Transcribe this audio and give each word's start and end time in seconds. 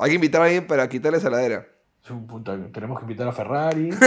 Hay 0.00 0.10
que 0.10 0.14
invitar 0.16 0.42
a 0.42 0.44
alguien 0.44 0.66
para 0.66 0.88
quitarle 0.88 1.20
saladera. 1.20 1.66
Es 2.02 2.10
un 2.10 2.26
punto- 2.26 2.56
Tenemos 2.72 2.98
que 2.98 3.04
invitar 3.04 3.28
a 3.28 3.32
Ferrari. 3.32 3.90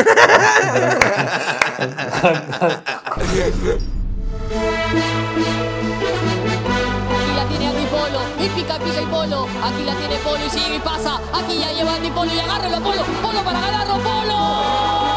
Aquí 6.02 7.36
la 7.36 7.46
tiene 7.48 7.68
Andy 7.68 7.86
Polo. 7.86 8.20
Y 8.40 8.50
pica, 8.50 8.78
pica 8.80 9.02
y 9.02 9.06
Polo. 9.06 9.48
Aquí 9.64 9.84
la 9.86 9.94
tiene 9.96 10.16
Polo 10.24 10.46
y 10.46 10.50
sigue 10.50 10.76
y 10.76 10.80
pasa. 10.80 11.20
Aquí 11.34 11.60
ya 11.60 11.72
lleva 11.72 11.96
Andy 11.96 12.10
Polo 12.10 12.34
y 12.34 12.40
agárralo 12.40 12.82
Polo. 12.82 13.04
Polo 13.22 13.44
para 13.44 13.60
ganarlo 13.60 13.94
Polo. 14.00 15.11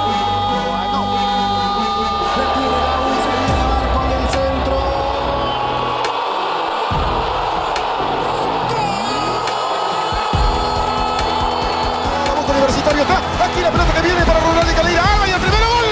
Está. 12.86 13.44
Aquí 13.44 13.61
la 13.61 13.70
pelota 13.70 13.93
que 13.94 14.02
viene 14.02 14.24
para 14.24 14.40
Rural 14.40 14.66
de 14.66 14.74
Calera. 14.74 15.14
¡Alba 15.14 15.26
y 15.26 15.30
el 15.30 15.40
primero 15.40 15.66
gol! 15.66 15.84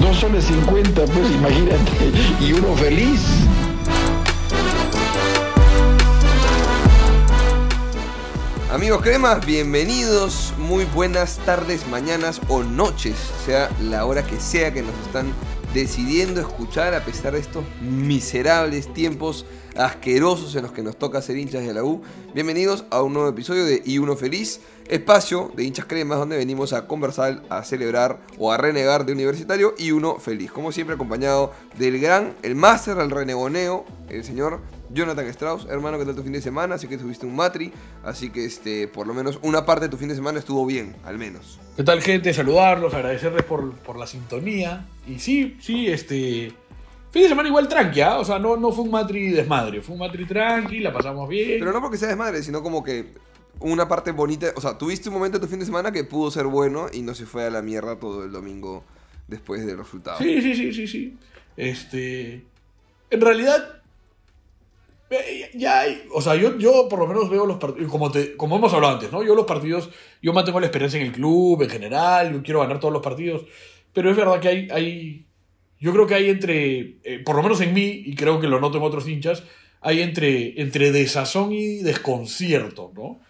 Dos 0.00 0.16
soles 0.16 0.44
50, 0.46 1.04
pues 1.04 1.30
imagínate, 1.30 2.12
y 2.40 2.52
uno 2.52 2.74
feliz. 2.76 3.20
Amigos 8.72 9.00
cremas, 9.02 9.44
bienvenidos, 9.46 10.52
muy 10.66 10.84
buenas 10.84 11.38
tardes, 11.46 11.86
mañanas 11.86 12.40
o 12.48 12.64
noches, 12.64 13.14
sea 13.44 13.70
la 13.80 14.04
hora 14.04 14.26
que 14.26 14.40
sea 14.40 14.72
que 14.72 14.82
nos 14.82 14.94
están 15.06 15.32
decidiendo 15.72 16.40
escuchar 16.40 16.92
a 16.92 17.04
pesar 17.04 17.34
de 17.34 17.38
estos 17.38 17.64
miserables 17.80 18.92
tiempos 18.92 19.46
asquerosos 19.76 20.56
en 20.56 20.62
los 20.62 20.72
que 20.72 20.82
nos 20.82 20.98
toca 20.98 21.22
ser 21.22 21.36
hinchas 21.36 21.64
de 21.64 21.72
la 21.72 21.84
U. 21.84 22.02
Bienvenidos 22.34 22.84
a 22.90 23.02
un 23.02 23.12
nuevo 23.12 23.28
episodio 23.28 23.64
de 23.64 23.80
Y 23.84 23.98
Uno 23.98 24.16
Feliz, 24.16 24.60
espacio 24.88 25.52
de 25.54 25.62
hinchas 25.62 25.86
cremas 25.86 26.18
donde 26.18 26.36
venimos 26.36 26.72
a 26.72 26.88
conversar, 26.88 27.42
a 27.48 27.62
celebrar 27.62 28.18
o 28.36 28.50
a 28.50 28.56
renegar 28.56 29.06
de 29.06 29.12
universitario 29.12 29.74
y 29.78 29.92
uno 29.92 30.18
feliz. 30.18 30.50
Como 30.50 30.72
siempre 30.72 30.94
acompañado 30.94 31.52
del 31.78 32.00
gran, 32.00 32.34
el 32.42 32.56
máster 32.56 32.98
al 32.98 33.10
renegoneo, 33.10 33.84
el 34.08 34.24
señor 34.24 34.60
Jonathan 34.90 35.26
Strauss, 35.26 35.66
hermano, 35.68 35.98
¿qué 35.98 36.04
tal 36.04 36.14
tu 36.14 36.22
fin 36.22 36.32
de 36.32 36.40
semana? 36.40 36.76
Así 36.76 36.86
que 36.86 36.98
tuviste 36.98 37.26
un 37.26 37.34
matri, 37.34 37.72
así 38.04 38.30
que 38.30 38.44
este, 38.44 38.88
por 38.88 39.06
lo 39.06 39.14
menos 39.14 39.38
una 39.42 39.66
parte 39.66 39.86
de 39.86 39.88
tu 39.90 39.96
fin 39.96 40.08
de 40.08 40.14
semana 40.14 40.38
estuvo 40.38 40.64
bien, 40.64 40.94
al 41.04 41.18
menos. 41.18 41.58
¿Qué 41.76 41.82
tal, 41.82 42.00
gente? 42.00 42.32
Saludarlos, 42.32 42.94
agradecerles 42.94 43.44
por, 43.44 43.74
por 43.78 43.98
la 43.98 44.06
sintonía. 44.06 44.86
Y 45.06 45.18
sí, 45.18 45.56
sí, 45.60 45.88
este. 45.88 46.52
Fin 47.10 47.22
de 47.22 47.28
semana 47.28 47.48
igual 47.48 47.68
tranqui, 47.68 48.00
¿ah? 48.00 48.18
O 48.18 48.24
sea, 48.24 48.38
no, 48.38 48.56
no 48.56 48.72
fue 48.72 48.84
un 48.84 48.90
matri 48.90 49.30
desmadre. 49.30 49.80
Fue 49.80 49.94
un 49.94 50.00
matri 50.00 50.26
tranqui, 50.26 50.80
la 50.80 50.92
pasamos 50.92 51.28
bien. 51.28 51.58
Pero 51.58 51.72
no 51.72 51.80
porque 51.80 51.96
sea 51.96 52.08
desmadre, 52.08 52.42
sino 52.42 52.62
como 52.62 52.82
que 52.82 53.14
una 53.60 53.88
parte 53.88 54.12
bonita, 54.12 54.48
o 54.54 54.60
sea, 54.60 54.76
tuviste 54.76 55.08
un 55.08 55.14
momento 55.14 55.38
de 55.38 55.46
tu 55.46 55.50
fin 55.50 55.58
de 55.58 55.66
semana 55.66 55.92
que 55.92 56.04
pudo 56.04 56.30
ser 56.30 56.46
bueno 56.46 56.86
y 56.92 57.02
no 57.02 57.14
se 57.14 57.26
fue 57.26 57.44
a 57.44 57.50
la 57.50 57.62
mierda 57.62 57.98
todo 57.98 58.24
el 58.24 58.32
domingo 58.32 58.84
después 59.28 59.64
del 59.64 59.78
resultado. 59.78 60.18
Sí, 60.18 60.42
sí, 60.42 60.54
sí, 60.54 60.72
sí, 60.72 60.86
sí. 60.86 61.16
Este. 61.56 62.44
En 63.10 63.20
realidad. 63.20 63.82
Ya 65.54 65.80
hay. 65.80 66.02
O 66.12 66.20
sea, 66.20 66.34
yo, 66.34 66.58
yo 66.58 66.88
por 66.88 66.98
lo 66.98 67.06
menos 67.06 67.30
veo 67.30 67.46
los 67.46 67.58
partidos. 67.58 67.90
Como, 67.90 68.10
como 68.36 68.56
hemos 68.56 68.72
hablado 68.72 68.94
antes, 68.94 69.12
¿no? 69.12 69.22
Yo 69.22 69.34
los 69.34 69.46
partidos. 69.46 69.90
Yo 70.22 70.32
mantengo 70.32 70.60
la 70.60 70.66
experiencia 70.66 71.00
en 71.00 71.06
el 71.06 71.12
club, 71.12 71.62
en 71.62 71.70
general. 71.70 72.32
Yo 72.32 72.42
quiero 72.42 72.60
ganar 72.60 72.80
todos 72.80 72.92
los 72.92 73.02
partidos. 73.02 73.44
Pero 73.92 74.10
es 74.10 74.16
verdad 74.16 74.40
que 74.40 74.48
hay. 74.48 74.68
hay 74.70 75.26
yo 75.78 75.92
creo 75.92 76.06
que 76.06 76.14
hay 76.14 76.30
entre. 76.30 76.96
eh, 77.04 77.22
por 77.24 77.36
lo 77.36 77.42
menos 77.42 77.60
en 77.60 77.74
mí, 77.74 78.02
y 78.06 78.14
creo 78.14 78.40
que 78.40 78.48
lo 78.48 78.60
noto 78.60 78.78
en 78.78 78.84
otros 78.84 79.06
hinchas. 79.08 79.44
Hay 79.80 80.00
entre, 80.00 80.60
entre 80.60 80.90
desazón 80.90 81.52
y 81.52 81.78
desconcierto, 81.78 82.92
¿no? 82.94 83.20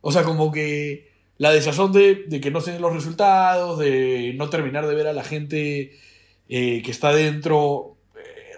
O 0.00 0.12
sea, 0.12 0.22
como 0.22 0.52
que 0.52 1.08
la 1.36 1.50
desazón 1.52 1.92
de, 1.92 2.24
de 2.26 2.40
que 2.40 2.50
no 2.50 2.60
se 2.60 2.72
den 2.72 2.80
los 2.82 2.94
resultados, 2.94 3.78
de 3.78 4.32
no 4.36 4.48
terminar 4.48 4.86
de 4.86 4.94
ver 4.94 5.08
a 5.08 5.12
la 5.12 5.24
gente 5.24 5.92
eh, 6.48 6.82
que 6.82 6.90
está 6.90 7.12
dentro 7.12 7.97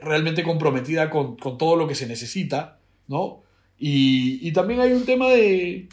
realmente 0.03 0.43
comprometida 0.43 1.11
con, 1.11 1.37
con 1.37 1.59
todo 1.59 1.77
lo 1.77 1.87
que 1.89 1.95
se 1.95 2.07
necesita, 2.07 2.79
¿no? 3.09 3.43
Y, 3.79 4.47
y 4.47 4.53
también 4.53 4.81
hay 4.81 4.93
un 4.93 5.05
tema 5.05 5.29
de... 5.29 5.89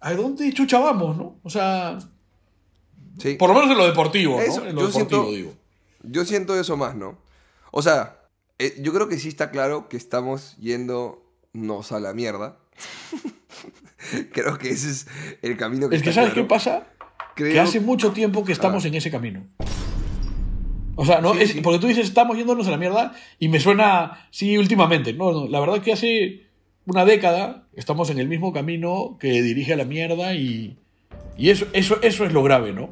¿A 0.00 0.14
dónde 0.14 0.52
chucha 0.52 0.78
vamos, 0.78 1.16
no? 1.16 1.38
O 1.42 1.50
sea, 1.50 1.98
Sí. 3.18 3.34
por 3.34 3.48
lo 3.48 3.54
menos 3.54 3.70
en 3.70 3.78
lo 3.78 3.86
deportivo, 3.86 4.36
¿no? 4.36 4.42
Eso, 4.42 4.66
en 4.66 4.74
lo 4.74 4.82
yo 4.82 4.86
deportivo, 4.88 5.22
siento- 5.24 5.36
digo. 5.36 5.54
Yo 6.02 6.24
siento 6.24 6.58
eso 6.60 6.76
más, 6.76 6.94
¿no? 6.94 7.18
O 7.72 7.82
sea, 7.82 8.20
eh, 8.58 8.74
yo 8.80 8.92
creo 8.92 9.08
que 9.08 9.18
sí 9.18 9.28
está 9.28 9.50
claro 9.50 9.88
que 9.88 9.96
estamos 9.96 10.56
yéndonos 10.58 11.92
a 11.92 11.98
la 12.00 12.12
mierda. 12.14 12.58
creo 14.32 14.58
que 14.58 14.70
ese 14.70 14.90
es 14.90 15.06
el 15.42 15.56
camino 15.56 15.88
que 15.88 15.96
Es 15.96 16.02
que 16.02 16.10
está 16.10 16.20
¿sabes 16.22 16.34
claro. 16.34 16.46
qué 16.46 16.54
pasa? 16.54 16.86
Creo- 17.34 17.52
Que 17.52 17.60
hace 17.60 17.80
mucho 17.80 18.12
tiempo 18.12 18.44
que 18.44 18.52
estamos 18.52 18.84
en 18.84 18.94
ese 18.94 19.10
camino. 19.10 19.46
O 20.96 21.04
sea, 21.04 21.20
¿no? 21.20 21.34
Sí, 21.34 21.42
Es- 21.42 21.50
sí. 21.52 21.60
Porque 21.60 21.78
tú 21.78 21.86
dices, 21.86 22.06
estamos 22.06 22.36
yéndonos 22.36 22.66
a 22.66 22.70
la 22.70 22.76
mierda 22.78 23.14
y 23.38 23.48
me 23.48 23.60
suena, 23.60 24.26
sí, 24.30 24.56
últimamente. 24.58 25.12
No, 25.12 25.30
no, 25.32 25.46
la 25.48 25.60
verdad 25.60 25.80
que 25.82 25.92
hace 25.92 26.46
una 26.86 27.04
década 27.04 27.66
estamos 27.74 28.10
en 28.10 28.18
el 28.18 28.28
mismo 28.28 28.52
camino 28.52 29.16
que 29.20 29.42
dirige 29.42 29.74
a 29.74 29.76
la 29.76 29.84
mierda 29.84 30.34
y, 30.34 30.78
y 31.36 31.50
eso, 31.50 31.66
eso, 31.72 31.98
eso 32.02 32.24
es 32.24 32.32
lo 32.32 32.42
grave, 32.42 32.72
¿no? 32.72 32.90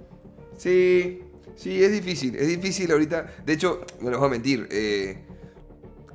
Sí, 0.57 1.21
sí, 1.57 1.83
es 1.83 1.93
difícil, 1.93 2.37
es 2.37 2.47
difícil 2.49 2.91
ahorita. 2.93 3.27
De 3.45 3.53
hecho, 3.55 3.81
no 4.01 4.11
les 4.11 4.19
voy 4.19 4.29
a 4.29 4.31
mentir, 4.31 4.69
eh, 4.71 5.25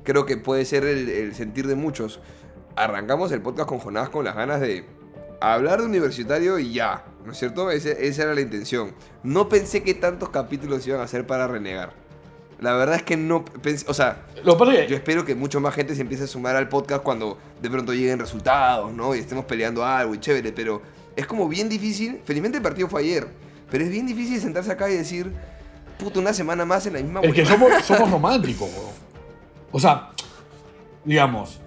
creo 0.04 0.24
que 0.26 0.36
puede 0.36 0.64
ser 0.64 0.84
el, 0.84 1.08
el 1.08 1.34
sentir 1.34 1.66
de 1.66 1.74
muchos. 1.74 2.20
Arrancamos 2.76 3.32
el 3.32 3.42
podcast 3.42 3.68
con 3.68 3.78
Jonás 3.80 4.08
con 4.10 4.24
las 4.24 4.36
ganas 4.36 4.60
de 4.60 4.84
hablar 5.40 5.80
de 5.80 5.86
universitario 5.86 6.58
y 6.58 6.72
ya, 6.72 7.04
¿no 7.24 7.32
es 7.32 7.38
cierto? 7.38 7.70
Ese- 7.70 8.06
esa 8.06 8.22
era 8.24 8.34
la 8.34 8.40
intención. 8.40 8.92
No 9.22 9.48
pensé 9.48 9.82
que 9.82 9.94
tantos 9.94 10.28
capítulos 10.30 10.86
iban 10.86 11.00
a 11.00 11.06
ser 11.08 11.26
para 11.26 11.46
renegar. 11.46 11.92
La 12.60 12.74
verdad 12.74 12.96
es 12.96 13.02
que 13.02 13.16
no 13.16 13.44
pensé, 13.44 13.86
o 13.88 13.94
sea, 13.94 14.22
Lo 14.44 14.58
yo 14.86 14.94
espero 14.94 15.24
que 15.24 15.34
mucho 15.34 15.60
más 15.60 15.74
gente 15.74 15.94
se 15.94 16.02
empiece 16.02 16.24
a 16.24 16.26
sumar 16.26 16.56
al 16.56 16.68
podcast 16.68 17.02
cuando 17.02 17.38
de 17.62 17.70
pronto 17.70 17.94
lleguen 17.94 18.18
resultados, 18.18 18.92
¿no? 18.92 19.14
Y 19.14 19.18
estemos 19.18 19.46
peleando 19.46 19.84
algo 19.84 20.14
y 20.14 20.20
chévere, 20.20 20.52
pero 20.52 20.82
es 21.16 21.26
como 21.26 21.48
bien 21.48 21.70
difícil. 21.70 22.20
Felizmente 22.24 22.58
el 22.58 22.62
partido 22.62 22.86
fue 22.88 23.00
ayer, 23.00 23.26
pero 23.70 23.84
es 23.84 23.90
bien 23.90 24.06
difícil 24.06 24.38
sentarse 24.40 24.70
acá 24.70 24.90
y 24.90 24.96
decir, 24.96 25.32
puta, 25.98 26.18
una 26.20 26.34
semana 26.34 26.66
más 26.66 26.84
en 26.86 26.92
la 26.94 27.00
misma 27.00 27.20
es 27.20 27.32
que 27.32 27.42
huevada". 27.42 27.56
somos, 27.58 27.84
somos 27.86 28.10
románticos, 28.10 28.68
weón. 28.76 28.90
O 29.72 29.80
sea, 29.80 30.10
digamos, 31.04 31.60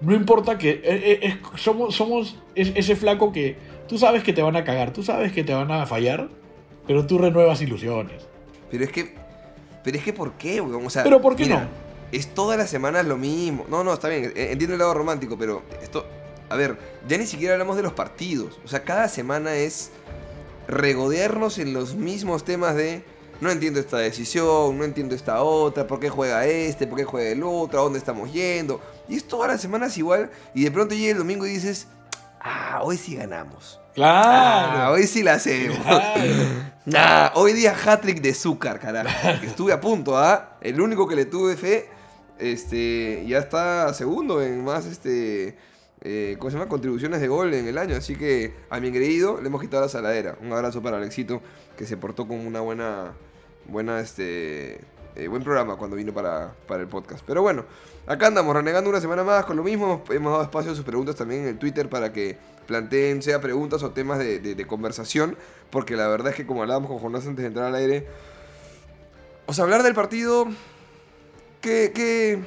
no 0.00 0.14
importa 0.14 0.56
que. 0.58 0.70
eh, 0.70 0.82
eh, 0.84 1.20
es- 1.22 1.60
somos 1.60 1.94
somos 1.94 2.38
es- 2.54 2.72
ese 2.74 2.96
flaco 2.96 3.32
que 3.32 3.56
tú 3.92 3.98
sabes 3.98 4.24
que 4.24 4.32
te 4.32 4.40
van 4.40 4.56
a 4.56 4.64
cagar, 4.64 4.90
tú 4.90 5.02
sabes 5.02 5.32
que 5.32 5.44
te 5.44 5.52
van 5.52 5.70
a 5.70 5.84
fallar, 5.84 6.30
pero 6.86 7.06
tú 7.06 7.18
renuevas 7.18 7.60
ilusiones. 7.60 8.26
Pero 8.70 8.84
es 8.84 8.90
que, 8.90 9.14
pero 9.84 9.98
es 9.98 10.02
que, 10.02 10.14
¿por 10.14 10.32
qué, 10.38 10.62
weón? 10.62 10.86
O 10.86 10.88
sea, 10.88 11.02
Pero 11.02 11.20
¿por 11.20 11.36
qué 11.36 11.42
mira, 11.42 11.64
no? 11.64 11.68
Es 12.10 12.32
todas 12.32 12.56
las 12.56 12.70
semanas 12.70 13.04
lo 13.04 13.18
mismo. 13.18 13.66
No, 13.68 13.84
no, 13.84 13.92
está 13.92 14.08
bien, 14.08 14.32
eh, 14.34 14.48
entiendo 14.50 14.72
el 14.72 14.78
lado 14.78 14.94
romántico, 14.94 15.36
pero 15.36 15.60
esto, 15.82 16.06
a 16.48 16.56
ver, 16.56 16.78
ya 17.06 17.18
ni 17.18 17.26
siquiera 17.26 17.52
hablamos 17.52 17.76
de 17.76 17.82
los 17.82 17.92
partidos. 17.92 18.58
O 18.64 18.68
sea, 18.68 18.82
cada 18.82 19.08
semana 19.08 19.56
es 19.56 19.90
regodearnos 20.68 21.58
en 21.58 21.74
los 21.74 21.94
mismos 21.94 22.44
temas 22.44 22.74
de 22.74 23.02
no 23.42 23.50
entiendo 23.50 23.78
esta 23.78 23.98
decisión, 23.98 24.78
no 24.78 24.84
entiendo 24.84 25.14
esta 25.14 25.42
otra, 25.42 25.86
por 25.86 26.00
qué 26.00 26.08
juega 26.08 26.46
este, 26.46 26.86
por 26.86 26.96
qué 26.96 27.04
juega 27.04 27.28
el 27.28 27.42
otro, 27.42 27.78
a 27.78 27.82
dónde 27.82 27.98
estamos 27.98 28.32
yendo. 28.32 28.80
Y 29.06 29.16
es 29.16 29.24
todas 29.24 29.50
las 29.50 29.60
semanas 29.60 29.98
igual, 29.98 30.30
y 30.54 30.64
de 30.64 30.70
pronto 30.70 30.94
llega 30.94 31.12
el 31.12 31.18
domingo 31.18 31.44
y 31.44 31.50
dices, 31.50 31.88
ah, 32.42 32.80
hoy 32.82 32.96
sí 32.96 33.14
ganamos. 33.16 33.78
Ah, 33.98 34.70
Claro. 34.74 34.92
hoy 34.94 35.06
sí 35.06 35.22
la 35.22 35.34
hacemos. 35.34 35.78
Nah, 36.84 37.30
hoy 37.34 37.52
día 37.52 37.76
hat-trick 37.76 38.20
de 38.20 38.34
Zúcar, 38.34 38.80
carajo. 38.80 39.40
Que 39.40 39.46
Estuve 39.46 39.72
a 39.72 39.80
punto, 39.80 40.18
¿ah? 40.18 40.56
El 40.60 40.80
único 40.80 41.06
que 41.06 41.14
le 41.14 41.26
tuve 41.26 41.56
fe, 41.56 41.88
este, 42.40 43.24
ya 43.24 43.38
está 43.38 43.94
segundo 43.94 44.42
en 44.42 44.64
más, 44.64 44.86
este, 44.86 45.56
eh, 46.00 46.34
¿cómo 46.40 46.50
se 46.50 46.56
llama? 46.56 46.68
Contribuciones 46.68 47.20
de 47.20 47.28
gol 47.28 47.54
en 47.54 47.68
el 47.68 47.78
año. 47.78 47.94
Así 47.94 48.16
que 48.16 48.52
a 48.68 48.80
mi 48.80 48.88
engreído 48.88 49.40
le 49.40 49.46
hemos 49.46 49.60
quitado 49.60 49.84
la 49.84 49.88
saladera. 49.88 50.36
Un 50.40 50.52
abrazo 50.52 50.82
para 50.82 50.96
Alexito, 50.96 51.40
que 51.78 51.86
se 51.86 51.96
portó 51.96 52.26
como 52.26 52.42
una 52.42 52.58
buena, 52.60 53.12
buena, 53.66 54.00
este, 54.00 54.80
eh, 55.16 55.28
buen 55.28 55.42
programa 55.42 55.76
cuando 55.76 55.96
vino 55.96 56.12
para, 56.12 56.52
para 56.66 56.82
el 56.82 56.88
podcast. 56.88 57.22
Pero 57.26 57.42
bueno, 57.42 57.64
acá 58.06 58.26
andamos, 58.28 58.54
renegando 58.54 58.88
una 58.90 59.00
semana 59.00 59.24
más 59.24 59.44
con 59.44 59.56
lo 59.56 59.62
mismo. 59.62 60.02
Hemos, 60.10 60.32
dado 60.32 60.42
espacio 60.44 60.72
a 60.72 60.74
sus 60.74 60.84
preguntas 60.84 61.16
también 61.16 61.42
en 61.42 61.48
el 61.48 61.58
Twitter 61.58 61.88
para 61.88 62.12
que 62.12 62.38
planteen, 62.66 63.22
sea 63.22 63.40
preguntas 63.40 63.82
o 63.82 63.90
temas 63.90 64.18
de, 64.18 64.38
de- 64.38 64.54
de 64.54 64.66
conversación. 64.66 65.36
Porque 65.70 65.96
la 65.96 66.08
verdad 66.08 66.28
es 66.30 66.36
que 66.36 66.46
como 66.46 66.62
hablábamos 66.62 66.90
con 66.90 66.98
Jonás 66.98 67.26
antes 67.26 67.42
de 67.42 67.48
entrar 67.48 67.66
al 67.66 67.74
aire, 67.74 68.06
o 69.46 69.52
sea, 69.52 69.64
hablar 69.64 69.82
del 69.82 69.94
partido, 69.94 70.46
¿qué, 71.60 71.92
qué 71.94 72.40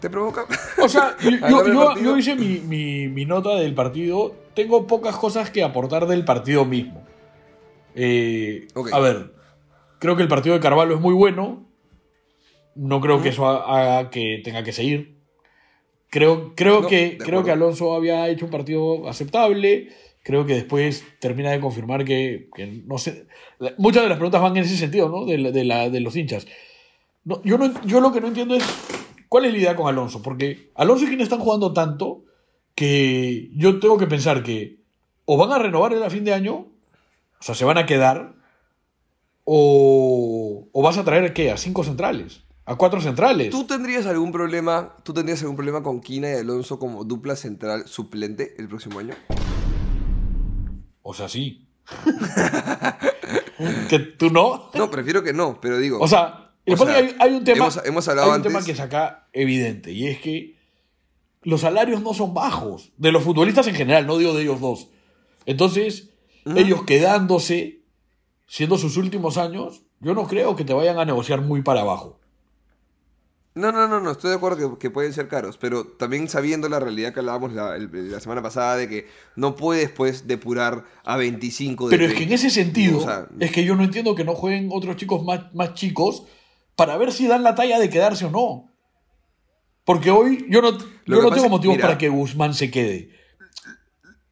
te 0.00 0.10
provoca? 0.10 0.46
O 0.82 0.88
sea, 0.88 1.16
yo, 2.02 2.16
hice 2.16 2.34
mi, 2.34 2.60
mi- 2.60 3.08
mi 3.08 3.24
nota 3.24 3.50
del 3.56 3.74
partido. 3.74 4.34
Tengo 4.54 4.86
pocas 4.86 5.16
cosas 5.16 5.50
que 5.50 5.62
aportar 5.64 6.06
del 6.06 6.24
partido 6.26 6.64
mismo. 6.66 7.06
Eh. 7.94 8.68
A 8.92 8.98
ver, 9.00 9.32
creo 9.98 10.16
que 10.16 10.22
el 10.22 10.28
partido 10.28 10.54
de 10.54 10.60
Carvalho 10.60 10.94
es 10.94 11.00
muy 11.00 11.14
bueno. 11.14 11.64
No 12.74 13.00
creo 13.00 13.22
que 13.22 13.28
eso 13.30 13.46
ha- 13.48 13.64
haga 13.98 14.10
que 14.10 14.40
tenga 14.44 14.62
que 14.62 14.72
seguir. 14.72 15.16
Creo, 16.10 16.54
creo, 16.54 16.82
No, 16.82 16.88
que, 16.88 17.18
creo 17.18 17.42
que 17.44 17.50
Alonso 17.52 17.94
había 17.94 18.28
hecho 18.28 18.44
un 18.44 18.50
partido 18.50 19.08
aceptable. 19.08 19.88
Creo 20.22 20.46
que 20.46 20.54
después 20.54 21.04
termina 21.20 21.50
de 21.50 21.58
confirmar 21.60 22.04
que, 22.04 22.48
que 22.54 22.66
no 22.86 22.98
sé. 22.98 23.26
Muchas 23.78 24.02
de 24.04 24.08
las 24.08 24.18
preguntas 24.18 24.40
van 24.42 24.56
en 24.56 24.64
ese 24.64 24.76
sentido, 24.76 25.08
¿no? 25.08 25.24
De, 25.24 25.38
la- 25.38 25.50
de, 25.50 25.64
la- 25.64 25.90
de 25.90 26.00
los 26.00 26.14
hinchas. 26.16 26.46
No, 27.24 27.42
yo, 27.44 27.56
no, 27.58 27.72
yo 27.84 28.00
lo 28.00 28.12
que 28.12 28.20
no 28.20 28.28
entiendo 28.28 28.54
es 28.54 28.64
cuál 29.28 29.44
es 29.46 29.52
la 29.52 29.58
idea 29.58 29.76
con 29.76 29.88
Alonso. 29.88 30.22
Porque 30.22 30.70
Alonso 30.74 31.04
y 31.04 31.08
quien 31.08 31.20
están 31.20 31.40
jugando 31.40 31.72
tanto 31.72 32.24
que 32.74 33.48
yo 33.54 33.78
tengo 33.80 33.98
que 33.98 34.06
pensar 34.06 34.42
que 34.42 34.76
o 35.24 35.36
van 35.36 35.52
a 35.52 35.58
renovar 35.58 35.92
el 35.92 36.02
a 36.02 36.10
fin 36.10 36.24
de 36.24 36.32
año, 36.34 36.54
o 36.54 37.42
sea, 37.42 37.54
se 37.54 37.64
van 37.64 37.78
a 37.78 37.86
quedar, 37.86 38.34
o, 39.44 40.68
o 40.72 40.82
vas 40.82 40.98
a 40.98 41.04
traer, 41.04 41.32
¿qué? 41.32 41.50
A 41.50 41.56
cinco 41.56 41.84
centrales, 41.84 42.42
a 42.64 42.76
cuatro 42.76 43.00
centrales. 43.00 43.50
¿Tú 43.50 43.64
tendrías 43.66 44.06
algún 44.06 44.32
problema, 44.32 44.96
tú 45.02 45.12
tendrías 45.12 45.40
algún 45.42 45.56
problema 45.56 45.82
con 45.82 46.00
Quina 46.00 46.30
y 46.30 46.34
Alonso 46.34 46.78
como 46.78 47.04
dupla 47.04 47.36
central 47.36 47.86
suplente 47.86 48.54
el 48.58 48.68
próximo 48.68 48.98
año? 49.00 49.14
O 51.02 51.14
sea, 51.14 51.28
sí. 51.28 51.68
que 53.88 53.98
tú 53.98 54.30
no. 54.30 54.70
No, 54.74 54.90
prefiero 54.90 55.22
que 55.22 55.32
no, 55.32 55.60
pero 55.60 55.78
digo. 55.78 55.98
O 56.00 56.08
sea, 56.08 56.52
O 56.66 56.76
sea, 56.76 56.96
hay, 56.96 57.14
hay 57.18 57.34
un 57.34 57.44
tema. 57.44 57.64
hemos- 57.66 57.80
hemos 57.84 58.08
hablado 58.08 58.30
hay 58.32 58.36
un 58.36 58.42
tema 58.42 58.58
antes- 58.58 58.66
que 58.66 58.72
es 58.72 58.80
acá 58.80 59.28
evidente, 59.32 59.92
y 59.92 60.06
es 60.06 60.20
que 60.20 60.56
los 61.42 61.62
salarios 61.62 62.02
no 62.02 62.14
son 62.14 62.34
bajos. 62.34 62.92
De 62.96 63.10
los 63.10 63.24
futbolistas 63.24 63.66
en 63.66 63.74
general, 63.74 64.06
no 64.06 64.16
digo 64.18 64.32
de 64.34 64.42
ellos 64.42 64.60
dos. 64.60 64.88
Entonces, 65.44 66.10
ellos 66.56 66.84
quedándose, 66.84 67.82
siendo 68.46 68.78
sus 68.78 68.96
últimos 68.96 69.38
años, 69.38 69.82
yo 69.98 70.14
no 70.14 70.26
creo 70.28 70.54
que 70.54 70.64
te 70.64 70.72
vayan 70.72 70.98
a 70.98 71.04
negociar 71.04 71.40
muy 71.40 71.62
para 71.62 71.80
abajo. 71.80 72.20
No, 73.54 73.70
no, 73.70 73.86
no, 73.86 74.00
no, 74.00 74.12
estoy 74.12 74.30
de 74.30 74.36
acuerdo 74.36 74.72
que, 74.74 74.78
que 74.78 74.90
pueden 74.90 75.12
ser 75.12 75.28
caros, 75.28 75.58
pero 75.58 75.84
también 75.86 76.26
sabiendo 76.28 76.70
la 76.70 76.80
realidad 76.80 77.12
que 77.12 77.20
hablábamos 77.20 77.52
la, 77.52 77.76
el- 77.76 78.10
la 78.10 78.18
semana 78.18 78.40
pasada 78.42 78.76
de 78.76 78.88
que 78.88 79.08
no 79.36 79.56
puedes 79.56 79.90
pues 79.90 80.26
depurar 80.26 80.84
a 81.04 81.16
25 81.18 81.88
de 81.88 81.90
Pero 81.96 82.04
es 82.08 82.14
que 82.14 82.22
en 82.22 82.28
30. 82.30 82.34
ese 82.46 82.50
sentido, 82.50 82.98
O 82.98 83.02
sea, 83.02 83.26
es 83.40 83.52
que 83.52 83.64
yo 83.64 83.76
no 83.76 83.84
entiendo 83.84 84.14
que 84.14 84.24
no 84.24 84.34
jueguen 84.34 84.70
otros 84.72 84.96
chicos 84.96 85.22
más, 85.24 85.52
más 85.54 85.74
chicos 85.74 86.22
para 86.76 86.96
ver 86.96 87.12
si 87.12 87.26
dan 87.26 87.42
la 87.42 87.54
talla 87.54 87.78
de 87.78 87.90
quedarse 87.90 88.24
o 88.24 88.30
no. 88.30 88.72
Porque 89.84 90.10
hoy 90.10 90.46
yo 90.48 90.62
no, 90.62 90.78
yo 90.78 91.20
no 91.20 91.30
tengo 91.30 91.50
motivos 91.50 91.76
mira. 91.76 91.88
para 91.88 91.98
que 91.98 92.08
Guzmán 92.08 92.54
se 92.54 92.70
quede. 92.70 93.10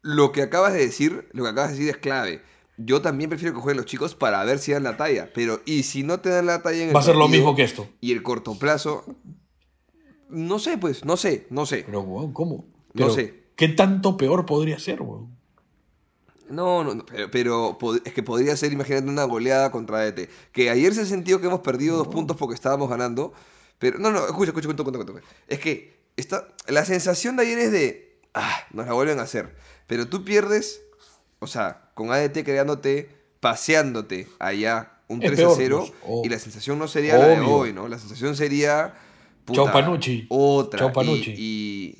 Lo 0.02 0.32
que 0.32 0.40
acabas 0.43 0.73
de 0.73 0.78
decir, 0.78 1.28
lo 1.32 1.43
que 1.44 1.50
acabas 1.50 1.73
de 1.73 1.76
decir 1.76 1.90
es 1.90 1.99
clave. 1.99 2.40
Yo 2.82 3.03
también 3.03 3.29
prefiero 3.29 3.55
que 3.55 3.61
jueguen 3.61 3.77
los 3.77 3.87
chicos 3.87 4.15
para 4.15 4.43
ver 4.44 4.59
si 4.59 4.73
dan 4.73 4.85
la 4.85 4.97
talla, 4.97 5.31
pero 5.35 5.61
y 5.67 5.82
si 5.82 6.03
no 6.03 6.21
te 6.21 6.31
dan 6.31 6.47
la 6.47 6.62
talla 6.62 6.82
en 6.82 6.88
el 6.88 6.97
Va 6.97 7.00
a 7.00 7.03
ser 7.03 7.17
lo 7.17 7.29
mismo 7.29 7.55
que 7.55 7.62
esto. 7.62 7.88
Y 8.00 8.12
el 8.12 8.23
corto 8.23 8.59
plazo, 8.59 9.05
no 10.31 10.59
sé, 10.59 10.79
pues, 10.79 11.05
no 11.05 11.17
sé, 11.17 11.47
no 11.50 11.67
sé. 11.67 11.82
Pero, 11.85 12.00
weón, 12.00 12.32
¿cómo? 12.32 12.67
No 12.94 13.11
sé. 13.11 13.44
¿Qué 13.56 13.69
tanto 13.69 14.17
peor 14.17 14.47
podría 14.47 14.79
ser, 14.79 15.03
weón? 15.03 15.38
No, 16.49 16.82
no, 16.82 16.94
no, 16.94 17.05
pero, 17.31 17.79
es 18.05 18.12
que 18.12 18.23
podría 18.23 18.56
ser, 18.56 18.73
imagínate, 18.73 19.09
una 19.09 19.25
goleada 19.25 19.71
contra 19.71 20.06
ET. 20.06 20.29
Que 20.53 20.71
ayer 20.71 20.94
se 20.94 21.06
sintió 21.06 21.41
que 21.41 21.47
hemos 21.47 21.61
perdido 21.61 21.97
dos 21.97 22.09
puntos 22.09 22.37
porque 22.37 22.55
estábamos 22.55 22.88
ganando. 22.88 23.33
Pero, 23.79 23.99
no, 23.99 24.11
no, 24.11 24.26
escucha, 24.26 24.50
escucha, 24.50 24.67
cuento, 24.67 24.85
cuento, 24.85 25.12
cuento. 25.12 25.29
Es 25.47 25.61
que 25.61 26.00
está, 26.17 26.49
la 26.67 26.85
sensación 26.85 27.37
de 27.37 27.43
ayer 27.43 27.59
es 27.59 27.73
de, 27.73 28.21
ah, 28.35 28.65
nos 28.73 28.87
la 28.87 28.94
vuelven 28.94 29.21
a 29.21 29.23
hacer. 29.23 29.55
Pero 29.87 30.09
tú 30.09 30.25
pierdes, 30.25 30.83
o 31.40 31.46
sea, 31.46 31.90
con 31.94 32.12
ADT 32.12 32.44
creándote, 32.44 33.10
paseándote 33.40 34.28
allá 34.38 34.92
un 35.08 35.22
Es 35.22 35.28
3 35.32 35.40
peor, 35.40 35.52
a 35.52 35.56
0. 35.56 35.78
pues, 35.81 35.92
oh. 36.06 36.22
Y 36.25 36.28
la 36.28 36.38
sensación 36.38 36.78
no 36.78 36.87
sería 36.87 37.19
la 37.19 37.26
de 37.26 37.40
hoy, 37.40 37.72
¿no? 37.72 37.88
La 37.88 37.98
sensación 37.98 38.37
sería. 38.37 38.94
Chau, 39.52 39.72
Panucci. 39.72 40.26
Otra. 40.28 40.78
Chau, 40.78 40.92
Panucci. 40.92 41.34
Y. 41.37 41.98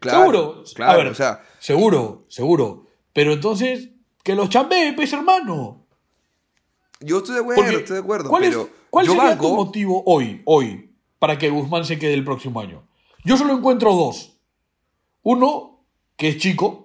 Claro, 0.00 0.18
seguro. 0.20 0.64
Claro, 0.74 0.92
a 0.92 0.96
ver, 0.96 1.06
o 1.08 1.14
sea. 1.14 1.42
seguro, 1.60 2.24
seguro. 2.28 2.86
Pero 3.12 3.32
entonces, 3.32 3.90
que 4.24 4.34
los 4.34 4.48
chambee, 4.48 4.92
pues, 4.94 5.12
hermano. 5.12 5.86
Yo 7.00 7.18
estoy 7.18 7.34
de 7.34 7.40
acuerdo, 7.42 7.62
Porque, 7.62 7.76
estoy 7.76 7.94
de 7.94 8.00
acuerdo. 8.02 8.30
¿Cuál, 8.30 8.44
es- 8.44 8.50
pero 8.50 8.68
cuál 8.90 9.06
sería 9.06 9.22
banco- 9.22 9.48
tu 9.48 9.54
motivo 9.56 10.02
hoy, 10.06 10.42
hoy, 10.46 10.90
para 11.18 11.38
que 11.38 11.50
Guzmán 11.50 11.84
se 11.84 11.98
quede 11.98 12.14
el 12.14 12.24
próximo 12.24 12.60
año? 12.60 12.86
Yo 13.24 13.36
solo 13.36 13.52
encuentro 13.56 13.92
dos. 13.94 14.36
Uno, 15.22 15.84
que 16.16 16.28
es 16.30 16.38
chico. 16.38 16.83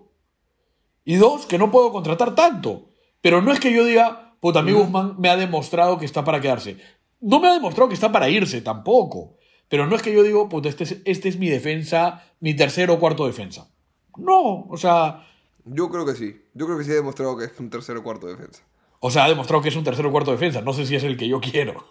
Y 1.09 1.15
dos, 1.15 1.47
que 1.47 1.57
no 1.57 1.71
puedo 1.71 1.91
contratar 1.91 2.35
tanto. 2.35 2.85
Pero 3.19 3.41
no 3.41 3.51
es 3.51 3.59
que 3.59 3.73
yo 3.73 3.83
diga, 3.83 4.35
puta, 4.39 4.61
mi 4.61 4.73
Guzmán 4.73 5.15
me 5.17 5.29
ha 5.29 5.37
demostrado 5.37 5.97
que 5.97 6.05
está 6.05 6.23
para 6.23 6.39
quedarse. 6.39 6.77
No 7.19 7.39
me 7.39 7.47
ha 7.49 7.53
demostrado 7.53 7.87
que 7.89 7.95
está 7.95 8.11
para 8.11 8.29
irse 8.29 8.61
tampoco. 8.61 9.35
Pero 9.69 9.87
no 9.87 9.95
es 9.95 10.03
que 10.03 10.13
yo 10.13 10.21
digo, 10.21 10.47
puta, 10.49 10.69
este 10.69 10.83
es, 10.83 10.97
este 11.05 11.27
es 11.29 11.37
mi 11.37 11.49
defensa, 11.49 12.23
mi 12.41 12.53
tercero 12.55 12.93
o 12.93 12.99
cuarto 12.99 13.25
defensa. 13.25 13.71
No, 14.17 14.67
o 14.69 14.77
sea, 14.77 15.25
Yo 15.65 15.89
creo 15.89 16.05
que 16.05 16.13
sí. 16.13 16.35
Yo 16.53 16.67
creo 16.67 16.77
que 16.77 16.83
sí 16.83 16.91
ha 16.91 16.95
demostrado 16.95 17.35
que 17.37 17.45
es 17.45 17.59
un 17.59 17.71
tercero 17.71 18.01
o 18.01 18.03
cuarto 18.03 18.27
defensa. 18.27 18.61
o 18.99 19.09
sea, 19.09 19.23
ha 19.25 19.29
demostrado 19.29 19.63
que 19.63 19.69
es 19.69 19.75
un 19.75 19.83
tercero 19.83 20.09
o 20.09 20.11
cuarto 20.11 20.29
defensa. 20.31 20.61
No 20.61 20.73
sé 20.73 20.85
si 20.85 20.95
es 20.95 21.03
el 21.03 21.17
que 21.17 21.27
yo 21.27 21.41
quiero. 21.41 21.85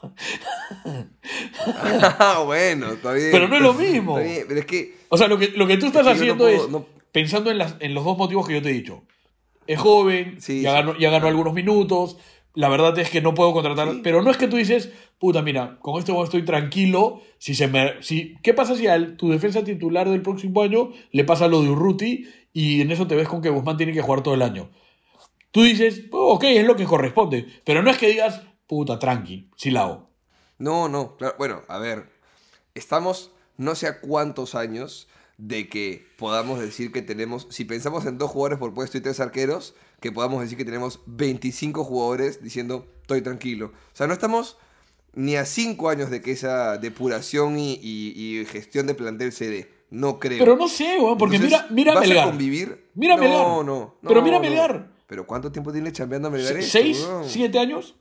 Ah, 2.20 2.42
bueno, 2.46 2.92
está 2.92 3.12
bien. 3.12 3.30
Pero 3.32 3.48
no 3.48 3.56
es 3.56 3.62
lo 3.62 3.74
mismo. 3.74 4.18
Está 4.18 4.30
bien, 4.32 4.44
pero 4.48 4.60
es 4.60 4.66
que. 4.66 4.96
O 5.08 5.18
sea, 5.18 5.26
lo 5.28 5.38
que, 5.38 5.48
lo 5.48 5.66
que 5.66 5.76
tú 5.76 5.86
estás 5.86 6.06
Es 6.06 6.20
que 6.20 6.26
yo 6.26 6.34
no 6.36 6.44
haciendo 6.44 6.44
puedo- 6.44 6.64
es 6.66 6.70
no- 6.70 6.97
pensando 7.12 7.50
en, 7.50 7.58
las, 7.58 7.76
en 7.80 7.94
los 7.94 8.04
dos 8.04 8.18
motivos 8.18 8.46
que 8.46 8.54
yo 8.54 8.62
te 8.62 8.70
he 8.70 8.74
dicho. 8.74 9.04
Es 9.66 9.78
joven, 9.78 10.36
Sí, 10.40 10.62
ya, 10.62 10.70
sí. 10.70 10.76
ganó, 10.76 10.98
ya 10.98 11.10
ganó 11.10 11.28
algunos 11.28 11.54
minutos. 11.54 12.16
La 12.54 12.68
verdad 12.68 12.98
es 12.98 13.10
que 13.10 13.20
no 13.20 13.34
puedo 13.34 13.52
contratar. 13.52 13.90
Sí. 13.92 14.00
Pero 14.02 14.22
no 14.22 14.30
es 14.30 14.36
que 14.36 14.48
tú 14.48 14.56
dices, 14.56 14.90
puta, 15.18 15.42
mira, 15.42 15.78
con 15.80 15.98
esto 15.98 16.22
estoy 16.24 16.44
tranquilo. 16.44 17.20
Si 17.38 17.54
se 17.54 17.68
me, 17.68 18.02
si, 18.02 18.36
¿Qué 18.42 18.54
pasa 18.54 18.74
si 18.74 18.86
a 18.86 19.16
tu 19.16 19.30
defensa 19.30 19.62
titular 19.64 20.08
del 20.08 20.22
próximo 20.22 20.62
año 20.62 20.90
le 21.12 21.24
pasa 21.24 21.48
lo 21.48 21.62
de 21.62 21.70
Urruti 21.70 22.26
y 22.52 22.80
en 22.80 22.90
eso 22.90 23.06
te 23.06 23.14
ves 23.14 23.28
con 23.28 23.42
que 23.42 23.50
Guzmán 23.50 23.76
tiene 23.76 23.92
que 23.92 24.02
jugar 24.02 24.22
todo 24.22 24.34
el 24.34 24.42
año? 24.42 24.70
Tú 25.50 25.62
dices, 25.62 26.04
oh, 26.10 26.34
ok, 26.34 26.44
es 26.44 26.66
lo 26.66 26.76
que 26.76 26.84
corresponde. 26.84 27.46
Pero 27.64 27.82
no 27.82 27.90
es 27.90 27.98
que 27.98 28.08
digas, 28.08 28.42
puta, 28.66 28.98
tranqui, 28.98 29.50
sí 29.56 29.70
la 29.70 29.82
hago. 29.82 30.10
No, 30.58 30.88
no, 30.88 31.16
claro. 31.16 31.36
Bueno, 31.38 31.62
a 31.68 31.78
ver. 31.78 32.10
Estamos 32.74 33.32
no 33.56 33.74
sé 33.74 33.88
a 33.88 34.00
cuántos 34.00 34.54
años 34.54 35.08
de 35.38 35.68
que 35.68 36.06
podamos 36.18 36.60
decir 36.60 36.92
que 36.92 37.00
tenemos. 37.00 37.46
Si 37.50 37.64
pensamos 37.64 38.04
en 38.06 38.18
dos 38.18 38.30
jugadores 38.30 38.58
por 38.58 38.74
puesto 38.74 38.98
y 38.98 39.00
tres 39.00 39.20
arqueros, 39.20 39.74
que 40.00 40.12
podamos 40.12 40.42
decir 40.42 40.58
que 40.58 40.64
tenemos 40.64 41.00
25 41.06 41.84
jugadores 41.84 42.42
diciendo, 42.42 42.86
estoy 43.02 43.22
tranquilo. 43.22 43.66
O 43.92 43.96
sea, 43.96 44.06
no 44.06 44.12
estamos 44.12 44.58
ni 45.14 45.36
a 45.36 45.44
cinco 45.46 45.88
años 45.88 46.10
de 46.10 46.20
que 46.20 46.32
esa 46.32 46.76
depuración 46.78 47.58
y, 47.58 47.74
y- 47.74 48.38
y 48.40 48.44
gestión 48.46 48.86
de 48.86 48.94
plantel 48.94 49.32
se 49.32 49.48
dé. 49.48 49.72
No 49.90 50.18
creo. 50.18 50.38
Pero 50.40 50.56
no 50.56 50.68
sé, 50.68 50.98
weón, 51.00 51.16
porque 51.16 51.36
Entonces, 51.36 51.60
mira, 51.70 51.74
mira 51.74 51.94
¿vas 51.94 52.04
a 52.04 52.06
Melgar. 52.06 52.28
convivir? 52.28 52.90
Mira 52.94 53.16
no, 53.16 53.22
Melgar. 53.22 53.40
No, 53.46 53.62
no. 53.64 53.94
Pero 54.06 54.20
mira 54.22 54.36
no. 54.36 54.42
Melgar. 54.42 54.90
¿Pero 55.06 55.26
cuánto 55.26 55.50
tiempo 55.50 55.72
tiene 55.72 55.90
chambeando 55.92 56.30
Melgar? 56.30 56.62
¿Seis? 56.62 57.06
¿Siete 57.26 57.58
años? 57.58 57.94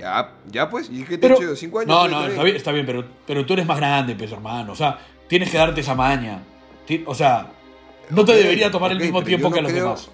Ya, 0.00 0.32
ya 0.50 0.68
pues. 0.70 0.88
¿Y 0.90 1.02
qué 1.04 1.18
te 1.18 1.28
Pero, 1.28 1.34
he 1.40 1.44
hecho? 1.44 1.56
¿Cinco 1.56 1.78
años? 1.80 1.88
no, 1.88 2.08
no, 2.08 2.26
está 2.26 2.42
bien, 2.42 2.56
está 2.56 2.72
bien, 2.72 2.86
pero, 2.86 3.04
pero 3.26 3.44
tú 3.46 3.52
eres 3.52 3.66
más 3.66 3.76
grande, 3.76 4.14
pues, 4.14 4.32
hermano. 4.32 4.72
O 4.72 4.76
sea, 4.76 4.98
tienes 5.28 5.50
que 5.50 5.58
darte 5.58 5.80
esa 5.82 5.94
maña. 5.94 6.42
O 7.06 7.14
sea, 7.14 7.52
no 8.10 8.24
te 8.24 8.32
debería 8.34 8.70
tomar 8.70 8.90
el 8.92 8.98
mismo 8.98 9.22
tiempo 9.22 9.50
que 9.50 9.58
a 9.58 9.62
no 9.62 9.68
los 9.68 9.72
creo- 9.72 9.84
demás. 9.84 10.10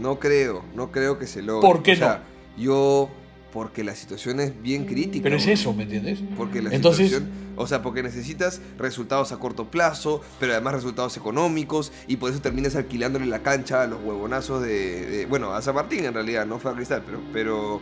No 0.00 0.18
creo, 0.18 0.62
no 0.74 0.90
creo 0.90 1.18
que 1.18 1.26
se 1.26 1.42
logre. 1.42 1.66
¿Por 1.66 1.82
qué 1.82 1.92
o 1.92 1.96
sea, 1.96 2.22
yo, 2.56 3.08
porque 3.52 3.84
la 3.84 3.94
situación 3.94 4.40
es 4.40 4.60
bien 4.60 4.84
crítica. 4.86 5.22
Pero 5.22 5.36
es 5.36 5.46
eso, 5.46 5.72
¿me 5.72 5.84
entiendes? 5.84 6.18
Porque 6.36 6.60
la 6.60 6.74
Entonces- 6.74 7.10
situación, 7.10 7.32
o 7.56 7.66
sea, 7.68 7.82
porque 7.82 8.02
necesitas 8.02 8.60
resultados 8.76 9.30
a 9.32 9.38
corto 9.38 9.70
plazo, 9.70 10.20
pero 10.40 10.52
además 10.52 10.74
resultados 10.74 11.16
económicos, 11.16 11.92
y 12.08 12.16
por 12.16 12.30
eso 12.32 12.40
terminas 12.40 12.74
alquilándole 12.74 13.26
la 13.26 13.40
cancha 13.42 13.82
a 13.82 13.86
los 13.86 14.00
huevonazos 14.02 14.62
de, 14.62 15.06
de- 15.06 15.26
bueno, 15.26 15.52
a 15.54 15.62
San 15.62 15.74
Martín 15.76 16.04
en 16.04 16.14
realidad, 16.14 16.44
no 16.46 16.58
fue 16.58 16.72
a 16.72 16.74
Cristal, 16.74 17.02
pero, 17.06 17.20
pero 17.32 17.80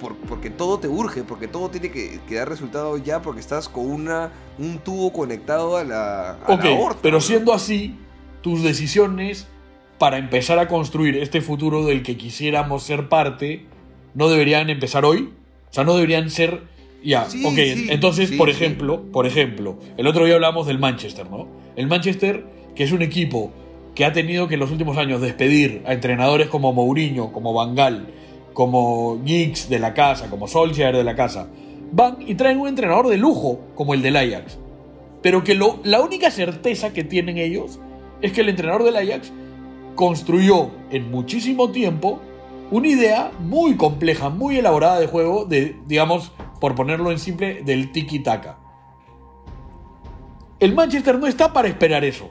por- 0.00 0.16
porque 0.16 0.50
todo 0.50 0.78
te 0.78 0.88
urge, 0.88 1.22
porque 1.22 1.48
todo 1.48 1.68
tiene 1.70 1.90
que, 1.90 2.20
que 2.28 2.34
dar 2.36 2.48
resultado 2.48 2.96
ya, 2.98 3.22
porque 3.22 3.40
estás 3.40 3.68
con 3.68 3.86
una, 3.90 4.30
un 4.58 4.78
tubo 4.78 5.12
conectado 5.12 5.76
a 5.76 5.84
la, 5.84 6.30
a 6.32 6.54
Ok, 6.54 6.64
la 6.64 6.70
aorta, 6.70 6.98
pero 7.02 7.16
¿no? 7.16 7.20
siendo 7.20 7.52
así, 7.52 7.96
tus 8.42 8.62
decisiones 8.62 9.46
para 9.98 10.18
empezar 10.18 10.58
a 10.58 10.68
construir 10.68 11.16
este 11.16 11.40
futuro 11.40 11.84
del 11.86 12.02
que 12.02 12.16
quisiéramos 12.16 12.82
ser 12.82 13.08
parte, 13.08 13.64
no 14.14 14.28
deberían 14.28 14.68
empezar 14.70 15.04
hoy. 15.04 15.32
O 15.70 15.74
sea, 15.74 15.84
no 15.84 15.94
deberían 15.94 16.30
ser. 16.30 16.62
Ya, 17.02 17.24
Sí, 17.26 17.44
ok. 17.44 17.54
sí, 17.54 17.86
entonces, 17.90 18.30
sí, 18.30 18.36
por 18.36 18.50
ejemplo, 18.50 19.02
por 19.12 19.26
ejemplo, 19.26 19.78
el 19.96 20.06
otro 20.06 20.24
día 20.24 20.34
hablamos 20.34 20.66
del 20.66 20.78
Manchester, 20.78 21.30
¿no? 21.30 21.46
El 21.76 21.86
Manchester, 21.86 22.44
que 22.74 22.84
es 22.84 22.92
un 22.92 23.02
equipo 23.02 23.52
que 23.94 24.04
ha 24.04 24.12
tenido 24.12 24.48
que 24.48 24.54
en 24.54 24.60
los 24.60 24.70
últimos 24.70 24.96
años 24.98 25.20
despedir 25.20 25.82
a 25.86 25.92
entrenadores 25.94 26.48
como 26.48 26.72
Mourinho, 26.72 27.32
como 27.32 27.52
Van 27.54 27.74
Gaal, 27.74 28.08
como 28.56 29.20
Giggs 29.22 29.68
de 29.68 29.78
la 29.78 29.92
casa, 29.92 30.30
como 30.30 30.48
Solskjaer 30.48 30.96
de 30.96 31.04
la 31.04 31.14
casa, 31.14 31.46
van 31.92 32.16
y 32.26 32.36
traen 32.36 32.58
un 32.58 32.68
entrenador 32.68 33.06
de 33.08 33.18
lujo 33.18 33.60
como 33.74 33.92
el 33.92 34.00
del 34.00 34.16
Ajax. 34.16 34.58
Pero 35.20 35.44
que 35.44 35.54
lo, 35.54 35.78
la 35.84 36.00
única 36.00 36.30
certeza 36.30 36.94
que 36.94 37.04
tienen 37.04 37.36
ellos 37.36 37.78
es 38.22 38.32
que 38.32 38.40
el 38.40 38.48
entrenador 38.48 38.84
del 38.84 38.96
Ajax 38.96 39.30
construyó 39.94 40.70
en 40.88 41.10
muchísimo 41.10 41.70
tiempo 41.70 42.18
una 42.70 42.88
idea 42.88 43.30
muy 43.40 43.76
compleja, 43.76 44.30
muy 44.30 44.56
elaborada 44.56 45.00
de 45.00 45.06
juego, 45.06 45.44
de, 45.44 45.76
digamos, 45.86 46.32
por 46.58 46.74
ponerlo 46.74 47.10
en 47.10 47.18
simple, 47.18 47.62
del 47.62 47.92
tiki-taka. 47.92 48.56
El 50.60 50.74
Manchester 50.74 51.18
no 51.18 51.26
está 51.26 51.52
para 51.52 51.68
esperar 51.68 52.06
eso. 52.06 52.30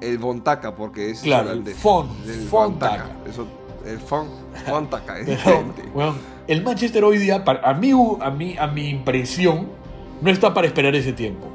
El 0.00 0.18
Bontaca, 0.18 0.76
porque 0.76 1.10
es 1.10 1.22
Claro, 1.22 1.48
el 1.48 1.48
holandés. 1.54 1.76
Fon-. 1.76 2.08
Fontaka. 2.48 3.10
Eso, 3.28 3.48
el 3.86 3.98
Fon, 3.98 4.28
Fontaka, 4.66 5.18
es 5.18 5.26
Pero, 5.26 5.36
diferente. 5.36 5.82
weón, 5.94 6.16
el 6.46 6.62
Manchester 6.62 7.04
hoy 7.04 7.18
día, 7.18 7.42
a 7.46 7.74
mí, 7.74 7.92
a 8.20 8.30
mí, 8.30 8.56
a 8.58 8.66
mi 8.66 8.88
impresión, 8.88 9.68
no 10.20 10.30
está 10.30 10.52
para 10.54 10.66
esperar 10.66 10.94
ese 10.94 11.12
tiempo. 11.12 11.46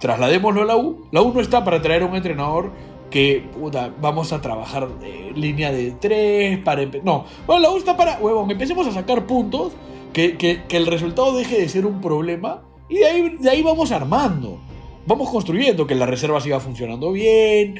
Trasladémoslo 0.00 0.62
a 0.62 0.64
la 0.64 0.76
U. 0.76 1.06
La 1.10 1.22
U 1.22 1.32
no 1.32 1.40
está 1.40 1.64
para 1.64 1.80
traer 1.80 2.02
a 2.02 2.06
un 2.06 2.14
entrenador 2.16 2.70
que, 3.10 3.48
puta, 3.58 3.90
vamos 4.00 4.32
a 4.32 4.40
trabajar 4.40 4.88
línea 5.34 5.72
de 5.72 5.92
tres 5.92 6.58
para... 6.58 6.84
No, 7.02 7.24
bueno, 7.46 7.62
la 7.62 7.70
U 7.70 7.76
está 7.78 7.96
para, 7.96 8.18
huevón, 8.18 8.50
empecemos 8.50 8.86
a 8.86 8.92
sacar 8.92 9.26
puntos, 9.26 9.72
que, 10.12 10.36
que- 10.36 10.64
que 10.68 10.76
el 10.76 10.86
resultado 10.86 11.34
deje 11.36 11.58
de 11.60 11.68
ser 11.68 11.86
un 11.86 12.00
problema 12.00 12.62
y 12.88 12.96
de 12.98 13.06
ahí, 13.06 13.36
de 13.38 13.50
ahí 13.50 13.62
vamos 13.62 13.90
armando. 13.92 14.58
Vamos 15.06 15.30
construyendo 15.30 15.86
que 15.86 15.94
la 15.94 16.04
reserva 16.06 16.40
siga 16.40 16.58
funcionando 16.60 17.12
bien. 17.12 17.78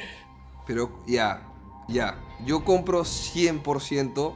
Pero 0.66 0.90
ya, 1.06 1.42
ya. 1.88 2.16
Yo 2.44 2.64
compro 2.64 3.02
100% 3.04 4.32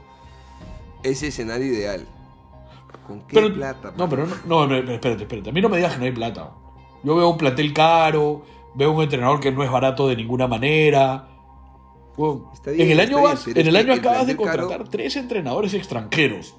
ese 1.03 1.29
escenario 1.29 1.67
ideal. 1.67 2.07
¿Con 3.07 3.21
qué 3.23 3.35
Pero, 3.35 3.53
plata? 3.55 3.93
No, 3.97 4.09
pero 4.09 4.27
no, 4.47 4.67
no, 4.67 4.75
espérate, 4.77 5.23
espérate. 5.25 5.51
A 5.51 5.53
mí 5.53 5.61
no 5.61 5.69
me 5.69 5.77
digas 5.77 5.93
que 5.95 5.99
no 5.99 6.05
hay 6.05 6.13
plata. 6.13 6.53
Yo 7.03 7.15
veo 7.17 7.29
un 7.29 7.39
plantel 7.39 7.73
caro, 7.73 8.43
veo 8.75 8.93
un 8.93 9.03
entrenador 9.03 9.41
que 9.41 9.51
no 9.53 9.63
es 9.65 9.71
barato 9.71 10.07
de 10.09 10.17
ninguna 10.17 10.47
manera. 10.47 11.29
Bueno, 12.17 12.53
bien, 12.67 12.81
en 12.81 12.91
el 12.91 13.01
año, 13.01 13.19
bien, 13.19 13.23
vas- 13.31 13.43
pero 13.45 13.61
en 13.61 13.67
el 13.67 13.77
año 13.77 13.93
el 13.95 13.99
acabas 14.01 14.27
de 14.27 14.37
caro- 14.37 14.67
contratar 14.67 14.89
tres 14.89 15.17
entrenadores 15.17 15.73
extranjeros. 15.75 16.55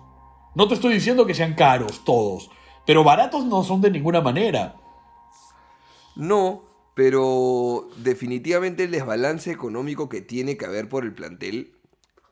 No 0.55 0.67
te 0.67 0.73
estoy 0.73 0.93
diciendo 0.93 1.25
que 1.25 1.33
sean 1.33 1.53
caros 1.53 2.03
todos, 2.03 2.49
pero 2.85 3.03
baratos 3.03 3.45
no 3.45 3.63
son 3.63 3.79
de 3.81 3.91
ninguna 3.91 4.19
manera. 4.21 4.75
No, 6.15 6.63
pero 6.93 7.89
definitivamente 7.97 8.83
el 8.83 8.91
desbalance 8.91 9.51
económico 9.51 10.09
que 10.09 10.21
tiene 10.21 10.57
que 10.57 10.65
haber 10.65 10.89
por 10.89 11.03
el 11.05 11.13
plantel 11.13 11.73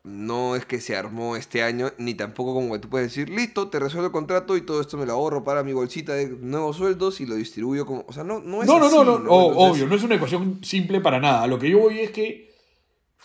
no 0.04 0.56
es 0.56 0.66
que 0.66 0.80
se 0.80 0.96
armó 0.96 1.36
este 1.36 1.62
año, 1.62 1.92
ni 1.98 2.14
tampoco 2.14 2.54
como 2.54 2.74
que 2.74 2.80
tú 2.80 2.90
puedes 2.90 3.10
decir, 3.10 3.30
listo, 3.30 3.70
te 3.70 3.80
resuelvo 3.80 4.08
el 4.08 4.12
contrato 4.14 4.56
y 4.58 4.62
todo 4.62 4.80
esto 4.82 4.98
me 4.98 5.06
lo 5.06 5.14
ahorro 5.14 5.44
para 5.44 5.62
mi 5.64 5.74
bolsita 5.74 6.14
de 6.14 6.30
nuevos 6.30 6.78
sueldos 6.78 7.20
y 7.22 7.26
lo 7.26 7.36
distribuyo 7.36 7.86
como... 7.86 8.06
O 8.08 8.14
sea, 8.14 8.24
no, 8.24 8.40
no 8.40 8.62
es 8.64 8.68
No, 8.68 8.80
no, 8.80 8.86
así, 8.86 8.96
no, 8.96 9.04
no, 9.04 9.30
o- 9.32 9.52
Entonces, 9.52 9.72
obvio, 9.74 9.88
no 9.88 9.96
es 9.96 10.04
una 10.04 10.16
ecuación 10.16 10.64
simple 10.64 11.02
para 11.02 11.20
nada. 11.20 11.46
Lo 11.48 11.60
que 11.60 11.70
yo 11.70 11.80
voy 11.80 12.00
es 12.00 12.12
que 12.12 12.50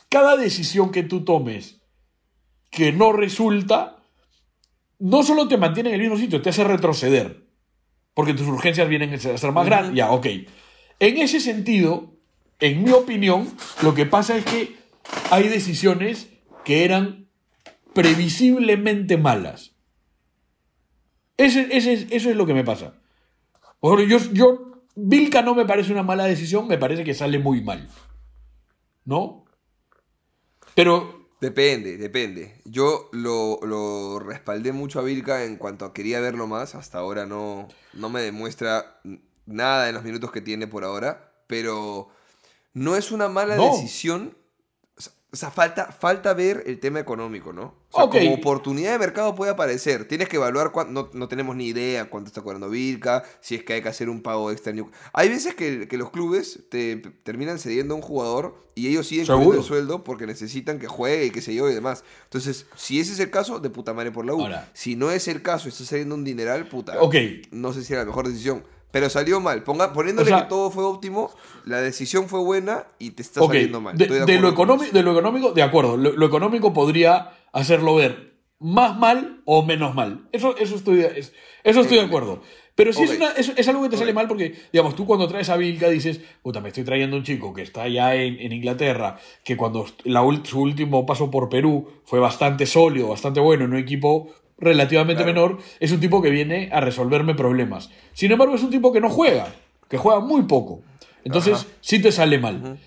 cada 0.09 0.37
decisión 0.37 0.91
que 0.91 1.05
tú 1.05 1.25
tomes 1.25 1.81
que 2.71 2.93
no 2.93 3.13
resulta, 3.13 3.97
no 4.99 5.23
solo 5.23 5.47
te 5.47 5.57
mantiene 5.57 5.91
en 5.91 5.95
el 5.95 6.01
mismo 6.03 6.17
sitio, 6.19 6.43
te 6.43 6.51
hace 6.51 6.65
retroceder. 6.65 7.47
Porque 8.15 8.35
tus 8.35 8.49
urgencias 8.49 8.89
vienen 8.89 9.15
a 9.15 9.19
ser 9.19 9.53
más 9.53 9.65
grandes. 9.65 9.95
Ya, 9.95 10.11
ok. 10.11 10.27
En 11.05 11.19
ese 11.19 11.39
sentido, 11.39 12.15
en 12.61 12.83
mi 12.83 12.91
opinión, 12.93 13.55
lo 13.83 13.95
que 13.95 14.07
pasa 14.07 14.39
es 14.39 14.45
que 14.47 14.75
hay 15.31 15.49
decisiones 15.49 16.29
que 16.65 16.83
eran 16.83 17.29
previsiblemente 17.93 19.19
malas. 19.19 19.73
Ese, 21.37 21.69
eso 21.77 22.31
es 22.31 22.37
lo 22.37 22.47
que 22.47 22.55
me 22.55 22.65
pasa. 22.65 22.95
Yo, 23.83 24.19
yo, 24.33 24.83
Vilca 24.97 25.43
no 25.43 25.55
me 25.55 25.67
parece 25.67 25.93
una 25.93 26.03
mala 26.03 26.25
decisión, 26.25 26.67
me 26.69 26.79
parece 26.79 27.05
que 27.05 27.13
sale 27.13 27.39
muy 27.39 27.61
mal. 27.61 27.87
¿No? 29.05 29.45
Pero, 30.75 31.29
Depende, 31.39 31.99
depende. 31.99 32.63
Yo 32.65 33.11
lo, 33.13 33.61
lo 33.63 34.21
respaldé 34.21 34.73
mucho 34.73 35.01
a 35.01 35.03
Vilca 35.03 35.45
en 35.45 35.59
cuanto 35.59 35.85
a 35.85 35.93
quería 35.93 36.21
verlo 36.21 36.47
más. 36.47 36.75
Hasta 36.75 36.97
ahora 36.97 37.27
no, 37.27 37.69
no 37.93 38.09
me 38.09 38.23
demuestra 38.23 39.03
nada 39.47 39.89
en 39.89 39.95
los 39.95 40.05
minutos 40.05 40.31
que 40.33 40.41
tiene 40.41 40.67
por 40.67 40.85
ahora. 40.85 41.33
Pero 41.47 42.09
no 42.73 42.97
es 42.97 43.13
una 43.13 43.29
mala 43.29 43.57
No. 43.57 43.73
decisión. 43.73 44.37
O 45.33 45.37
sea, 45.37 45.51
falta, 45.51 45.87
falta 45.91 46.33
ver 46.33 46.63
el 46.65 46.79
tema 46.79 47.01
económico, 47.01 47.53
¿no? 47.53 47.75
O 47.91 48.03
sea, 48.03 48.09
como 48.09 48.35
oportunidad 48.35 48.93
de 48.93 49.01
mercado 49.01 49.35
puede 49.35 49.51
aparecer. 49.51 50.07
Tienes 50.07 50.29
que 50.29 50.37
evaluar 50.37 50.71
cuánto. 50.71 50.93
No, 50.93 51.11
no 51.13 51.27
tenemos 51.27 51.57
ni 51.57 51.67
idea 51.67 52.09
cuánto 52.09 52.29
está 52.29 52.41
cobrando 52.41 52.71
Vilca, 52.71 53.25
si 53.41 53.57
es 53.57 53.65
que 53.65 53.73
hay 53.73 53.83
que 53.83 53.89
hacer 53.89 54.09
un 54.09 54.23
pago 54.23 54.53
extra. 54.53 54.73
Hay 55.13 55.29
veces 55.29 55.57
que, 55.57 55.89
que 55.89 55.97
los 55.99 56.11
clubes 56.13 56.61
te 56.71 56.99
terminan 57.25 57.59
cediendo 57.59 57.95
a 57.95 57.97
un 57.97 58.03
jugador 58.03 58.55
y 58.77 58.87
ellos 58.87 59.09
siguen 59.09 59.27
cobrando 59.27 59.55
el 59.57 59.65
sueldo 59.65 60.05
porque 60.05 60.25
necesitan 60.25 60.79
que 60.79 60.87
juegue 60.87 61.25
y 61.27 61.31
que 61.31 61.43
se 61.43 61.53
yo 61.53 61.69
y 61.69 61.75
demás. 61.75 62.05
Entonces, 62.23 62.67
si 62.77 63.01
ese 63.01 63.13
es 63.15 63.19
el 63.19 63.31
caso, 63.31 63.59
de 63.59 63.71
puta 63.71 63.93
madre 63.93 64.13
por 64.13 64.25
la 64.25 64.35
U. 64.35 64.41
Ahora. 64.41 64.71
si 64.73 64.95
no 64.95 65.11
es 65.11 65.27
el 65.27 65.43
caso, 65.43 65.69
está 65.69 65.83
saliendo 65.85 66.15
un 66.15 66.23
dineral, 66.23 66.69
puta. 66.69 67.01
ok, 67.01 67.17
No 67.51 67.73
sé 67.73 67.83
si 67.83 67.93
era 67.93 68.03
la 68.03 68.07
mejor 68.07 68.29
decisión. 68.29 68.63
Pero 68.95 69.11
salió 69.11 69.41
mal. 69.41 69.65
Ponga, 69.65 69.93
poniéndole 69.93 70.31
O 70.31 70.35
sea- 70.37 70.45
que 70.45 70.49
todo 70.49 70.71
fue 70.71 70.85
óptimo, 70.85 71.31
la 71.65 71.81
decisión 71.81 72.29
fue 72.29 72.39
buena 72.39 72.85
y 73.01 73.11
te 73.11 73.23
está 73.23 73.41
saliendo 73.45 73.81
mal. 73.81 73.99
de, 73.99 74.07
lo 74.39 74.49
económico, 74.49 74.93
de 74.93 75.03
lo 75.03 75.11
económico, 75.11 75.51
de 75.53 75.63
acuerdo, 75.63 75.97
lo, 75.97 76.13
lo 76.13 76.27
económico 76.27 76.73
podría 76.73 77.33
hacerlo 77.53 77.97
ver 77.97 78.35
más 78.61 78.97
mal 78.97 79.43
o 79.47 79.65
menos 79.65 79.97
mal. 79.97 80.29
Eso, 80.31 80.57
eso 80.57 80.77
estoy, 80.77 81.01
es- 81.01 81.33
eso 81.65 81.81
estoy 81.81 81.99
de 81.99 82.05
acuerdo. 82.05 82.41
Pero 82.77 82.93
si 82.93 83.03
Ok. 83.05 83.11
es, 83.11 83.17
una- 83.17 83.33
es, 83.33 83.53
es 83.57 83.69
algo 83.69 83.83
que 83.83 83.89
te 83.89 83.97
sale 83.97 84.13
mal 84.13 84.29
porque, 84.29 84.55
digamos, 84.73 84.95
tú 84.95 85.07
cuando 85.07 85.27
traes 85.27 85.49
a 85.49 85.57
Vilca 85.57 85.89
dices, 85.89 86.21
puta, 86.43 86.61
me 86.61 86.69
estoy 86.69 86.85
trayendo 86.85 87.17
un 87.17 87.25
chico 87.25 87.53
que 87.53 87.63
está 87.63 87.89
ya 87.89 88.15
en, 88.15 88.39
en 88.41 88.53
Inglaterra, 88.53 89.19
que 89.45 89.57
cuando 89.57 89.87
la 90.05 90.23
su 90.45 90.61
último 90.61 91.05
paso 91.05 91.31
por 91.33 91.49
Perú 91.49 91.89
fue 92.05 92.21
bastante 92.21 92.65
sólido, 92.67 93.09
bastante 93.09 93.41
bueno, 93.41 93.65
en 93.65 93.73
un 93.73 93.79
equipo 93.79 94.33
relativamente 94.59 95.23
Claro. 95.25 95.49
menor, 95.51 95.63
es 95.81 95.93
un 95.93 96.01
tipo 96.01 96.23
que 96.23 96.31
viene 96.31 96.69
a 96.73 96.81
resolverme 96.81 97.35
problemas. 97.35 97.91
Sin 98.13 98.31
embargo, 98.33 98.55
es 98.55 98.63
un 98.63 98.71
tipo 98.71 98.93
que 98.93 99.01
no 99.01 99.11
juega, 99.11 99.53
que 99.89 99.97
juega 99.99 100.21
muy 100.21 100.43
poco. 100.43 100.83
Entonces, 101.25 101.55
Ajá. 101.55 101.67
sí 101.81 102.01
te 102.01 102.13
sale 102.13 102.39
mal. 102.39 102.79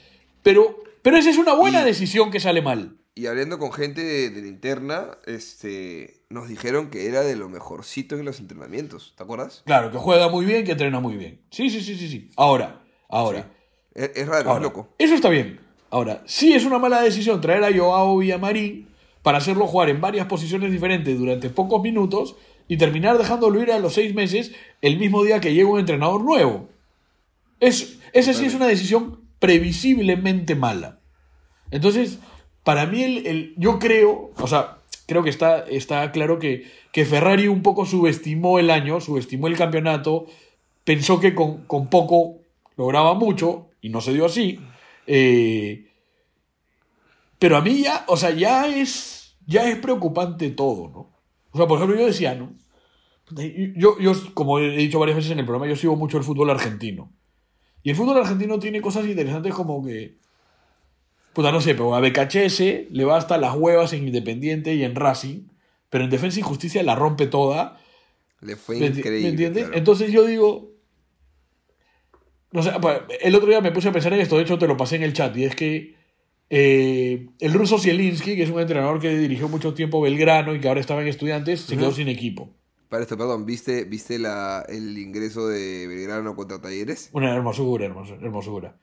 Pero, 0.43 0.77
pero 1.01 1.17
esa 1.17 1.29
es 1.29 1.37
una 1.37 1.53
buena 1.53 1.81
Y- 1.81 1.85
decisión 1.85 2.31
que 2.31 2.39
sale 2.39 2.61
mal. 2.61 2.93
Y 3.15 3.25
hablando 3.25 3.57
con 3.57 3.71
gente 3.73 4.03
de, 4.03 4.29
de 4.29 4.41
la 4.43 4.47
interna, 4.47 5.17
este, 5.25 6.21
nos 6.29 6.47
dijeron 6.47 6.91
que 6.91 7.07
era 7.07 7.21
de 7.21 7.35
lo 7.35 7.49
mejorcito 7.49 8.15
en 8.15 8.25
los 8.25 8.39
entrenamientos. 8.39 9.13
¿Te 9.17 9.23
acuerdas? 9.23 9.63
Claro, 9.65 9.89
que 9.91 9.97
juega 9.97 10.29
muy 10.29 10.45
bien, 10.45 10.63
que 10.65 10.73
entrena 10.73 10.99
muy 10.99 11.15
bien. 11.17 11.41
Sí, 11.49 11.71
sí, 11.71 11.81
sí, 11.81 11.95
sí, 11.97 12.07
sí. 12.09 12.29
Ahora, 12.35 12.83
ahora. 13.09 13.51
Es, 13.95 14.11
es 14.15 14.27
raro, 14.27 14.49
ahora, 14.51 14.59
es 14.59 14.63
loco. 14.63 14.89
Eso 14.99 15.15
está 15.15 15.29
bien. 15.29 15.59
Ahora, 15.89 16.21
sí 16.27 16.53
es 16.53 16.63
una 16.63 16.77
mala 16.77 17.01
decisión 17.01 17.41
traer 17.41 17.63
a 17.63 17.75
Joao 17.75 18.17
Villamarín 18.17 18.87
para 19.27 19.39
hacerlo 19.39 19.67
jugar 19.67 19.89
en 19.89 19.99
varias 19.99 20.25
posiciones 20.27 20.71
diferentes 20.71 21.19
durante 21.19 21.49
pocos 21.49 21.81
minutos 21.81 22.37
y 22.69 22.77
terminar 22.77 23.17
dejándolo 23.17 23.61
ir 23.61 23.73
a 23.73 23.79
los 23.79 23.93
seis 23.93 24.15
meses 24.15 24.53
el 24.81 24.97
mismo 24.97 25.21
día 25.21 25.41
que 25.41 25.53
llega 25.53 25.67
un 25.67 25.81
entrenador 25.81 26.23
nuevo. 26.23 26.69
Es, 27.59 27.99
esa 28.13 28.33
sí 28.33 28.45
es 28.45 28.53
una 28.53 28.67
decisión 28.67 29.19
previsiblemente 29.39 30.55
mala. 30.55 30.99
Entonces, 31.71 32.19
para 32.63 32.85
mí, 32.85 33.03
el, 33.03 33.27
el- 33.27 33.53
yo 33.57 33.79
creo, 33.79 34.31
o 34.37 34.47
sea, 34.47 34.77
creo 35.07 35.23
que 35.23 35.29
está, 35.29 35.65
está 35.67 36.09
claro 36.13 36.39
que, 36.39 36.63
que 36.93 37.03
Ferrari 37.03 37.49
un 37.49 37.61
poco 37.63 37.85
subestimó 37.85 38.59
el 38.59 38.69
año, 38.69 39.01
subestimó 39.01 39.47
el 39.47 39.57
campeonato, 39.57 40.27
pensó 40.85 41.19
que 41.19 41.35
con, 41.35 41.65
con 41.65 41.89
poco 41.89 42.37
lograba 42.77 43.13
mucho 43.13 43.67
y 43.81 43.89
no 43.89 43.99
se 43.99 44.13
dio 44.13 44.25
así. 44.25 44.57
Eh, 45.05 45.83
pero 47.39 47.57
a 47.57 47.61
mí 47.61 47.83
ya, 47.83 48.05
o 48.07 48.15
sea, 48.15 48.31
ya 48.31 48.67
es, 48.67 49.16
ya 49.47 49.67
es 49.67 49.77
preocupante 49.77 50.51
todo, 50.51 50.89
¿no? 50.89 51.09
O 51.51 51.57
sea, 51.57 51.65
por 51.67 51.77
ejemplo, 51.77 51.97
yo 51.99 52.05
decía, 52.05 52.35
¿no? 52.35 52.53
Yo, 53.75 53.97
yo, 53.99 54.13
como 54.33 54.59
he 54.59 54.77
dicho 54.77 54.99
varias 54.99 55.17
veces 55.17 55.31
en 55.31 55.39
el 55.39 55.45
programa, 55.45 55.67
yo 55.67 55.75
sigo 55.75 55.95
mucho 55.95 56.17
el 56.17 56.23
fútbol 56.23 56.49
argentino. 56.49 57.11
Y 57.83 57.89
el 57.89 57.95
fútbol 57.95 58.17
argentino 58.17 58.59
tiene 58.59 58.81
cosas 58.81 59.05
interesantes 59.05 59.53
como 59.53 59.83
que. 59.83 60.17
Puta, 61.33 61.51
no 61.51 61.61
sé, 61.61 61.73
pero 61.75 61.95
a 61.95 61.99
BKHS 61.99 62.91
le 62.91 63.05
va 63.05 63.17
hasta 63.17 63.37
las 63.37 63.55
huevas 63.55 63.93
en 63.93 64.07
Independiente 64.07 64.75
y 64.75 64.83
en 64.83 64.95
Racing, 64.95 65.47
pero 65.89 66.03
en 66.03 66.09
Defensa 66.09 66.39
y 66.39 66.43
Justicia 66.43 66.83
la 66.83 66.95
rompe 66.95 67.27
toda. 67.27 67.79
Le 68.41 68.55
fue 68.55 68.79
¿Me, 68.79 68.87
increíble. 68.87 69.21
¿me 69.21 69.29
entiendes? 69.29 69.63
claro. 69.63 69.77
Entonces 69.77 70.11
yo 70.11 70.25
digo. 70.25 70.71
No 72.51 72.63
sé, 72.63 72.71
el 73.21 73.35
otro 73.35 73.49
día 73.49 73.59
me 73.59 73.71
puse 73.71 73.89
a 73.89 73.91
pensar 73.91 74.13
en 74.13 74.21
esto, 74.21 74.37
de 74.37 74.43
hecho 74.43 74.57
te 74.57 74.67
lo 74.67 74.77
pasé 74.77 74.95
en 74.95 75.03
el 75.03 75.11
chat, 75.11 75.35
y 75.35 75.43
es 75.43 75.53
que 75.53 75.96
eh, 76.49 77.27
el 77.39 77.53
ruso 77.53 77.77
Zielinski, 77.79 78.35
que 78.35 78.43
es 78.43 78.49
un 78.49 78.59
entrenador 78.59 78.99
que 78.99 79.17
dirigió 79.17 79.49
mucho 79.49 79.73
tiempo 79.73 80.01
Belgrano 80.01 80.55
y 80.55 80.59
que 80.59 80.67
ahora 80.67 80.79
estaba 80.81 81.01
en 81.01 81.07
Estudiantes, 81.07 81.61
se 81.61 81.75
quedó 81.77 81.91
sin 81.91 82.07
equipo. 82.07 82.49
Para 82.89 83.03
esto, 83.03 83.17
perdón, 83.17 83.45
¿viste, 83.45 83.83
viste 83.83 84.17
la, 84.17 84.65
el 84.69 84.97
ingreso 84.97 85.47
de 85.47 85.87
Belgrano 85.87 86.35
contra 86.35 86.61
Talleres? 86.61 87.09
Una 87.11 87.33
hermosura, 87.35 87.85
hermosura. 87.85 88.19
hermosura. 88.21 88.75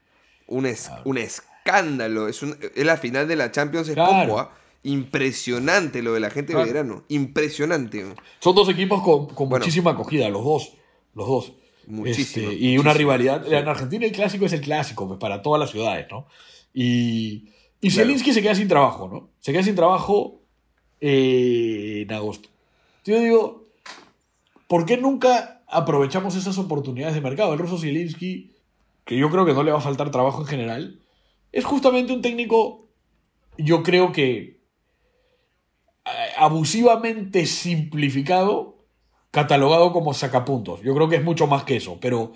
Un, 0.46 0.66
es, 0.66 0.90
un 1.06 1.16
escándalo. 1.16 2.28
Es, 2.28 2.42
un- 2.42 2.56
es 2.74 2.84
la 2.84 2.98
final 2.98 3.26
de 3.26 3.36
la 3.36 3.50
Champions, 3.50 3.88
es 3.88 3.94
Claro. 3.94 4.38
¿ah? 4.38 4.52
Impresionante 4.82 6.02
lo 6.02 6.12
de 6.12 6.20
la 6.20 6.28
gente 6.28 6.52
de. 6.54 6.62
Belgrano. 6.62 7.04
Impresionante. 7.08 8.04
Son 8.40 8.54
dos 8.54 8.68
equipos 8.68 9.02
con, 9.02 9.28
con 9.28 9.48
Bueno. 9.48 9.64
muchísima 9.64 9.92
acogida, 9.92 10.28
los 10.28 10.44
dos. 10.44 10.72
Los 11.14 11.26
dos. 11.26 11.52
Muchísimo, 11.86 12.50
Este, 12.50 12.62
y 12.62 12.76
una 12.76 12.92
rivalidad. 12.92 13.50
En 13.50 13.66
Argentina 13.68 14.04
el 14.04 14.12
clásico 14.12 14.44
es 14.44 14.52
el 14.52 14.60
clásico, 14.60 15.06
pues, 15.08 15.18
para 15.18 15.40
todas 15.40 15.58
las 15.60 15.70
ciudades, 15.70 16.06
¿no? 16.10 16.26
Y, 16.74 17.50
Y 17.84 17.90
Claro. 17.90 18.06
Zielinski 18.06 18.32
se 18.32 18.40
queda 18.40 18.54
sin 18.54 18.66
trabajo, 18.66 19.08
¿no? 19.08 19.28
Se 19.40 19.52
queda 19.52 19.62
sin 19.62 19.74
trabajo 19.74 20.40
eh, 21.02 22.06
en 22.08 22.12
agosto. 22.14 22.48
Yo 23.04 23.20
digo, 23.20 23.66
¿por 24.66 24.86
qué 24.86 24.96
nunca 24.96 25.62
aprovechamos 25.68 26.34
esas 26.34 26.56
oportunidades 26.56 27.14
de 27.14 27.20
mercado? 27.20 27.52
El 27.52 27.58
ruso 27.58 27.76
Zielinski, 27.76 28.52
que 29.04 29.18
yo 29.18 29.28
creo 29.28 29.44
que 29.44 29.52
no 29.52 29.62
le 29.62 29.70
va 29.70 29.76
a 29.76 29.82
faltar 29.82 30.10
trabajo 30.10 30.40
en 30.40 30.46
general, 30.46 30.98
es 31.52 31.66
justamente 31.66 32.14
un 32.14 32.22
técnico, 32.22 32.88
yo 33.58 33.82
creo 33.82 34.12
que 34.12 34.62
eh, 36.06 36.10
abusivamente 36.38 37.44
simplificado, 37.44 38.78
catalogado 39.30 39.92
como 39.92 40.14
sacapuntos. 40.14 40.80
Yo 40.80 40.94
creo 40.94 41.10
que 41.10 41.16
es 41.16 41.22
mucho 41.22 41.46
más 41.46 41.64
que 41.64 41.76
eso, 41.76 41.98
pero 42.00 42.32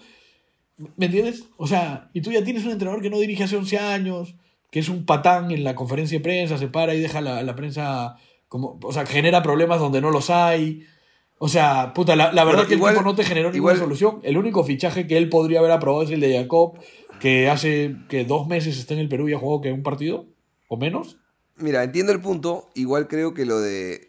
¿me 0.77 1.07
entiendes? 1.07 1.49
O 1.57 1.67
sea, 1.67 2.11
y 2.13 2.21
tú 2.21 2.33
ya 2.33 2.45
tienes 2.45 2.67
un 2.67 2.73
entrenador 2.73 3.01
que 3.01 3.09
no 3.09 3.19
dirige 3.19 3.45
hace 3.45 3.57
11 3.57 3.79
años, 3.79 4.35
que 4.71 4.81
es 4.81 4.89
un 4.89 5.05
patán 5.07 5.51
en 5.51 5.65
la 5.65 5.75
conferencia 5.75 6.19
de 6.19 6.23
prensa, 6.25 6.59
se 6.59 6.69
para 6.69 6.95
y 6.95 7.01
deja 7.01 7.21
la, 7.21 7.43
la 7.43 7.55
prensa 7.57 8.17
como, 8.49 8.79
o 8.83 8.93
sea, 8.93 9.07
genera 9.07 9.43
problemas 9.43 9.81
donde 9.81 10.01
no 10.01 10.11
los 10.11 10.31
hay. 10.31 10.83
O 11.39 11.49
sea, 11.49 11.93
puta, 11.95 12.17
la, 12.17 12.33
la 12.33 12.45
verdad 12.45 12.61
Bueno, 12.61 12.69
que 12.69 12.75
igual- 12.75 12.93
el 12.95 12.99
tipo 12.99 13.09
no 13.11 13.15
te 13.15 13.25
generó 13.25 13.51
ninguna 13.53 13.75
igual- 13.75 13.85
solución. 13.85 14.21
El 14.25 14.37
único 14.39 14.65
fichaje 14.65 15.07
que 15.07 15.17
él 15.17 15.29
podría 15.29 15.61
haber 15.61 15.71
aprobado 15.71 16.03
es 16.03 16.11
el 16.11 16.21
de 16.21 16.37
Jacob, 16.37 16.79
que 17.21 17.49
hace 17.49 17.97
que 18.09 18.25
dos 18.25 18.47
meses 18.49 18.79
está 18.79 18.95
en 18.95 19.01
el 19.01 19.09
Perú 19.09 19.29
y 19.29 19.35
ha 19.35 19.39
jugado 19.39 19.61
que 19.61 19.73
un 19.73 19.83
partido 19.83 20.27
o 20.69 20.77
menos. 20.77 21.17
Mira, 21.57 21.83
entiendo 21.85 22.13
el 22.13 22.21
punto. 22.21 22.69
Igual 22.75 23.09
creo 23.09 23.35
que 23.35 23.45
lo 23.47 23.59
de. 23.61 24.08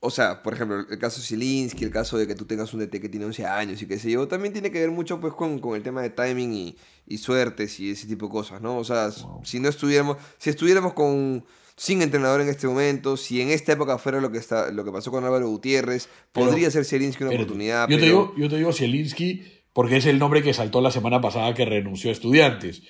O 0.00 0.10
sea, 0.10 0.42
por 0.44 0.54
ejemplo, 0.54 0.86
el 0.88 0.98
caso 0.98 1.20
de 1.20 1.26
Zielinski, 1.26 1.84
el 1.84 1.90
caso 1.90 2.16
de 2.18 2.26
que 2.28 2.36
tú 2.36 2.44
tengas 2.44 2.72
un 2.72 2.78
DT 2.80 3.00
que 3.00 3.08
tiene 3.08 3.26
11 3.26 3.44
años 3.46 3.82
y 3.82 3.86
qué 3.88 3.98
sé 3.98 4.10
yo, 4.12 4.28
también 4.28 4.52
tiene 4.52 4.70
que 4.70 4.78
ver 4.78 4.92
mucho 4.92 5.18
pues 5.20 5.34
con, 5.34 5.58
con 5.58 5.74
el 5.74 5.82
tema 5.82 6.02
de 6.02 6.10
timing 6.10 6.52
y, 6.54 6.76
y 7.06 7.18
suertes 7.18 7.80
y 7.80 7.90
ese 7.90 8.06
tipo 8.06 8.26
de 8.26 8.32
cosas, 8.32 8.60
¿no? 8.62 8.78
O 8.78 8.84
sea, 8.84 9.10
si 9.42 9.58
no 9.58 9.68
estuviéramos, 9.68 10.16
si 10.38 10.50
estuviéramos 10.50 10.92
con 10.92 11.44
sin 11.76 12.02
entrenador 12.02 12.40
en 12.40 12.48
este 12.48 12.66
momento, 12.68 13.16
si 13.16 13.40
en 13.40 13.50
esta 13.50 13.72
época 13.72 13.98
fuera 13.98 14.20
lo 14.20 14.30
que 14.30 14.38
está, 14.38 14.70
lo 14.70 14.84
que 14.84 14.92
pasó 14.92 15.10
con 15.10 15.24
Álvaro 15.24 15.48
Gutiérrez, 15.48 16.08
Pero- 16.32 16.46
podría 16.46 16.70
ser 16.70 16.84
Zielinski 16.84 17.24
una 17.24 17.34
oportunidad. 17.34 17.88
Yo, 17.88 17.96
pero... 17.96 18.00
te 18.00 18.06
digo, 18.06 18.34
yo 18.36 18.48
te 18.48 18.56
digo 18.56 18.72
Zielinski 18.72 19.42
porque 19.72 19.96
es 19.96 20.06
el 20.06 20.18
nombre 20.20 20.42
que 20.42 20.54
saltó 20.54 20.80
la 20.80 20.90
semana 20.92 21.20
pasada 21.20 21.54
que 21.54 21.64
renunció 21.64 22.10
a 22.10 22.12
estudiantes. 22.12 22.82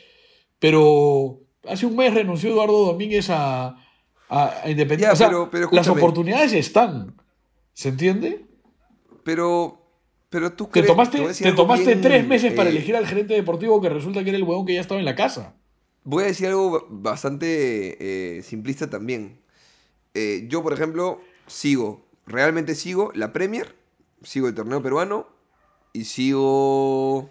Pero 0.59 1.41
hace 1.69 1.87
un 1.87 1.97
mes 1.97 2.15
renunció 2.15 2.51
Eduardo 2.51 2.87
Domínguez 2.87 3.29
a, 3.31 3.77
a, 4.29 4.61
a 4.65 4.71
Independiente. 4.71 5.03
Ya, 5.07 5.13
O 5.13 5.17
sea, 5.17 5.29
pero- 5.29 5.51
pero 5.51 5.69
las 5.73 5.89
oportunidades 5.89 6.53
están. 6.53 7.15
¿Se 7.73 7.89
entiende? 7.91 8.45
Pero, 9.25 9.81
pero 10.31 10.53
tú 10.53 10.65
Te 10.67 10.81
crees- 10.81 10.87
tomaste, 10.87 11.23
a 11.23 11.29
decir 11.29 11.47
te 11.47 11.53
tomaste 11.53 11.87
bien, 11.87 12.01
tres 12.01 12.27
meses 12.27 12.53
para 12.55 12.69
eh, 12.71 12.73
elegir 12.73 12.97
al 12.97 13.07
gerente 13.07 13.35
deportivo 13.35 13.81
que 13.81 13.89
resulta 13.89 14.23
que 14.25 14.31
era 14.31 14.37
el 14.39 14.45
huevón 14.45 14.67
que 14.67 14.75
ya 14.75 14.81
estaba 14.81 14.99
en 15.01 15.05
la 15.07 15.15
casa. 15.15 15.55
Voy 16.05 16.25
a 16.25 16.27
decir 16.27 16.47
algo 16.49 16.87
bastante 16.89 18.39
eh, 18.39 18.43
simplista 18.43 18.89
también. 18.89 19.41
Eh, 20.15 20.47
yo, 20.49 20.63
por 20.63 20.73
ejemplo, 20.73 21.21
sigo, 21.47 22.07
realmente 22.27 22.75
sigo 22.75 23.13
la 23.15 23.33
Premier, 23.33 23.77
sigo 24.23 24.49
el 24.49 24.55
torneo 24.55 24.83
peruano 24.83 25.27
y 25.93 26.05
sigo 26.05 27.29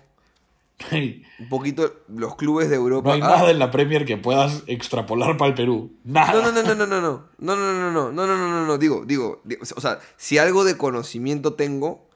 un 1.39 1.49
poquito 1.49 1.91
los 2.07 2.35
clubes 2.35 2.69
de 2.69 2.75
Europa. 2.75 3.09
No 3.09 3.15
hay 3.15 3.21
Ah, 3.21 3.37
nada 3.37 3.51
en 3.51 3.59
la 3.59 3.71
Premier 3.71 4.05
que 4.05 4.17
puedas 4.17 4.63
extrapolar 4.67 5.37
para 5.37 5.49
el 5.49 5.55
Perú. 5.55 5.91
Nada. 6.03 6.33
No, 6.33 6.41
no, 6.41 6.51
no, 6.51 6.63
no, 6.63 6.75
no, 6.75 6.85
no, 6.85 7.01
no, 7.01 7.25
no, 7.39 7.55
no, 7.55 7.91
no, 7.91 8.11
no, 8.11 8.27
no, 8.27 8.37
no, 8.37 8.65
no, 8.65 8.77
digo, 8.77 9.03
digo, 9.05 9.41
digo, 9.43 9.63
o 9.75 9.81
sea, 9.81 9.99
si 10.17 10.37
algo 10.37 10.63
de 10.63 10.77
conocimiento 10.77 11.53
tengo 11.53 12.07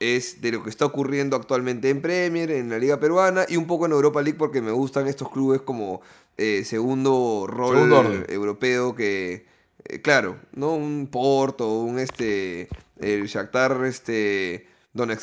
es 0.00 0.40
de 0.40 0.50
lo 0.52 0.64
que 0.64 0.70
está 0.70 0.84
ocurriendo 0.84 1.36
actualmente 1.36 1.90
en 1.90 2.02
Premier, 2.02 2.50
en 2.50 2.70
la 2.70 2.78
Liga 2.78 2.98
Peruana 2.98 3.44
y 3.48 3.56
un 3.56 3.66
poco 3.66 3.86
en 3.86 3.92
Europa 3.92 4.20
League 4.22 4.38
porque 4.38 4.60
me 4.60 4.72
gustan 4.72 5.06
estos 5.06 5.30
clubes 5.30 5.60
como 5.60 6.00
eh, 6.38 6.64
segundo 6.64 7.44
rol 7.46 7.76
Segundo 7.76 8.24
europeo 8.28 8.96
que, 8.96 9.46
eh, 9.84 10.00
claro, 10.00 10.38
¿no? 10.54 10.74
Un 10.74 11.08
Porto, 11.08 11.68
un 11.80 12.00
este, 12.00 12.68
el 12.98 13.26
Shakhtar, 13.26 13.84
este, 13.84 14.66
Donetsk 14.92 15.22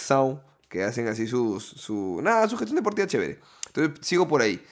que 0.70 0.84
hacen 0.84 1.08
así 1.08 1.28
sus, 1.28 1.64
su, 1.64 2.20
nada, 2.22 2.48
su 2.48 2.58
gestión 2.58 2.76
deportiva 2.76 3.08
chévere. 3.08 3.40
Entonces 3.68 4.06
sigo 4.06 4.28
por 4.28 4.42
ahí. 4.42 4.64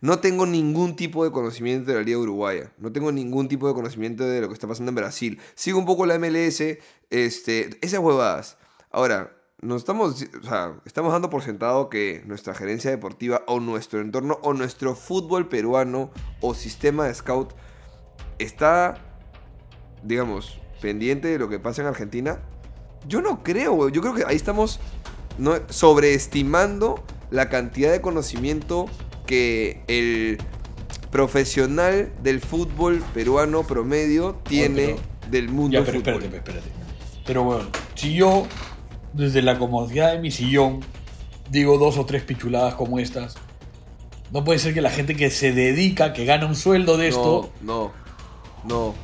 No 0.00 0.18
tengo 0.18 0.44
ningún 0.44 0.96
tipo 0.96 1.24
de 1.24 1.30
conocimiento 1.30 1.90
de 1.90 1.96
la 1.96 2.02
Liga 2.02 2.18
Uruguaya. 2.18 2.72
No 2.76 2.92
tengo 2.92 3.10
ningún 3.10 3.48
tipo 3.48 3.66
de 3.68 3.72
conocimiento 3.74 4.24
de 4.24 4.40
lo 4.42 4.48
que 4.48 4.54
está 4.54 4.68
pasando 4.68 4.90
en 4.90 4.96
Brasil. 4.96 5.40
Sigo 5.54 5.78
un 5.78 5.86
poco 5.86 6.04
la 6.04 6.18
MLS, 6.18 6.60
este, 7.08 7.78
esas 7.80 8.00
huevadas. 8.00 8.58
Ahora, 8.90 9.34
nos 9.62 9.78
estamos, 9.78 10.26
o 10.42 10.44
sea, 10.44 10.78
estamos 10.84 11.10
dando 11.10 11.30
por 11.30 11.42
sentado 11.42 11.88
que 11.88 12.22
nuestra 12.26 12.52
gerencia 12.52 12.90
deportiva 12.90 13.42
o 13.46 13.60
nuestro 13.60 14.00
entorno 14.00 14.38
o 14.42 14.52
nuestro 14.52 14.94
fútbol 14.94 15.48
peruano 15.48 16.10
o 16.42 16.52
sistema 16.52 17.06
de 17.06 17.14
scout 17.14 17.54
está, 18.38 18.96
digamos, 20.02 20.60
pendiente 20.82 21.28
de 21.28 21.38
lo 21.38 21.48
que 21.48 21.58
pasa 21.58 21.80
en 21.80 21.88
Argentina. 21.88 22.40
Yo 23.08 23.22
no 23.22 23.42
creo. 23.42 23.88
Yo 23.88 24.02
creo 24.02 24.14
que 24.14 24.24
ahí 24.26 24.36
estamos 24.36 24.80
no, 25.38 25.54
sobreestimando 25.68 27.02
la 27.30 27.48
cantidad 27.48 27.90
de 27.90 28.00
conocimiento 28.00 28.86
que 29.26 29.82
el 29.88 30.38
profesional 31.10 32.12
del 32.22 32.40
fútbol 32.40 33.02
peruano 33.14 33.62
promedio 33.62 34.34
tiene 34.48 34.96
pero- 34.96 35.30
del 35.30 35.48
mundo 35.48 35.78
Ya, 35.78 35.84
pero 35.84 35.98
fútbol. 36.00 36.14
espérate, 36.22 36.36
espérate. 36.36 36.68
Pero 37.24 37.44
bueno, 37.44 37.64
si 37.94 38.14
yo, 38.14 38.46
desde 39.12 39.40
la 39.42 39.58
comodidad 39.58 40.12
de 40.12 40.18
mi 40.20 40.30
sillón, 40.30 40.80
digo 41.50 41.78
dos 41.78 41.96
o 41.98 42.04
tres 42.04 42.22
pichuladas 42.24 42.74
como 42.74 42.98
estas, 42.98 43.34
no 44.32 44.44
puede 44.44 44.58
ser 44.58 44.74
que 44.74 44.80
la 44.80 44.90
gente 44.90 45.14
que 45.16 45.30
se 45.30 45.52
dedica, 45.52 46.12
que 46.12 46.24
gana 46.24 46.46
un 46.46 46.56
sueldo 46.56 46.96
de 46.96 47.08
esto. 47.08 47.50
No, 47.62 47.92
no, 48.64 48.94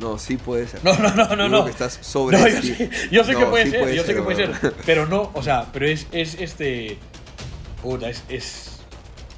no, 0.00 0.10
no, 0.12 0.18
sí 0.18 0.36
puede 0.36 0.66
ser. 0.66 0.84
No, 0.84 0.94
no, 0.98 1.10
no, 1.14 1.36
no, 1.36 1.48
no. 1.48 1.64
que 1.64 1.70
estás 1.70 1.98
sobre 2.00 2.38
No, 2.38 2.48
yo 2.48 2.62
sé, 2.62 2.90
yo 3.10 3.24
sé 3.24 3.34
que 3.34 3.40
No, 3.40 3.50
puede 3.50 3.64
sí 3.66 3.70
ser, 3.72 3.92
yo 3.94 4.04
sé 4.04 4.14
que 4.14 4.22
puede 4.22 4.36
ser. 4.46 4.74
Pero 4.86 5.06
no, 5.06 5.30
o 5.34 5.42
sea, 5.42 5.66
pero 5.72 5.86
es, 5.86 6.06
es 6.12 6.34
este. 6.40 6.98
Puta, 7.82 8.08
es. 8.10 8.22
Es, 8.28 8.80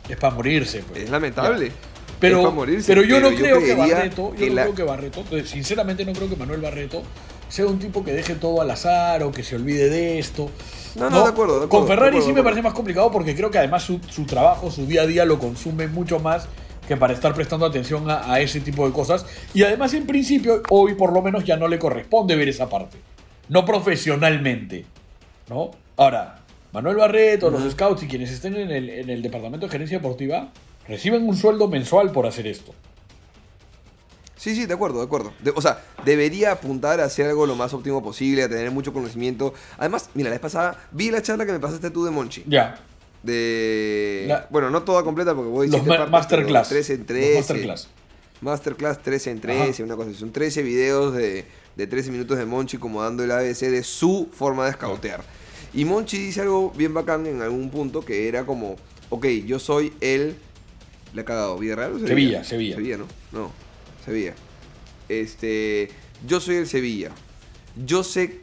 es 0.08 0.16
para 0.16 0.34
morirse. 0.34 0.82
pues. 0.82 1.02
Es 1.04 1.10
lamentable. 1.10 1.68
Ya. 1.68 1.74
Pero, 2.20 2.46
Es 2.48 2.54
morirse, 2.54 2.86
pero 2.86 3.02
yo 3.02 3.18
no 3.20 3.30
pero 3.30 3.38
yo 3.38 3.44
creo 3.44 3.60
que 3.60 3.74
Barreto, 3.74 4.30
yo 4.30 4.36
que 4.36 4.48
no 4.50 4.54
la- 4.54 4.62
creo 4.62 4.74
que 4.76 4.82
Barreto, 4.84 5.24
pues, 5.28 5.50
sinceramente 5.50 6.04
no 6.04 6.12
creo 6.12 6.28
que 6.28 6.36
Manuel 6.36 6.60
Barreto 6.60 7.02
sea 7.48 7.66
un 7.66 7.80
tipo 7.80 8.04
que 8.04 8.12
deje 8.12 8.36
todo 8.36 8.60
al 8.60 8.70
azar 8.70 9.24
o 9.24 9.32
que 9.32 9.42
se 9.42 9.56
olvide 9.56 9.90
de 9.90 10.20
esto. 10.20 10.48
No, 10.94 11.10
no, 11.10 11.24
de 11.24 11.30
acuerdo, 11.30 11.58
de 11.58 11.64
acuerdo, 11.64 11.68
Con 11.68 11.88
Ferrari 11.88 12.10
acuerdo, 12.10 12.26
sí 12.28 12.32
me 12.32 12.42
parece 12.44 12.62
más 12.62 12.74
complicado 12.74 13.10
porque 13.10 13.34
creo 13.34 13.50
que 13.50 13.58
además 13.58 13.82
su, 13.82 13.98
su 14.08 14.24
trabajo, 14.24 14.70
su 14.70 14.86
día 14.86 15.02
a 15.02 15.06
día 15.06 15.24
lo 15.24 15.40
consume 15.40 15.88
mucho 15.88 16.20
más 16.20 16.46
que 16.92 16.96
para 16.98 17.14
estar 17.14 17.32
prestando 17.34 17.64
atención 17.64 18.08
a, 18.10 18.30
a 18.32 18.40
ese 18.40 18.60
tipo 18.60 18.86
de 18.86 18.92
cosas. 18.92 19.24
Y 19.54 19.62
además, 19.62 19.94
en 19.94 20.06
principio, 20.06 20.62
hoy 20.68 20.94
por 20.94 21.12
lo 21.12 21.22
menos 21.22 21.44
ya 21.44 21.56
no 21.56 21.68
le 21.68 21.78
corresponde 21.78 22.36
ver 22.36 22.48
esa 22.48 22.68
parte. 22.68 22.98
No 23.48 23.64
profesionalmente. 23.64 24.84
¿No? 25.48 25.70
Ahora, 25.96 26.40
Manuel 26.72 26.96
Barreto, 26.96 27.50
los 27.50 27.70
scouts 27.72 28.02
y 28.02 28.08
quienes 28.08 28.30
estén 28.30 28.56
en 28.56 28.70
el, 28.70 28.88
en 28.90 29.10
el 29.10 29.22
departamento 29.22 29.66
de 29.66 29.72
gerencia 29.72 29.98
deportiva 29.98 30.48
reciben 30.86 31.26
un 31.26 31.36
sueldo 31.36 31.68
mensual 31.68 32.12
por 32.12 32.26
hacer 32.26 32.46
esto. 32.46 32.72
Sí, 34.36 34.54
sí, 34.56 34.66
de 34.66 34.74
acuerdo, 34.74 34.98
de 34.98 35.04
acuerdo. 35.06 35.32
De- 35.40 35.52
o 35.54 35.60
sea, 35.60 35.80
debería 36.04 36.52
apuntar 36.52 37.00
a 37.00 37.04
hacer 37.04 37.28
algo 37.28 37.46
lo 37.46 37.54
más 37.54 37.72
óptimo 37.74 38.02
posible, 38.02 38.42
a 38.42 38.48
tener 38.48 38.70
mucho 38.70 38.92
conocimiento. 38.92 39.54
Además, 39.78 40.10
mira, 40.14 40.28
la 40.30 40.34
vez 40.34 40.40
pasada 40.40 40.76
vi 40.90 41.10
la 41.10 41.22
charla 41.22 41.46
que 41.46 41.52
me 41.52 41.60
pasaste 41.60 41.90
tú 41.90 42.04
de 42.04 42.10
Monchi. 42.10 42.42
Ya. 42.46 42.74
De. 43.22 44.24
La- 44.28 44.46
Bueno, 44.50 44.70
no 44.70 44.82
toda 44.82 45.02
completa 45.04 45.34
porque 45.34 45.50
voy 45.50 45.68
a 45.68 45.70
Los 45.70 45.84
decir 45.84 45.98
ma- 45.98 46.06
masterclass. 46.06 46.68
13 46.68 46.92
en 46.94 46.98
Los 47.00 47.06
13. 47.06 47.34
masterclass. 47.38 47.88
Masterclass 48.40 49.02
13 49.02 49.30
en 49.30 49.40
13, 49.40 49.82
una 49.84 49.94
cosa 49.96 50.10
así. 50.10 50.18
Son 50.18 50.32
13 50.32 50.62
videos 50.62 51.14
de, 51.14 51.44
de 51.76 51.86
13 51.86 52.10
minutos 52.10 52.36
de 52.38 52.44
Monchi 52.44 52.76
como 52.78 53.00
dando 53.02 53.22
el 53.22 53.30
ABC 53.30 53.60
de 53.70 53.84
su 53.84 54.28
forma 54.32 54.64
de 54.64 54.72
escautear. 54.72 55.22
Y 55.72 55.84
Monchi 55.84 56.18
dice 56.18 56.40
algo 56.40 56.72
bien 56.76 56.92
bacán 56.92 57.26
en 57.26 57.40
algún 57.40 57.70
punto 57.70 58.04
que 58.04 58.26
era 58.26 58.44
como, 58.44 58.76
ok, 59.10 59.26
yo 59.46 59.58
soy 59.60 59.92
el... 60.00 60.34
¿Le 61.14 61.20
ha 61.20 61.24
cagado? 61.24 61.56
¿Villarreal 61.58 61.92
o 61.92 61.98
Sevilla, 62.06 62.42
Sevilla. 62.42 62.74
Sevilla, 62.76 62.96
¿no? 62.96 63.06
No, 63.32 63.52
Sevilla. 64.04 64.34
Este, 65.08 65.90
yo 66.26 66.40
soy 66.40 66.56
el 66.56 66.66
Sevilla. 66.66 67.10
Yo 67.86 68.02
sé 68.02 68.40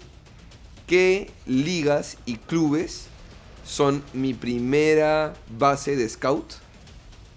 qué 0.87 1.29
ligas 1.45 2.17
y 2.25 2.37
clubes 2.37 3.07
son 3.69 4.01
mi 4.13 4.33
primera 4.33 5.35
base 5.59 5.95
de 5.95 6.09
scout 6.09 6.53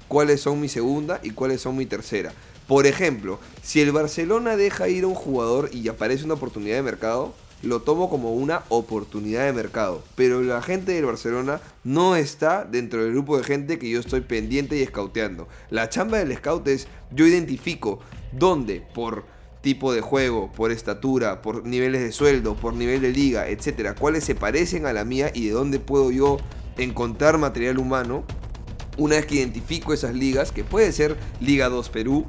cuáles 0.09 0.40
son 0.40 0.62
mi 0.62 0.68
segunda 0.71 1.21
y 1.23 1.33
cuáles 1.33 1.61
son 1.61 1.77
mi 1.77 1.85
tercera. 1.85 2.33
Por 2.66 2.87
ejemplo, 2.87 3.38
si 3.62 3.83
el 3.83 3.92
Barcelona 3.92 4.57
deja 4.57 4.88
ir 4.88 5.05
a 5.05 5.09
un 5.09 5.14
jugador 5.14 5.68
y 5.75 5.87
aparece 5.88 6.25
una 6.25 6.35
oportunidad 6.35 6.77
de 6.77 6.83
mercado, 6.83 7.35
lo 7.62 7.83
tomo 7.83 8.09
como 8.09 8.33
una 8.33 8.62
oportunidad 8.71 9.45
de 9.45 9.53
mercado. 9.53 10.03
Pero 10.14 10.40
la 10.40 10.62
gente 10.62 10.92
del 10.92 11.05
Barcelona 11.05 11.61
no 11.85 12.16
está 12.16 12.64
dentro 12.64 13.05
del 13.05 13.12
grupo 13.12 13.37
de 13.37 13.45
gente 13.45 13.79
que 13.79 13.90
yo 13.90 14.01
estoy 14.01 14.23
pendiente 14.23 14.79
y 14.79 14.83
escauteando. 14.83 15.49
La 15.68 15.90
chamba 15.90 16.18
del 16.18 16.35
scout 16.35 16.66
es 16.66 16.88
yo 17.11 17.27
identifico 17.27 18.01
dónde 18.33 18.83
por 18.95 19.25
tipo 19.62 19.92
de 19.94 20.01
juego, 20.01 20.51
por 20.53 20.70
estatura, 20.72 21.40
por 21.40 21.64
niveles 21.64 22.03
de 22.03 22.12
sueldo, 22.12 22.55
por 22.57 22.75
nivel 22.75 23.01
de 23.01 23.11
liga, 23.11 23.48
etcétera, 23.48 23.94
cuáles 23.94 24.25
se 24.25 24.35
parecen 24.35 24.87
a 24.87 24.92
la 24.92 25.05
mía 25.05 25.31
y 25.33 25.46
de 25.46 25.53
dónde 25.53 25.79
puedo 25.79 26.11
yo 26.11 26.38
encontrar 26.77 27.38
material 27.38 27.79
humano 27.79 28.25
una 28.98 29.16
vez 29.16 29.25
que 29.27 29.37
identifico 29.37 29.94
esas 29.94 30.14
ligas, 30.14 30.53
que 30.53 30.64
puede 30.64 30.92
ser 30.92 31.16
Liga 31.40 31.68
2 31.70 31.88
Perú, 31.88 32.27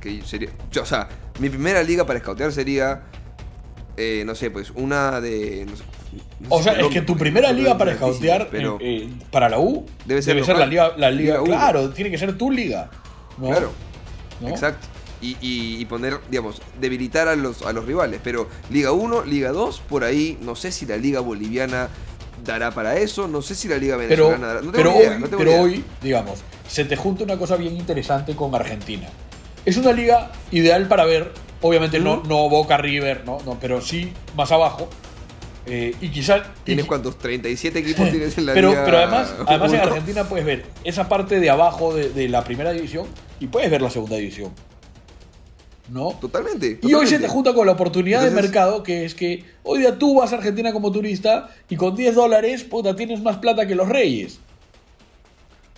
que 0.00 0.20
sería. 0.22 0.50
yo, 0.70 0.82
o 0.82 0.86
sea, 0.86 1.08
mi 1.38 1.48
primera 1.48 1.82
liga 1.82 2.04
para 2.04 2.18
scoutear 2.18 2.52
sería. 2.52 3.04
eh, 3.96 4.22
no 4.26 4.34
sé, 4.34 4.50
pues 4.50 4.70
una 4.74 5.20
de. 5.20 5.64
no 5.68 5.76
sé- 5.76 5.82
no 6.40 6.46
O 6.50 6.62
sea, 6.62 6.72
es 6.74 6.86
que 6.88 7.02
tu 7.02 7.16
primera 7.16 7.52
liga 7.52 7.76
para 7.78 7.94
scoutear 7.94 8.48
Pero. 8.50 8.78
eh, 8.80 9.02
eh, 9.04 9.08
para 9.30 9.48
la 9.48 9.58
U 9.60 9.86
Debe 10.06 10.22
ser 10.22 10.36
la 10.36 10.40
local. 10.40 10.70
liga, 10.70 10.92
la 10.96 11.10
liga, 11.10 11.34
Liga 11.38 11.44
claro, 11.44 11.90
tiene 11.90 12.10
que 12.10 12.18
ser 12.18 12.36
tu 12.36 12.50
liga. 12.50 12.90
¿no? 13.38 13.46
Claro. 13.48 13.72
Exacto. 14.46 14.86
Y, 15.20 15.36
y- 15.40 15.80
y 15.80 15.84
poner, 15.86 16.18
digamos, 16.30 16.62
debilitar 16.80 17.26
a 17.28 17.34
los, 17.36 17.62
a 17.62 17.72
los 17.72 17.84
rivales. 17.86 18.20
Pero 18.22 18.48
Liga 18.70 18.92
1, 18.92 19.24
Liga 19.24 19.50
2, 19.50 19.80
por 19.88 20.04
ahí, 20.04 20.38
no 20.42 20.54
sé 20.54 20.70
si 20.72 20.86
la 20.86 20.96
Liga 20.96 21.20
Boliviana 21.20 21.88
dará 22.44 22.70
para 22.70 22.96
eso, 22.96 23.26
no 23.26 23.42
sé 23.42 23.54
si 23.56 23.66
la 23.68 23.76
Liga 23.78 23.96
Venezolana 23.96 24.46
dará. 24.46 24.60
No 24.62 24.70
pero, 24.72 24.92
idea, 24.96 25.10
hoy, 25.12 25.18
no 25.18 25.26
pero 25.38 25.50
idea. 25.50 25.60
hoy, 25.62 25.84
digamos, 26.02 26.38
se 26.68 26.84
te 26.84 26.94
junta 26.96 27.24
una 27.24 27.36
cosa 27.36 27.56
bien 27.56 27.76
interesante 27.76 28.36
con 28.36 28.54
Argentina. 28.54 29.08
Es 29.64 29.76
una 29.76 29.92
liga 29.92 30.30
ideal 30.52 30.86
para 30.86 31.04
ver, 31.04 31.32
obviamente 31.60 31.98
no, 31.98 32.22
no 32.22 32.48
Boca 32.48 32.76
River, 32.78 33.24
¿no? 33.26 33.38
no 33.44 33.58
pero 33.60 33.80
sí 33.82 34.12
más 34.36 34.52
abajo. 34.52 34.88
Eh, 35.66 35.94
y 36.00 36.08
quizás. 36.10 36.42
y 36.62 36.64
¿Tienes 36.64 36.84
qui- 36.84 36.88
cuántos? 36.88 37.18
¿37 37.18 37.76
equipos 37.76 38.08
tienes 38.10 38.38
en 38.38 38.46
la 38.46 38.54
pero, 38.54 38.70
Liga 38.70 38.84
pero 38.86 38.98
además, 38.98 39.34
además 39.46 39.72
en? 39.74 39.80
Argentina 39.80 40.24
puedes 40.24 40.46
ver 40.46 40.64
esa 40.84 41.08
parte 41.08 41.40
de 41.40 41.50
abajo 41.50 41.92
de, 41.94 42.08
de 42.10 42.28
la 42.28 42.44
primera 42.44 42.70
división 42.72 43.06
y 43.40 43.48
puedes 43.48 43.70
ver 43.70 43.82
la 43.82 43.90
segunda 43.90 44.16
división. 44.16 44.52
¿No? 45.88 46.10
Totalmente. 46.20 46.78
Y 46.82 46.92
hoy 46.94 47.06
se 47.06 47.18
te 47.18 47.28
junta 47.28 47.54
con 47.54 47.66
la 47.66 47.72
oportunidad 47.72 48.22
de 48.22 48.30
mercado, 48.30 48.82
que 48.82 49.04
es 49.06 49.14
que 49.14 49.44
hoy 49.62 49.78
día 49.80 49.98
tú 49.98 50.16
vas 50.20 50.32
a 50.32 50.36
Argentina 50.36 50.72
como 50.72 50.92
turista 50.92 51.48
y 51.70 51.76
con 51.76 51.96
10 51.96 52.14
dólares, 52.14 52.64
puta, 52.64 52.94
tienes 52.94 53.22
más 53.22 53.38
plata 53.38 53.66
que 53.66 53.74
los 53.74 53.88
reyes. 53.88 54.38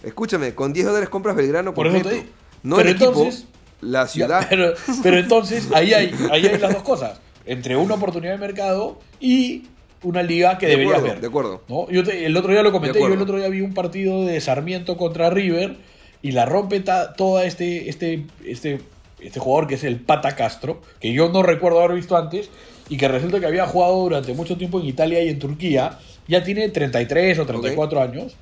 Escúchame, 0.03 0.55
con 0.55 0.73
10 0.73 0.87
dólares 0.87 1.09
compras 1.09 1.37
Belgrano 1.37 1.75
Por 1.75 1.91
completo. 1.91 2.09
te. 2.11 2.27
No 2.63 2.77
Pero 2.77 2.89
el 2.89 2.97
equipo, 2.97 3.11
entonces- 3.13 3.45
la 3.81 4.03
Ya, 4.03 4.09
ciudad. 4.09 4.47
pero, 4.49 4.73
pero 5.03 5.19
entonces 5.21 5.69
ahí 5.73 5.93
hay, 5.95 6.15
ahí 6.31 6.47
hay 6.47 6.59
las 6.59 6.73
dos 6.75 6.83
cosas. 6.83 7.21
Entre 7.47 7.77
una 7.77 7.95
oportunidad 7.95 8.33
de 8.33 8.39
mercado 8.39 8.99
y 9.21 9.65
una 10.03 10.23
liga 10.23 10.59
que 10.59 10.67
De 10.67 10.73
deberías 10.73 10.97
acuerdo, 10.97 11.13
ver. 11.15 11.21
de 11.21 11.27
acuerdo. 11.27 11.63
¿no? 11.69 11.91
Yo 11.91 12.03
te- 12.05 12.25
el 12.27 12.37
otro 12.37 12.53
día 12.53 12.63
lo 12.63 12.73
comenté, 12.73 12.99
yo 13.01 13.07
el 13.09 13.21
otro 13.21 13.37
día 13.39 13.49
vi 13.49 13.61
un 13.61 13.75
partido 13.75 14.25
de 14.25 14.41
Sarmiento 14.41 14.97
contra 14.97 15.31
River 15.31 15.77
y 16.23 16.33
la 16.33 16.47
rompe 16.47 16.81
ta- 16.81 17.13
toda 17.15 17.45
este, 17.45 17.89
este, 17.89 18.27
este, 18.45 18.81
este 19.23 19.41
jugador 19.41 19.69
que 19.69 19.75
es 19.75 19.85
el 19.85 20.01
Pata 20.01 20.37
Castro, 20.37 20.81
que 21.01 21.13
yo 21.13 21.29
no 21.31 21.43
recuerdo 21.43 21.81
haber 21.81 21.97
visto 21.97 22.17
antes 22.17 22.51
y 22.89 22.97
que 22.97 23.09
resulta 23.09 23.41
que 23.41 23.47
había 23.47 23.67
jugado 23.67 23.97
durante 24.03 24.35
mucho 24.35 24.57
tiempo 24.57 24.81
en 24.81 24.87
Italia 24.87 25.23
y 25.23 25.29
en 25.29 25.39
Turquía, 25.39 25.99
ya 26.27 26.43
tiene 26.43 26.69
33 26.69 27.39
o 27.39 27.47
34 27.47 28.03
años. 28.03 28.37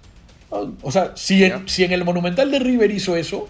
O 0.51 0.91
sea, 0.91 1.12
si 1.14 1.45
en, 1.45 1.69
si 1.69 1.85
en 1.85 1.93
el 1.93 2.05
Monumental 2.05 2.51
de 2.51 2.59
River 2.59 2.91
hizo 2.91 3.17
eso, 3.17 3.49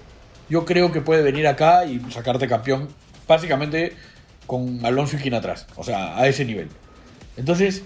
yo 0.48 0.64
creo 0.64 0.90
que 0.90 1.00
puede 1.00 1.22
venir 1.22 1.46
acá 1.46 1.84
y 1.84 2.00
sacarte 2.10 2.48
campeón 2.48 2.88
básicamente 3.28 3.92
con 4.46 4.84
Alonso 4.84 5.16
y 5.16 5.20
Quina 5.20 5.38
atrás. 5.38 5.66
O 5.76 5.84
sea, 5.84 6.18
a 6.18 6.26
ese 6.26 6.44
nivel. 6.44 6.68
Entonces, 7.36 7.84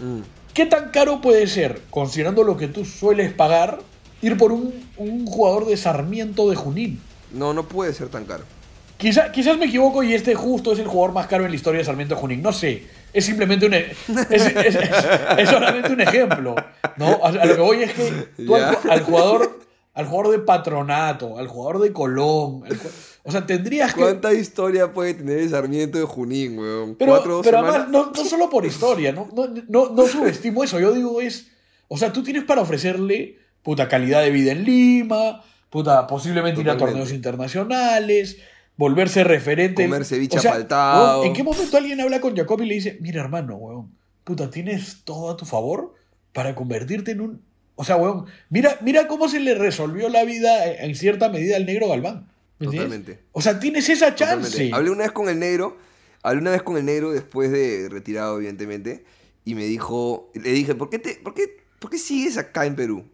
Mm. 0.00 0.20
¿Qué 0.54 0.66
tan 0.66 0.90
caro 0.90 1.20
puede 1.20 1.46
ser, 1.46 1.80
considerando 1.90 2.42
lo 2.42 2.56
que 2.56 2.68
tú 2.68 2.84
sueles 2.84 3.32
pagar, 3.32 3.80
ir 4.22 4.36
por 4.36 4.52
un, 4.52 4.74
un 4.96 5.26
jugador 5.26 5.66
de 5.66 5.76
Sarmiento 5.76 6.48
de 6.48 6.56
Junín? 6.56 7.00
No, 7.32 7.52
no 7.52 7.68
puede 7.68 7.92
ser 7.92 8.08
tan 8.08 8.24
caro. 8.24 8.44
Quizá- 8.98 9.30
quizás 9.32 9.56
me 9.56 9.66
equivoco 9.66 10.02
y 10.02 10.12
este 10.12 10.34
justo 10.34 10.72
es 10.72 10.78
el 10.80 10.86
jugador 10.88 11.14
más 11.14 11.26
caro 11.28 11.44
en 11.44 11.50
la 11.50 11.56
historia 11.56 11.78
de 11.78 11.84
Sarmiento 11.84 12.16
Junín. 12.16 12.42
No 12.42 12.52
sé. 12.52 12.82
Es 13.12 13.24
simplemente 13.24 13.64
un. 13.66 13.74
Es, 13.74 13.86
es- 14.30 14.46
es- 14.56 14.78
es 15.38 15.48
solamente 15.48 15.92
un 15.92 16.00
ejemplo. 16.00 16.54
¿no? 16.96 17.20
A, 17.22 17.28
a 17.28 17.44
lo 17.46 17.54
que 17.54 17.60
voy 17.62 17.82
es 17.84 17.92
que 17.94 18.12
tú 18.44 18.54
al, 18.56 18.76
al 18.90 19.00
jugador. 19.02 19.60
Al 19.94 20.06
jugador 20.06 20.30
de 20.32 20.38
Patronato, 20.38 21.38
al 21.38 21.48
jugador 21.48 21.80
de 21.82 21.92
Colón. 21.92 22.62
al 22.70 22.78
o 23.24 23.32
sea, 23.32 23.44
tendrías 23.46 23.92
que. 23.94 24.00
¿Cuánta 24.02 24.32
historia 24.32 24.92
puede 24.92 25.14
tener 25.14 25.38
el 25.38 25.50
Sarmiento 25.50 25.98
de 25.98 26.04
Junín, 26.04 26.56
weón? 26.56 26.94
Pero, 26.94 27.12
¿Cuatro 27.12 27.40
pero 27.42 27.58
además, 27.58 27.88
no, 27.88 28.12
no 28.14 28.24
solo 28.24 28.48
por 28.48 28.64
historia, 28.64 29.10
no, 29.10 29.28
no, 29.34 29.48
no, 29.68 29.88
no 29.90 30.06
subestimo 30.06 30.62
eso. 30.62 30.78
Yo 30.78 30.92
digo 30.92 31.20
es. 31.20 31.48
O 31.88 31.98
sea, 31.98 32.12
tú 32.12 32.22
tienes 32.22 32.44
para 32.44 32.60
ofrecerle 32.60 33.38
puta 33.62 33.88
calidad 33.88 34.22
de 34.22 34.30
vida 34.30 34.52
en 34.52 34.62
Lima, 34.64 35.42
puta, 35.68 36.06
posiblemente 36.06 36.60
ir 36.60 36.70
a 36.70 36.74
Totalmente. 36.74 36.92
torneos 37.00 37.12
internacionales, 37.12 38.36
volverse 38.78 39.24
referente. 39.24 39.84
Comer 39.84 40.06
ceviche 40.06 40.38
O 40.38 40.40
sea, 40.40 40.52
apaltado. 40.52 41.16
weón, 41.20 41.26
¿En 41.26 41.32
qué 41.34 41.42
momento 41.42 41.76
alguien 41.76 42.00
habla 42.00 42.20
con 42.22 42.34
Jacob 42.34 42.62
y 42.62 42.66
le 42.66 42.74
dice, 42.76 42.96
mira 43.02 43.20
hermano, 43.20 43.56
weón, 43.56 43.92
puta, 44.24 44.48
tienes 44.48 45.02
todo 45.04 45.30
a 45.30 45.36
tu 45.36 45.44
favor 45.44 45.94
para 46.32 46.54
convertirte 46.54 47.10
en 47.10 47.20
un. 47.20 47.42
O 47.74 47.84
sea, 47.84 47.96
weón, 47.96 48.24
mira, 48.48 48.78
mira 48.80 49.06
cómo 49.06 49.28
se 49.28 49.40
le 49.40 49.54
resolvió 49.54 50.08
la 50.08 50.24
vida 50.24 50.72
en 50.72 50.94
cierta 50.94 51.28
medida 51.28 51.56
al 51.56 51.66
negro 51.66 51.88
Galván. 51.88 52.28
¿me 52.58 52.66
entiendes? 52.66 52.88
Totalmente. 52.88 53.24
O 53.32 53.40
sea, 53.40 53.60
tienes 53.60 53.88
esa 53.88 54.14
Totalmente. 54.14 54.50
chance. 54.50 54.70
Hablé 54.72 54.90
una 54.90 55.02
vez 55.04 55.12
con 55.12 55.28
el 55.28 55.38
negro, 55.38 55.76
hablé 56.22 56.40
una 56.40 56.50
vez 56.52 56.62
con 56.62 56.76
el 56.76 56.84
negro 56.86 57.10
después 57.12 57.50
de 57.52 57.88
retirado, 57.90 58.36
evidentemente, 58.38 59.04
y 59.44 59.54
me 59.54 59.64
dijo, 59.64 60.30
le 60.34 60.50
dije, 60.50 60.74
¿por 60.74 60.90
qué, 60.90 60.98
te, 60.98 61.14
por 61.16 61.34
qué, 61.34 61.64
por 61.78 61.90
qué 61.90 61.98
sigues 61.98 62.36
acá 62.36 62.66
en 62.66 62.74
Perú? 62.76 63.04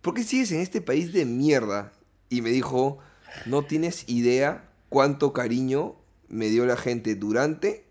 ¿Por 0.00 0.14
qué 0.14 0.24
sigues 0.24 0.52
en 0.52 0.60
este 0.60 0.80
país 0.80 1.12
de 1.12 1.24
mierda? 1.24 1.92
Y 2.28 2.42
me 2.42 2.50
dijo, 2.50 2.98
no 3.46 3.62
tienes 3.62 4.04
idea 4.08 4.64
cuánto 4.92 5.32
cariño 5.32 5.96
me 6.28 6.46
dio 6.48 6.64
la 6.66 6.76
gente 6.76 7.14
durante 7.14 7.84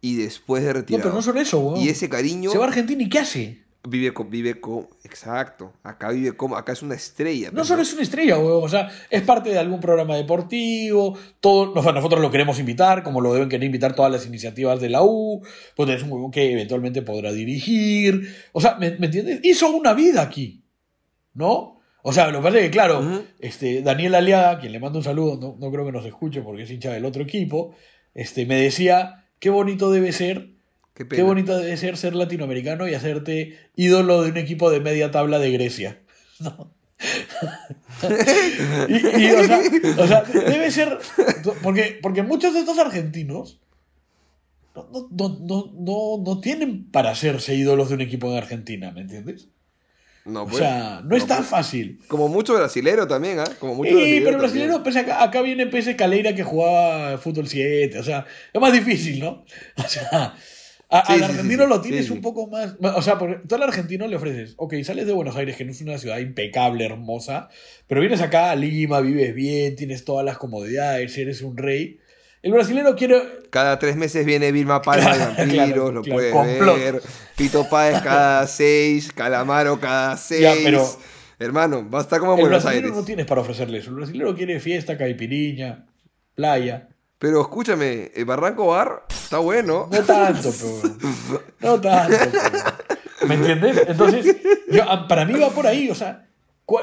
y 0.00 0.16
después 0.16 0.62
de 0.62 0.68
No, 0.68 0.74
retirado. 0.80 1.02
pero 1.04 1.14
no 1.14 1.22
solo 1.22 1.40
eso, 1.40 1.58
weón. 1.60 1.80
Y 1.80 1.88
ese 1.88 2.08
cariño 2.08 2.50
Se 2.50 2.58
va 2.58 2.64
a 2.64 2.68
Argentina 2.68 3.02
y 3.02 3.08
¿qué 3.08 3.18
hace? 3.20 3.68
vive 3.88 4.12
con, 4.12 4.28
vive 4.28 4.60
con, 4.60 4.86
exacto, 5.04 5.72
acá 5.82 6.10
vive 6.10 6.36
como, 6.36 6.56
acá 6.56 6.72
es 6.72 6.82
una 6.82 6.94
estrella. 6.94 7.50
No 7.52 7.64
solo 7.64 7.80
es 7.82 7.92
una 7.94 8.02
estrella, 8.02 8.38
weón. 8.38 8.62
O 8.62 8.68
sea, 8.68 8.90
es 9.08 9.22
parte 9.22 9.48
de 9.50 9.58
algún 9.58 9.80
programa 9.80 10.14
deportivo. 10.16 11.16
Todo, 11.40 11.72
o 11.72 11.82
sea, 11.82 11.92
nosotros 11.92 12.20
lo 12.20 12.30
queremos 12.30 12.58
invitar, 12.58 13.02
como 13.02 13.20
lo 13.20 13.32
deben 13.32 13.48
querer 13.48 13.64
invitar 13.64 13.94
todas 13.94 14.12
las 14.12 14.26
iniciativas 14.26 14.80
de 14.80 14.90
la 14.90 15.02
U. 15.02 15.42
Pues 15.74 15.88
es 15.90 16.02
un 16.02 16.12
huevón 16.12 16.30
que 16.30 16.52
eventualmente 16.52 17.00
podrá 17.02 17.32
dirigir. 17.32 18.34
O 18.52 18.60
sea, 18.60 18.74
¿me, 18.78 18.90
me 18.98 19.06
entiendes? 19.06 19.40
Hizo 19.42 19.70
una 19.70 19.94
vida 19.94 20.22
aquí. 20.22 20.64
¿No? 21.32 21.77
O 22.08 22.12
sea, 22.14 22.30
lo 22.30 22.38
que 22.38 22.44
pasa 22.44 22.56
es 22.56 22.64
que, 22.64 22.70
claro, 22.70 23.22
este, 23.38 23.82
Daniel 23.82 24.14
Aliaga, 24.14 24.58
quien 24.58 24.72
le 24.72 24.80
mando 24.80 24.98
un 24.98 25.04
saludo, 25.04 25.36
no, 25.36 25.56
no 25.60 25.70
creo 25.70 25.84
que 25.84 25.92
nos 25.92 26.06
escuche 26.06 26.40
porque 26.40 26.62
es 26.62 26.70
hincha 26.70 26.90
del 26.90 27.04
otro 27.04 27.22
equipo, 27.22 27.74
este, 28.14 28.46
me 28.46 28.54
decía, 28.54 29.26
qué 29.38 29.50
bonito 29.50 29.90
debe 29.90 30.12
ser 30.12 30.52
Qué, 31.10 31.22
bonito 31.22 31.58
debe 31.58 31.76
ser 31.76 31.98
ser 31.98 32.14
latinoamericano 32.14 32.88
y 32.88 32.94
hacerte 32.94 33.58
ídolo 33.76 34.22
de 34.22 34.30
un 34.30 34.38
equipo 34.38 34.70
de 34.70 34.80
media 34.80 35.10
tabla 35.10 35.38
de 35.38 35.52
Grecia. 35.52 36.00
¿no? 36.40 36.74
y, 38.88 38.94
y, 38.94 39.30
o, 39.32 39.44
sea, 39.44 39.60
o 39.98 40.06
sea, 40.06 40.22
debe 40.22 40.70
ser. 40.70 40.98
Porque, 41.62 41.98
porque 42.00 42.22
muchos 42.22 42.54
de 42.54 42.60
estos 42.60 42.78
argentinos 42.78 43.60
no, 44.74 44.88
no, 44.90 45.08
no, 45.10 45.38
no, 45.40 45.72
no, 45.78 46.24
no 46.24 46.40
tienen 46.40 46.90
para 46.90 47.10
hacerse 47.10 47.54
ídolos 47.54 47.90
de 47.90 47.96
un 47.96 48.00
equipo 48.00 48.28
en 48.30 48.38
Argentina, 48.38 48.92
¿me 48.92 49.02
entiendes? 49.02 49.50
No, 50.28 50.42
O 50.42 50.46
pues. 50.46 50.58
sea, 50.58 51.00
no 51.04 51.16
es 51.16 51.26
tan 51.26 51.38
pues. 51.38 51.48
fácil. 51.48 51.98
Como 52.08 52.28
mucho 52.28 52.54
brasilero 52.54 53.06
también, 53.08 53.38
¿ah? 53.40 53.44
Como 53.58 53.74
mucho 53.74 53.90
Sí, 53.90 53.96
brasilero 53.96 54.24
pero 54.26 54.38
brasileño, 54.38 54.82
pues 54.82 54.96
acá, 54.96 55.22
acá 55.22 55.42
viene 55.42 55.66
Pese 55.66 55.96
Caleira 55.96 56.34
que 56.34 56.42
jugaba 56.44 57.18
fútbol 57.18 57.48
7. 57.48 57.98
O 57.98 58.02
sea, 58.04 58.24
es 58.52 58.60
más 58.60 58.72
difícil, 58.72 59.20
¿no? 59.20 59.44
O 59.76 59.88
sea, 59.88 60.34
a- 60.90 61.04
Sí, 61.06 61.12
al 61.12 61.24
argentino 61.24 61.64
sí, 61.64 61.68
lo 61.68 61.80
tienes 61.82 62.10
un 62.10 62.22
poco 62.22 62.46
más. 62.46 62.74
O 62.80 63.02
sea, 63.02 63.18
porque 63.18 63.40
tú 63.46 63.54
al 63.54 63.62
argentino 63.62 64.06
le 64.08 64.16
ofreces, 64.16 64.54
ok, 64.56 64.74
sales 64.84 65.06
de 65.06 65.12
Buenos 65.12 65.36
Aires, 65.36 65.54
que 65.56 65.64
no 65.66 65.72
es 65.72 65.80
una 65.82 65.98
ciudad 65.98 66.18
impecable, 66.18 66.84
hermosa, 66.86 67.48
pero 67.86 68.00
vienes 68.00 68.22
acá 68.22 68.50
a 68.50 68.56
Lima, 68.56 69.00
vives 69.00 69.34
bien, 69.34 69.76
tienes 69.76 70.04
todas 70.06 70.24
las 70.24 70.38
comodidades, 70.38 71.16
eres 71.18 71.42
un 71.42 71.56
rey. 71.58 71.98
El 72.40 72.52
brasileño 72.52 72.94
quiere. 72.96 73.20
Cada 73.50 73.78
tres 73.78 73.96
meses 73.96 74.24
viene 74.24 74.50
Vilma 74.52 74.80
Palma 74.80 75.10
de 75.10 75.18
Claro, 75.34 75.34
Vampiros, 75.36 75.52
claro, 75.74 75.92
lo 75.92 76.02
claro, 76.02 76.16
puedes 76.16 76.32
complot. 76.32 76.78
ver. 76.78 77.02
Pito 77.38 77.68
Páez 77.70 78.02
cada 78.02 78.46
seis, 78.48 79.12
Calamaro 79.12 79.80
cada 79.80 80.16
seis. 80.16 80.42
Ya, 80.42 80.54
pero- 80.64 80.84
Hermano, 81.40 81.88
va 81.88 82.00
a 82.00 82.02
estar 82.02 82.18
como 82.18 82.32
en 82.32 82.38
El 82.40 82.44
Buenos 82.46 82.64
brasileño 82.64 82.86
Aires. 82.86 82.98
no 83.00 83.04
tienes 83.06 83.26
para 83.26 83.42
ofrecerle 83.42 83.78
eso. 83.78 83.90
El 83.90 83.96
brasileño 83.96 84.34
quiere 84.34 84.58
fiesta, 84.58 84.98
caipiriña, 84.98 85.86
playa. 86.34 86.88
Pero 87.20 87.40
escúchame, 87.40 88.10
el 88.16 88.24
Barranco 88.24 88.66
Bar 88.66 89.04
está 89.08 89.38
bueno. 89.38 89.88
No 89.90 89.98
tanto, 90.02 90.50
pero. 90.52 90.96
No 91.60 91.80
tanto, 91.80 92.16
pero- 92.32 93.28
¿Me 93.28 93.34
entiendes? 93.36 93.82
Entonces, 93.86 94.36
yo, 94.68 94.82
a- 94.90 95.06
para 95.06 95.24
mí 95.24 95.34
va 95.38 95.50
por 95.50 95.68
ahí, 95.68 95.88
o 95.90 95.94
sea. 95.94 96.26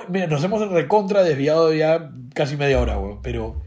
mira, 0.07 0.27
nos 0.27 0.41
hemos 0.43 0.65
recontra 0.69 1.21
desviado 1.23 1.73
ya 1.73 2.11
casi 2.33 2.55
media 2.55 2.79
hora, 2.79 2.97
weón. 2.97 3.21
Pero. 3.21 3.61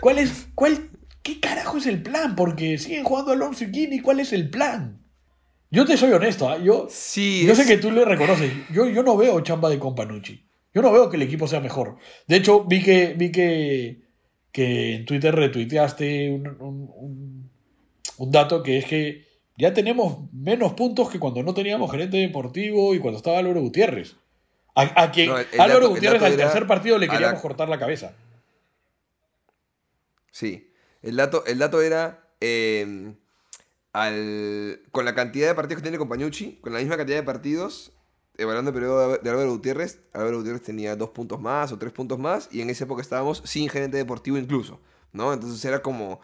¿Cuál 0.00 0.18
es. 0.18 0.48
Cuál, 0.56 0.90
¿Qué 1.22 1.38
carajo 1.38 1.78
es 1.78 1.86
el 1.86 2.02
plan? 2.02 2.34
Porque 2.34 2.76
siguen 2.78 3.04
jugando 3.04 3.30
Alonso 3.30 3.62
y 3.64 3.70
Kini. 3.70 4.00
¿Cuál 4.00 4.18
es 4.18 4.32
el 4.32 4.50
plan? 4.50 4.98
Yo 5.74 5.84
te 5.84 5.96
soy 5.96 6.12
honesto, 6.12 6.48
¿ah? 6.48 6.58
yo, 6.58 6.86
Sí, 6.88 7.44
yo 7.46 7.52
es- 7.52 7.58
sé 7.58 7.66
que 7.66 7.78
tú 7.78 7.90
le 7.90 8.04
reconoces. 8.04 8.52
Yo, 8.72 8.86
yo 8.88 9.02
no 9.02 9.16
veo 9.16 9.40
chamba 9.40 9.68
de 9.68 9.78
Companucci. 9.78 10.46
Yo 10.72 10.82
no 10.82 10.92
veo 10.92 11.10
que 11.10 11.16
el 11.16 11.22
equipo 11.22 11.46
sea 11.48 11.60
mejor. 11.60 11.96
De 12.26 12.36
hecho, 12.36 12.64
vi 12.64 12.82
que, 12.82 13.14
vi 13.16 13.30
que, 13.32 14.02
que 14.52 14.94
en 14.96 15.04
Twitter 15.04 15.34
retuiteaste 15.34 16.30
un, 16.30 16.46
un- 16.60 16.90
un- 16.94 17.50
un 18.18 18.30
dato 18.30 18.62
que 18.62 18.78
es 18.78 18.84
que 18.86 19.26
ya 19.56 19.72
tenemos 19.74 20.32
menos 20.32 20.74
puntos 20.74 21.10
que 21.10 21.18
cuando 21.18 21.42
no 21.42 21.54
teníamos 21.54 21.90
gerente 21.90 22.16
deportivo 22.18 22.94
y 22.94 22.98
cuando 23.00 23.18
estaba 23.18 23.38
Álvaro 23.38 23.60
Gutiérrez. 23.60 24.16
A, 24.76 25.02
a 25.04 25.10
quien 25.12 25.28
No, 25.28 25.38
el- 25.38 25.46
el 25.52 25.60
Álvaro 25.60 25.80
dato- 25.82 25.94
Gutiérrez 25.94 26.22
al 26.22 26.36
tercer 26.36 26.66
partido 26.66 26.98
le 26.98 27.08
queríamos 27.08 27.34
la- 27.38 27.42
cortar 27.42 27.68
la 27.68 27.78
cabeza. 27.78 28.14
Sí. 30.30 30.70
El 31.02 31.16
dato, 31.16 31.44
el 31.46 31.58
dato 31.58 31.82
era. 31.82 32.20
eh, 32.40 33.14
al, 33.94 34.80
con 34.92 35.04
la 35.06 35.14
cantidad 35.14 35.48
de 35.48 35.54
partidos 35.54 35.78
que 35.80 35.84
tiene 35.84 35.98
Compañucci, 35.98 36.58
con 36.60 36.72
la 36.74 36.80
misma 36.80 36.96
cantidad 36.98 37.16
de 37.16 37.22
partidos, 37.22 37.92
evaluando 38.36 38.70
el 38.70 38.74
periodo 38.74 39.16
de- 39.16 39.30
Álvaro 39.30 39.50
Gutiérrez, 39.52 40.00
Álvaro 40.12 40.38
Gutiérrez 40.38 40.62
tenía 40.62 40.96
dos 40.96 41.10
puntos 41.10 41.40
más 41.40 41.72
o 41.72 41.78
tres 41.78 41.92
puntos 41.92 42.18
más, 42.18 42.48
y 42.50 42.60
en 42.60 42.68
esa 42.70 42.84
época 42.84 43.00
estábamos 43.00 43.40
sin 43.44 43.68
gerente 43.70 43.96
deportivo 43.96 44.36
incluso, 44.36 44.80
¿no? 45.12 45.32
Entonces 45.32 45.64
era 45.64 45.80
como. 45.80 46.20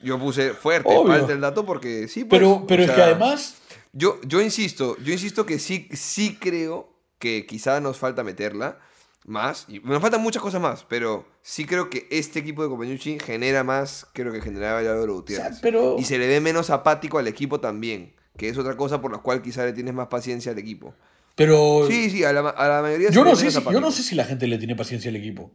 Yo 0.00 0.18
puse 0.18 0.50
fuerte, 0.54 0.88
Obvio. 0.92 1.12
falta 1.12 1.32
el 1.32 1.40
dato 1.40 1.64
porque 1.66 2.08
sí, 2.08 2.24
pues, 2.24 2.40
Pero, 2.40 2.64
pero 2.66 2.82
o 2.82 2.86
es 2.86 2.90
que 2.92 3.02
además, 3.02 3.56
Yo, 3.92 4.20
yo 4.26 4.40
insisto, 4.40 4.96
yo 4.98 5.12
insisto 5.12 5.44
que 5.46 5.58
sí, 5.58 5.88
sí 5.92 6.36
creo 6.40 6.88
que 7.18 7.46
quizá 7.46 7.78
nos 7.80 7.98
falta 7.98 8.24
meterla 8.24 8.78
más. 9.24 9.66
Y 9.68 9.80
nos 9.80 10.00
faltan 10.02 10.20
muchas 10.22 10.42
cosas 10.42 10.60
más, 10.60 10.84
pero 10.88 11.26
sí 11.42 11.64
creo 11.64 11.88
que 11.90 12.06
este 12.10 12.38
equipo 12.40 12.62
de 12.62 12.68
Compañucci 12.68 13.18
genera 13.18 13.62
más 13.64 14.06
que 14.14 14.24
lo 14.24 14.32
que 14.32 14.40
generaba 14.40 14.80
el 14.80 14.88
Álvaro 14.88 15.14
Gutiérrez. 15.14 15.58
pero- 15.62 15.96
Y 15.98 16.04
se 16.04 16.18
le 16.18 16.26
ve 16.28 16.40
menos 16.40 16.70
apático 16.70 17.18
al 17.18 17.28
equipo 17.28 17.60
también, 17.60 18.14
que 18.36 18.48
es 18.48 18.58
otra 18.58 18.76
cosa 18.76 19.00
por 19.00 19.12
la 19.12 19.18
cual 19.18 19.42
quizá 19.42 19.64
le 19.64 19.72
tienes 19.72 19.94
más 19.94 20.08
paciencia 20.08 20.52
al 20.52 20.58
equipo. 20.58 20.94
pero 21.34 21.86
Sí, 21.88 22.10
sí, 22.10 22.24
a 22.24 22.32
la, 22.32 22.40
a 22.50 22.68
la 22.68 22.82
mayoría 22.82 23.08
se 23.08 23.14
yo 23.14 23.24
le 23.24 23.30
no 23.30 23.36
sé 23.36 23.50
si, 23.50 23.64
yo 23.72 23.80
no 23.80 23.90
sé 23.90 24.02
si 24.02 24.14
la 24.14 24.24
gente 24.24 24.46
le 24.46 24.58
tiene 24.58 24.76
paciencia 24.76 25.08
al 25.08 25.16
equipo. 25.16 25.50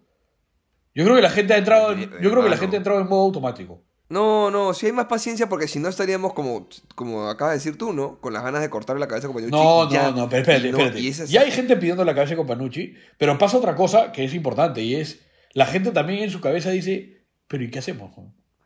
Yo 0.96 1.04
creo 1.04 1.16
que 1.16 1.22
la 1.22 1.30
gente 1.30 1.54
ha 1.54 1.58
entrado, 1.58 1.92
en- 1.92 2.00
Eh, 2.02 2.10
yo 2.22 2.32
creo 2.32 2.42
que 2.44 2.50
la 2.50 2.58
gente 2.58 2.76
ha 2.76 2.80
entrado 2.80 3.00
en 3.00 3.08
modo 3.08 3.22
automático. 3.24 3.84
No, 4.10 4.50
no, 4.52 4.74
si 4.74 4.86
hay 4.86 4.94
más 4.94 5.08
paciencia 5.08 5.50
porque 5.50 5.68
si 5.68 5.80
no 5.80 5.90
estaríamos 5.90 6.34
como, 6.34 6.70
como 6.96 7.28
acabas 7.28 7.54
de 7.54 7.58
decir 7.58 7.78
tú, 7.78 7.92
¿no? 7.92 8.22
Con 8.22 8.32
las 8.32 8.42
ganas 8.44 8.62
de 8.62 8.70
cortarle 8.70 9.02
la 9.02 9.08
cabeza 9.08 9.28
a 9.28 9.30
Compañucci. 9.30 9.52
No, 9.52 9.92
ya. 9.92 10.12
no, 10.12 10.16
no, 10.16 10.30
pero 10.30 10.42
espérate, 10.44 10.72
no, 10.72 10.78
espérate. 10.78 11.00
y 11.02 11.08
es- 11.10 11.30
Ya 11.30 11.42
hay 11.42 11.52
gente 11.52 11.76
pidiendo 11.76 12.06
la 12.06 12.16
cabeza 12.16 12.36
con 12.38 12.48
Panucci, 12.48 12.94
pero 13.18 13.38
pasa 13.38 13.58
otra 13.58 13.76
cosa 13.76 14.14
que 14.14 14.24
es 14.24 14.34
importante 14.34 14.82
y 14.82 14.96
es 14.96 15.20
la 15.54 15.66
gente 15.66 15.92
también 15.92 16.24
en 16.24 16.30
su 16.32 16.40
cabeza 16.40 16.70
dice, 16.70 17.26
pero 17.50 17.64
¿y 17.66 17.70
qué 17.70 17.80
hacemos? 17.80 18.12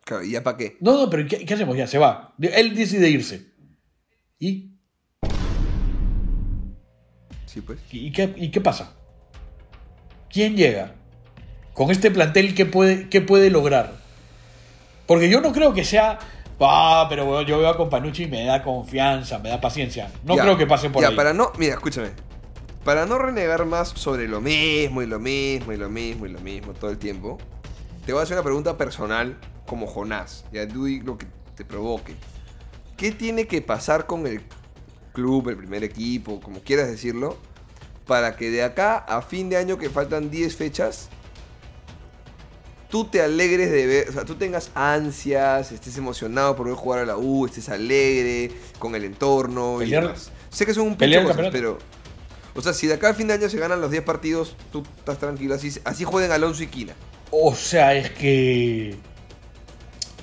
Claro, 0.05 0.23
¿y 0.23 0.31
ya 0.31 0.43
para 0.43 0.57
qué? 0.57 0.77
No, 0.79 0.93
no, 0.93 1.09
pero 1.09 1.23
¿y 1.23 1.27
¿qué, 1.27 1.43
qué 1.45 1.53
hacemos? 1.55 1.75
Ya, 1.75 1.87
se 1.87 1.97
va. 1.97 2.35
Él 2.39 2.75
decide 2.75 3.09
irse. 3.09 3.47
¿Y? 4.37 4.75
Sí, 7.45 7.61
pues. 7.61 7.79
¿Y 7.91 8.11
qué, 8.11 8.33
y 8.37 8.49
qué 8.51 8.61
pasa? 8.61 8.95
¿Quién 10.29 10.55
llega? 10.55 10.95
Con 11.73 11.89
este 11.91 12.11
plantel, 12.11 12.53
¿qué 12.55 12.65
puede, 12.65 13.09
qué 13.09 13.21
puede 13.21 13.49
lograr? 13.49 14.00
Porque 15.05 15.29
yo 15.29 15.41
no 15.41 15.51
creo 15.51 15.73
que 15.73 15.83
sea, 15.83 16.19
ah, 16.59 17.05
pero 17.09 17.41
yo 17.41 17.57
veo 17.59 17.69
a 17.69 17.77
Companucci 17.77 18.23
y 18.23 18.27
me 18.27 18.45
da 18.45 18.61
confianza, 18.63 19.39
me 19.39 19.49
da 19.49 19.59
paciencia. 19.59 20.11
No 20.23 20.35
Ya, 20.35 20.43
creo 20.43 20.57
que 20.57 20.67
pase 20.67 20.89
por 20.89 21.01
ya, 21.01 21.09
ahí. 21.09 21.15
para 21.15 21.33
no, 21.33 21.51
mira, 21.57 21.73
escúchame. 21.73 22.09
Para 22.83 23.05
no 23.05 23.17
renegar 23.19 23.65
más 23.65 23.89
sobre 23.89 24.27
lo 24.27 24.41
mismo 24.41 25.01
y 25.01 25.05
lo 25.05 25.19
mismo 25.19 25.71
y 25.71 25.77
lo 25.77 25.89
mismo 25.89 26.25
y 26.25 26.29
lo 26.29 26.39
mismo 26.39 26.73
todo 26.73 26.89
el 26.89 26.97
tiempo, 26.97 27.37
te 28.05 28.13
voy 28.13 28.21
a 28.21 28.23
hacer 28.23 28.35
una 28.37 28.43
pregunta 28.43 28.77
personal 28.77 29.37
como 29.67 29.85
Jonás. 29.85 30.45
Ya 30.51 30.67
tú 30.67 30.87
lo 30.87 31.17
que 31.17 31.27
te 31.55 31.63
provoque. 31.63 32.15
¿Qué 32.97 33.11
tiene 33.11 33.45
que 33.47 33.61
pasar 33.61 34.05
con 34.07 34.25
el 34.25 34.41
club, 35.13 35.49
el 35.49 35.57
primer 35.57 35.83
equipo, 35.83 36.39
como 36.39 36.59
quieras 36.61 36.87
decirlo, 36.87 37.37
para 38.07 38.35
que 38.35 38.49
de 38.49 38.63
acá 38.63 38.97
a 38.97 39.21
fin 39.21 39.49
de 39.49 39.57
año 39.57 39.77
que 39.77 39.89
faltan 39.89 40.29
10 40.31 40.55
fechas, 40.55 41.09
tú 42.91 43.05
te 43.05 43.21
alegres 43.23 43.71
de 43.71 43.87
ver, 43.87 44.09
o 44.09 44.11
sea, 44.11 44.25
tú 44.25 44.35
tengas 44.35 44.69
ansias, 44.75 45.71
estés 45.71 45.97
emocionado 45.97 46.55
por 46.55 46.67
ver 46.67 46.75
jugar 46.75 46.99
a 46.99 47.05
la 47.05 47.17
U, 47.17 47.47
estés 47.47 47.69
alegre 47.69 48.51
con 48.77 48.93
el 48.93 49.03
entorno 49.05 49.79
Pelear- 49.79 49.87
y 50.03 50.07
demás. 50.07 50.31
Sé 50.51 50.65
que 50.67 50.73
son 50.75 50.83
un 50.83 50.97
pinche 50.97 51.15
cosas, 51.23 51.37
pero 51.51 51.79
o 52.53 52.61
sea, 52.61 52.73
si 52.73 52.85
de 52.85 52.95
acá 52.95 53.09
a 53.09 53.13
fin 53.13 53.27
de 53.27 53.33
año 53.33 53.49
se 53.49 53.57
ganan 53.57 53.81
los 53.81 53.89
10 53.89 54.03
partidos, 54.03 54.55
tú 54.71 54.83
estás 54.99 55.17
tranquilo, 55.17 55.55
así, 55.55 55.71
así 55.85 56.03
jueguen 56.03 56.31
Alonso 56.31 56.61
y 56.63 56.67
Quina. 56.67 56.93
O 57.31 57.55
sea, 57.55 57.95
es 57.95 58.11
que. 58.11 58.97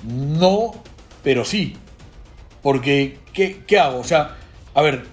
No, 0.03 0.73
pero 1.23 1.43
sí. 1.45 1.75
Porque, 2.61 3.19
¿qué, 3.33 3.61
qué 3.65 3.79
hago? 3.79 3.99
O 3.99 4.03
sea, 4.03 4.37
a 4.73 4.81
ver, 4.81 5.05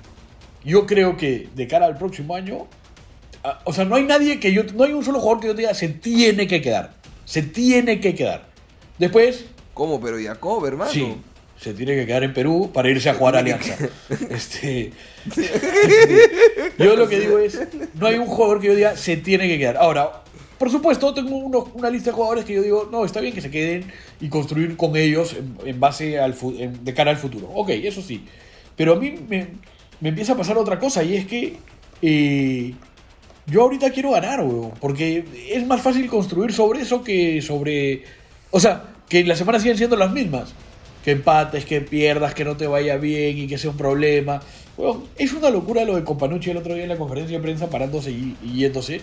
yo 0.65 0.87
creo 0.87 1.17
que 1.17 1.49
de 1.55 1.67
cara 1.69 1.87
al 1.87 1.97
próximo 1.97 2.35
año. 2.35 2.67
a- 3.45 3.61
O 3.65 3.73
sea, 3.73 3.85
no 3.85 3.97
hay 3.97 4.05
nadie 4.05 4.39
que 4.41 4.53
yo. 4.53 4.63
No 4.75 4.85
hay 4.85 4.93
un 4.93 5.05
solo 5.05 5.21
jugador 5.21 5.41
que 5.41 5.47
yo 5.49 5.55
te 5.55 5.63
diga 5.63 5.75
se 5.75 5.89
tiene 5.89 6.47
que 6.47 6.61
quedar. 6.61 6.95
Se 7.27 7.43
tiene 7.43 8.01
que 8.01 8.15
quedar. 8.15 8.49
Después, 8.99 9.45
¿Cómo? 9.75 10.01
Pero 10.01 10.17
Jacob, 10.23 10.65
hermano. 10.65 10.91
sí, 10.91 11.15
se 11.61 11.75
tiene 11.75 11.95
que 11.97 12.07
quedar 12.07 12.25
en 12.25 12.33
Perú 12.33 12.71
para 12.73 12.89
irse 12.91 13.11
a 13.11 13.15
jugar 13.15 13.37
a 13.37 13.41
Alianza. 13.41 13.77
Este. 14.31 14.93
Yo 16.79 16.97
lo 16.97 17.09
que 17.09 17.21
digo 17.21 17.39
es, 17.39 17.61
no 17.95 18.07
hay 18.07 18.17
un 18.17 18.27
jugador 18.27 18.61
que 18.61 18.69
yo 18.69 18.75
diga 18.75 18.97
se 18.97 19.17
tiene 19.17 19.49
que 19.49 19.59
quedar. 19.59 19.77
Ahora, 19.77 20.23
por 20.59 20.71
supuesto, 20.71 21.13
tengo 21.15 21.37
uno- 21.37 21.71
una 21.75 21.91
lista 21.91 22.11
de 22.11 22.15
jugadores 22.15 22.45
que 22.45 22.55
yo 22.55 22.63
digo, 22.63 22.89
no, 22.91 23.05
está 23.05 23.21
bien 23.21 23.35
que 23.35 23.41
se 23.41 23.51
queden 23.51 23.91
y 24.21 24.29
construir 24.29 24.77
con 24.77 24.97
ellos 24.97 25.35
en, 25.35 25.57
en 25.69 25.81
base 25.81 26.19
al 26.19 26.35
en- 26.59 26.85
de 26.85 26.95
cara 26.95 27.11
al 27.11 27.17
futuro. 27.19 27.49
Ok, 27.55 27.71
eso 27.71 28.03
sí. 28.03 28.25
Pero 28.77 28.95
a 28.95 28.97
mí 28.97 29.15
me, 29.29 29.49
me 30.01 30.11
empieza 30.11 30.33
a 30.33 30.37
pasar 30.37 30.57
otra 30.59 30.79
cosa 30.79 31.03
y 31.03 31.17
es 31.17 31.27
que 31.27 31.57
eh, 32.03 32.75
yo 33.47 33.63
ahorita 33.63 33.91
quiero 33.91 34.11
ganar, 34.13 34.41
weón. 34.41 34.73
Porque 34.81 35.25
es 35.51 35.67
más 35.67 35.81
fácil 35.81 36.07
construir 36.09 36.53
sobre 36.53 36.83
eso 36.83 37.03
que 37.03 37.41
sobre... 37.43 38.05
O 38.51 38.61
sea, 38.61 38.85
que 39.09 39.25
las 39.25 39.39
semanas 39.39 39.63
siguen 39.63 39.79
siendo 39.79 39.97
las 39.97 40.13
mismas. 40.13 40.53
Que 41.05 41.13
empates, 41.13 41.65
que 41.65 41.81
pierdas, 41.81 42.35
que 42.35 42.45
no 42.45 42.57
te 42.57 42.67
vaya 42.67 42.97
bien 42.97 43.39
y 43.39 43.47
que 43.47 43.59
sea 43.59 43.71
un 43.71 43.77
problema. 43.77 44.41
Weón, 44.77 45.05
es 45.17 45.33
una 45.33 45.51
locura 45.51 45.85
lo 45.85 45.97
de 45.97 46.05
Companucci 46.05 46.51
el 46.51 46.57
otro 46.57 46.75
día 46.75 46.83
en 46.83 46.89
la 46.89 46.97
conferencia 46.97 47.37
de 47.37 47.43
prensa 47.43 47.71
parándose 47.71 48.11
y, 48.11 48.37
y 48.43 48.55
yéndose. 48.55 49.01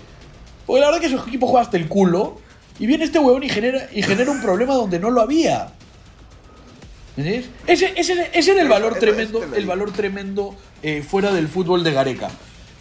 Porque 0.65 0.81
la 0.81 0.87
verdad 0.87 1.01
que 1.01 1.09
su 1.09 1.17
equipo 1.17 1.47
juega 1.47 1.65
hasta 1.65 1.77
el 1.77 1.87
culo. 1.87 2.37
Y 2.79 2.87
viene 2.87 3.05
este 3.05 3.19
huevón 3.19 3.43
y 3.43 3.49
genera, 3.49 3.87
y 3.93 4.01
genera 4.01 4.31
un 4.31 4.41
problema 4.41 4.73
donde 4.73 4.99
no 4.99 5.11
lo 5.11 5.21
había. 5.21 5.73
¿Me 7.15 7.23
entiendes? 7.23 7.51
Ese, 7.67 7.93
ese, 7.95 8.29
ese 8.33 8.51
era 8.51 8.63
el 8.63 8.67
valor 8.67 8.95
tremendo, 8.95 9.43
el 9.55 9.65
valor 9.67 9.91
tremendo 9.93 10.55
eh, 10.81 11.03
fuera 11.03 11.31
del 11.31 11.47
fútbol 11.47 11.83
de 11.83 11.91
Gareca. 11.91 12.31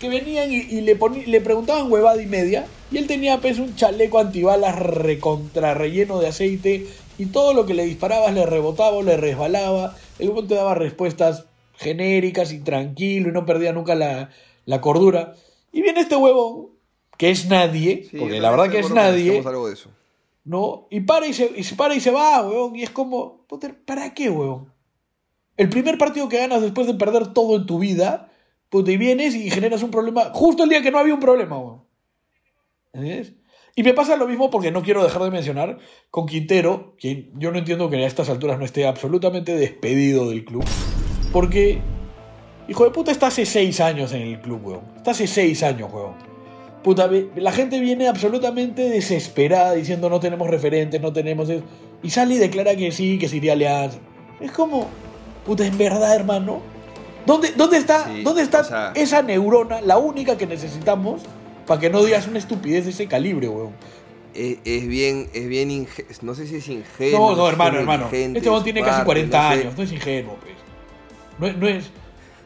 Que 0.02 0.08
venían 0.10 0.50
y, 0.52 0.56
y 0.56 0.80
le, 0.82 0.98
le 1.26 1.40
preguntaban 1.40 1.90
huevada 1.90 2.20
y 2.20 2.26
media. 2.26 2.66
Y 2.90 2.98
él 2.98 3.06
tenía 3.06 3.40
pues 3.40 3.58
un 3.58 3.74
chaleco 3.76 4.18
antibalas 4.18 4.78
recontra 4.78 5.72
relleno 5.74 6.18
de 6.18 6.26
aceite. 6.28 6.86
Y 7.18 7.26
todo 7.26 7.54
lo 7.54 7.64
que 7.66 7.74
le 7.74 7.84
disparabas 7.84 8.34
le 8.34 8.44
rebotaba 8.44 8.96
o 8.96 9.02
le 9.02 9.16
resbalaba. 9.16 9.96
El 10.18 10.28
huevón 10.28 10.48
te 10.48 10.54
daba 10.56 10.74
respuestas 10.74 11.46
genéricas 11.76 12.52
y 12.52 12.58
tranquilo 12.60 13.28
y 13.28 13.32
no 13.32 13.46
perdía 13.46 13.72
nunca 13.72 13.94
la, 13.94 14.30
la 14.66 14.80
cordura. 14.80 15.34
Y 15.72 15.82
viene 15.82 16.00
este 16.00 16.16
huevón, 16.16 16.68
que 17.16 17.30
es 17.30 17.46
nadie, 17.48 18.08
Sí, 18.10 18.18
porque 18.18 18.40
la 18.40 18.50
verdad 18.50 18.70
que 18.70 18.80
es 18.80 18.90
nadie. 18.90 19.24
necesitamos 19.24 19.46
algo 19.46 19.68
de 19.68 19.74
eso. 19.74 19.88
¿no? 20.44 20.88
Y 20.90 21.00
para 21.02 21.26
y 21.28 21.32
se, 21.32 21.50
y 21.56 21.62
se 21.62 21.76
para 21.76 21.94
y 21.94 22.00
se 22.00 22.10
va, 22.10 22.42
weón. 22.42 22.74
Y 22.74 22.82
es 22.82 22.90
como, 22.90 23.46
¿para 23.86 24.12
qué, 24.14 24.28
weón? 24.28 24.72
El 25.56 25.68
primer 25.68 25.98
partido 25.98 26.28
que 26.28 26.38
ganas 26.38 26.60
después 26.62 26.86
de 26.88 26.94
perder 26.94 27.32
todo 27.32 27.56
en 27.56 27.66
tu 27.66 27.78
vida, 27.78 28.32
puta, 28.72 28.90
y 28.90 28.96
vienes 28.96 29.35
y 29.35 29.50
generas 29.50 29.82
un 29.82 29.90
problema 29.90 30.30
justo 30.32 30.64
el 30.64 30.70
día 30.70 30.80
que 30.80 30.90
no 30.90 30.98
había 30.98 31.12
un 31.12 31.20
problema, 31.20 31.58
weón. 31.58 31.82
¿Entiendes? 32.94 33.35
Y 33.76 33.82
me 33.82 33.92
pasa 33.92 34.16
lo 34.16 34.26
mismo 34.26 34.50
porque 34.50 34.70
no 34.70 34.82
quiero 34.82 35.04
dejar 35.04 35.22
de 35.22 35.30
mencionar 35.30 35.78
con 36.11 36.24
Quintero, 36.24 36.94
quien 36.98 37.30
yo 37.38 37.52
no 37.52 37.58
entiendo 37.58 37.90
que 37.90 37.96
a 37.96 38.06
estas 38.06 38.30
alturas 38.30 38.58
no 38.58 38.64
esté 38.64 38.87
absolutamente 38.87 39.54
despedido 39.54 40.30
del 40.30 40.46
club. 40.46 40.64
Porque, 41.35 41.82
hijo 42.66 42.85
de 42.85 42.90
puta, 42.90 43.12
está 43.12 43.26
hace 43.26 43.44
seis 43.44 43.78
años 43.78 44.14
en 44.14 44.22
el 44.22 44.40
club, 44.40 44.61
weón. 44.64 44.85
Está 44.96 45.11
hace 45.11 45.26
seis 45.26 45.62
años, 45.62 45.92
weón. 45.92 46.14
Puta, 46.82 47.11
la 47.37 47.52
gente 47.52 47.78
viene 47.78 48.08
absolutamente 48.08 48.88
desesperada 48.88 49.74
diciendo 49.74 50.08
no 50.08 50.18
tenemos 50.18 50.48
referentes, 50.48 50.98
no 50.98 51.12
tenemos 51.12 51.50
eso. 51.50 51.62
Y 52.02 52.08
sale 52.08 52.37
y 52.37 52.38
declara 52.38 52.74
que 52.74 52.90
sí, 52.90 53.18
que 53.18 53.28
se 53.28 53.37
iría 53.37 53.52
a 53.52 53.54
Alianza. 53.54 53.98
Es 54.40 54.50
como, 54.50 54.88
puta, 55.44 55.66
en 55.66 55.76
verdad, 55.76 56.16
hermano. 56.16 56.71
¿Dónde, 57.26 57.52
dónde 57.56 57.76
está, 57.78 58.06
Sí, 58.06 58.22
¿dónde 58.22 58.42
está 58.42 58.61
o 58.61 58.64
sea- 58.64 58.92
esa 58.94 59.22
neurona, 59.22 59.80
la 59.80 59.98
única 59.98 60.37
que 60.37 60.46
necesitamos, 60.46 61.22
para 61.66 61.80
que 61.80 61.90
no 61.90 62.02
digas 62.04 62.26
una 62.26 62.38
estupidez 62.38 62.85
de 62.85 62.90
ese 62.90 63.06
calibre, 63.06 63.48
weón? 63.48 63.72
Es, 64.35 64.58
es 64.64 64.87
bien, 64.88 65.28
es 65.35 65.46
bien 65.46 65.68
inge- 65.70 66.06
no 66.22 66.35
sé 66.35 66.46
si 66.46 66.56
es 66.56 66.68
ingenuo. 66.68 67.30
No, 67.32 67.37
no, 67.37 67.48
hermano, 67.48 67.78
hermano. 67.78 68.08
Este 68.11 68.48
weón 68.50 68.64
tiene 68.64 68.80
casi 68.80 68.90
parte, 69.04 69.04
40 69.06 69.42
no 69.42 69.54
sé. 69.54 69.61
años, 69.61 69.76
no 69.76 69.82
es 69.85 69.92
ingenuo, 69.92 70.37
pues. 70.40 70.54
No, 71.52 71.58
no 71.58 71.68
es. 71.68 71.85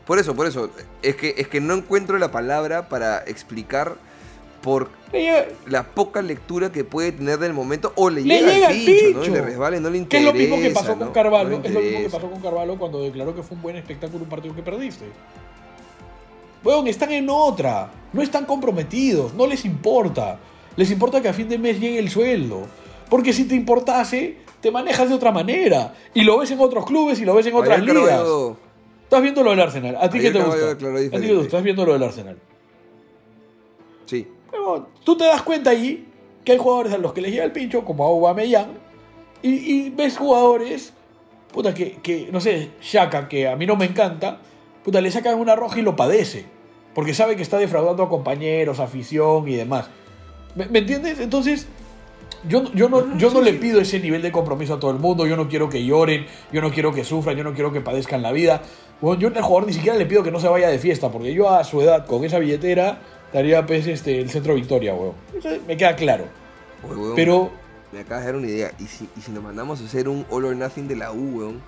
Por 0.04 0.18
eso, 0.18 0.34
por 0.36 0.46
eso. 0.46 0.70
Es 1.02 1.16
que, 1.16 1.34
es 1.38 1.48
que 1.48 1.60
no 1.60 1.74
encuentro 1.74 2.18
la 2.18 2.30
palabra 2.30 2.88
para 2.88 3.18
explicar 3.26 3.96
por 4.66 4.90
la 5.66 5.84
poca 5.84 6.20
lectura 6.20 6.72
que 6.72 6.82
puede 6.82 7.12
tener 7.12 7.38
del 7.38 7.52
momento 7.52 7.92
o 7.94 8.10
le, 8.10 8.22
Le 8.22 8.40
llega, 8.40 8.52
llega 8.52 8.68
al 8.68 8.74
el 8.76 8.84
pincho, 8.84 9.04
¿no? 9.04 9.20
pincho. 9.22 9.30
Y 9.30 9.34
le 9.34 9.40
resbala 9.42 9.76
y 9.76 9.80
no 9.80 9.88
le 9.90 9.92
Que 9.92 10.16
es 10.18 10.22
interesa. 10.22 10.32
lo 10.32 10.38
mismo 10.38 10.56
que 10.60 10.70
pasó 10.70 10.88
¿no? 10.96 10.98
con 10.98 11.12
Carvalho, 11.12 11.48
No 11.50 11.54
es 11.56 11.62
lo 11.62 11.68
mismo 11.68 11.80
que 11.80 11.86
interesa. 11.88 12.16
pasó 12.18 12.30
con 12.30 12.40
Carvalho 12.42 12.76
cuando 12.78 13.00
declaró 13.02 13.34
que 13.34 13.42
fue 13.44 13.56
un 13.56 13.62
buen 13.62 13.76
espectáculo 13.76 14.24
un 14.24 14.28
partido 14.28 14.54
que 14.56 14.62
perdiste. 14.62 15.04
Weón, 16.64 16.88
están 16.88 17.12
en 17.12 17.28
otra, 17.30 17.90
no 18.12 18.22
están 18.22 18.44
comprometidos, 18.44 19.32
no 19.34 19.46
les 19.46 19.64
importa. 19.64 20.38
Les 20.76 20.90
importa 20.90 21.22
que 21.22 21.28
a 21.28 21.32
fin 21.32 21.48
de 21.48 21.58
mes 21.58 21.78
llegue 21.78 21.98
el 22.00 22.10
sueldo. 22.10 22.62
Porque 23.08 23.32
si 23.32 23.44
te 23.44 23.54
importase, 23.54 24.38
te 24.60 24.70
manejas 24.72 25.08
de 25.08 25.14
otra 25.14 25.30
manera. 25.30 25.94
Y 26.12 26.22
lo 26.22 26.38
ves 26.38 26.50
en 26.50 26.58
otros 26.60 26.84
clubes 26.84 27.20
y 27.20 27.24
lo 27.24 27.34
ves 27.34 27.46
en 27.46 27.54
otras 27.54 27.78
Ayer 27.80 27.94
ligas. 27.94 28.10
Carvalho- 28.18 28.56
Estás 29.04 29.22
viendo 29.22 29.44
lo 29.44 29.50
del 29.50 29.60
Arsenal. 29.60 29.96
¿A 30.00 30.10
ti 30.10 30.18
Ayer 30.18 30.32
qué 30.32 30.38
te 30.38 30.44
Carvalho 30.44 30.60
gusta? 30.66 30.74
declaró 30.74 30.96
¿A 30.96 31.00
ti 31.00 31.10
qué 31.10 31.18
te 31.20 31.28
gusta? 31.34 31.44
Estás 31.46 31.62
viendo 31.62 31.86
lo 31.86 31.92
del 31.92 32.02
Arsenal. 32.02 32.36
Huevón, 34.52 34.86
tú 35.04 35.16
te 35.16 35.24
das 35.24 35.42
cuenta 35.42 35.70
ahí 35.70 36.08
que 36.44 36.52
hay 36.52 36.58
jugadores 36.58 36.92
a 36.92 36.98
los 36.98 37.12
que 37.12 37.20
les 37.20 37.32
llega 37.32 37.44
el 37.44 37.52
pincho, 37.52 37.84
como 37.84 38.04
a 38.04 38.08
Aubameyang, 38.08 38.78
Y, 39.42 39.50
y 39.50 39.90
ves 39.90 40.16
jugadores, 40.16 40.92
puta, 41.52 41.74
que, 41.74 41.98
que, 42.02 42.28
no 42.32 42.40
sé, 42.40 42.70
Shaka, 42.80 43.28
que 43.28 43.48
a 43.48 43.56
mí 43.56 43.66
no 43.66 43.76
me 43.76 43.84
encanta, 43.84 44.38
puta, 44.84 45.00
le 45.00 45.10
sacan 45.10 45.38
una 45.38 45.56
roja 45.56 45.78
y 45.78 45.82
lo 45.82 45.96
padece. 45.96 46.46
Porque 46.94 47.12
sabe 47.12 47.36
que 47.36 47.42
está 47.42 47.58
defraudando 47.58 48.02
a 48.02 48.08
compañeros, 48.08 48.80
afición 48.80 49.46
y 49.48 49.56
demás. 49.56 49.88
¿Me, 50.54 50.66
me 50.66 50.78
entiendes? 50.78 51.20
Entonces, 51.20 51.66
yo, 52.48 52.72
yo 52.72 52.88
no, 52.88 53.18
yo 53.18 53.30
no 53.30 53.40
le 53.42 53.52
pido 53.52 53.80
ese 53.80 54.00
nivel 54.00 54.22
de 54.22 54.32
compromiso 54.32 54.74
a 54.74 54.80
todo 54.80 54.92
el 54.92 54.98
mundo. 54.98 55.26
Yo 55.26 55.36
no 55.36 55.48
quiero 55.48 55.68
que 55.68 55.84
lloren, 55.84 56.26
yo 56.52 56.62
no 56.62 56.70
quiero 56.70 56.94
que 56.94 57.04
sufran, 57.04 57.36
yo 57.36 57.44
no 57.44 57.52
quiero 57.52 57.72
que 57.72 57.82
padezcan 57.82 58.22
la 58.22 58.32
vida. 58.32 58.62
Bueno, 59.00 59.20
yo 59.20 59.28
al 59.28 59.42
jugador 59.42 59.66
ni 59.66 59.74
siquiera 59.74 59.98
le 59.98 60.06
pido 60.06 60.22
que 60.22 60.30
no 60.30 60.40
se 60.40 60.48
vaya 60.48 60.68
de 60.68 60.78
fiesta, 60.78 61.10
porque 61.10 61.34
yo 61.34 61.50
a 61.50 61.64
su 61.64 61.82
edad, 61.82 62.06
con 62.06 62.24
esa 62.24 62.38
billetera, 62.38 63.00
daría 63.32 63.64
pues, 63.66 63.86
este, 63.86 64.20
el 64.20 64.30
centro 64.30 64.54
Victoria, 64.54 64.94
weón. 64.94 65.14
Eso 65.36 65.48
me 65.66 65.76
queda 65.76 65.96
claro. 65.96 66.24
Oye, 66.82 66.96
weón, 67.00 67.16
Pero, 67.16 67.50
Me 67.92 68.00
acabas 68.00 68.24
de 68.24 68.32
dar 68.32 68.36
una 68.36 68.48
idea. 68.48 68.72
¿Y 68.78 68.86
si, 68.86 69.08
y 69.16 69.20
si 69.20 69.30
nos 69.30 69.42
mandamos 69.42 69.80
a 69.80 69.84
hacer 69.84 70.08
un 70.08 70.26
All 70.30 70.44
or 70.44 70.56
Nothing 70.56 70.88
de 70.88 70.96
la 70.96 71.12
U, 71.12 71.38
weón? 71.38 71.62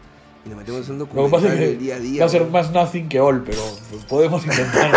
Y 0.47 0.49
nos 0.51 0.59
metemos 0.59 0.87
en 0.87 0.93
un 0.95 0.99
documental 1.01 1.43
del 1.59 1.79
día 1.79 1.97
a 1.97 1.99
día. 1.99 2.21
va 2.23 2.27
a 2.27 2.29
ser 2.31 2.45
más 2.47 2.71
nothing 2.71 3.09
que 3.09 3.21
all, 3.21 3.43
pero 3.45 3.61
podemos 4.09 4.45
intentarlo. 4.47 4.97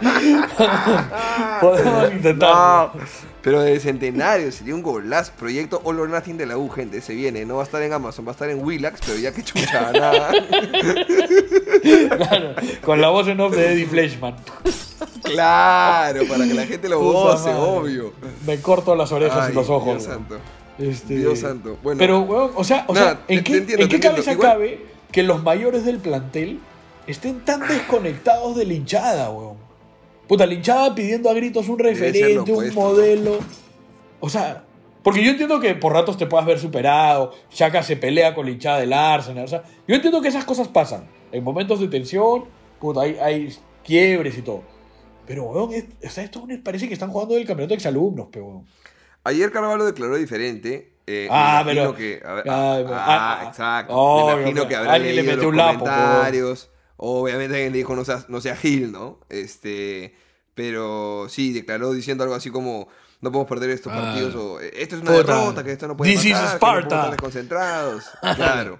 podemos 1.60 2.12
intentarlo. 2.12 2.90
No, 2.94 3.00
pero 3.42 3.60
de 3.62 3.78
centenario, 3.80 4.50
sería 4.52 4.74
un 4.74 4.82
golazo. 4.82 5.32
Proyecto 5.38 5.80
All 5.84 6.00
or 6.00 6.08
Nothing 6.08 6.36
de 6.36 6.46
la 6.46 6.58
U, 6.58 6.68
gente, 6.68 7.00
se 7.00 7.14
viene. 7.14 7.44
No 7.46 7.56
va 7.56 7.62
a 7.62 7.64
estar 7.64 7.80
en 7.82 7.92
Amazon, 7.92 8.26
va 8.26 8.30
a 8.30 8.32
estar 8.32 8.50
en 8.50 8.62
Willax, 8.64 9.00
pero 9.06 9.18
ya 9.18 9.32
que 9.32 9.42
chucha, 9.42 9.92
nada. 9.94 10.30
Claro, 12.16 12.54
con 12.84 13.00
la 13.00 13.08
voz 13.10 13.28
en 13.28 13.40
off 13.40 13.54
de 13.54 13.72
Eddie 13.72 13.86
Fleshman. 13.86 14.34
claro, 15.22 16.24
para 16.28 16.44
que 16.46 16.54
la 16.54 16.66
gente 16.66 16.88
lo 16.88 16.98
Puta 17.00 17.18
goce, 17.18 17.48
madre. 17.50 17.60
obvio. 17.62 18.12
Me 18.46 18.60
corto 18.60 18.94
las 18.94 19.12
orejas 19.12 19.46
Ay, 19.46 19.52
y 19.52 19.54
los 19.54 19.68
ojos. 19.70 19.98
Dios 19.98 20.04
santo. 20.04 20.36
Este, 20.80 21.16
Dios 21.16 21.38
santo. 21.40 21.78
Bueno, 21.82 21.98
Pero, 21.98 22.20
weón, 22.22 22.50
o 22.54 22.64
sea, 22.64 22.84
o 22.88 22.94
Nada, 22.94 23.10
sea, 23.12 23.20
¿en 23.28 23.38
te- 23.38 23.44
qué, 23.44 23.52
te 23.52 23.58
entiendo, 23.58 23.82
¿en 23.84 23.88
qué 23.90 24.00
cabeza 24.00 24.32
Igual- 24.32 24.48
cabe 24.48 24.80
que 25.12 25.22
los 25.22 25.42
mayores 25.42 25.84
del 25.84 25.98
plantel 25.98 26.60
estén 27.06 27.40
tan 27.44 27.60
desconectados 27.68 28.56
de 28.56 28.64
la 28.66 28.72
hinchada, 28.74 29.30
weón? 29.30 29.56
Puta, 30.28 30.46
la 30.46 30.54
hinchada 30.54 30.94
pidiendo 30.94 31.28
a 31.28 31.34
gritos 31.34 31.68
un 31.68 31.78
referente, 31.78 32.52
un 32.52 32.74
modelo. 32.74 33.38
O 34.20 34.28
sea, 34.30 34.64
porque 35.02 35.24
yo 35.24 35.30
entiendo 35.32 35.58
que 35.60 35.74
por 35.74 35.92
ratos 35.92 36.16
te 36.16 36.26
puedas 36.26 36.46
ver 36.46 36.58
superado, 36.60 37.32
Shaka 37.50 37.82
se 37.82 37.96
pelea 37.96 38.34
con 38.34 38.46
la 38.46 38.52
hinchada 38.52 38.78
del 38.78 38.92
Arsenal, 38.92 39.44
o 39.44 39.48
sea, 39.48 39.62
yo 39.88 39.94
entiendo 39.94 40.20
que 40.22 40.28
esas 40.28 40.44
cosas 40.44 40.68
pasan. 40.68 41.04
En 41.32 41.42
momentos 41.44 41.80
de 41.80 41.88
tensión, 41.88 42.44
puta, 42.80 43.02
hay, 43.02 43.16
hay 43.20 43.48
quiebres 43.84 44.38
y 44.38 44.42
todo. 44.42 44.62
Pero, 45.26 45.44
weón, 45.44 45.72
es- 45.72 45.84
o 46.06 46.10
sea, 46.10 46.24
esto 46.24 46.46
parece 46.62 46.86
que 46.88 46.94
están 46.94 47.10
jugando 47.10 47.36
el 47.36 47.44
campeonato 47.46 47.70
de 47.72 47.76
exalumnos, 47.76 48.28
pe, 48.28 48.40
weón. 48.40 48.66
Ayer 49.24 49.50
Carvalho 49.52 49.84
declaró 49.84 50.16
diferente. 50.16 50.86
eh, 51.06 51.26
Ah, 51.30 51.62
me 51.66 51.72
imagino 51.72 51.94
pero- 51.94 51.96
Que, 51.96 52.22
ver, 52.34 52.44
Ah, 52.48 52.78
ah, 52.78 52.84
ah, 52.88 53.38
ah, 53.42 53.48
exacto. 53.48 54.26
me 54.26 54.32
imagino 54.42 54.68
que 54.68 54.76
habrá 54.76 54.96
le 54.98 55.12
leído 55.12 55.24
metió 55.24 55.36
los 55.42 55.50
un 55.50 55.56
lapo, 55.56 55.78
comentarios. 55.80 56.70
Obviamente 56.98 57.54
alguien 57.56 57.72
le 57.72 57.78
dijo 57.78 57.96
no 57.96 58.04
sea, 58.04 58.24
no 58.28 58.40
sea 58.40 58.54
Gil, 58.56 58.92
¿no? 58.92 59.18
Este, 59.28 60.14
pero 60.54 61.26
sí, 61.28 61.52
declaró 61.52 61.92
diciendo 61.92 62.22
algo 62.22 62.36
así 62.36 62.50
como 62.50 62.86
no 63.22 63.32
podemos 63.32 63.48
perder 63.48 63.70
estos 63.70 63.92
Ah. 63.92 64.00
partidos 64.02 64.34
o 64.36 64.60
"Eh, 64.60 64.70
esto 64.76 64.94
es 64.96 65.02
una 65.02 65.10
Puta. 65.10 65.34
derrota, 65.34 65.64
que 65.64 65.72
esto 65.72 65.88
no 65.88 65.96
puede 65.96 66.12
This 66.12 66.26
is 66.26 66.32
pasar, 66.32 66.58
que 66.60 66.66
no 66.66 66.78
estar 66.80 67.10
desconcentrados. 67.10 68.04
Claro. 68.36 68.78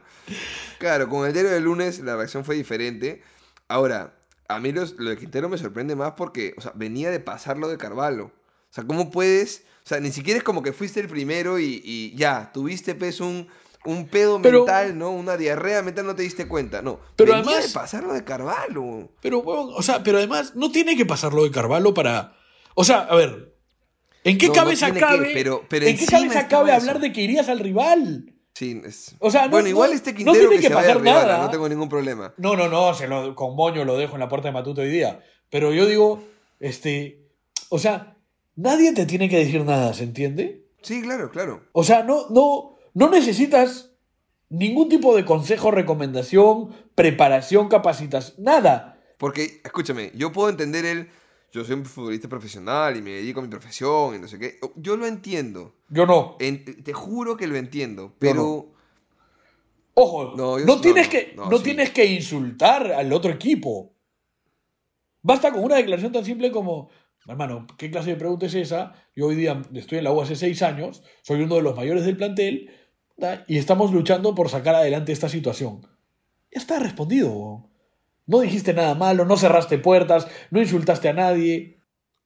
Claro, 0.79 1.09
con 1.09 1.27
el 1.27 1.33
diario 1.33 1.51
del 1.51 1.65
lunes 1.65 1.99
la 1.99 2.15
reacción 2.17 2.45
fue 2.45 2.55
diferente. 2.55 3.23
Ahora, 3.67 4.15
a 4.49 4.61
mí 4.61 4.71
los- 4.73 4.93
lo 4.99 5.11
de 5.11 5.17
Quintero 5.19 5.49
me 5.49 5.59
sorprende 5.59 5.97
más 5.97 6.13
porque, 6.13 6.55
o 6.57 6.61
sea, 6.61 6.73
venía 6.77 7.11
de 7.11 7.19
pasarlo 7.19 7.67
de 7.69 7.77
Carvalho. 7.77 8.27
O 8.27 8.73
sea, 8.73 8.85
¿cómo 8.85 9.11
puedes? 9.11 9.65
O 9.91 9.93
sea, 9.93 9.99
ni 9.99 10.13
siquiera 10.13 10.39
es 10.39 10.45
como 10.45 10.63
que 10.63 10.73
fuiste 10.73 11.01
el 11.01 11.09
primero 11.09 11.59
y, 11.59 11.83
y 11.85 12.15
ya, 12.15 12.53
tuviste 12.55 12.95
pues 12.95 13.19
un, 13.21 13.49
un 13.85 14.07
pedo 14.07 14.41
Pero- 14.41 14.59
mental, 14.61 14.97
¿no? 14.97 15.11
Una 15.11 15.37
diarrea 15.37 15.83
mental, 15.83 16.07
no 16.07 16.15
te 16.15 16.23
diste 16.23 16.47
cuenta. 16.47 16.81
No, 16.81 17.01
Pero 17.17 17.33
venía 17.35 17.51
además- 17.55 17.67
de 17.73 17.75
pasarlo 17.75 18.13
de 18.15 18.23
Carvalho. 18.23 19.09
Pero, 19.21 19.41
weón, 19.41 19.71
o 19.75 19.83
sea, 19.83 20.05
pero 20.05 20.19
además 20.19 20.55
no 20.55 20.71
tiene 20.71 20.97
que 20.97 21.07
pasarlo 21.07 21.43
de 21.43 21.51
Carvalho 21.51 21.93
para. 21.93 22.37
O 22.77 22.85
sea, 22.85 23.01
a 23.01 23.17
ver. 23.17 23.53
¿En 24.23 24.39
qué 24.39 24.47
No, 24.47 24.53
no 24.55 24.61
cabeza 24.61 24.87
tiene 24.87 25.01
que, 25.01 25.07
cabe? 25.07 25.31
pero- 25.35 25.65
pero 25.69 25.87
¿En 25.87 25.99
qué 25.99 26.07
cabeza 26.07 26.47
cabe 26.47 26.71
eso. 26.71 26.79
hablar 26.83 27.01
de 27.01 27.13
que 27.13 27.23
irías 27.23 27.49
al 27.49 27.59
rival? 27.59 28.33
Sí, 28.55 28.81
es... 28.85 29.17
O 29.19 29.29
sea, 29.33 29.47
no- 29.47 29.51
bueno, 29.51 29.69
igual 29.71 29.93
este 29.93 30.15
Quintero 30.15 30.39
tiene 30.39 30.55
que, 30.55 30.61
que 30.63 30.69
se 30.69 30.75
vaya 30.75 30.87
pasar 30.87 30.97
al 30.99 31.03
rival, 31.05 31.27
nada. 31.27 31.45
no 31.47 31.51
tengo 31.51 31.69
ningún 31.69 31.89
problema. 31.89 32.33
No, 32.37 32.55
no, 32.55 32.69
no, 32.69 32.95
se 32.95 33.09
lo, 33.09 33.35
con 33.35 33.57
moño 33.57 33.85
lo 33.85 33.97
dejo 33.97 34.15
en 34.15 34.21
la 34.21 34.29
puerta 34.29 34.47
de 34.47 34.53
Matute 34.53 34.83
hoy 34.83 34.91
día. 34.91 35.21
Pero 35.51 35.73
yo 35.73 35.87
digo, 35.87 36.23
este. 36.61 37.27
O 37.71 37.79
sea, 37.81 38.10
nadie 38.61 38.93
te 38.93 39.07
tiene 39.07 39.29
que 39.29 39.39
decir 39.39 39.65
nada, 39.65 39.93
¿se 39.95 40.05
entiende? 40.05 40.67
Sí, 40.83 41.03
claro, 41.03 41.31
claro. 41.31 41.63
O 41.73 41.85
sea, 41.85 42.03
no, 42.03 42.29
no, 42.31 42.77
no 42.95 43.11
necesitas 43.11 43.93
ningún 44.49 44.89
tipo 44.89 45.15
de 45.15 45.25
consejo, 45.25 45.71
recomendación, 45.71 46.71
preparación, 46.95 47.69
capacitación, 47.69 48.43
nada. 48.43 48.99
Porque, 49.19 49.61
escúchame, 49.65 50.13
yo 50.15 50.33
puedo 50.33 50.49
entender 50.49 50.85
el. 50.85 51.09
Yo 51.53 51.65
soy 51.65 51.75
un 51.75 51.85
futbolista 51.85 52.29
profesional 52.29 52.97
y 52.97 53.03
me 53.03 53.11
dedico 53.11 53.41
a 53.41 53.43
mi 53.43 53.49
profesión 53.49 54.15
y 54.15 54.19
no 54.21 54.29
sé 54.29 54.39
qué. 54.39 54.59
Yo 54.77 54.97
lo 54.97 55.07
entiendo. 55.07 55.75
Yo 55.89 56.07
no. 56.07 56.37
En- 56.39 56.65
te 56.85 56.93
juro 56.93 57.37
que 57.37 57.47
lo 57.49 57.57
entiendo. 57.57 58.15
Pero. 58.21 58.73
Ojo, 59.95 60.35
No, 60.37 60.37
no, 60.37 60.59
yo- 60.61 60.65
no, 60.67 60.81
tienes 60.81 61.07
no, 61.07 61.11
que, 61.11 61.33
no, 61.37 61.51
no 61.51 61.59
sí. 61.59 61.65
tienes 61.65 61.91
que 61.91 62.05
insultar 62.07 62.93
al 62.93 63.13
otro 63.13 63.33
equipo. 63.33 63.93
Basta 65.23 65.53
con 65.53 65.65
una 65.65 65.77
declaración 65.77 66.13
tan 66.13 66.25
simple 66.25 66.51
como, 66.51 66.89
hermano, 67.27 67.67
¿qué 67.79 67.91
clase 67.91 68.11
de 68.11 68.17
pregunta 68.17 68.47
es 68.47 68.55
esa? 68.55 68.95
Yo 69.15 69.27
hoy 69.27 69.37
día 69.37 69.63
estoy 69.75 69.99
en 69.99 70.05
la 70.05 70.13
U 70.13 70.21
hace 70.21 70.37
seis 70.37 70.63
años, 70.63 71.03
soy 71.23 71.43
uno 71.43 71.57
de 71.57 71.63
los 71.63 71.77
mayores 71.77 72.05
del 72.05 72.17
plantel 72.17 72.71
y 73.47 73.59
estamos 73.59 73.93
luchando 73.93 74.35
por 74.35 74.49
sacar 74.49 74.75
adelante 74.75 75.13
esta 75.13 75.29
situación. 75.29 75.83
Ya 76.51 76.61
está 76.61 76.79
respondido. 76.79 77.69
No 78.27 78.41
dijiste 78.41 78.73
nada 78.75 78.95
malo, 78.95 79.25
no 79.25 79.37
cerraste 79.37 79.79
puertas, 79.79 80.27
no 80.51 80.61
insultaste 80.61 81.09
a 81.09 81.13
nadie. 81.13 81.80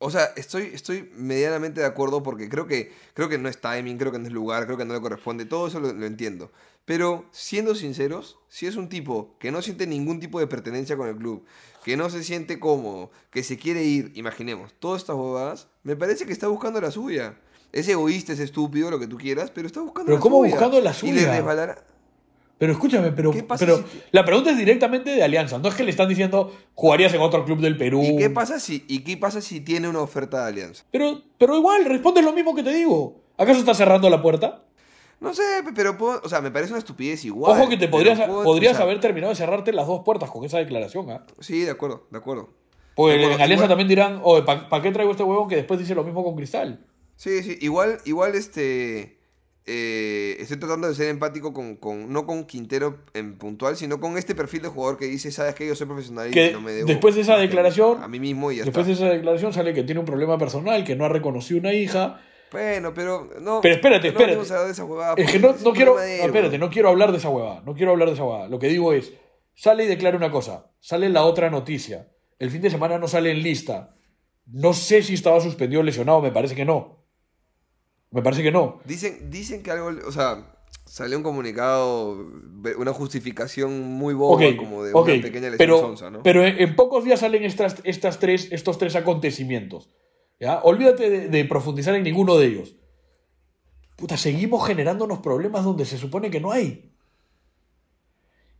O 0.05 0.11
sea, 0.11 0.25
estoy, 0.37 0.71
estoy 0.75 1.11
medianamente 1.17 1.81
de 1.81 1.87
acuerdo 1.87 2.23
porque 2.23 2.49
creo 2.49 2.67
que, 2.67 2.93
creo 3.14 3.29
que 3.29 3.38
no 3.38 3.49
es 3.49 3.61
timing, 3.61 3.97
creo 3.97 4.12
que 4.12 4.19
no 4.19 4.27
es 4.27 4.33
lugar, 4.33 4.67
creo 4.67 4.77
que 4.77 4.85
no 4.85 4.93
le 4.95 5.01
corresponde. 5.01 5.47
Todo 5.47 5.67
eso 5.69 5.81
lo, 5.81 5.93
lo 5.93 6.07
entiendo. 6.07 6.51
Pero, 6.85 7.25
siendo 7.33 7.75
sinceros, 7.75 8.38
si 8.49 8.67
es 8.67 8.77
un 8.77 8.90
tipo 8.90 9.37
que 9.38 9.51
no 9.51 9.62
siente 9.62 9.87
ningún 9.87 10.21
tipo 10.21 10.38
de 10.40 10.47
pertenencia 10.47 10.97
con 10.99 11.09
el 11.09 11.17
club, 11.17 11.45
que 11.85 11.97
no 11.97 12.11
se 12.11 12.23
siente 12.23 12.61
cómodo, 12.61 13.11
que 13.31 13.43
se 13.43 13.57
quiere 13.57 13.83
ir, 13.85 14.12
imaginemos, 14.14 14.75
todas 14.79 15.01
estas 15.03 15.17
bobadas, 15.17 15.69
me 15.83 15.97
parece 15.97 16.27
que 16.27 16.33
está 16.33 16.49
buscando 16.49 16.81
la 16.83 16.90
suya. 16.90 17.38
Es 17.73 17.88
egoísta, 17.88 18.35
es 18.35 18.40
estúpido, 18.40 18.90
lo 18.90 18.99
que 18.99 19.07
tú 19.07 19.17
quieras, 19.17 19.51
pero 19.51 19.67
está 19.67 19.81
buscando 19.81 20.07
Pero 20.07 20.17
la 20.19 20.21
¿cómo 20.23 20.38
suya. 20.40 20.51
buscando 20.51 20.81
la 20.83 20.90
Y 21.03 21.12
le 21.12 21.21
suya? 21.21 21.33
resbalará. 21.37 21.85
Pero 22.64 22.72
escúchame, 22.72 23.12
pero, 23.12 23.31
¿Qué 23.31 23.42
pasa 23.42 23.62
pero 23.66 23.77
si 23.79 23.85
la 24.11 24.24
pregunta 24.24 24.50
es 24.50 24.57
directamente 24.57 25.11
de 25.11 25.22
Alianza. 25.22 25.59
No 25.59 25.68
es 25.68 25.74
que 25.74 25.85
le 25.85 25.90
están 25.90 26.09
diciendo 26.09 26.50
jugarías 26.74 27.12
en 27.12 27.20
otro 27.20 27.44
club 27.44 27.61
del 27.61 27.77
Perú. 27.77 28.03
¿Y 28.03 28.16
qué 28.16 28.31
pasa 28.31 28.59
si, 28.59 28.85
y 28.88 29.00
qué 29.05 29.18
pasa 29.18 29.42
si 29.42 29.61
tiene 29.61 29.87
una 29.87 30.00
oferta 30.00 30.42
de 30.44 30.48
alianza? 30.48 30.85
Pero, 30.90 31.20
pero 31.37 31.57
igual, 31.59 31.85
respondes 31.85 32.24
lo 32.24 32.33
mismo 32.33 32.55
que 32.55 32.62
te 32.62 32.72
digo. 32.72 33.16
¿Acaso 33.37 33.59
estás 33.61 33.77
cerrando 33.77 34.09
la 34.09 34.22
puerta? 34.22 34.64
No 35.20 35.35
sé, 35.35 35.42
pe- 35.62 35.72
pero 35.74 35.98
puedo- 35.98 36.22
o 36.24 36.29
sea, 36.31 36.40
me 36.40 36.50
parece 36.50 36.72
una 36.72 36.79
estupidez 36.79 37.22
igual. 37.27 37.53
Ojo 37.61 37.68
que 37.68 37.77
te 37.77 37.88
podrías, 37.88 38.18
puedo 38.18 38.44
podrías 38.44 38.81
haber 38.81 38.98
terminado 39.00 39.31
de 39.31 39.37
cerrarte 39.37 39.72
las 39.74 39.87
dos 39.87 40.00
puertas 40.05 40.31
con 40.31 40.42
esa 40.46 40.57
declaración. 40.57 41.11
¿ah? 41.11 41.27
Sí, 41.40 41.61
de 41.61 41.70
acuerdo, 41.70 42.07
de 42.11 42.16
acuerdo. 42.18 42.48
Acuerdo, 42.92 43.16
en 43.16 43.33
Alianza 43.33 43.55
igual- 43.55 43.68
también 43.68 43.88
dirán, 43.88 44.20
oye, 44.22 44.42
¿para 44.42 44.81
qué 44.83 44.90
traigo 44.90 45.11
este 45.12 45.22
huevón 45.22 45.48
que 45.48 45.57
después 45.57 45.79
dice 45.79 45.94
lo 45.94 46.03
mismo 46.05 46.24
con 46.24 46.35
Cristal? 46.35 46.81
Sí, 47.16 47.42
sí, 47.42 47.59
igual, 47.61 47.98
igual 48.07 48.35
este. 48.35 49.13
Eh, 49.66 50.37
estoy 50.40 50.59
tratando 50.59 50.88
de 50.88 50.94
ser 50.94 51.09
empático 51.09 51.53
con, 51.53 51.77
con- 51.77 52.12
no 52.12 52.27
con 52.27 52.44
Quintero 52.44 52.98
en 53.14 53.38
puntual, 53.38 53.77
sino 53.77 53.98
con 54.00 54.18
este 54.18 54.35
perfil 54.35 54.62
de 54.62 54.68
jugador 54.68 54.98
que 54.98 55.07
dice, 55.07 55.31
sabes 55.31 55.55
que 55.55 55.66
yo 55.66 55.74
soy 55.74 55.87
profesional 55.87 56.29
y 56.29 56.33
Que 56.33 56.53
no 56.53 56.61
me 56.61 56.72
debo 56.72 56.87
después 56.87 57.14
de 57.14 57.22
esa 57.22 57.37
declaración- 57.37 58.03
a 58.03 58.09
mí 58.09 58.20
mismo 58.20 58.53
y 58.53 58.57
ya 58.57 58.64
Después 58.64 58.87
de 58.87 58.92
esa 58.92 59.07
declaración 59.09 59.53
sale 59.53 59.72
que 59.72 59.83
tiene 59.83 60.00
un 60.00 60.07
problema 60.07 60.37
personal, 60.38 60.85
que 60.85 60.96
no 60.96 61.05
ha 61.05 61.09
reconocido 61.09 61.61
una 61.61 61.73
hija. 61.73 62.21
Bueno, 62.52 62.92
pero 62.94 63.29
no. 63.40 63.60
Pero 63.62 63.75
espérate, 63.75 64.08
no 64.12 64.19
espérate. 64.21 64.65
de 64.65 64.71
esa 64.71 64.85
huevada, 64.85 65.15
Es 65.17 65.31
que 65.33 65.38
no, 65.40 65.54
no 65.65 65.73
quiero. 65.73 65.94
no, 65.96 66.00
espérate, 66.02 66.58
no 66.58 66.71
quiero 66.71 66.88
hablar 66.90 67.10
de 67.10 67.19
esa 67.19 67.29
huevada. 67.31 67.62
No 67.67 67.75
quiero 67.75 67.90
hablar 67.92 68.08
de 68.08 68.15
esa 68.15 68.23
huevada. 68.25 68.48
Lo 68.48 68.58
que 68.60 68.69
digo 68.69 68.92
es: 68.92 69.12
sale 69.54 69.85
y 69.85 69.88
declara 69.88 70.17
una 70.17 70.31
cosa. 70.31 70.71
Sale 70.79 71.08
la 71.08 71.25
otra 71.25 71.50
noticia. 71.50 72.10
El 72.38 72.50
fin 72.50 72.60
de 72.62 72.71
semana 72.71 72.98
no 72.98 73.08
sale 73.08 73.31
en 73.33 73.42
lista. 73.42 73.96
No 74.46 74.73
sé 74.73 75.02
si 75.02 75.15
estaba 75.15 75.40
suspendido 75.40 75.81
o 75.81 75.85
lesionado. 75.85 76.21
Me 76.21 76.31
parece 76.31 76.54
que 76.54 76.65
no. 76.65 77.04
Me 78.15 78.23
parece 78.23 78.42
que 78.42 78.52
no. 78.52 78.79
Dicen, 78.85 79.29
dicen 79.31 79.62
que 79.62 79.71
algo, 79.73 79.90
o 80.06 80.12
sea, 80.12 80.54
salió 80.87 81.17
un 81.17 81.23
comunicado, 81.25 82.17
una 82.79 82.92
justificación 82.92 83.83
muy 83.83 84.15
boba, 84.15 84.40
como 84.56 84.85
de 84.85 84.94
una 84.94 85.23
pequeña 85.23 85.50
lesión 85.50 85.58
pero, 85.58 85.81
sonsa, 85.81 86.10
¿no? 86.10 86.23
pero 86.23 86.44
en, 86.46 86.58
en 86.60 86.77
pocos 86.77 87.04
días 87.04 87.21
salen 87.21 87.44
estas, 87.44 87.77
estas 87.85 88.19
tres, 88.21 88.48
estos 88.52 88.79
tres 88.79 88.94
acontecimientos. 88.96 89.90
¿ya? 90.38 90.60
Olvídate 90.62 91.10
de, 91.10 91.29
de 91.29 91.44
profundizar 91.44 91.94
en 91.94 92.04
ninguno 92.04 92.37
de 92.37 92.46
ellos. 92.46 92.77
Puta, 93.96 94.17
seguimos 94.17 94.67
generándonos 94.67 95.19
problemas 95.19 95.65
donde 95.65 95.85
se 95.85 95.98
supone 95.98 96.31
que 96.31 96.40
no 96.40 96.52
hay. 96.52 96.92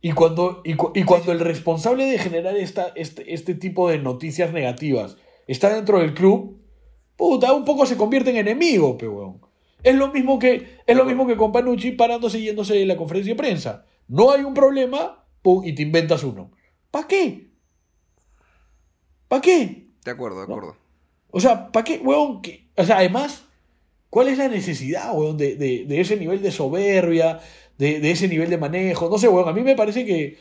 Y 0.01 0.11
cuando, 0.11 0.61
y, 0.63 0.75
cu- 0.75 0.91
y 0.93 1.03
cuando 1.03 1.31
el 1.31 1.39
responsable 1.39 2.05
de 2.05 2.17
generar 2.19 2.55
esta, 2.57 2.87
este, 2.95 3.33
este 3.33 3.55
tipo 3.55 3.89
de 3.89 3.99
noticias 3.99 4.53
negativas 4.53 5.17
está 5.47 5.73
dentro 5.73 5.99
del 5.99 6.13
club, 6.13 6.61
puta, 7.15 7.53
un 7.53 7.65
poco 7.65 7.85
se 7.85 7.97
convierte 7.97 8.29
en 8.29 8.37
enemigo, 8.37 8.97
pe 8.97 9.07
weón. 9.07 9.41
Es 9.85 9.95
lo 9.95 10.11
mismo 10.11 10.39
que, 10.39 10.79
es 10.85 10.97
lo 10.97 11.05
mismo 11.05 11.27
que 11.27 11.37
con 11.37 11.51
Panucci 11.51 11.91
parándose 11.91 12.39
y 12.39 12.45
yéndose 12.45 12.73
de 12.73 12.85
la 12.85 12.97
conferencia 12.97 13.33
de 13.33 13.37
prensa. 13.37 13.85
No 14.07 14.31
hay 14.31 14.41
un 14.41 14.53
problema, 14.53 15.25
pum, 15.41 15.63
y 15.63 15.73
te 15.73 15.83
inventas 15.83 16.23
uno. 16.23 16.51
¿Para 16.91 17.07
qué? 17.07 17.51
¿Para 19.27 19.41
qué? 19.41 19.87
De 20.03 20.11
acuerdo, 20.11 20.37
de 20.37 20.43
acuerdo. 20.43 20.75
O 21.31 21.39
sea, 21.39 21.71
¿para 21.71 21.83
qué, 21.83 21.97
weón? 22.03 22.41
Que- 22.41 22.67
o 22.75 22.83
sea, 22.83 22.97
además, 22.97 23.45
¿cuál 24.09 24.27
es 24.27 24.37
la 24.37 24.47
necesidad, 24.47 25.13
weón, 25.15 25.37
de, 25.37 25.55
de- 25.55 25.85
de 25.85 26.01
ese 26.01 26.17
nivel 26.17 26.41
de 26.41 26.51
soberbia, 26.51 27.39
de, 27.77 27.99
de 27.99 28.11
ese 28.11 28.27
nivel 28.27 28.49
de 28.49 28.57
manejo? 28.57 29.09
No 29.09 29.17
sé, 29.17 29.27
weón, 29.27 29.47
a 29.49 29.53
mí 29.53 29.61
me 29.61 29.75
parece 29.75 30.05
que. 30.05 30.37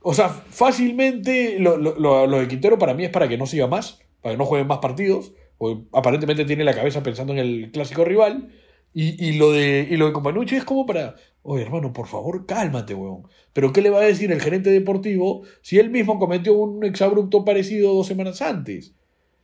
O 0.00 0.14
sea, 0.14 0.28
fácilmente 0.30 1.58
lo, 1.60 1.76
lo- 1.76 1.96
lo- 1.98 2.26
lo 2.26 2.38
de 2.40 2.48
Quintero 2.48 2.78
para 2.78 2.94
mí 2.94 3.04
es 3.04 3.10
para 3.10 3.28
que 3.28 3.38
no 3.38 3.46
siga 3.46 3.66
más, 3.68 4.00
para 4.20 4.34
que 4.34 4.38
no 4.38 4.46
juegue 4.46 4.64
más 4.64 4.78
partidos. 4.78 5.32
Porque 5.62 5.86
aparentemente 5.92 6.44
tiene 6.44 6.64
la 6.64 6.74
cabeza 6.74 7.04
pensando 7.04 7.32
en 7.32 7.38
el 7.38 7.70
clásico 7.72 8.04
rival. 8.04 8.48
Y, 8.92 9.24
y 9.28 9.38
lo 9.38 9.52
de 9.52 9.86
y 9.88 9.96
lo 9.96 10.06
de 10.06 10.12
Companucci 10.12 10.56
es 10.56 10.64
como 10.64 10.84
para. 10.86 11.14
Oye, 11.42 11.62
hermano, 11.62 11.92
por 11.92 12.08
favor, 12.08 12.46
cálmate, 12.46 12.94
weón. 12.94 13.22
Pero 13.52 13.72
¿qué 13.72 13.80
le 13.80 13.90
va 13.90 14.00
a 14.00 14.04
decir 14.04 14.32
el 14.32 14.40
gerente 14.40 14.70
deportivo 14.70 15.44
si 15.62 15.78
él 15.78 15.90
mismo 15.90 16.18
cometió 16.18 16.54
un 16.54 16.84
exabrupto 16.84 17.44
parecido 17.44 17.94
dos 17.94 18.08
semanas 18.08 18.42
antes? 18.42 18.94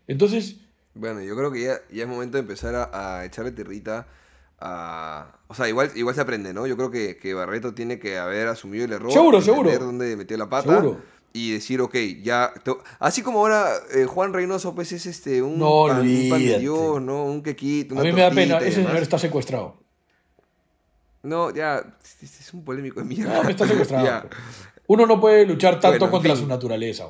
Entonces, 0.09 0.61
Bueno, 0.95 1.23
yo 1.23 1.37
creo 1.37 1.53
que 1.53 1.63
ya, 1.63 1.75
ya 1.93 2.03
es 2.03 2.09
momento 2.09 2.37
de 2.37 2.41
empezar 2.43 2.75
a, 2.75 3.21
a 3.21 3.25
echarle 3.25 3.53
tierrita 3.53 4.09
a... 4.59 5.41
O 5.47 5.55
sea, 5.55 5.69
igual, 5.69 5.93
igual 5.95 6.15
se 6.15 6.21
aprende, 6.21 6.53
¿no? 6.53 6.67
Yo 6.67 6.77
creo 6.77 6.91
que, 6.91 7.17
que 7.19 7.35
Barreto 7.35 7.75
tiene 7.75 7.99
que 8.01 8.19
haber 8.19 8.49
asumido 8.49 8.85
el 8.85 8.93
error. 8.93 9.13
Seguro, 9.13 9.41
seguro. 9.41 9.71
dónde 9.79 10.17
metió 10.17 10.37
la 10.37 10.49
pata. 10.49 10.77
Seguro. 10.77 11.18
Y 11.33 11.53
decir, 11.53 11.81
ok, 11.81 11.95
ya... 12.23 12.53
te- 12.65 12.73
Así 12.99 13.23
como 13.23 13.41
ahora 13.41 13.69
eh, 13.95 14.07
Juan 14.07 14.33
Reynoso, 14.33 14.75
pues 14.75 14.93
es 14.93 15.07
este, 15.07 15.43
un, 15.43 15.59
No, 15.59 15.87
pan, 15.87 16.01
un 16.01 16.07
pan 16.07 16.07
de 16.07 16.33
olvídate. 16.35 16.61
Dios, 16.61 17.03
¿no? 17.03 17.25
Un 17.25 17.43
quequito, 17.43 17.99
a 17.99 18.03
mí 18.03 18.13
me 18.13 18.23
da 18.23 18.31
pena, 18.31 18.59
ese 18.59 18.77
señor 18.83 18.97
está 18.97 19.19
secuestrado. 19.19 19.77
No, 21.23 21.53
ya, 21.55 21.97
este 22.03 22.25
es 22.41 22.55
un 22.55 22.65
polémico 22.65 23.01
de 23.01 23.07
mierda. 23.07 23.43
No, 23.43 23.49
está 23.49 23.67
secuestrado. 23.67 24.05
Ya. 24.07 24.27
Uno 24.87 25.05
no 25.07 25.21
puede 25.21 25.45
luchar 25.45 25.79
tanto 25.81 25.99
Bueno, 25.99 26.13
contra 26.13 26.33
fin. 26.35 26.43
su 26.45 26.49
naturaleza. 26.49 27.05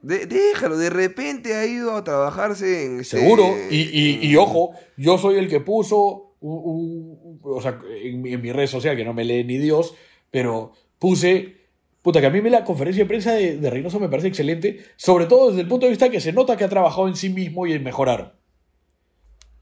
De- 0.00 0.26
déjalo, 0.26 0.76
de 0.76 0.90
repente 0.90 1.54
ha 1.54 1.66
ido 1.66 1.94
a 1.96 2.04
trabajarse 2.04 2.84
en... 2.86 3.00
este, 3.00 3.18
Seguro. 3.20 3.44
Y, 3.70 3.76
y- 3.76 4.18
y 4.22 4.32
en- 4.32 4.38
ojo, 4.38 4.72
yo 4.96 5.18
soy 5.18 5.36
el 5.38 5.48
que 5.48 5.60
puso, 5.60 6.36
o 6.40 7.58
sea, 7.62 7.78
en 8.02 8.22
mi 8.40 8.52
red 8.52 8.66
social, 8.66 8.96
que 8.96 9.04
no 9.04 9.14
me 9.14 9.24
lee 9.24 9.44
ni 9.44 9.58
Dios, 9.58 9.94
pero 10.30 10.72
puse, 10.98 11.63
puta, 12.04 12.20
que 12.20 12.26
a 12.26 12.30
mí 12.30 12.42
me 12.42 12.50
la 12.50 12.64
conferencia 12.64 13.02
de 13.02 13.08
prensa 13.08 13.32
de, 13.32 13.56
de 13.56 13.70
Reynoso 13.70 13.98
me 13.98 14.10
parece 14.10 14.28
excelente, 14.28 14.84
sobre 14.96 15.24
todo 15.24 15.48
desde 15.48 15.62
el 15.62 15.68
punto 15.68 15.86
de 15.86 15.90
vista 15.90 16.10
que 16.10 16.20
se 16.20 16.32
nota 16.34 16.56
que 16.56 16.64
ha 16.64 16.68
trabajado 16.68 17.08
en 17.08 17.16
sí 17.16 17.30
mismo 17.30 17.66
y 17.66 17.72
en 17.72 17.82
mejorar. 17.82 18.38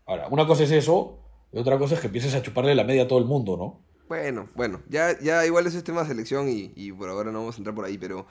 Ahora, 0.07 0.27
una 0.29 0.45
cosa 0.47 0.65
es 0.65 0.73
eso, 0.73 1.21
y 1.53 1.59
otra 1.59 1.79
cosa 1.79 1.95
es 1.95 2.01
que 2.01 2.09
empieces 2.09 2.35
a 2.35 2.43
chuparle 2.43 2.75
la 2.75 2.83
media 2.85 3.05
a 3.05 3.09
todo 3.09 3.21
el 3.21 3.27
mundo, 3.27 3.57
¿no? 3.57 3.81
Bueno, 4.09 4.49
bueno, 4.57 4.83
ya, 4.89 5.17
ya 5.21 5.47
igual 5.47 5.67
ese 5.69 5.79
es 5.79 5.85
tema 5.85 6.03
de 6.03 6.09
selección 6.09 6.49
y, 6.49 6.73
y 6.75 6.91
por 6.93 7.09
ahora 7.09 7.31
no 7.31 7.39
vamos 7.39 7.55
a 7.55 7.59
entrar 7.59 7.75
por 7.75 7.85
ahí, 7.85 7.97
pero 7.97 8.27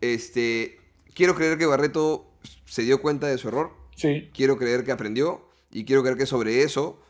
este 0.00 0.78
quiero 1.14 1.34
creer 1.34 1.58
que 1.58 1.66
Barreto 1.66 2.30
se 2.64 2.82
dio 2.82 3.02
cuenta 3.02 3.26
de 3.26 3.38
su 3.38 3.48
error, 3.48 3.72
Sí. 3.96 4.30
quiero 4.32 4.56
creer 4.56 4.84
que 4.84 4.92
aprendió 4.92 5.48
y 5.72 5.84
quiero 5.84 6.02
creer 6.02 6.16
que 6.16 6.26
sobre 6.26 6.62
eso, 6.62 7.00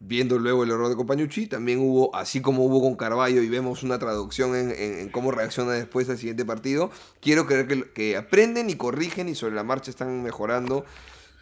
viendo 0.00 0.38
luego 0.38 0.62
el 0.62 0.70
error 0.70 0.88
de 0.88 0.96
Compañucci, 0.96 1.46
también 1.48 1.80
hubo, 1.80 2.14
así 2.14 2.40
como 2.40 2.64
hubo 2.64 2.80
con 2.80 2.94
Carballo 2.96 3.42
y 3.42 3.48
vemos 3.48 3.82
una 3.82 3.98
traducción 3.98 4.54
en, 4.54 4.70
en- 4.70 4.98
en 5.00 5.08
cómo 5.08 5.32
reacciona 5.32 5.72
después 5.72 6.06
del 6.06 6.18
siguiente 6.18 6.44
partido, 6.44 6.90
quiero 7.20 7.46
creer 7.46 7.66
que, 7.66 7.92
que 7.92 8.16
aprenden 8.16 8.70
y 8.70 8.74
corrigen 8.76 9.28
y 9.28 9.34
sobre 9.34 9.54
la 9.56 9.64
marcha 9.64 9.90
están 9.90 10.22
mejorando 10.22 10.84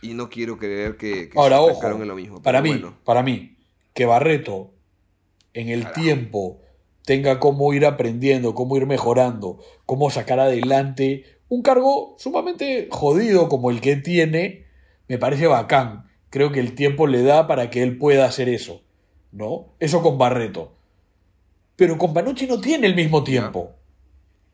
y 0.00 0.14
no 0.14 0.30
quiero 0.30 0.56
creer 0.58 0.96
que, 0.96 1.28
que 1.28 1.38
Ahora, 1.38 1.56
se 1.56 1.62
ojo, 1.62 1.86
en 2.02 2.08
lo 2.08 2.14
mismo. 2.14 2.40
para 2.42 2.62
mí, 2.62 2.70
bueno. 2.70 2.96
para 3.04 3.22
mí, 3.22 3.56
que 3.92 4.06
Barreto 4.06 4.72
en 5.52 5.68
el 5.68 5.92
tiempo 5.92 6.60
tenga 7.04 7.38
cómo 7.38 7.72
ir 7.74 7.84
aprendiendo, 7.86 8.54
cómo 8.54 8.76
ir 8.76 8.86
mejorando, 8.86 9.58
cómo 9.84 10.10
sacar 10.10 10.40
adelante 10.40 11.24
un 11.48 11.62
cargo 11.62 12.16
sumamente 12.18 12.88
jodido 12.90 13.48
como 13.48 13.70
el 13.70 13.80
que 13.80 13.96
tiene, 13.96 14.66
me 15.08 15.18
parece 15.18 15.46
bacán. 15.46 16.05
Creo 16.30 16.52
que 16.52 16.60
el 16.60 16.74
tiempo 16.74 17.06
le 17.06 17.22
da 17.22 17.46
para 17.46 17.70
que 17.70 17.82
él 17.82 17.98
pueda 17.98 18.26
hacer 18.26 18.48
eso, 18.48 18.82
¿no? 19.32 19.66
Eso 19.80 20.02
con 20.02 20.18
Barreto. 20.18 20.72
Pero 21.76 21.98
con 21.98 22.14
Panucci 22.14 22.46
no 22.46 22.60
tiene 22.60 22.86
el 22.86 22.94
mismo 22.94 23.22
tiempo. 23.24 23.72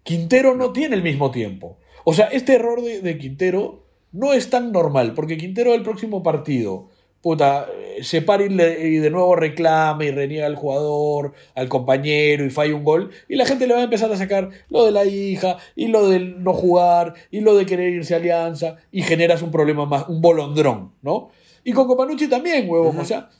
Quintero 0.03 0.55
no 0.57 0.73
tiene 0.73 0.97
el 0.97 1.03
mismo 1.03 1.31
tiempo. 1.31 1.79
O 2.05 2.13
sea, 2.15 2.27
este 2.27 2.55
error 2.57 2.83
de, 2.83 3.01
de 3.01 3.19
Quintero 3.19 3.85
no 4.11 4.33
es 4.33 4.51
tan 4.51 4.73
normal, 4.73 5.15
porque 5.15 5.37
Quintero 5.39 5.73
el 5.75 5.83
próximo 5.83 6.23
partido, 6.23 6.89
puta, 7.23 7.69
eh, 7.73 8.03
se 8.03 8.21
para 8.21 8.45
y, 8.45 8.49
le- 8.49 8.89
y 8.89 8.97
de 8.97 9.11
nuevo 9.11 9.37
reclama 9.37 10.05
y 10.05 10.11
reniega 10.11 10.47
al 10.47 10.57
jugador, 10.57 11.33
al 11.55 11.69
compañero 11.69 12.45
y 12.45 12.51
falla 12.51 12.75
un 12.75 12.83
gol, 12.85 13.11
y 13.29 13.37
la 13.37 13.47
gente 13.47 13.67
le 13.69 13.75
va 13.75 13.81
a 13.81 13.85
empezar 13.85 14.11
a 14.13 14.17
sacar 14.17 14.51
lo 14.69 14.85
de 14.85 14.91
la 14.91 15.05
hija, 15.05 15.57
y 15.77 15.87
lo 15.87 16.09
del 16.09 16.43
no 16.43 16.53
jugar, 16.53 17.15
y 17.31 17.41
lo 17.41 17.55
de 17.55 17.65
querer 17.65 17.93
irse 17.93 18.15
a 18.15 18.17
Alianza, 18.19 18.77
y 18.91 19.03
generas 19.03 19.41
un 19.43 19.53
problema 19.53 19.87
más, 19.87 20.09
un 20.09 20.21
bolondrón, 20.21 20.93
¿no? 21.03 21.31
Y 21.65 21.73
con 21.73 21.87
Copanucci 21.87 22.29
también, 22.29 22.69
huevón, 22.69 22.99
o 22.99 23.05
sea, 23.05 23.31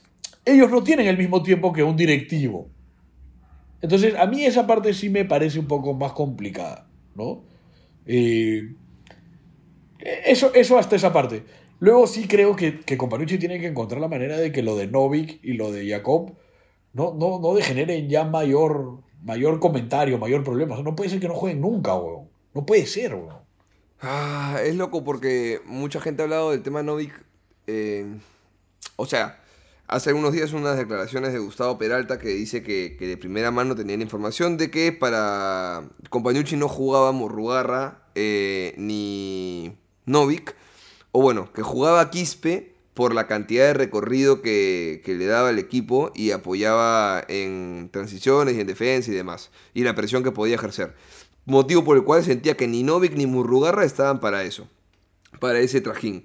ellos 0.45 0.71
no 0.71 0.83
tienen 0.83 1.07
el 1.09 1.19
mismo 1.19 1.43
tiempo 1.43 1.73
que 1.73 1.83
un 1.83 1.97
directivo. 1.97 2.69
Entonces, 3.81 4.15
a 4.15 4.27
mí 4.27 4.45
esa 4.45 4.67
parte 4.67 4.95
sí 4.95 5.11
me 5.11 5.25
parece 5.25 5.59
un 5.59 5.67
poco 5.67 5.93
más 5.95 6.13
complicada, 6.13 6.89
¿no? 7.17 7.43
Eh, 8.07 8.75
eso, 10.25 10.55
eso 10.55 10.79
hasta 10.79 10.97
esa 10.97 11.13
parte. 11.13 11.45
Luego 11.81 12.07
sí 12.07 12.29
creo 12.29 12.55
que, 12.55 12.81
que 12.81 12.97
Companucci 12.97 13.39
tiene 13.39 13.59
que 13.59 13.67
encontrar 13.67 14.01
la 14.01 14.09
manera 14.09 14.37
de 14.37 14.53
que 14.53 14.63
lo 14.63 14.77
de 14.77 14.87
Novik 14.87 15.41
y 15.43 15.55
lo 15.55 15.73
de 15.73 15.89
Jacob 15.89 16.33
no, 16.93 17.15
no, 17.15 17.41
no 17.41 17.55
degeneren 17.55 18.09
ya 18.09 18.25
mayor, 18.25 19.01
mayor 19.23 19.59
comentario, 19.59 20.19
mayor 20.19 20.45
problema. 20.45 20.75
O 20.75 20.77
sea, 20.77 20.85
no 20.85 20.95
puede 20.95 21.11
ser 21.11 21.21
que 21.21 21.29
no 21.29 21.35
jueguen 21.35 21.61
nunca, 21.61 21.97
weón. 21.97 22.29
No 22.55 22.67
puede 22.67 22.87
ser, 22.87 23.15
weón. 23.15 23.43
Ah, 24.01 24.61
es 24.65 24.77
loco 24.77 25.05
porque 25.05 25.61
mucha 25.65 26.01
gente 26.01 26.23
ha 26.23 26.25
hablado 26.25 26.51
del 26.51 26.63
tema 26.63 26.83
Novik. 26.83 27.22
Eh, 27.67 28.07
o 28.97 29.07
sea, 29.07 29.43
hace 29.87 30.13
unos 30.13 30.33
días 30.33 30.53
unas 30.53 30.77
declaraciones 30.77 31.33
de 31.33 31.39
Gustavo 31.39 31.79
Peralta 31.79 32.19
que 32.19 32.29
dice 32.29 32.63
que, 32.63 32.97
de 32.99 33.17
primera 33.17 33.51
mano 33.51 33.75
tenían 33.75 34.03
información 34.03 34.57
de 34.57 34.71
que 34.71 34.93
para 34.93 35.89
Compañucci 36.11 36.57
no 36.57 36.69
jugaba 36.69 37.13
Morrugarra 37.13 38.03
eh, 38.15 38.75
ni 38.77 39.77
Novik. 40.07 40.55
O 41.13 41.21
bueno, 41.21 41.53
que 41.53 41.63
jugaba 41.63 42.11
Quispe 42.11 42.75
por 42.95 43.15
la 43.15 43.27
cantidad 43.27 43.67
de 43.67 43.75
recorrido 43.75 44.43
que, 44.43 45.03
que 45.05 45.15
le 45.15 45.27
daba 45.27 45.51
el 45.51 45.59
equipo 45.59 46.11
y 46.15 46.31
apoyaba 46.31 47.25
en 47.29 47.91
transiciones 47.93 48.57
y 48.57 48.61
en 48.61 48.67
defensa 48.67 49.11
y 49.11 49.15
demás. 49.15 49.51
Y 49.75 49.85
la 49.85 49.95
presión 49.95 50.23
que 50.23 50.33
podía 50.33 50.55
ejercer. 50.55 50.95
Motivo 51.45 51.85
por 51.85 51.97
el 51.97 52.05
cual 52.05 52.23
sentía 52.23 52.57
que 52.57 52.69
ni 52.69 52.83
Novik 52.83 53.15
ni 53.15 53.27
Murrugarra 53.27 53.85
estaban 53.85 54.21
para 54.21 54.45
eso. 54.45 54.69
Para 55.41 55.59
ese 55.61 55.81
trajín. 55.81 56.25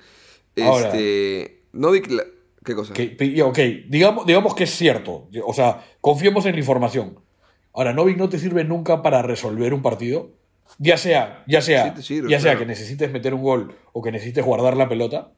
Ahora- 0.63 0.87
Este. 0.87 1.63
Novik. 1.73 2.09
la- 2.11 2.23
¿Qué 2.65 2.75
cosa? 2.75 2.93
Que, 2.93 3.41
ok, 3.43 3.59
digamos, 3.87 4.25
digamos 4.25 4.53
que 4.53 4.65
es 4.65 4.71
cierto. 4.71 5.29
O 5.45 5.53
sea, 5.53 5.85
confiemos 6.01 6.45
en 6.45 6.53
la 6.53 6.59
información. 6.59 7.19
Ahora, 7.73 7.93
Novik 7.93 8.17
no 8.17 8.27
te 8.27 8.39
sirve 8.39 8.63
nunca 8.65 9.01
para 9.01 9.21
resolver 9.21 9.73
un 9.73 9.81
partido. 9.81 10.31
Ya 10.79 10.97
sea, 10.97 11.45
ya 11.47 11.61
sea, 11.61 11.85
Sí 11.85 11.91
te 11.95 12.01
sirve, 12.01 12.29
ya 12.29 12.39
sea 12.39 12.51
claro. 12.51 12.59
que 12.59 12.65
necesites 12.65 13.09
meter 13.11 13.33
un 13.33 13.41
gol 13.41 13.73
o 13.93 14.01
que 14.01 14.11
necesites 14.11 14.43
guardar 14.43 14.75
la 14.75 14.89
pelota. 14.89 15.31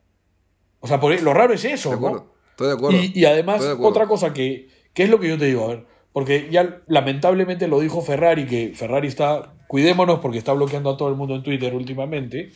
O 0.80 0.88
sea, 0.88 1.00
por- 1.00 1.22
lo 1.22 1.34
raro 1.34 1.54
es 1.54 1.66
eso, 1.66 1.92
De 1.92 2.00
¿no? 2.02 2.34
Estoy 2.52 2.68
de 2.70 2.74
acuerdo. 2.74 2.98
Y, 2.98 3.12
y 3.14 3.26
además, 3.26 3.56
Estoy 3.58 3.68
de 3.68 3.74
acuerdo. 3.74 3.90
otra 3.92 4.08
cosa 4.08 4.34
que, 4.34 4.70
que 4.94 5.04
es 5.04 5.10
lo 5.10 5.20
que 5.20 5.28
yo 5.30 5.38
te 5.38 5.46
digo, 5.46 5.66
a 5.66 5.68
ver, 5.68 5.86
porque 6.14 6.48
ya 6.50 6.82
lamentablemente 6.88 7.68
lo 7.68 7.80
dijo 7.80 8.02
Ferrari, 8.02 8.48
que 8.48 8.72
Ferrari 8.74 9.08
está, 9.08 9.54
cuidémonos 9.68 10.20
porque 10.20 10.40
está 10.40 10.54
bloqueando 10.54 10.90
a 10.90 10.98
todo 10.98 11.10
el 11.10 11.16
mundo 11.16 11.36
en 11.36 11.44
Twitter 11.44 11.76
últimamente, 11.76 12.52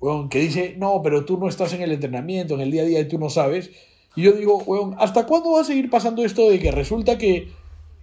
weón, 0.00 0.28
que 0.28 0.40
dice, 0.40 0.74
no, 0.78 1.00
pero 1.02 1.24
tú 1.24 1.38
no 1.38 1.48
estás 1.48 1.72
en 1.72 1.82
el 1.82 1.92
entrenamiento, 1.92 2.54
en 2.54 2.60
el 2.60 2.70
día 2.70 2.82
a 2.82 2.86
día 2.86 3.00
y 3.00 3.08
tú 3.08 3.18
no 3.18 3.30
sabes. 3.30 3.70
Y 4.16 4.22
yo 4.22 4.32
digo, 4.32 4.58
weón, 4.58 4.94
¿hasta 4.98 5.26
cuándo 5.26 5.52
va 5.52 5.60
a 5.60 5.64
seguir 5.64 5.90
pasando 5.90 6.24
esto 6.24 6.48
de 6.48 6.58
que 6.58 6.70
resulta 6.70 7.18
que 7.18 7.52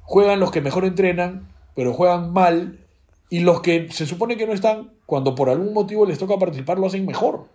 juegan 0.01 0.39
los 0.39 0.51
que 0.51 0.61
mejor 0.61 0.85
entrenan, 0.85 1.51
pero 1.75 1.93
juegan 1.93 2.31
mal, 2.31 2.79
y 3.29 3.39
los 3.39 3.61
que 3.61 3.91
se 3.91 4.05
supone 4.05 4.37
que 4.37 4.45
no 4.45 4.53
están, 4.53 4.93
cuando 5.05 5.35
por 5.35 5.49
algún 5.49 5.73
motivo 5.73 6.05
les 6.05 6.17
toca 6.17 6.37
participar, 6.37 6.77
lo 6.77 6.87
hacen 6.87 7.05
mejor? 7.05 7.47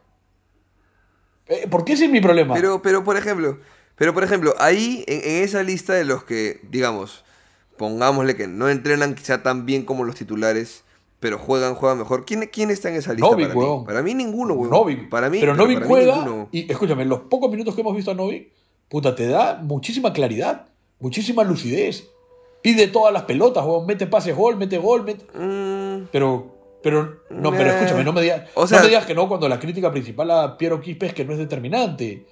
Eh, 1.47 1.67
Porque 1.71 1.93
ese 1.93 2.07
es 2.07 2.11
mi 2.11 2.21
problema. 2.21 2.55
Pero, 2.55 2.83
pero 2.83 3.05
por 3.05 3.17
ejemplo, 3.17 3.59
pero 3.97 4.15
por 4.15 4.25
ejemplo, 4.25 4.55
ahí 4.59 5.05
en, 5.07 5.21
en 5.23 5.45
esa 5.45 5.63
lista 5.63 5.95
de 5.95 6.05
los 6.05 6.25
que, 6.25 6.61
digamos, 6.71 7.25
pongámosle 7.77 8.37
que 8.37 8.47
no 8.47 8.69
entrenan 8.69 9.15
quizá 9.15 9.43
tan 9.43 9.65
bien 9.65 9.85
como 9.85 10.05
los 10.05 10.17
titulares, 10.17 10.85
pero 11.21 11.39
juegan, 11.39 11.75
juegan 11.75 11.99
mejor. 11.99 12.25
¿Quién, 12.25 12.49
quién 12.53 12.71
está 12.71 12.89
en 12.89 12.97
esa 12.97 13.13
lista? 13.13 13.29
Novik, 13.31 13.49
para, 13.53 13.61
mí? 13.61 13.83
para 13.87 14.03
mí 14.03 14.15
ninguno, 14.15 14.55
weón. 14.55 14.71
Novik. 14.71 15.09
Para 15.09 15.31
mí, 15.31 15.39
pero 15.39 15.55
Novik 15.55 15.75
para 15.81 15.87
mí 15.87 15.93
juega 15.93 16.47
y 16.51 16.71
escúchame, 16.73 17.05
los 17.05 17.21
pocos 17.21 17.51
minutos 17.51 17.75
que 17.75 17.83
hemos 17.83 17.95
visto 17.95 18.11
a 18.11 18.15
Novik, 18.15 18.51
puta, 18.89 19.15
te 19.15 19.29
da 19.29 19.61
muchísima 19.63 20.13
claridad, 20.13 20.67
muchísima 20.99 21.45
lucidez. 21.45 22.09
Pide 22.63 22.89
todas 22.89 23.13
las 23.13 23.23
pelotas, 23.23 23.65
weón, 23.65 23.87
mete 23.87 24.07
pases, 24.07 24.37
gol, 24.37 24.57
mete 24.57 24.77
gol, 24.79 25.05
mete... 25.05 25.25
Mm, 25.39 26.09
Pero, 26.13 26.57
pero, 26.83 27.21
no, 27.31 27.51
pero 27.53 27.71
escúchame, 27.71 28.05
no 28.05 28.13
me, 28.13 28.21
digas, 28.23 28.51
O 28.55 28.67
sea- 28.67 28.79
no 28.79 28.85
me 28.85 28.89
digas 28.91 29.07
que 29.07 29.15
no 29.15 29.29
cuando 29.29 29.49
la 29.49 29.59
crítica 29.59 29.91
principal 29.91 30.31
a 30.31 30.59
Piero 30.59 30.81
Quispe 30.81 31.07
es 31.07 31.15
que 31.15 31.25
no 31.25 31.33
es 31.33 31.39
determinante. 31.39 32.27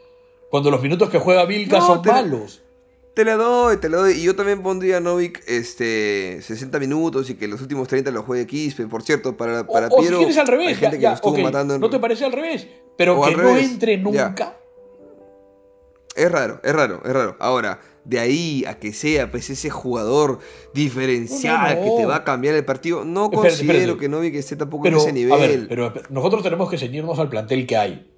Cuando 0.51 0.70
los 0.70 0.82
minutos 0.82 1.09
que 1.11 1.18
juega 1.18 1.45
Vilca 1.47 1.78
No, 1.78 1.86
son 1.86 2.03
te- 2.03 2.11
malos. 2.11 2.62
Te 3.18 3.24
la 3.24 3.34
doy, 3.34 3.78
te 3.78 3.88
la 3.88 3.96
doy. 3.96 4.12
Y 4.12 4.22
yo 4.22 4.36
también 4.36 4.62
pondría 4.62 4.98
a 4.98 5.00
Novik 5.00 5.42
este, 5.48 6.38
60 6.40 6.78
minutos 6.78 7.28
y 7.30 7.34
que 7.34 7.48
los 7.48 7.60
últimos 7.60 7.88
30 7.88 8.12
los 8.12 8.24
juegue 8.24 8.46
Quispe. 8.46 8.86
Por 8.86 9.02
cierto, 9.02 9.36
para, 9.36 9.62
O, 9.62 9.66
para 9.66 9.88
o 9.88 9.96
si 9.96 10.02
Piero. 10.02 10.18
quieres 10.18 10.38
al 10.38 10.46
hay 10.46 10.50
revés, 10.52 10.68
ya, 10.74 10.76
gente 10.78 10.96
que 10.98 11.02
ya, 11.02 11.08
lo 11.08 11.14
estuvo 11.16 11.36
matando 11.38 11.74
en- 11.74 11.80
¿no 11.80 11.90
te 11.90 11.98
parece 11.98 12.24
al 12.26 12.30
revés? 12.30 12.68
Pero 12.96 13.18
O 13.20 13.24
que 13.24 13.32
no 13.32 13.38
revés, 13.38 13.72
entre 13.72 13.96
ya. 13.96 14.02
nunca. 14.04 14.56
Es 16.14 16.30
raro, 16.30 16.60
es 16.62 16.72
raro, 16.72 17.02
es 17.04 17.12
raro. 17.12 17.36
Ahora, 17.40 17.80
de 18.04 18.20
ahí 18.20 18.64
a 18.68 18.78
que 18.78 18.92
sea 18.92 19.32
pues 19.32 19.50
ese 19.50 19.68
jugador 19.68 20.38
diferencial 20.72 21.56
No, 21.56 21.74
no, 21.74 21.74
no. 21.74 21.96
que 21.96 22.00
te 22.02 22.06
va 22.06 22.16
a 22.18 22.24
cambiar 22.24 22.54
el 22.54 22.64
partido, 22.64 23.04
no 23.04 23.24
Espérate, 23.24 23.48
considero 23.48 23.78
espérate. 23.78 23.98
que 23.98 24.08
Novik 24.08 24.34
esté 24.36 24.54
tampoco 24.54 24.84
Pero, 24.84 24.96
en 24.98 25.00
ese 25.00 25.10
a 25.10 25.12
nivel. 25.12 25.40
ver, 25.40 25.68
pero 25.68 25.92
nosotros 26.10 26.44
tenemos 26.44 26.70
que 26.70 26.78
ceñirnos 26.78 27.18
al 27.18 27.28
plantel 27.28 27.66
que 27.66 27.76
hay. 27.76 28.12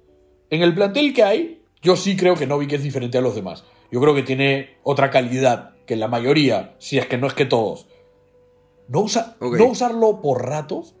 En 0.51 0.61
el 0.61 0.75
plantel 0.75 1.11
que 1.11 1.23
hay, 1.23 1.63
yo 1.81 1.95
sí 1.95 2.15
creo 2.15 2.35
que 2.35 2.45
Novik 2.45 2.71
es 2.73 2.83
diferente 2.83 3.17
a 3.17 3.21
los 3.21 3.33
demás. 3.33 3.63
Yo 3.91 3.99
creo 4.01 4.15
que 4.15 4.23
tiene 4.23 4.77
otra 4.83 5.09
calidad 5.11 5.75
que 5.85 5.95
la 5.95 6.07
mayoría, 6.07 6.75
si 6.79 6.97
es 6.97 7.05
que 7.07 7.17
no 7.17 7.27
es 7.27 7.33
que 7.33 7.45
todos. 7.45 7.87
No, 8.87 9.01
usa, 9.01 9.35
Ok. 9.39 9.57
no 9.57 9.65
usarlo 9.65 10.21
por 10.21 10.45
ratos. 10.45 10.95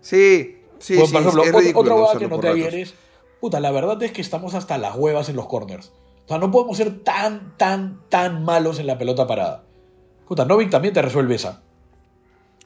Sí, 0.00 0.58
sí, 0.78 0.94
Bueno, 0.94 1.06
sí. 1.06 1.12
por 1.12 1.22
ejemplo, 1.22 1.42
otra- 1.42 1.78
otra 1.80 1.94
no 1.94 2.02
hueá 2.02 2.18
que 2.18 2.28
por 2.28 2.36
noté 2.38 2.48
ratos. 2.48 2.66
ayer 2.66 2.74
es, 2.80 2.94
puta, 3.40 3.60
la 3.60 3.70
verdad 3.70 4.02
es 4.02 4.12
que 4.12 4.20
estamos 4.20 4.54
hasta 4.54 4.78
las 4.78 4.94
huevas 4.96 5.28
en 5.28 5.36
los 5.36 5.46
corners. 5.46 5.92
O 6.24 6.28
sea, 6.28 6.38
no 6.38 6.50
podemos 6.50 6.76
ser 6.76 7.00
tan, 7.02 7.56
tan, 7.56 8.02
tan 8.10 8.44
malos 8.44 8.78
en 8.78 8.86
la 8.86 8.98
pelota 8.98 9.26
parada. 9.26 9.64
Puta, 10.26 10.44
Novik 10.44 10.68
también 10.70 10.92
te 10.92 11.00
resuelve 11.00 11.34
esa. 11.36 11.62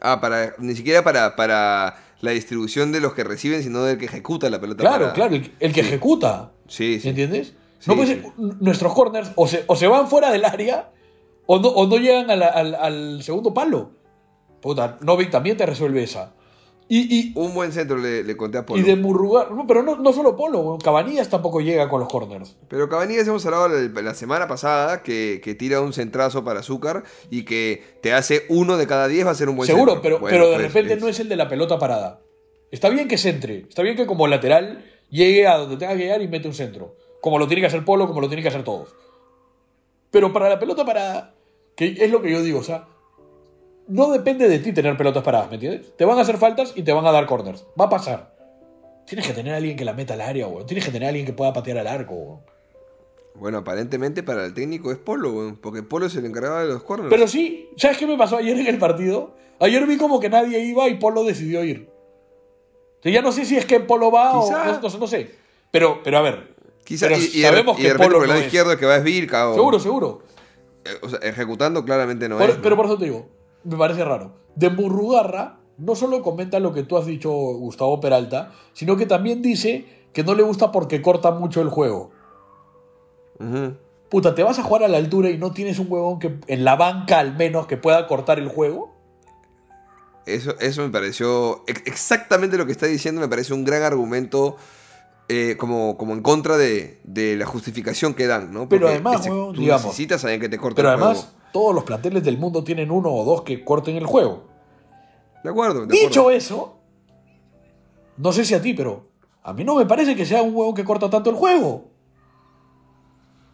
Ah, 0.00 0.20
para, 0.20 0.54
ni 0.58 0.74
siquiera 0.74 1.04
para, 1.04 1.36
para 1.36 1.94
la 2.20 2.30
distribución 2.32 2.90
de 2.90 3.00
los 3.00 3.14
que 3.14 3.22
reciben, 3.22 3.62
sino 3.62 3.84
del 3.84 3.98
que 3.98 4.06
ejecuta 4.06 4.50
la 4.50 4.60
pelota. 4.60 4.80
Claro, 4.80 4.96
parada. 4.98 5.12
claro, 5.14 5.34
el, 5.36 5.52
el 5.60 5.72
que 5.72 5.80
ejecuta. 5.80 6.50
Sí, 6.66 6.98
sí. 7.00 7.08
¿Entiendes? 7.10 7.54
Sí, 7.82 7.90
no 7.90 7.96
puede 7.96 8.14
sí. 8.14 8.20
ser- 8.22 8.32
nuestros 8.60 8.94
corners 8.94 9.32
o 9.34 9.46
se, 9.48 9.64
o 9.66 9.74
se 9.76 9.86
van 9.88 10.08
fuera 10.08 10.30
del 10.30 10.44
área 10.44 10.90
o 11.46 11.58
no, 11.58 11.68
o 11.68 11.86
no 11.86 11.96
llegan 11.96 12.30
a 12.30 12.36
la- 12.36 12.46
al, 12.48 12.74
al 12.76 13.22
segundo 13.22 13.52
palo. 13.52 13.90
Puta, 14.60 14.98
Novik 15.00 15.30
también 15.30 15.56
te 15.56 15.66
resuelve 15.66 16.02
esa. 16.04 16.34
Y, 16.88 17.16
y, 17.18 17.32
Un 17.36 17.54
buen 17.54 17.72
centro 17.72 17.96
le, 17.96 18.22
le 18.22 18.36
conté 18.36 18.58
a 18.58 18.66
Polo. 18.66 18.78
y 18.80 18.84
de 18.84 18.96
Murrugar, 18.96 19.50
no, 19.50 19.66
pero 19.66 19.82
no, 19.82 19.96
no 19.96 20.12
solo 20.12 20.36
Polo, 20.36 20.76
Cabanillas 20.82 21.28
tampoco 21.30 21.60
llega 21.60 21.88
con 21.88 22.00
los 22.00 22.08
corners. 22.08 22.56
Pero 22.68 22.88
Cabanillas 22.88 23.26
hemos 23.26 23.44
hablado 23.46 23.68
la, 23.68 24.02
la 24.02 24.14
semana 24.14 24.46
pasada 24.46 25.02
que, 25.02 25.40
que 25.42 25.54
tira 25.54 25.80
un 25.80 25.92
centrazo 25.94 26.44
para 26.44 26.60
Azúcar 26.60 27.02
y 27.30 27.44
que 27.44 27.82
te 28.02 28.12
hace 28.12 28.44
uno 28.50 28.76
de 28.76 28.86
cada 28.86 29.08
diez 29.08 29.26
va 29.26 29.30
a 29.30 29.34
ser 29.34 29.48
un 29.48 29.56
buen 29.56 29.66
Seguro, 29.66 29.92
centro. 29.94 30.02
pero, 30.02 30.18
Bueno, 30.20 30.32
pero 30.36 30.48
de 30.50 30.54
pues, 30.56 30.66
repente 30.68 30.94
es- 30.94 31.00
no 31.00 31.08
es 31.08 31.18
el 31.18 31.28
de 31.28 31.36
la 31.36 31.48
pelota 31.48 31.78
parada. 31.78 32.20
Está 32.70 32.88
bien 32.90 33.08
que 33.08 33.16
centre, 33.18 33.64
está 33.68 33.82
bien 33.82 33.96
que 33.96 34.06
como 34.06 34.26
lateral 34.28 34.84
llegue 35.08 35.46
a 35.46 35.56
donde 35.58 35.78
tenga 35.78 35.92
que 35.94 36.00
llegar 36.00 36.20
y 36.22 36.28
mete 36.28 36.46
un 36.48 36.54
centro. 36.54 36.96
Como 37.22 37.38
lo 37.38 37.46
tiene 37.46 37.60
que 37.60 37.68
hacer 37.68 37.84
Polo, 37.84 38.08
como 38.08 38.20
lo 38.20 38.26
tiene 38.26 38.42
que 38.42 38.48
hacer 38.48 38.64
todos. 38.64 38.96
Pero 40.10 40.32
para 40.32 40.48
la 40.48 40.58
pelota 40.58 40.84
parada, 40.84 41.34
que 41.76 41.96
es 41.98 42.10
lo 42.10 42.20
que 42.20 42.32
yo 42.32 42.42
digo, 42.42 42.58
o 42.58 42.64
sea, 42.64 42.88
no 43.86 44.10
depende 44.10 44.48
de 44.48 44.58
ti 44.58 44.72
tener 44.72 44.96
pelotas 44.96 45.22
paradas, 45.22 45.48
¿me 45.48 45.54
entiendes? 45.54 45.96
Te 45.96 46.04
van 46.04 46.18
a 46.18 46.22
hacer 46.22 46.36
faltas 46.36 46.72
y 46.74 46.82
te 46.82 46.92
van 46.92 47.06
a 47.06 47.12
dar 47.12 47.26
corners. 47.26 47.64
Va 47.80 47.84
a 47.84 47.88
pasar. 47.88 48.34
Tienes 49.06 49.24
que 49.24 49.34
tener 49.34 49.54
a 49.54 49.58
alguien 49.58 49.76
que 49.76 49.84
la 49.84 49.92
meta 49.92 50.14
al 50.14 50.20
área, 50.20 50.48
weón. 50.48 50.66
Tienes 50.66 50.84
que 50.84 50.90
tener 50.90 51.06
a 51.06 51.08
alguien 51.10 51.24
que 51.24 51.32
pueda 51.32 51.52
patear 51.52 51.78
al 51.78 51.86
arco, 51.86 52.14
weón. 52.14 52.40
Bueno, 53.36 53.58
aparentemente 53.58 54.24
para 54.24 54.44
el 54.44 54.52
técnico 54.52 54.90
es 54.90 54.98
Polo, 54.98 55.32
weón, 55.32 55.56
porque 55.58 55.84
Polo 55.84 56.08
se 56.08 56.20
le 56.20 56.26
encargaba 56.26 56.64
de 56.64 56.72
los 56.72 56.82
corners. 56.82 57.08
Pero 57.08 57.28
sí, 57.28 57.70
¿sabes 57.76 57.98
qué 57.98 58.06
me 58.08 58.18
pasó 58.18 58.38
ayer 58.38 58.58
en 58.58 58.66
el 58.66 58.78
partido? 58.78 59.36
Ayer 59.60 59.86
vi 59.86 59.96
como 59.96 60.18
que 60.18 60.28
nadie 60.28 60.58
iba 60.58 60.88
y 60.88 60.96
Polo 60.96 61.22
decidió 61.22 61.62
ir. 61.62 61.88
O 62.98 63.02
sea, 63.02 63.12
ya 63.12 63.22
no 63.22 63.30
sé 63.30 63.44
si 63.44 63.56
es 63.56 63.64
que 63.64 63.78
Polo 63.78 64.10
va 64.10 64.32
Quizá. 64.32 64.78
o 64.78 64.88
no, 64.90 64.98
no 64.98 65.06
sé. 65.06 65.30
Pero, 65.70 66.00
pero 66.02 66.18
a 66.18 66.22
ver. 66.22 66.51
Quizá, 66.84 67.06
pero 67.08 67.20
y, 67.20 67.24
y 67.24 67.40
de, 67.42 67.48
sabemos 67.48 67.78
y 67.78 67.82
que 67.82 67.88
de 67.88 67.92
repente 67.94 68.06
Polo 68.08 68.18
por 68.18 68.24
el 68.24 68.28
no 68.28 68.34
lado 68.34 68.40
es. 68.40 68.46
izquierdo 68.46 68.76
que 68.76 68.86
va 68.86 68.96
es 68.96 69.04
Vilca 69.04 69.48
o, 69.48 69.54
Seguro, 69.54 69.78
seguro. 69.80 70.22
eh, 70.84 70.90
o 71.02 71.08
sea, 71.08 71.18
ejecutando 71.20 71.84
claramente 71.84 72.28
no 72.28 72.38
Por- 72.38 72.50
es. 72.50 72.56
¿no? 72.56 72.62
pero 72.62 72.76
por 72.76 72.86
eso 72.86 72.98
te 72.98 73.04
digo, 73.04 73.28
me 73.64 73.76
parece 73.76 74.04
raro. 74.04 74.32
De 74.56 74.68
Murrugarra 74.70 75.58
no 75.78 75.94
solo 75.94 76.22
comenta 76.22 76.60
lo 76.60 76.72
que 76.72 76.82
tú 76.82 76.96
has 76.98 77.06
dicho, 77.06 77.30
Gustavo 77.30 78.00
Peralta, 78.00 78.52
sino 78.72 78.96
que 78.96 79.06
también 79.06 79.42
dice 79.42 79.86
que 80.12 80.22
no 80.24 80.34
le 80.34 80.42
gusta 80.42 80.70
porque 80.72 81.00
corta 81.02 81.30
mucho 81.30 81.60
el 81.62 81.68
juego. 81.70 82.10
Puta, 84.08 84.34
¿te 84.34 84.42
vas 84.42 84.58
a 84.58 84.62
jugar 84.62 84.84
a 84.84 84.88
la 84.88 84.98
altura 84.98 85.30
y 85.30 85.38
no 85.38 85.52
tienes 85.52 85.78
un 85.78 85.86
huevón 85.90 86.18
que 86.18 86.38
en 86.46 86.64
la 86.64 86.76
banca 86.76 87.18
al 87.18 87.34
menos 87.36 87.66
que 87.66 87.76
pueda 87.76 88.06
cortar 88.06 88.38
el 88.38 88.48
juego? 88.48 88.92
Eso, 90.26 90.54
eso 90.60 90.82
me 90.82 90.90
pareció 90.90 91.64
ex- 91.66 91.82
exactamente 91.86 92.56
lo 92.56 92.66
que 92.66 92.72
está 92.72 92.86
diciendo, 92.86 93.20
me 93.20 93.28
parece 93.28 93.54
un 93.54 93.64
gran 93.64 93.82
argumento 93.82 94.56
eh, 95.28 95.56
como, 95.58 95.96
como 95.96 96.12
en 96.12 96.22
contra 96.22 96.56
de, 96.56 97.00
de 97.04 97.36
la 97.36 97.46
justificación 97.46 98.14
que 98.14 98.26
dan, 98.26 98.52
¿no? 98.52 98.68
Pero 98.68 98.88
además, 98.88 99.26
weón, 99.26 99.54
tú 99.54 99.60
digamos, 99.60 99.84
necesitas 99.86 100.24
a 100.24 100.28
alguien 100.28 100.40
que 100.40 100.48
te 100.48 100.58
corte 100.58 100.76
Pero 100.76 100.88
el 100.88 100.94
además, 100.94 101.18
juego. 101.18 101.32
todos 101.52 101.74
los 101.74 101.84
planteles 101.84 102.22
del 102.24 102.38
mundo 102.38 102.62
tienen 102.64 102.90
uno 102.90 103.10
o 103.10 103.24
dos 103.24 103.42
que 103.42 103.64
corten 103.64 103.96
el 103.96 104.06
juego. 104.06 104.44
De 105.42 105.50
acuerdo, 105.50 105.86
de 105.86 105.92
Dicho 105.94 106.20
acuerdo. 106.20 106.30
eso, 106.30 106.78
no 108.16 108.32
sé 108.32 108.44
si 108.44 108.54
a 108.54 108.62
ti, 108.62 108.74
pero 108.74 109.08
a 109.42 109.52
mí 109.52 109.64
no 109.64 109.74
me 109.76 109.86
parece 109.86 110.14
que 110.14 110.24
sea 110.26 110.42
un 110.42 110.54
huevo 110.54 110.74
que 110.74 110.84
corta 110.84 111.08
tanto 111.10 111.30
el 111.30 111.36
juego. 111.36 111.90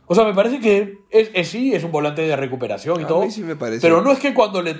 O 0.07 0.15
sea, 0.15 0.25
me 0.25 0.35
parece 0.35 0.59
que 0.61 0.99
es, 1.11 1.31
es- 1.35 1.49
sí, 1.49 1.75
es 1.75 1.85
un 1.85 1.93
volante 1.93 2.23
de 2.23 2.35
recuperación 2.37 3.01
y 3.01 3.05
A 3.05 3.07
todo. 3.07 3.23
mí 3.23 3.31
sí 3.31 3.43
me 3.43 3.57
parece. 3.57 3.83
Pero 3.83 4.01
no 4.03 4.11
es 4.11 4.19
que 4.19 4.33
cuando 4.35 4.63
le. 4.63 4.75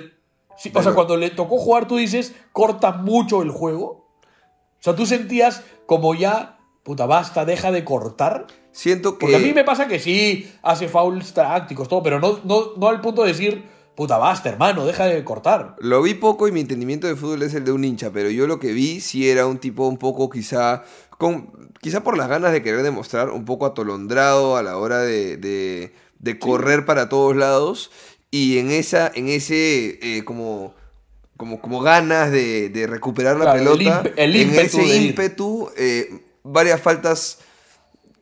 sí, 0.57 0.71
o 0.73 0.81
sea, 0.83 0.93
cuando 0.93 1.17
le 1.17 1.29
tocó 1.29 1.57
jugar, 1.57 1.87
tú 1.87 1.97
dices, 1.97 2.35
corta 2.51 2.91
mucho 2.93 3.41
el 3.41 3.51
juego. 3.51 4.07
O 4.79 4.81
sea, 4.81 4.95
tú 4.95 5.05
sentías 5.05 5.63
como 5.85 6.15
ya, 6.15 6.58
puta, 6.89 7.05
basta, 7.05 7.45
deja 7.45 7.71
de 7.71 7.83
cortar. 7.85 8.47
Siento 8.71 9.19
que... 9.19 9.25
Porque 9.27 9.35
a 9.35 9.39
mí 9.39 9.53
me 9.53 9.63
pasa 9.63 9.87
que 9.87 9.99
sí, 9.99 10.51
hace 10.63 10.87
fouls 10.87 11.33
tácticos, 11.35 11.87
todo, 11.87 12.01
pero 12.01 12.19
no, 12.19 12.39
no, 12.45 12.71
no 12.77 12.87
al 12.87 12.99
punto 12.99 13.21
de 13.21 13.27
decir, 13.27 13.63
puta, 13.95 14.17
basta, 14.17 14.49
hermano, 14.49 14.87
deja 14.87 15.05
de 15.05 15.23
cortar. 15.23 15.75
Lo 15.77 16.01
vi 16.01 16.15
poco 16.15 16.47
y 16.47 16.51
mi 16.51 16.61
entendimiento 16.61 17.05
de 17.05 17.15
fútbol 17.15 17.43
es 17.43 17.53
el 17.53 17.63
de 17.63 17.73
un 17.73 17.83
hincha, 17.83 18.09
pero 18.11 18.31
yo 18.31 18.47
lo 18.47 18.57
que 18.57 18.73
vi 18.73 19.01
sí 19.01 19.29
era 19.29 19.45
un 19.45 19.59
tipo 19.59 19.85
un 19.87 19.97
poco 19.97 20.31
quizá, 20.31 20.81
con, 21.19 21.69
quizá 21.79 22.01
por 22.01 22.17
las 22.17 22.27
ganas 22.27 22.53
de 22.53 22.63
querer 22.63 22.81
demostrar, 22.81 23.29
un 23.29 23.45
poco 23.45 23.67
atolondrado 23.67 24.57
a 24.57 24.63
la 24.63 24.75
hora 24.77 24.97
de, 25.01 25.37
de- 25.37 25.93
de 26.17 26.39
correr 26.39 26.85
para 26.85 27.07
todos 27.07 27.35
lados 27.35 27.91
y 28.31 28.57
en, 28.57 28.71
esa, 28.71 29.11
en 29.13 29.29
ese 29.29 29.99
eh, 30.01 30.23
como, 30.25 30.73
como, 31.37 31.61
como 31.61 31.81
ganas 31.81 32.31
de, 32.31 32.69
de 32.69 32.87
recuperar 32.87 33.35
la 33.37 33.43
Claro, 33.43 33.59
pelota, 33.59 34.03
el 34.15 34.35
en 34.35 34.49
ímpetu 34.49 34.79
ese 34.79 34.81
de 34.91 34.97
ir. 34.97 35.09
ímpetu, 35.11 35.69
eh, 35.77 36.09
varias 36.43 36.81
faltas 36.81 37.39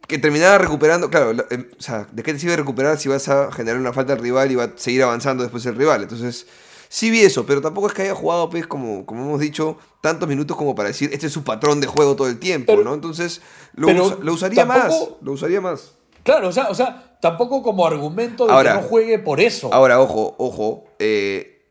que 0.07 0.17
terminaba 0.17 0.57
recuperando, 0.57 1.09
claro, 1.09 1.33
la- 1.33 1.45
eh, 1.49 1.69
o 1.77 1.81
sea, 1.81 2.07
¿de 2.11 2.23
qué 2.23 2.33
te 2.33 2.39
sirve 2.39 2.55
recuperar 2.55 2.97
si 2.97 3.09
vas 3.09 3.27
a 3.27 3.51
generar 3.51 3.79
una 3.79 3.91
falta 3.93 4.13
al 4.13 4.19
rival 4.19 4.51
y 4.51 4.55
va 4.55 4.63
a 4.65 4.71
seguir 4.75 5.03
avanzando 5.03 5.43
después 5.43 5.65
el 5.65 5.75
rival? 5.75 6.03
Entonces, 6.03 6.47
sí 6.87 7.09
vi 7.11 7.21
eso, 7.21 7.45
pero 7.45 7.59
tampoco 7.61 7.87
es 7.87 7.93
que 7.93 8.03
haya 8.03 8.15
jugado, 8.15 8.49
pues, 8.49 8.65
como, 8.67 9.05
como 9.05 9.25
hemos 9.25 9.39
dicho, 9.41 9.77
tantos 10.01 10.29
minutos 10.29 10.55
como 10.55 10.75
para 10.75 10.87
decir, 10.89 11.09
este 11.11 11.27
es 11.27 11.33
su 11.33 11.43
patrón 11.43 11.81
de 11.81 11.87
juego 11.87 12.15
todo 12.15 12.29
el 12.29 12.39
tiempo, 12.39 12.71
Pero- 12.73 12.83
¿no? 12.85 12.93
Entonces, 12.93 13.41
lo, 13.73 13.91
lo 13.91 14.33
usaría 14.33 14.65
más, 14.65 14.93
lo 15.21 15.31
usaría 15.33 15.59
más. 15.59 15.93
Claro, 16.23 16.47
o 16.49 16.51
sea, 16.53 16.69
o 16.69 16.75
sea 16.75 17.17
tampoco 17.21 17.61
como 17.63 17.85
argumento 17.85 18.45
de 18.47 18.53
Ahora- 18.53 18.75
que 18.77 18.81
no 18.81 18.87
juegue 18.87 19.19
por 19.19 19.41
eso. 19.41 19.73
Ahora, 19.73 19.99
ojo, 19.99 20.35
ojo, 20.37 20.85
eh, 20.99 21.65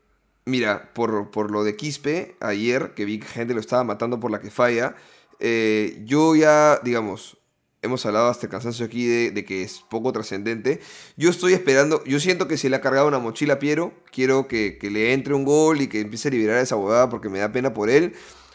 mira, 0.45 0.91
por, 0.93 1.31
por 1.31 1.49
lo 1.51 1.63
de 1.63 1.75
Quispe, 1.75 2.35
ayer, 2.39 2.93
que 2.93 3.05
vi 3.05 3.19
que 3.19 3.25
gente 3.27 3.53
lo 3.55 3.59
estaba 3.59 3.83
matando 3.83 4.19
por 4.19 4.29
la 4.29 4.39
que 4.41 4.51
falla, 4.51 4.95
eh, 5.39 6.01
yo 6.05 6.35
ya, 6.35 6.79
digamos, 6.83 7.37
hemos 7.81 8.05
hablado 8.05 8.27
hasta 8.27 8.45
el 8.45 8.51
cansancio 8.51 8.85
aquí 8.85 9.05
de, 9.05 9.45
que 9.45 9.63
es 9.63 9.83
poco 9.89 10.11
trascendente. 10.11 10.79
Yo 11.15 11.29
estoy 11.29 11.53
esperando, 11.53 12.03
yo 12.05 12.19
siento 12.19 12.47
que 12.47 12.57
se 12.57 12.69
le 12.69 12.75
ha 12.75 12.81
cargado 12.81 13.07
una 13.07 13.19
mochila 13.19 13.55
a 13.55 13.59
Piero, 13.59 13.93
quiero 14.11 14.47
que, 14.47 14.77
que 14.77 14.89
le 14.89 15.13
entre 15.13 15.33
un 15.33 15.45
gol 15.45 15.81
y 15.81 15.87
que 15.87 16.01
empiece 16.01 16.27
a 16.27 16.31
liberar 16.31 16.59
esa 16.59 16.75
huevada 16.75 17.09
porque 17.09 17.29
me 17.29 17.39
da 17.39 17.51
pena 17.51 17.73
por 17.73 17.89
él. 17.89 18.13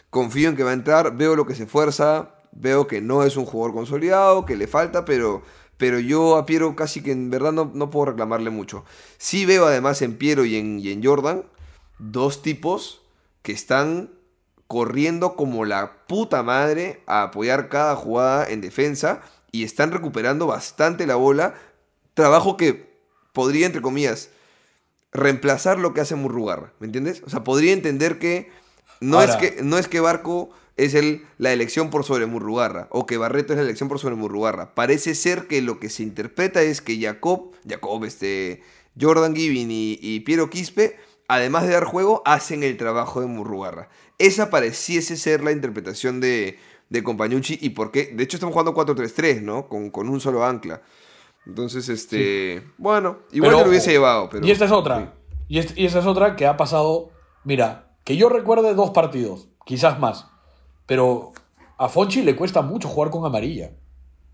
Confío 0.09 0.49
en 0.49 0.55
que 0.55 0.63
va 0.63 0.71
a 0.71 0.73
entrar, 0.73 1.17
veo 1.17 1.35
lo 1.35 1.47
que 1.47 1.55
se 1.55 1.63
esfuerza, 1.63 2.35
veo 2.51 2.87
que 2.87 3.01
no 3.01 3.23
es 3.23 3.35
un 3.35 3.45
jugador 3.45 3.73
consolidado, 3.73 4.45
que 4.45 4.55
le 4.55 4.67
falta, 4.67 5.05
pero, 5.05 5.41
pero 5.77 5.99
yo 5.99 6.37
a 6.37 6.45
Piero 6.45 6.75
casi 6.75 7.01
que 7.01 7.11
en 7.11 7.29
verdad 7.29 7.51
no, 7.51 7.71
no 7.73 7.89
puedo 7.89 8.07
reclamarle 8.07 8.51
mucho. 8.51 8.85
Sí 9.17 9.45
veo 9.45 9.65
además 9.65 10.01
en 10.01 10.17
Piero 10.17 10.45
y 10.45 10.55
en, 10.57 10.79
y 10.79 10.91
en 10.91 11.03
Jordan 11.03 11.45
dos 11.97 12.41
tipos 12.41 13.01
que 13.41 13.51
están 13.51 14.11
corriendo 14.67 15.35
como 15.35 15.65
la 15.65 16.05
puta 16.07 16.43
madre 16.43 17.01
a 17.05 17.23
apoyar 17.23 17.69
cada 17.69 17.95
jugada 17.95 18.47
en 18.49 18.61
defensa 18.61 19.21
y 19.51 19.63
están 19.63 19.91
recuperando 19.91 20.47
bastante 20.47 21.05
la 21.05 21.15
bola. 21.15 21.53
Trabajo 22.13 22.57
que 22.57 22.91
podría, 23.33 23.65
entre 23.65 23.81
comillas, 23.81 24.29
reemplazar 25.11 25.79
lo 25.79 25.93
que 25.93 26.01
hace 26.01 26.15
Murrugarra, 26.15 26.73
¿me 26.79 26.87
entiendes? 26.87 27.21
O 27.25 27.29
sea, 27.29 27.43
podría 27.43 27.73
entender 27.73 28.19
que 28.19 28.49
no, 28.99 29.19
Ahora- 29.19 29.33
es, 29.33 29.37
que 29.37 29.61
no 29.63 29.77
es 29.77 29.87
que 29.87 29.99
Barco 29.99 30.49
es 30.75 30.95
el, 30.95 31.23
la 31.37 31.53
elección 31.53 31.89
por 31.91 32.03
sobre 32.03 32.25
Murrugarra 32.25 32.87
o 32.89 33.05
que 33.05 33.17
Barreto 33.17 33.53
es 33.53 33.57
la 33.57 33.63
elección 33.63 33.89
por 33.89 33.99
sobre 33.99 34.15
Murrugarra. 34.15 34.73
Parece 34.73 35.13
ser 35.13 35.47
que 35.47 35.61
lo 35.61 35.79
que 35.79 35.89
se 35.89 36.01
interpreta 36.03 36.61
es 36.63 36.81
que 36.81 36.99
Jacob, 36.99 37.51
Jacob, 37.67 38.03
este, 38.05 38.63
Jordan 38.99 39.35
Giving 39.35 39.69
y, 39.69 39.99
y 40.01 40.21
Piero 40.21 40.49
Quispe, 40.49 40.97
además 41.27 41.63
de 41.67 41.73
dar 41.73 41.83
juego, 41.85 42.23
hacen 42.25 42.63
el 42.63 42.77
trabajo 42.77 43.21
de 43.21 43.27
Murrugarra. 43.27 43.89
Esa 44.19 44.49
pareciese 44.49 45.17
ser 45.17 45.43
la 45.43 45.51
interpretación 45.51 46.19
de, 46.21 46.57
de 46.89 47.03
Compañucci 47.03 47.57
y 47.61 47.69
por 47.71 47.91
qué. 47.91 48.11
De 48.13 48.23
hecho, 48.23 48.37
estamos 48.37 48.53
jugando 48.53 48.73
4-3-3, 48.73 49.41
¿no? 49.41 49.67
Con, 49.67 49.89
con 49.89 50.09
un 50.09 50.19
solo 50.21 50.45
ancla. 50.45 50.81
Entonces, 51.45 51.89
este. 51.89 52.63
Bueno, 52.77 53.17
igual 53.31 53.49
Pero 53.51 53.57
te 53.59 53.63
lo 53.65 53.69
hubiese 53.69 53.91
llevado, 53.91 54.29
pero. 54.29 54.45
Y 54.45 54.51
esta 54.51 54.65
es 54.65 54.71
otra. 54.71 55.13
Y, 55.47 55.59
es- 55.59 55.77
y 55.77 55.85
esta 55.85 55.99
es 55.99 56.05
otra 56.05 56.35
que 56.35 56.45
ha 56.47 56.55
pasado. 56.57 57.09
Mira, 57.43 57.89
que 58.05 58.15
yo 58.15 58.29
recuerde 58.29 58.73
dos 58.75 58.91
partidos, 58.91 59.49
quizás 59.65 59.99
más. 59.99 60.27
Pero 60.85 61.33
a 61.77 61.89
Fonchi 61.89 62.21
le 62.21 62.35
cuesta 62.35 62.61
mucho 62.61 62.87
jugar 62.87 63.09
con 63.11 63.25
amarilla. 63.25 63.71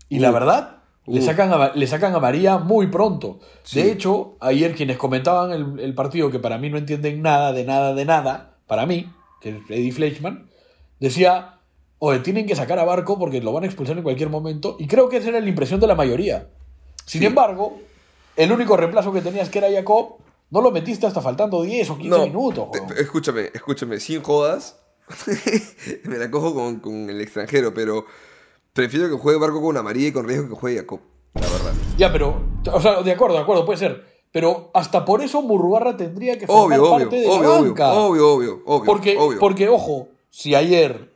Y 0.08 0.18
la 0.20 0.30
Uh, 0.30 0.34
verdad, 0.34 0.82
le, 1.06 1.22
sacan, 1.22 1.52
ama- 1.52 1.72
le 1.74 1.86
sacan 1.86 2.14
amarilla 2.14 2.58
muy 2.58 2.86
pronto. 2.88 3.40
Sí. 3.64 3.82
De 3.82 3.90
hecho, 3.92 4.36
ayer 4.40 4.74
quienes 4.74 4.96
comentaban 4.98 5.50
el, 5.52 5.80
el 5.80 5.94
partido, 5.94 6.30
que 6.30 6.38
para 6.38 6.58
mí 6.58 6.70
no 6.70 6.78
entienden 6.78 7.22
nada, 7.22 7.52
de 7.52 7.64
nada, 7.64 7.94
de 7.94 8.04
nada, 8.04 8.58
para 8.66 8.86
mí, 8.86 9.12
que 9.40 9.50
es 9.50 9.56
Eddie 9.68 9.92
Fleischman, 9.92 10.48
decía, 10.98 11.58
oye, 11.98 12.20
tienen 12.20 12.46
que 12.46 12.56
sacar 12.56 12.78
a 12.78 12.84
Barco 12.84 13.18
porque 13.18 13.40
lo 13.40 13.52
van 13.52 13.64
a 13.64 13.66
expulsar 13.66 13.96
en 13.96 14.02
cualquier 14.02 14.28
momento. 14.30 14.76
Y 14.78 14.86
creo 14.86 15.08
que 15.08 15.18
esa 15.18 15.28
era 15.30 15.40
la 15.40 15.48
impresión 15.48 15.80
de 15.80 15.86
la 15.86 15.94
mayoría. 15.94 16.48
Sin 17.06 17.20
Sí. 17.22 17.26
embargo, 17.26 17.78
el 18.36 18.52
único 18.52 18.76
reemplazo 18.76 19.12
que 19.12 19.20
tenías, 19.20 19.48
que 19.48 19.58
era 19.58 19.70
Jacob, 19.72 20.16
no 20.50 20.60
lo 20.60 20.70
metiste 20.70 21.06
hasta 21.06 21.20
faltando 21.20 21.62
10 21.62 21.90
o 21.90 21.96
15 21.98 22.08
No, 22.18 22.24
minutos. 22.26 22.68
te- 22.72 23.00
escúchame, 23.00 23.50
escúchame, 23.54 24.00
sin 24.00 24.22
jodas. 24.22 24.76
me 26.04 26.18
la 26.18 26.30
cojo 26.30 26.54
con, 26.54 26.80
con 26.80 27.10
el 27.10 27.20
extranjero, 27.20 27.74
pero 27.74 28.06
prefiero 28.72 29.08
que 29.08 29.16
juegue 29.16 29.38
Barco 29.40 29.60
con 29.60 29.76
amarilla 29.76 30.08
y 30.08 30.12
con 30.12 30.26
riesgo 30.28 30.48
que 30.48 30.54
juegue 30.54 30.78
Jacob, 30.78 31.00
la 31.34 31.40
verdad. 31.40 31.72
Ya, 31.96 32.12
pero, 32.12 32.42
o 32.72 32.80
sea, 32.80 33.02
de 33.02 33.12
acuerdo, 33.12 33.36
de 33.36 33.42
acuerdo, 33.42 33.64
puede 33.66 33.78
ser. 33.78 34.09
Pero 34.32 34.70
hasta 34.74 35.04
por 35.04 35.22
eso 35.22 35.42
Murrugarra 35.42 35.96
tendría 35.96 36.38
que 36.38 36.46
formar 36.46 36.78
Obvio, 36.78 36.92
obvio, 36.92 37.04
parte 37.04 37.20
de 37.20 37.26
obvio, 37.26 37.42
la 37.42 37.60
banca. 37.60 37.92
obvio, 37.92 38.32
obvio, 38.32 38.62
obvio, 38.64 38.86
porque, 38.86 39.18
porque, 39.40 39.68
ojo, 39.68 40.08
si 40.30 40.54
ayer 40.54 41.12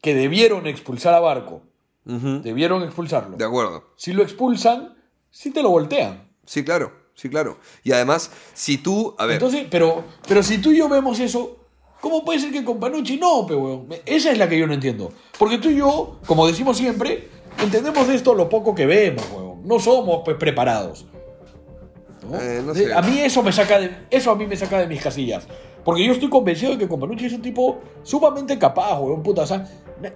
que 0.00 0.14
debieron 0.14 0.66
expulsar 0.68 1.14
a 1.14 1.20
Barco, 1.20 1.62
debieron 2.04 2.84
expulsarlo. 2.84 3.36
De 3.36 3.44
acuerdo. 3.44 3.84
Si 3.96 4.12
lo 4.12 4.22
expulsan, 4.22 4.94
sí 5.30 5.50
te 5.50 5.62
lo 5.62 5.70
voltean. 5.70 6.30
Sí, 6.44 6.64
claro, 6.64 6.92
sí, 7.14 7.28
claro. 7.28 7.58
Y 7.82 7.90
además, 7.90 8.30
si 8.54 8.78
tú, 8.78 9.16
a 9.18 9.26
ver, 9.26 9.34
Entonces, 9.34 9.66
pero, 9.68 10.04
pero 10.28 10.44
si 10.44 10.58
tú 10.58 10.70
y 10.70 10.78
yo 10.78 10.88
vemos 10.88 11.18
eso, 11.18 11.56
¿cómo 12.00 12.24
puede 12.24 12.38
ser 12.38 12.52
que 12.52 12.64
con 12.64 12.78
Panucci 12.78 13.16
no, 13.16 13.44
pe, 13.48 13.56
weón? 13.56 13.88
Esa 14.04 14.30
es 14.30 14.38
la 14.38 14.48
que 14.48 14.56
yo 14.56 14.68
no 14.68 14.74
entiendo. 14.74 15.12
Porque 15.36 15.58
tú 15.58 15.70
y 15.70 15.78
yo, 15.78 16.20
como 16.24 16.46
decimos 16.46 16.76
siempre, 16.76 17.28
entendemos 17.60 18.06
de 18.06 18.14
esto 18.14 18.32
lo 18.32 18.48
poco 18.48 18.76
que 18.76 18.86
vemos, 18.86 19.24
weón. 19.32 19.66
No 19.66 19.80
somos 19.80 20.22
pues, 20.24 20.36
preparados. 20.36 21.06
¿No? 22.30 22.40
Eh, 22.40 22.62
no 22.64 22.74
De- 22.74 22.84
sé. 22.86 22.92
A 22.94 23.00
mí 23.02 23.18
eso 23.20 23.42
me 23.42 23.52
saca 23.52 23.78
de, 23.78 23.90
eso 24.10 24.30
a 24.30 24.36
mí 24.36 24.46
me 24.46 24.56
saca 24.56 24.78
de 24.80 24.86
mis 24.86 25.00
casillas. 25.02 25.46
Porque 25.84 26.04
yo 26.04 26.12
estoy 26.12 26.28
convencido 26.28 26.72
de 26.72 26.78
que 26.78 26.88
Companucci 26.88 27.26
es 27.26 27.32
un 27.32 27.42
tipo 27.42 27.80
sumamente 28.02 28.58
capaz, 28.58 28.98
weón, 29.00 29.22
puta. 29.22 29.42
O 29.42 29.46
sea, 29.46 29.66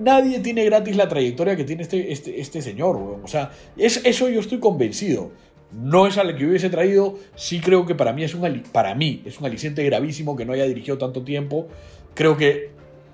nadie 0.01 0.41
tiene 0.41 0.65
gratis 0.65 0.97
la 0.97 1.09
trayectoria 1.09 1.55
que 1.57 1.63
tiene 1.65 1.83
este, 1.83 2.11
este, 2.13 2.41
este 2.41 2.61
señor, 2.61 2.97
weón. 2.97 3.21
O 3.25 3.29
sea, 3.29 3.53
es, 3.77 4.01
eso 4.05 4.29
yo 4.29 4.41
estoy 4.41 4.59
convencido. 4.59 5.31
No 5.73 6.09
es 6.09 6.19
al 6.19 6.37
que 6.37 6.45
hubiese 6.47 6.71
traído. 6.71 7.15
Sí 7.37 7.61
creo 7.61 7.87
que 7.87 7.95
para 7.95 8.13
mí 8.13 8.25
es 8.25 8.35
un, 8.35 8.63
para 8.73 8.97
mí 8.97 9.23
es 9.25 9.39
un 9.39 9.47
aliciente 9.47 9.85
gravísimo 9.85 10.35
que 10.35 10.45
no 10.45 10.53
haya 10.53 10.65
dirigido 10.65 10.99
tanto 10.99 11.23
tiempo. 11.23 11.69
Creo 12.15 12.37
que 12.37 12.71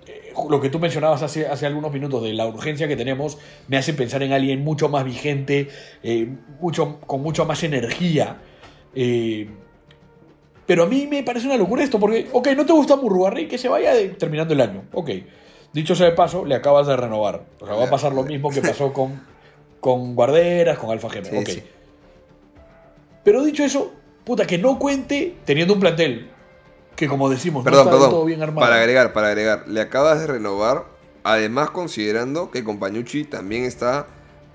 eh, 0.07 0.33
lo 0.49 0.59
que 0.63 0.71
tú 0.71 0.79
mencionabas 0.79 1.23
hace, 1.23 1.47
hace 1.47 1.67
algunos 1.67 1.93
minutos 1.93 2.23
de 2.23 2.33
la 2.33 2.47
urgencia 2.47 2.89
que 2.89 2.97
tenemos 2.97 3.37
me 3.69 3.77
hace 3.77 3.93
pensar 3.93 4.23
en 4.23 4.33
alguien 4.33 4.65
mucho 4.65 4.89
más 4.89 5.05
vigente, 5.05 5.69
eh, 6.03 6.27
mucho, 6.59 7.01
con 7.07 7.21
mucho 7.21 7.45
más 7.45 7.63
energía. 7.63 8.39
Eh, 8.97 9.49
pero 10.67 10.83
a 10.83 10.87
mí 10.87 11.07
me 11.09 11.23
parece 11.23 11.47
una 11.47 11.57
locura 11.57 11.85
esto, 11.85 12.01
porque, 12.01 12.29
ok, 12.33 12.49
no 12.57 12.67
te 12.67 12.73
gusta 12.73 12.97
Murrugarri, 12.97 13.47
que 13.47 13.59
se 13.59 13.69
vaya 13.69 13.95
de- 13.95 14.09
terminando 14.09 14.53
el 14.55 14.61
año. 14.61 14.83
Ok. 14.93 15.11
Dicho 15.73 15.95
sea 15.95 16.07
de 16.07 16.13
paso, 16.13 16.45
le 16.45 16.55
acabas 16.57 16.87
de 16.87 16.97
renovar. 16.97 17.45
O 17.61 17.67
sea, 17.67 17.77
va 17.77 17.85
a 17.85 17.91
pasar 17.91 18.13
lo 18.13 18.23
mismo 18.25 18.51
que 18.51 18.63
pasó 18.63 18.93
con, 18.93 19.21
con 19.79 20.15
Guarderas, 20.17 20.79
con 20.79 20.91
Alfa 20.91 21.11
Geme. 21.11 21.29
Sí, 21.31 21.37
ok. 21.37 21.49
sí. 21.49 21.63
Pero 23.23 23.45
dicho 23.45 23.63
eso, 23.65 23.93
puta, 24.25 24.47
que 24.47 24.59
no 24.59 24.79
cuente 24.79 25.37
teniendo 25.45 25.75
un 25.75 25.81
plantel 25.81 26.31
que, 26.95 27.09
como 27.09 27.29
decimos, 27.29 27.63
perdón, 27.63 27.85
no 27.85 27.91
está 27.91 27.97
perdón. 27.97 28.11
todo 28.11 28.25
bien 28.25 28.43
armado. 28.43 28.67
Para 28.67 28.81
agregar, 28.81 29.13
para 29.13 29.29
agregar, 29.29 29.69
le 29.69 29.81
acabas 29.81 30.21
de 30.21 30.27
renovar, 30.29 30.85
además 31.25 31.71
considerando 31.71 32.51
que 32.51 32.65
Compañucci 32.65 33.25
también 33.25 33.65
está 33.65 34.07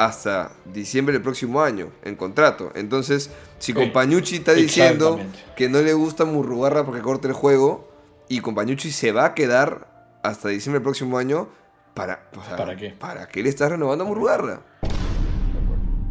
hasta 0.06 0.52
diciembre 0.74 1.14
del 1.14 1.22
próximo 1.22 1.62
año 1.62 1.90
en 2.04 2.16
contrato. 2.16 2.72
Entonces, 2.76 3.30
si 3.60 3.74
Compañucci 3.74 4.38
está 4.38 4.54
diciendo 4.54 5.20
que 5.56 5.70
no 5.70 5.82
le 5.82 5.94
gusta 5.94 6.26
Murrugarra 6.26 6.86
porque 6.86 7.02
corte 7.02 7.28
el 7.28 7.34
juego 7.34 7.88
y 8.28 8.40
Compañucci 8.40 8.92
se 8.92 9.12
va 9.12 9.26
a 9.26 9.34
quedar 9.36 9.88
hasta 10.24 10.50
diciembre 10.50 10.80
del 10.80 10.84
próximo 10.84 11.18
año, 11.18 11.50
¿para, 11.94 12.30
o 12.36 12.44
sea, 12.44 12.56
¿Para 12.56 12.76
qué? 12.76 12.90
¿Para 12.90 13.28
qué 13.28 13.44
le 13.44 13.50
estás 13.50 13.70
renovando 13.70 14.04
a 14.04 14.08
Murrugarra? 14.08 14.62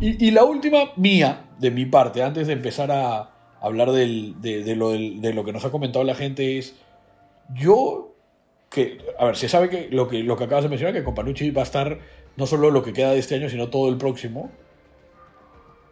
Y, 0.01 0.27
y 0.27 0.31
la 0.31 0.45
última 0.45 0.79
mía, 0.97 1.47
de 1.59 1.71
mi 1.71 1.85
parte, 1.87 2.23
antes 2.23 2.47
de 2.47 2.53
empezar 2.55 2.91
a 2.93 3.31
hablar 3.61 3.91
del- 3.91 4.41
de, 4.41 4.63
de 4.65 4.77
lo, 4.77 4.91
de 4.93 5.33
lo 5.35 5.45
que 5.45 5.53
nos 5.53 5.65
ha 5.65 5.71
comentado 5.71 6.05
la 6.05 6.15
gente, 6.15 6.59
es 6.59 6.75
yo, 7.55 8.15
que, 8.71 8.99
a 9.19 9.25
ver, 9.27 9.37
se 9.37 9.49
sabe 9.49 9.69
que 9.69 9.89
lo 9.91 10.07
que, 10.09 10.23
lo 10.23 10.37
que 10.37 10.45
acabas 10.45 10.63
de 10.65 10.71
mencionar, 10.71 10.95
que 10.95 11.03
Companucci 11.05 11.51
va 11.51 11.63
a 11.63 11.65
estar 11.65 11.99
no 12.41 12.47
solo 12.47 12.71
lo 12.71 12.83
que 12.83 12.95
queda 12.95 13.13
de 13.13 13.19
este 13.19 13.35
año, 13.35 13.51
sino 13.51 13.69
todo 13.69 13.91
el 13.91 13.99
próximo. 13.99 14.51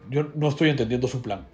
Yo 0.09 0.25
no 0.35 0.49
estoy 0.49 0.71
entendiendo 0.71 1.07
su 1.07 1.21
plan. 1.21 1.47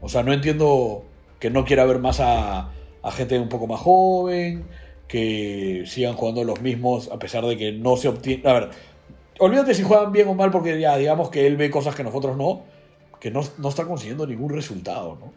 O 0.00 0.08
sea, 0.08 0.24
no 0.24 0.32
entiendo 0.32 1.04
que 1.38 1.48
no 1.48 1.64
quiera 1.64 1.84
ver 1.84 2.00
más 2.00 2.18
a, 2.18 2.72
a 3.02 3.10
gente 3.12 3.38
un 3.38 3.48
poco 3.48 3.68
más 3.68 3.78
joven, 3.78 4.64
que 5.06 5.84
sigan 5.86 6.14
jugando 6.14 6.42
los 6.42 6.60
mismos, 6.60 7.08
a 7.12 7.20
pesar 7.20 7.46
de 7.46 7.56
que 7.56 7.70
no 7.70 7.96
se 7.96 8.08
obtiene. 8.08 8.48
A 8.48 8.52
ver, 8.54 8.70
olvídate 9.38 9.74
si 9.74 9.84
juegan 9.84 10.10
bien 10.10 10.26
o 10.26 10.34
mal, 10.34 10.50
porque 10.50 10.80
ya 10.80 10.96
digamos 10.96 11.30
que 11.30 11.46
él 11.46 11.56
ve 11.56 11.70
cosas 11.70 11.94
que 11.94 12.02
nosotros 12.02 12.36
no, 12.36 12.64
que 13.20 13.30
no, 13.30 13.42
no 13.58 13.68
está 13.68 13.84
consiguiendo 13.84 14.26
ningún 14.26 14.50
resultado, 14.50 15.16
¿no? 15.20 15.32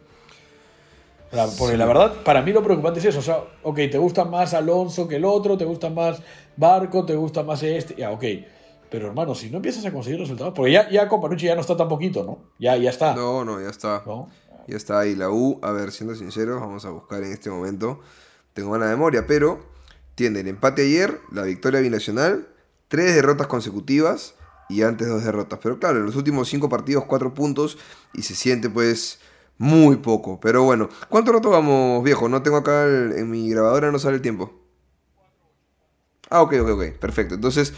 Porque 1.58 1.78
la 1.78 1.86
verdad, 1.86 2.22
para 2.24 2.42
mí 2.42 2.52
lo 2.52 2.62
preocupante 2.62 3.00
es 3.00 3.06
eso. 3.06 3.20
O 3.20 3.22
sea, 3.22 3.42
ok, 3.62 3.76
te 3.90 3.98
gusta 3.98 4.24
más 4.24 4.52
Alonso 4.52 5.08
que 5.08 5.16
el 5.16 5.24
otro, 5.24 5.56
te 5.56 5.64
gusta 5.64 5.88
más 5.88 6.22
Barco, 6.56 7.06
te 7.06 7.14
gusta 7.14 7.42
más 7.42 7.62
este, 7.62 7.94
ya, 7.94 8.10
ok. 8.10 8.24
Pero 8.90 9.06
hermano, 9.06 9.34
si 9.34 9.48
no 9.48 9.56
empiezas 9.56 9.86
a 9.86 9.92
conseguir 9.92 10.20
resultados, 10.20 10.52
porque 10.54 10.72
ya, 10.72 10.90
ya 10.90 11.08
Companucci 11.08 11.46
ya 11.46 11.54
no 11.54 11.62
está 11.62 11.74
tan 11.76 11.88
poquito, 11.88 12.24
¿no? 12.24 12.50
Ya, 12.58 12.76
ya 12.76 12.90
está. 12.90 13.14
No, 13.14 13.44
no, 13.44 13.58
ya 13.60 13.70
está. 13.70 14.02
¿no? 14.04 14.28
Ya 14.68 14.76
está 14.76 15.00
ahí 15.00 15.14
la 15.14 15.30
U. 15.30 15.58
A 15.62 15.72
ver, 15.72 15.92
siendo 15.92 16.14
sinceros, 16.14 16.60
vamos 16.60 16.84
a 16.84 16.90
buscar 16.90 17.22
en 17.22 17.32
este 17.32 17.48
momento. 17.48 18.00
Tengo 18.52 18.70
mala 18.70 18.86
memoria, 18.86 19.26
pero 19.26 19.64
tiene 20.14 20.40
el 20.40 20.48
empate 20.48 20.82
ayer, 20.82 21.18
la 21.30 21.42
victoria 21.42 21.80
binacional, 21.80 22.48
tres 22.88 23.14
derrotas 23.14 23.46
consecutivas 23.46 24.34
y 24.68 24.82
antes 24.82 25.08
dos 25.08 25.24
derrotas. 25.24 25.58
Pero 25.62 25.78
claro, 25.78 25.98
en 26.00 26.06
los 26.06 26.16
últimos 26.16 26.50
cinco 26.50 26.68
partidos, 26.68 27.04
cuatro 27.06 27.32
puntos 27.32 27.78
y 28.12 28.22
se 28.22 28.34
siente 28.34 28.68
pues 28.68 29.20
muy 29.58 29.96
poco. 29.96 30.40
Pero 30.40 30.64
bueno, 30.64 30.88
¿cuánto 31.08 31.32
rato 31.32 31.50
vamos, 31.50 32.02
viejo? 32.04 32.28
No 32.28 32.42
tengo 32.42 32.56
acá 32.58 32.84
en 32.86 33.30
mi 33.30 33.48
grabadora, 33.50 33.92
no 33.92 33.98
sale 33.98 34.16
el 34.16 34.22
tiempo. 34.22 34.62
Ah, 36.32 36.40
ok, 36.40 36.54
ok, 36.62 36.68
ok, 36.70 36.82
perfecto. 36.98 37.34
Entonces, 37.34 37.74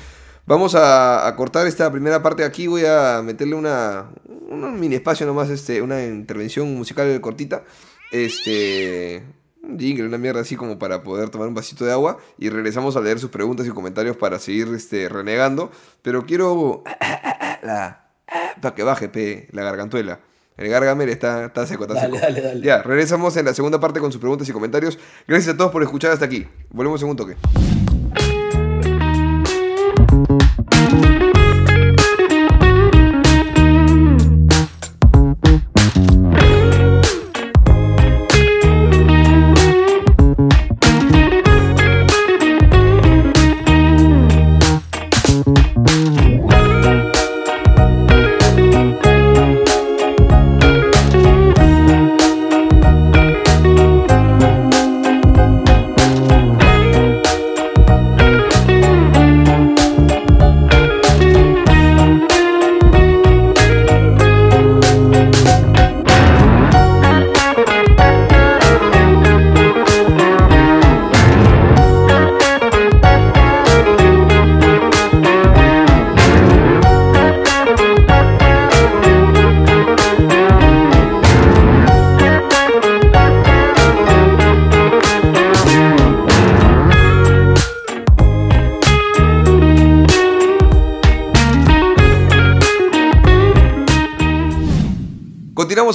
vamos 0.46 0.74
a, 0.76 1.32
cortar 1.36 1.66
esta 1.66 1.90
primera 1.90 2.22
parte 2.22 2.44
aquí. 2.44 2.68
Voy 2.68 2.84
a 2.86 3.20
meterle 3.24 3.56
una, 3.56 4.10
un 4.48 4.78
mini 4.78 4.94
espacio 4.94 5.26
nomás, 5.26 5.50
este, 5.50 5.82
una 5.82 6.04
intervención 6.04 6.72
musical 6.74 7.20
cortita. 7.20 7.64
Este, 8.12 9.24
un 9.62 9.78
jingle, 9.78 10.06
una 10.06 10.18
mierda 10.18 10.40
así 10.40 10.54
como 10.54 10.78
para 10.78 11.02
poder 11.02 11.30
tomar 11.30 11.48
un 11.48 11.54
vasito 11.54 11.84
de 11.84 11.92
agua. 11.92 12.18
Y 12.38 12.48
regresamos 12.48 12.96
a 12.96 13.00
leer 13.00 13.18
sus 13.18 13.30
preguntas 13.30 13.66
y 13.66 13.70
comentarios 13.70 14.16
para 14.16 14.38
seguir 14.38 14.68
este, 14.68 15.08
renegando. 15.08 15.72
Pero 16.02 16.24
quiero 16.24 16.84
la, 17.64 18.06
para 18.62 18.74
que 18.74 18.84
baje 18.84 19.08
pe, 19.08 19.48
la 19.50 19.64
gargantuela. 19.64 20.20
El 20.56 20.68
Gargamel 20.68 21.08
está, 21.08 21.46
está 21.46 21.66
seco, 21.66 21.82
está 21.84 21.94
Dale, 21.94 22.14
seco. 22.14 22.26
dale, 22.26 22.40
dale. 22.40 22.60
Ya, 22.60 22.80
regresamos 22.82 23.36
en 23.36 23.44
la 23.46 23.54
segunda 23.54 23.80
parte 23.80 23.98
con 24.00 24.12
sus 24.12 24.20
preguntas 24.20 24.48
y 24.48 24.52
comentarios. 24.52 24.98
Gracias 25.26 25.54
a 25.54 25.56
todos 25.58 25.72
por 25.72 25.82
escuchar 25.82 26.12
hasta 26.12 26.24
aquí. 26.26 26.46
Volvemos 26.70 27.02
en 27.02 27.08
un 27.08 27.16
toque. 27.16 27.36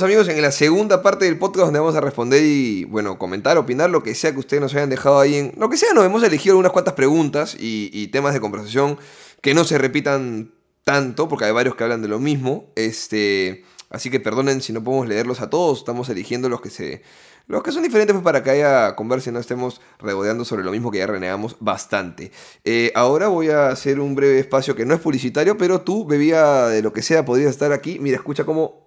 Amigos 0.01 0.29
en 0.29 0.41
la 0.41 0.51
segunda 0.51 1.01
parte 1.01 1.25
del 1.25 1.37
podcast 1.37 1.65
donde 1.65 1.79
vamos 1.79 1.95
a 1.95 1.99
responder 1.99 2.41
y, 2.43 2.85
bueno, 2.85 3.17
comentar, 3.17 3.57
opinar, 3.57 3.89
lo 3.89 4.01
que 4.01 4.15
sea 4.15 4.31
que 4.31 4.39
ustedes 4.39 4.61
nos 4.61 4.73
hayan 4.73 4.89
dejado 4.89 5.19
ahí 5.19 5.35
en... 5.35 5.53
Lo 5.57 5.69
que 5.69 5.75
sea, 5.75 5.93
nos 5.93 6.05
hemos 6.05 6.23
elegido 6.23 6.57
unas 6.57 6.71
cuantas 6.71 6.93
preguntas 6.93 7.55
y, 7.59 7.89
y 7.91 8.07
temas 8.07 8.33
de 8.33 8.39
conversación 8.39 8.97
que 9.41 9.53
no 9.53 9.65
se 9.65 9.77
repitan 9.77 10.53
tanto, 10.85 11.27
porque 11.27 11.45
hay 11.45 11.51
varios 11.51 11.75
que 11.75 11.83
hablan 11.83 12.01
de 12.01 12.07
lo 12.07 12.19
mismo. 12.19 12.71
Este, 12.75 13.65
así 13.89 14.09
que 14.09 14.21
perdonen 14.21 14.61
si 14.61 14.71
no 14.71 14.83
podemos 14.83 15.07
leerlos 15.07 15.41
a 15.41 15.49
todos, 15.49 15.79
estamos 15.79 16.07
eligiendo 16.09 16.49
los 16.49 16.61
que 16.61 16.69
se... 16.69 17.01
Los 17.47 17.63
que 17.63 17.71
son 17.71 17.83
diferentes 17.83 18.13
pues, 18.13 18.23
para 18.23 18.43
que 18.43 18.51
haya 18.51 18.95
conversa 18.95 19.31
y 19.31 19.33
no 19.33 19.39
estemos 19.39 19.81
regodeando 19.99 20.45
sobre 20.45 20.63
lo 20.63 20.71
mismo 20.71 20.91
que 20.91 20.99
ya 20.99 21.07
renegamos 21.07 21.57
bastante. 21.59 22.31
Eh, 22.63 22.91
ahora 22.95 23.27
voy 23.27 23.49
a 23.49 23.69
hacer 23.69 23.99
un 23.99 24.13
breve 24.13 24.39
espacio 24.39 24.75
que 24.75 24.85
no 24.85 24.93
es 24.93 25.01
publicitario, 25.01 25.57
pero 25.57 25.81
tú, 25.81 26.05
bebía 26.05 26.67
de 26.67 26.83
lo 26.83 26.93
que 26.93 27.01
sea, 27.01 27.25
podrías 27.25 27.49
estar 27.49 27.73
aquí. 27.73 27.97
Mira, 27.99 28.17
escucha 28.17 28.45
cómo 28.45 28.85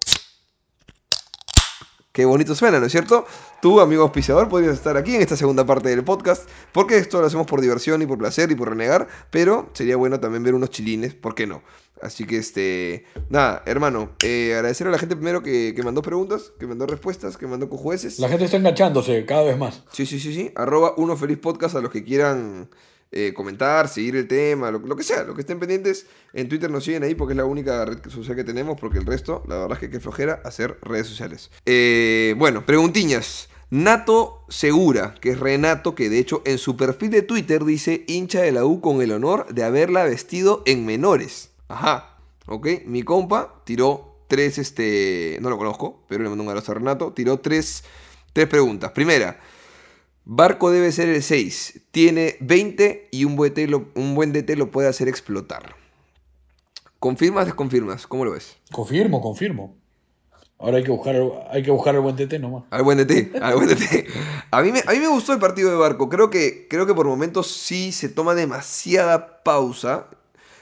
Qué 2.13 2.25
bonito 2.25 2.53
suena, 2.53 2.79
¿no 2.79 2.85
es 2.85 2.91
cierto? 2.91 3.25
Tú, 3.59 3.79
amigo 3.79 4.03
auspiciador, 4.03 4.47
podrías 4.47 4.75
estar 4.75 4.95
aquí 4.97 5.15
en 5.15 5.23
esta 5.23 5.35
segunda 5.35 5.65
parte 5.65 5.89
del 5.89 6.03
podcast, 6.03 6.47
porque 6.71 6.99
esto 6.99 7.19
lo 7.19 7.25
hacemos 7.25 7.47
por 7.47 7.59
diversión 7.59 8.03
y 8.03 8.05
por 8.05 8.19
placer 8.19 8.51
y 8.51 8.55
por 8.55 8.69
renegar, 8.69 9.07
pero 9.31 9.71
sería 9.73 9.95
bueno 9.95 10.19
también 10.19 10.43
ver 10.43 10.53
unos 10.53 10.69
chilines, 10.69 11.15
¿por 11.15 11.33
qué 11.33 11.47
no? 11.47 11.63
Así 12.03 12.27
que, 12.27 12.37
este, 12.37 13.05
nada, 13.29 13.63
hermano, 13.65 14.11
eh, 14.23 14.53
agradecer 14.53 14.85
a 14.85 14.91
la 14.91 14.99
gente 14.99 15.15
primero 15.15 15.41
que, 15.41 15.73
que 15.75 15.81
mandó 15.81 16.03
preguntas, 16.03 16.53
que 16.59 16.67
mandó 16.67 16.85
respuestas, 16.85 17.35
que 17.35 17.47
mandó 17.47 17.67
cojueces. 17.67 18.19
La 18.19 18.29
gente 18.29 18.45
está 18.45 18.57
enganchándose 18.57 19.25
cada 19.25 19.41
vez 19.41 19.57
más. 19.57 19.81
Sí, 19.91 20.05
sí, 20.05 20.19
sí, 20.19 20.35
sí. 20.35 20.51
Arroba 20.55 20.93
uno 20.97 21.17
feliz 21.17 21.39
podcast 21.39 21.75
a 21.77 21.81
los 21.81 21.91
que 21.91 22.03
quieran 22.03 22.69
eh, 23.15 23.31
comentar, 23.31 23.87
seguir 23.87 24.15
el 24.15 24.27
tema, 24.27 24.71
lo, 24.71 24.95
que 24.95 25.03
sea, 25.03 25.23
lo 25.23 25.35
que 25.35 25.41
estén 25.41 25.59
pendientes. 25.59 26.07
En 26.33 26.49
Twitter 26.49 26.71
nos 26.71 26.83
siguen 26.83 27.03
ahí 27.03 27.13
porque 27.13 27.33
es 27.33 27.37
la 27.37 27.45
única 27.45 27.85
red 27.85 27.99
social 28.09 28.35
que 28.35 28.43
tenemos, 28.43 28.79
porque 28.79 28.97
el 28.97 29.05
resto, 29.05 29.43
la 29.47 29.59
verdad 29.59 29.73
es 29.73 29.79
que 29.79 29.89
qué 29.91 29.99
flojera 29.99 30.41
hacer 30.43 30.79
redes 30.81 31.07
sociales. 31.07 31.51
Eh, 31.65 32.33
bueno, 32.37 32.65
preguntiñas. 32.65 33.49
Nato 33.69 34.45
Segura, 34.49 35.15
que 35.21 35.31
es 35.31 35.39
Renato, 35.39 35.95
que 35.95 36.09
de 36.09 36.19
hecho 36.19 36.41
en 36.45 36.57
su 36.57 36.75
perfil 36.75 37.11
de 37.11 37.21
Twitter 37.21 37.63
dice 37.65 38.03
hincha 38.07 38.41
de 38.41 38.51
la 38.51 38.65
U 38.65 38.81
con 38.81 39.01
el 39.01 39.11
honor 39.11 39.47
de 39.53 39.63
haberla 39.63 40.03
vestido 40.03 40.63
en 40.65 40.85
menores. 40.85 41.51
Ajá, 41.67 42.17
ok. 42.47 42.67
Mi 42.85 43.03
compa 43.03 43.61
tiró 43.63 44.25
tres, 44.27 44.57
este, 44.57 45.37
no 45.41 45.49
lo 45.51 45.57
conozco, 45.57 46.03
pero 46.07 46.23
le 46.23 46.29
mando 46.29 46.43
un 46.43 46.49
abrazo 46.49 46.71
a 46.71 46.75
Renato, 46.75 47.13
tiró 47.13 47.39
tres, 47.39 47.83
tres 48.33 48.47
preguntas. 48.47 48.91
Primera, 48.91 49.39
Barco 50.25 50.71
debe 50.71 50.91
ser 50.91 51.09
el 51.09 51.21
6, 51.21 51.81
tiene 51.91 52.37
20 52.39 53.09
y 53.11 53.25
un 53.25 53.35
buen, 53.35 53.53
DT 53.53 53.69
lo, 53.69 53.89
un 53.95 54.15
buen 54.15 54.31
DT 54.31 54.55
lo 54.55 54.71
puede 54.71 54.87
hacer 54.87 55.09
explotar. 55.09 55.75
¿Confirmas 56.99 57.43
o 57.43 57.45
desconfirmas? 57.47 58.07
¿Cómo 58.07 58.23
lo 58.23 58.31
ves? 58.31 58.55
Confirmo, 58.71 59.19
confirmo. 59.19 59.75
Ahora 60.57 60.77
hay 60.77 60.83
que 60.85 60.91
buscar, 60.91 61.15
hay 61.51 61.61
que 61.61 61.71
buscar 61.71 61.95
el 61.95 61.99
buen 61.99 62.15
TT 62.15 62.39
nomás. 62.39 62.63
Al 62.69 62.83
buen 62.83 62.97
DT, 62.97 63.35
al 63.41 63.55
buen 63.55 63.67
DT. 63.67 64.07
A 64.49 64.61
mí, 64.61 64.71
me, 64.71 64.79
a 64.79 64.91
mí 64.93 64.99
me 64.99 65.09
gustó 65.09 65.33
el 65.33 65.39
partido 65.39 65.69
de 65.69 65.75
Barco. 65.75 66.07
Creo 66.07 66.29
que, 66.29 66.67
creo 66.69 66.85
que 66.85 66.93
por 66.93 67.05
momentos 67.05 67.47
sí 67.47 67.91
se 67.91 68.07
toma 68.07 68.33
demasiada 68.33 69.43
pausa, 69.43 70.07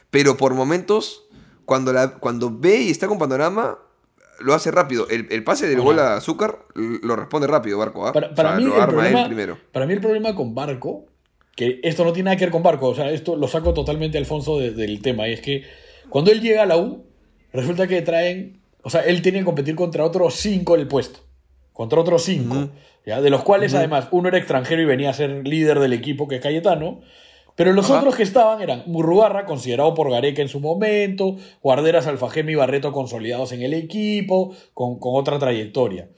pero 0.09 0.38
por 0.38 0.55
momentos, 0.55 1.28
cuando, 1.66 1.93
la, 1.93 2.18
cuando 2.18 2.49
ve 2.49 2.78
y 2.82 2.89
está 2.89 3.07
con 3.07 3.20
panorama, 3.20 3.78
lo 4.40 4.54
hace 4.54 4.72
rápido. 4.72 5.08
El, 5.10 5.28
el 5.32 5.44
pase 5.44 5.68
del 5.68 5.82
gol 5.82 6.00
a 6.00 6.16
Azúcar 6.16 6.60
lo 6.76 7.16
responde 7.16 7.48
rápido, 7.48 7.78
Barco. 7.78 8.08
¿ah? 8.08 8.14
Para, 8.14 8.34
para 8.34 8.50
O 8.50 8.52
sea, 8.54 8.60
mí 8.60 8.66
lo 8.66 8.76
el 8.76 8.82
arma 8.82 8.94
problema, 8.94 9.22
él 9.22 9.28
primero. 9.28 9.58
para 9.72 9.86
mí 9.86 9.94
el 9.94 10.02
problema 10.02 10.36
con 10.36 10.56
Barco, 10.56 11.06
que 11.56 11.80
esto 11.84 12.04
no 12.06 12.14
tiene 12.14 12.26
nada 12.30 12.38
que 12.38 12.46
ver 12.46 12.52
con 12.52 12.64
Barco, 12.64 12.88
o 12.90 12.96
sea, 12.96 13.12
esto 13.12 13.36
lo 13.36 13.48
saco 13.48 13.74
totalmente 13.74 14.18
Alfonso 14.18 14.58
de- 14.60 14.72
del 14.72 15.02
tema, 15.02 15.28
y 15.28 15.34
es 15.34 15.42
que 15.42 15.64
cuando 16.10 16.32
él 16.32 16.42
llega 16.42 16.64
a 16.64 16.66
la 16.66 16.78
U, 16.78 17.06
resulta 17.54 17.88
que 17.88 18.02
traen, 18.02 18.62
o 18.84 18.90
sea, 18.90 19.02
él 19.02 19.22
tiene 19.22 19.40
que 19.40 19.46
competir 19.46 19.76
contra 19.76 20.04
otros 20.06 20.36
cinco 20.36 20.76
en 20.76 20.82
el 20.82 20.88
puesto, 20.88 21.20
contra 21.74 22.00
otros 22.00 22.24
cinco. 22.24 22.70
¿ya? 23.06 23.20
de 23.20 23.30
los 23.32 23.44
cuales 23.44 23.74
además 23.74 24.08
uno 24.12 24.28
era 24.30 24.38
extranjero 24.38 24.82
y 24.82 24.86
venía 24.86 25.10
a 25.10 25.14
ser 25.14 25.48
líder 25.48 25.80
del 25.80 25.92
equipo, 25.94 26.28
que 26.28 26.36
es 26.36 26.42
Cayetano, 26.42 27.02
pero 27.62 27.74
los 27.74 27.86
Ajá. 27.91 27.99
otros 27.99 28.16
que 28.16 28.24
estaban 28.24 28.59
eran 28.59 28.82
Murrugarra, 28.88 29.45
considerado 29.45 29.93
por 29.93 30.09
Gareca 30.09 30.41
en 30.41 30.47
su 30.47 30.59
momento, 30.59 31.36
Guarderas, 31.62 32.07
Alfajeme 32.07 32.53
y 32.53 32.55
Barreto 32.55 32.91
consolidados 32.91 33.51
en 33.51 33.62
el 33.62 33.76
equipo, 33.76 34.55
con, 34.74 34.97
con 34.99 35.12
otra 35.14 35.38
trayectoria. 35.38 36.09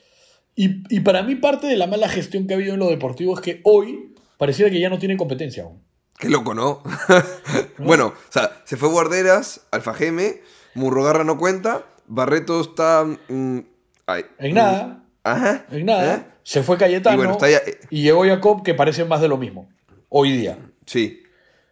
Y, 0.56 0.84
y 0.96 1.02
para 1.02 1.22
mí 1.22 1.36
parte 1.36 1.68
de 1.68 1.76
la 1.76 1.86
mala 1.86 2.08
gestión 2.08 2.48
que 2.48 2.54
ha 2.54 2.56
habido 2.56 2.76
en 2.76 2.80
lo 2.80 2.88
deportivo 2.88 3.34
es 3.36 3.42
que 3.42 3.60
hoy 3.66 4.14
pareciera 4.38 4.72
que 4.72 4.80
ya 4.80 4.90
no 4.90 5.00
tienen 5.00 5.18
competencia 5.18 5.64
aún. 5.64 5.84
Qué 6.18 6.30
loco, 6.30 6.54
¿no? 6.54 6.82
bueno, 7.78 8.08
o 8.08 8.32
sea, 8.32 8.62
se 8.64 8.78
fue 8.78 8.88
Guarderas, 8.88 9.68
Alfa 9.72 9.94
Geme, 9.94 10.36
Murrogarra 10.76 11.26
no 11.26 11.38
cuenta, 11.38 11.84
Barreto 12.08 12.62
está. 12.62 13.04
mm, 13.28 13.60
ay, 14.08 14.24
En 14.40 14.54
nada, 14.56 15.04
Ajá. 15.26 15.66
en 15.72 15.86
nada. 15.88 16.16
¿eh? 16.16 16.24
Se 16.44 16.64
fue 16.64 16.78
Cayetano 16.78 17.16
Y 17.16 17.18
bueno, 17.18 17.32
está 17.34 17.50
ya- 17.50 17.62
y 17.90 18.04
llegó 18.04 18.24
Jacob 18.24 18.64
que 18.64 18.74
parece 18.74 19.04
más 19.04 19.20
de 19.20 19.28
lo 19.28 19.38
mismo. 19.38 19.68
Hoy 20.08 20.32
día. 20.32 20.58
Sí. 20.86 21.20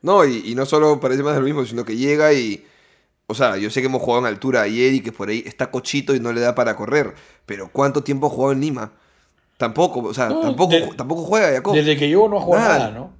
No, 0.01 0.25
y, 0.25 0.43
y 0.51 0.55
no 0.55 0.65
solo 0.65 0.99
parece 0.99 1.23
más 1.23 1.33
de 1.35 1.39
lo 1.41 1.45
mismo, 1.45 1.65
sino 1.65 1.85
que 1.85 1.95
llega 1.95 2.33
y. 2.33 2.65
O 3.27 3.33
sea, 3.35 3.55
yo 3.57 3.69
sé 3.69 3.79
que 3.81 3.87
hemos 3.87 4.01
jugado 4.01 4.19
en 4.27 4.33
altura 4.33 4.61
ayer 4.63 4.93
y 4.93 4.99
que 5.01 5.11
por 5.13 5.29
ahí 5.29 5.43
está 5.45 5.71
cochito 5.71 6.13
y 6.15 6.19
no 6.19 6.33
le 6.33 6.41
da 6.41 6.53
para 6.53 6.75
correr. 6.75 7.13
Pero 7.45 7.69
¿cuánto 7.71 8.03
tiempo 8.03 8.27
ha 8.27 8.29
jugado 8.29 8.51
en 8.53 8.59
Lima? 8.61 8.91
Tampoco, 9.57 10.01
o 10.01 10.13
sea, 10.13 10.27
No, 10.29 10.41
tampoco, 10.41 10.73
de- 10.73 10.87
tampoco 10.97 11.23
juega 11.23 11.51
Jacob. 11.51 11.73
Desde 11.75 11.95
que 11.95 12.07
llegó 12.09 12.27
no 12.27 12.37
ha 12.39 12.41
jugado 12.41 12.63
Nada. 12.67 12.79
nada, 12.79 12.91
¿no? 12.91 13.13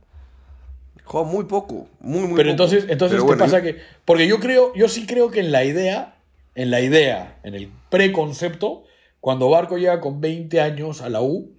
Juega 1.06 1.28
muy 1.28 1.46
poco, 1.46 1.88
muy, 2.00 2.22
muy 2.22 2.36
Pero 2.36 2.38
poco. 2.38 2.50
entonces, 2.50 2.86
entonces 2.90 3.16
Pero 3.18 3.24
¿qué 3.24 3.28
bueno, 3.28 3.44
pasa? 3.46 3.60
yo- 3.60 3.64
Que, 3.64 3.82
porque 4.06 4.28
yo 4.28 4.40
creo, 4.40 4.74
yo 4.76 4.88
sí 4.90 5.06
creo 5.06 5.30
que 5.32 5.40
en 5.42 5.52
la 5.52 5.64
idea, 5.64 6.16
en 6.56 6.72
la 6.72 6.82
idea, 6.82 7.38
en 7.44 7.56
el 7.56 7.70
preconcepto, 7.90 8.84
cuando 9.20 9.50
Barco 9.50 9.78
llega 9.78 10.00
con 10.02 10.20
20 10.20 10.60
años 10.62 11.02
a 11.02 11.10
la 11.10 11.22
U, 11.22 11.52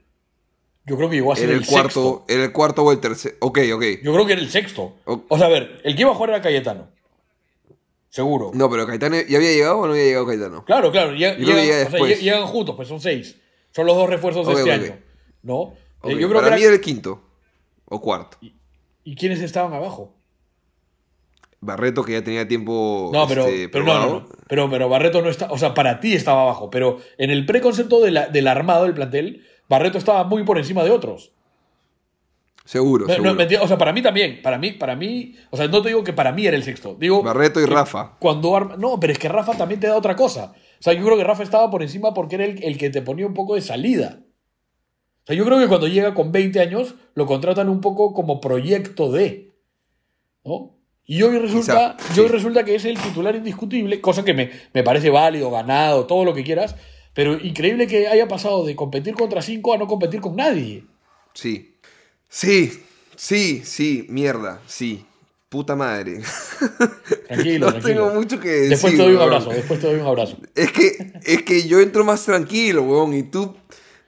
yo 0.87 0.97
creo 0.97 1.09
que 1.09 1.17
llegó 1.17 1.33
a 1.33 1.37
ser 1.37 1.45
Era 1.51 1.55
el, 1.59 1.61
el 1.63 1.67
cuarto, 1.69 1.89
sexto. 2.19 2.25
era 2.29 2.45
el 2.45 2.53
cuarto 2.53 2.83
o 2.85 2.93
el 2.93 3.01
tercer. 3.01 3.37
Ok, 3.41 3.59
ok. 3.75 3.85
Yo 4.03 4.13
creo 4.13 4.27
que 4.27 4.33
era 4.33 4.43
el 4.43 4.51
sexto. 4.51 4.97
O- 5.05 5.25
O 5.29 5.39
sea, 5.39 5.47
a 5.47 5.51
ver, 5.51 5.81
el 5.85 5.95
que 5.95 6.03
iba 6.03 6.11
a 6.11 6.15
jugar 6.15 6.31
era 6.31 6.43
Cayetano. 6.43 6.89
Seguro. 8.09 8.51
No, 8.53 8.69
pero 8.69 8.87
Caetano, 8.87 9.17
¿ya 9.27 9.39
había 9.39 9.53
llegado 9.53 9.79
o 9.79 9.87
no 9.87 9.93
había 9.93 10.05
llegado 10.05 10.27
Caetano? 10.27 10.65
Claro, 10.67 10.91
claro. 10.93 11.13
llegan, 11.15 11.39
llega 11.39 11.87
o 11.89 11.91
sea, 12.07 12.17
llegan 12.17 12.47
juntos, 12.47 12.77
pues 12.77 12.87
son 12.89 13.01
seis. 13.01 13.37
Son 13.71 13.87
los 13.87 13.97
dos 13.97 14.09
refuerzos 14.11 14.47
de 14.47 14.53
este 14.53 14.71
año. 14.73 14.99
¿No? 15.43 15.73
Eh, 16.05 16.17
yo 16.19 16.29
creo 16.29 16.41
Para 16.43 16.51
que 16.51 16.57
mí 16.61 16.63
era- 16.67 16.75
el 16.75 16.81
quinto 16.83 17.23
o 17.87 18.01
cuarto. 18.03 18.37
¿Y 19.05 19.15
quiénes 19.17 19.41
estaban 19.41 19.73
abajo? 19.73 20.15
Barreto, 21.61 22.03
que 22.03 22.13
ya 22.13 22.25
tenía 22.25 22.47
tiempo. 22.49 23.11
No, 23.15 23.27
pero, 23.29 23.47
este, 23.47 23.69
pero 23.69 23.85
no, 23.85 24.07
no. 24.07 24.29
Pero, 24.49 24.69
pero 24.69 24.89
Barreto 24.89 25.23
no 25.23 25.31
está. 25.31 25.51
O 25.53 25.59
sea, 25.59 25.75
para 25.75 26.01
ti 26.01 26.13
estaba 26.15 26.43
abajo. 26.43 26.71
Pero 26.71 26.99
en 27.19 27.31
el 27.31 27.47
preconcepto 27.47 28.01
de 28.01 28.11
la- 28.11 28.27
del 28.27 28.49
armado 28.49 28.83
del 28.85 28.95
plantel, 28.95 29.47
Barreto 29.69 29.99
estaba 29.99 30.25
muy 30.25 30.45
por 30.45 30.59
encima 30.59 30.83
de 30.85 30.91
otros. 30.91 31.33
Seguro, 32.65 33.07
o 33.07 33.69
sea, 33.69 33.77
para 33.79 33.93
mí 33.93 34.03
también. 34.03 34.41
Para 34.41 34.57
mí, 34.57 34.73
para 34.73 34.95
mí. 34.95 35.35
O 35.51 35.57
sea, 35.57 35.67
no 35.67 35.83
te 35.83 35.89
digo 35.89 36.05
que 36.05 36.13
para 36.13 36.31
mí 36.31 36.47
era 36.47 36.57
el 36.57 36.63
sexto. 36.63 36.95
Digo. 36.99 37.23
Barreto 37.23 37.61
y 37.61 37.67
Rafa. 37.67 38.17
Cuando 38.21 38.55
arma- 38.57 38.77
No, 38.77 39.01
pero 39.01 39.13
es 39.13 39.19
que 39.19 39.29
Rafa 39.29 39.55
también 39.57 39.81
te 39.81 39.89
da 39.89 39.97
otra 39.97 40.15
cosa. 40.15 40.53
O 40.55 40.83
sea, 40.83 40.93
yo 40.93 41.05
creo 41.05 41.17
que 41.17 41.25
Rafa 41.25 41.43
estaba 41.43 41.71
por 41.71 41.83
encima 41.83 42.15
porque 42.15 42.37
era 42.37 42.45
el, 42.45 42.63
el 42.63 42.79
que 42.79 42.91
te 42.91 43.03
ponía 43.03 43.27
un 43.27 43.35
poco 43.35 43.57
de 43.57 43.63
salida. 43.63 44.21
O 44.21 45.27
sea, 45.27 45.35
yo 45.37 45.45
creo 45.45 45.59
que 45.59 45.67
cuando 45.69 45.89
llega 45.89 46.15
con 46.15 46.31
20 46.31 46.61
años, 46.61 46.95
lo 47.15 47.27
contratan 47.27 47.69
un 47.69 47.81
poco 47.81 48.15
como 48.15 48.41
proyecto 48.41 49.11
de. 49.11 49.51
¿No? 50.45 50.77
Y 51.05 51.21
hoy 51.23 51.37
resulta, 51.39 51.97
Quizá, 51.99 52.15
y 52.17 52.21
hoy 52.21 52.29
resulta 52.29 52.65
que 52.65 52.77
es 52.77 52.85
el 52.85 52.97
titular 52.97 53.35
indiscutible, 53.35 54.01
cosa 54.01 54.25
que 54.25 54.35
me, 54.35 54.51
me 54.73 54.85
parece 54.85 55.11
válido, 55.11 55.51
ganado, 55.51 56.07
todo 56.07 56.25
lo 56.25 56.33
que 56.33 56.45
quieras. 56.45 56.77
Pero 57.15 57.39
increíble 57.39 57.87
que 57.87 58.09
haya 58.09 58.27
pasado 58.27 58.65
de 58.65 58.75
competir 58.75 59.15
contra 59.15 59.43
cinco 59.43 59.75
a 59.75 59.79
no 59.79 59.87
competir 59.87 60.21
con 60.21 60.37
nadie. 60.37 60.85
Sí. 61.35 61.75
Sí, 62.29 62.73
sí, 63.17 63.63
sí, 63.65 64.07
mierda, 64.09 64.61
sí. 64.67 65.05
Puta 65.51 65.77
madre. 65.77 66.23
Tranquilo, 67.29 67.67
no 67.67 67.73
tranquilo. 67.73 68.07
tengo 68.07 68.15
mucho 68.15 68.41
que 68.41 68.49
decir. 68.49 68.71
Después 68.71 68.97
te 68.97 69.03
doy 69.03 69.13
un 69.13 69.19
weón. 69.19 69.29
abrazo, 69.35 69.51
después 69.51 69.81
te 69.81 69.87
doy 69.87 70.01
un 70.01 70.07
abrazo. 70.07 70.39
Es 70.55 70.73
que, 70.73 71.13
es 71.25 71.43
que 71.43 71.69
yo 71.69 71.81
entro 71.81 72.05
más 72.05 72.25
tranquilo, 72.25 72.83
weón, 72.83 73.13
y 73.15 73.23
tú 73.25 73.55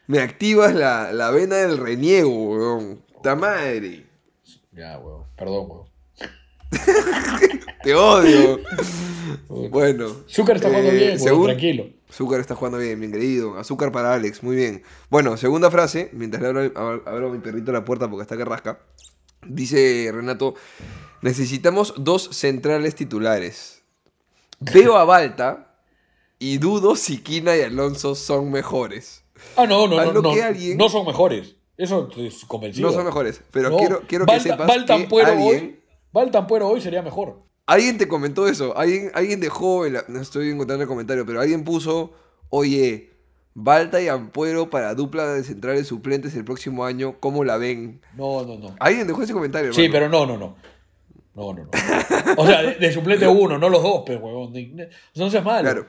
me 0.07 0.21
activas 0.21 0.75
la, 0.75 1.13
la 1.13 1.31
vena 1.31 1.57
del 1.57 1.77
reniego, 1.77 2.31
weón. 2.31 3.03
Puta 3.13 3.37
madre. 3.37 4.07
Ya, 4.73 4.99
weón. 4.99 5.25
Perdón, 5.37 5.67
weón. 5.69 5.85
Te 7.83 7.95
odio. 7.95 8.61
bueno. 9.49 10.07
Zúcar 10.27 10.57
está 10.57 10.69
jugando 10.69 10.91
eh, 10.93 10.95
bien, 10.97 11.21
weón, 11.21 11.45
tranquilo. 11.45 11.91
Azúcar 12.15 12.39
está 12.39 12.55
jugando 12.55 12.79
bien, 12.79 13.01
bien 13.01 13.11
querido. 13.11 13.59
Azúcar 13.59 13.91
para 13.91 14.15
Alex, 14.15 14.45
muy 14.45 14.55
bien. 14.55 14.85
Bueno, 15.11 15.37
segunda 15.37 15.69
frase, 15.69 16.11
mientras 16.12 16.41
le 16.41 16.49
abro, 16.49 16.61
ab- 16.75 17.03
abro 17.07 17.29
a 17.29 17.33
mi 17.33 17.39
perrito 17.41 17.73
la 17.73 17.85
puerta 17.85 18.09
porque 18.09 18.23
está 18.23 18.37
que 18.37 18.45
rasca. 18.45 18.79
Dice 19.45 20.09
Renato, 20.15 20.55
necesitamos 21.23 21.93
dos 21.99 22.29
centrales 22.31 22.95
titulares. 22.95 23.83
Veo 24.61 24.97
a 24.97 25.05
Balta 25.05 25.75
y 26.39 26.59
dudo 26.59 26.95
si 26.95 27.19
Quina 27.19 27.57
y 27.57 27.62
Alonso 27.62 28.15
son 28.15 28.53
mejores. 28.53 29.25
Ah, 29.57 29.67
no, 29.67 29.89
no, 29.89 29.99
A 29.99 30.05
no. 30.05 30.23
No, 30.23 30.33
que 30.35 30.43
alguien- 30.45 30.79
no 30.79 30.89
son 30.89 31.05
mejores. 31.07 31.57
Eso 31.77 32.09
es 32.17 32.45
convencido. 32.45 32.87
No 32.91 32.95
son 32.95 33.07
mejores, 33.07 33.43
pero 33.51 33.71
No, 33.71 33.77
quiero, 33.77 34.03
quiero 34.07 34.25
que 34.25 34.33
Val- 34.35 34.41
sepas 34.41 34.69
Val 34.69 34.81
que 34.83 34.87
Tampuero 34.87 35.33
alguien, 35.33 35.81
hoy, 36.12 36.61
hoy 36.62 36.81
sería 36.81 37.03
mejor. 37.03 37.43
Alguien 37.67 37.99
te 37.99 38.09
comentó 38.09 38.47
eso. 38.49 38.77
Alguien, 38.77 39.11
alguien 39.15 39.41
dejó, 39.41 39.87
en 39.87 39.95
la- 39.95 40.05
no 40.09 40.21
estoy 40.21 40.51
encontrando 40.51 40.83
el 40.83 40.89
comentario, 40.89 41.25
pero 41.27 41.41
alguien 41.41 41.65
puso, 41.65 42.12
oye, 42.51 43.11
Balta 43.57 44.01
y 44.03 44.09
Ampuero 44.09 44.69
para 44.69 44.95
dupla 44.95 45.27
de 45.33 45.45
centrales 45.45 45.87
suplentes 45.87 46.35
el 46.35 46.45
próximo 46.45 46.85
año. 46.85 47.17
¿Cómo 47.21 47.45
la 47.45 47.57
ven? 47.57 48.01
No, 48.17 48.45
no, 48.45 48.59
no. 48.59 48.75
Alguien 48.81 49.07
dejó 49.07 49.23
ese 49.23 49.33
comentario. 49.33 49.73
Sí, 49.73 49.85
hermano. 49.85 50.11
pero 50.11 50.27
no, 50.27 50.27
no, 50.27 50.39
no. 50.39 50.57
No, 51.37 51.53
no, 51.53 51.65
no. 51.65 51.71
O 52.37 52.47
sea, 52.47 52.62
de, 52.62 52.75
de 52.77 52.93
suplente 52.93 53.27
uno, 53.29 53.59
no 53.59 53.69
los 53.69 53.83
dos, 53.83 54.03
pero 54.07 54.21
huevón. 54.21 54.53
De- 54.53 54.89
No 55.17 55.31
seas 55.31 55.45
malo. 55.45 55.62
Claro. 55.62 55.87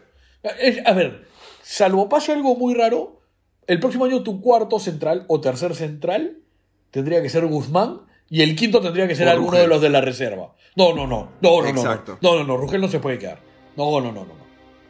Es- 0.59 0.85
a 0.85 0.93
ver, 0.93 1.25
salvo 1.63 2.07
pase 2.07 2.31
algo 2.33 2.55
muy 2.55 2.73
raro, 2.75 3.21
el 3.67 3.79
próximo 3.79 4.05
año 4.05 4.21
tu 4.21 4.41
cuarto 4.41 4.77
central 4.79 5.25
o 5.27 5.41
tercer 5.41 5.73
central 5.75 6.37
tendría 6.91 7.21
que 7.23 7.29
ser 7.29 7.45
Guzmán 7.47 8.01
y 8.29 8.41
el 8.41 8.55
quinto 8.55 8.81
tendría 8.81 9.07
que 9.07 9.15
ser 9.15 9.27
alguno 9.27 9.51
Rugel. 9.51 9.63
de 9.63 9.67
los 9.67 9.81
de 9.81 9.89
la 9.89 10.01
reserva. 10.01 10.53
No, 10.75 10.93
no, 10.93 11.07
no. 11.07 11.29
No, 11.41 11.61
no, 11.61 11.73
no. 11.73 11.81
Exacto. 11.81 12.17
No, 12.21 12.35
no, 12.35 12.43
no. 12.43 12.57
Rugel 12.57 12.81
no 12.81 12.87
se 12.87 12.99
puede 12.99 13.17
quedar. 13.17 13.39
No, 13.77 14.01
no, 14.01 14.11
no, 14.11 14.25
no. 14.25 14.33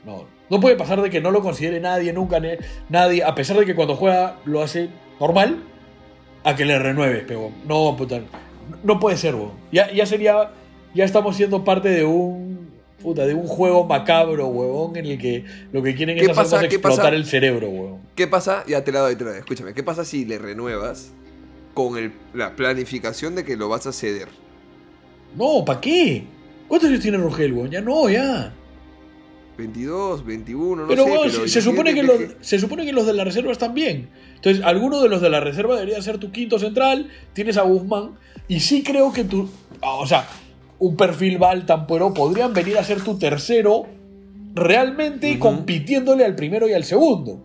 No, 0.06 0.18
no. 0.18 0.36
No 0.50 0.60
puede 0.60 0.76
pasar 0.76 1.02
de 1.02 1.10
que 1.10 1.22
no 1.22 1.32
lo 1.32 1.42
considere 1.42 1.80
nadie, 1.80 2.14
nunca 2.14 2.40
nadie, 2.90 3.24
a 3.24 3.34
pesar 3.34 3.58
de 3.58 3.66
que 3.66 3.74
cuando 3.74 3.96
juega 3.96 4.38
lo 4.46 4.62
hace 4.62 4.90
normal, 5.20 5.64
a 6.44 6.56
que 6.56 6.66
le 6.66 6.78
renueves, 6.78 7.24
pero 7.28 7.52
no, 7.68 7.96
puta, 7.98 8.22
no 8.84 9.00
puede 9.00 9.18
ser, 9.18 9.34
weón. 9.34 9.54
Ya, 9.72 9.92
ya 9.92 10.06
sería, 10.06 10.52
ya 10.94 11.04
estamos 11.04 11.36
siendo 11.36 11.64
parte 11.64 11.90
de 11.90 12.06
un, 12.06 12.70
puta, 13.02 13.26
de 13.26 13.34
un 13.34 13.48
juego 13.48 13.86
macabro, 13.86 14.48
huevón, 14.48 14.96
en 14.98 15.08
el 15.08 15.18
que 15.18 15.46
lo 15.72 15.82
que 15.82 15.96
quieren 15.96 16.16
¿Qué 16.16 16.26
es 16.26 16.30
explotar 16.38 16.70
pasa? 16.82 17.10
el 17.10 17.26
cerebro, 17.26 17.70
huevón. 17.70 18.02
¿Qué 18.14 18.28
pasa? 18.28 18.64
Ya 18.68 18.84
te 18.84 18.92
la 18.92 19.00
doy, 19.00 19.16
te 19.16 19.24
la 19.24 19.32
doy. 19.32 19.40
Escúchame. 19.40 19.74
¿Qué 19.74 19.82
pasa 19.82 20.06
si 20.06 20.26
le 20.26 20.38
renuevas 20.38 21.12
con 21.76 21.98
el- 22.00 22.14
la 22.34 22.56
planificación 22.56 23.36
de 23.36 23.46
que 23.46 23.56
lo 23.56 23.70
vas 23.70 23.86
a 23.86 23.94
ceder? 23.94 24.30
No, 25.38 25.64
¿para 25.64 25.80
qué? 25.82 26.24
¿Cuántos 26.68 26.90
años 26.90 27.02
tiene 27.02 27.18
Rogel, 27.20 27.54
weón? 27.54 27.70
Ya 27.70 27.82
no, 27.82 28.10
ya. 28.10 28.52
22, 29.58 30.26
21, 30.26 30.82
no 30.84 30.88
pero, 30.88 31.04
sé. 31.06 31.12
weón, 31.12 31.28
pero 31.32 31.44
se, 31.44 31.50
se 31.50 31.62
supone 31.62 31.94
que 31.94 32.04
los, 32.04 32.16
se 32.42 32.60
supone 32.60 32.86
que 32.86 32.92
los 32.92 33.06
de 33.06 33.14
la 33.14 33.24
reserva 33.24 33.52
están 33.52 33.74
bien. 33.74 34.10
Entonces, 34.36 34.64
alguno 34.66 35.00
de 35.02 35.08
los 35.10 35.22
de 35.22 35.30
la 35.30 35.40
reserva 35.40 35.76
debería 35.76 36.02
ser 36.02 36.18
tu 36.18 36.32
quinto 36.32 36.60
central. 36.60 37.10
Tienes 37.34 37.58
a 37.58 37.62
Guzmán. 37.62 38.16
Y 38.48 38.60
sí 38.60 38.84
creo 38.84 39.14
que 39.14 39.24
tu. 39.24 39.48
O 39.82 40.06
sea, 40.08 40.28
un 40.80 40.98
perfil 40.98 41.38
Baltampuero 41.38 42.14
podrían 42.14 42.54
venir 42.54 42.78
a 42.78 42.84
ser 42.84 43.02
tu 43.02 43.18
tercero. 43.18 43.86
Realmente 44.54 45.32
Ujú. 45.32 45.40
compitiéndole 45.40 46.26
al 46.26 46.36
primero 46.36 46.68
y 46.68 46.74
al 46.74 46.84
segundo. 46.84 47.42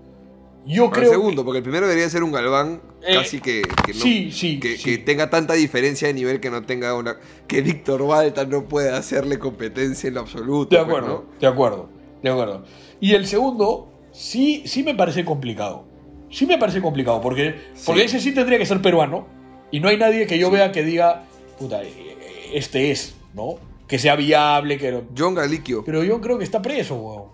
Yo 0.66 0.90
creo. 0.90 1.10
segundo, 1.10 1.44
porque 1.44 1.58
el 1.58 1.62
primero 1.62 1.86
debería 1.86 2.08
ser 2.10 2.22
un 2.22 2.32
Galván 2.32 2.82
Eh, 3.02 3.14
casi 3.14 3.40
que, 3.40 3.62
que 3.86 3.94
no, 3.94 4.00
sí, 4.00 4.30
sí, 4.30 4.60
que, 4.60 4.76
sí. 4.76 4.84
que 4.84 4.98
tenga 4.98 5.30
tanta 5.30 5.54
diferencia 5.54 6.08
de 6.08 6.14
nivel 6.14 6.38
que 6.38 6.50
no 6.50 6.62
tenga 6.62 6.94
una 6.94 7.16
que 7.46 7.62
Víctor 7.62 8.06
Balta 8.06 8.44
no 8.44 8.68
pueda 8.68 8.98
hacerle 8.98 9.38
competencia 9.38 10.08
en 10.08 10.14
lo 10.14 10.20
absoluto. 10.20 10.76
De 10.76 10.82
pues, 10.84 10.88
acuerdo, 10.88 11.26
¿no? 11.30 11.38
de 11.40 11.46
acuerdo, 11.46 11.88
de 12.22 12.30
acuerdo. 12.30 12.64
Y 13.00 13.14
el 13.14 13.26
segundo, 13.26 13.90
sí, 14.12 14.62
sí 14.66 14.82
me 14.82 14.94
parece 14.94 15.24
complicado. 15.24 15.86
Sí 16.30 16.46
me 16.46 16.58
parece 16.58 16.80
complicado, 16.80 17.20
porque, 17.20 17.54
porque 17.84 18.04
ese 18.04 18.20
sí 18.20 18.32
tendría 18.32 18.58
que 18.58 18.66
ser 18.66 18.82
peruano. 18.82 19.26
Y 19.72 19.80
no 19.80 19.88
hay 19.88 19.96
nadie 19.96 20.26
que 20.26 20.38
yo 20.38 20.50
vea 20.50 20.72
que 20.72 20.84
diga, 20.84 21.24
puta, 21.58 21.82
eh, 21.82 22.50
este 22.52 22.90
es, 22.90 23.14
¿no? 23.34 23.58
Que 23.90 23.98
sea 23.98 24.14
viable, 24.14 24.78
que... 24.78 25.02
John 25.18 25.34
Galiquio. 25.34 25.82
Pero 25.84 26.04
yo 26.04 26.20
creo 26.20 26.38
que 26.38 26.44
está 26.44 26.62
preso, 26.62 26.94
weón. 26.94 27.24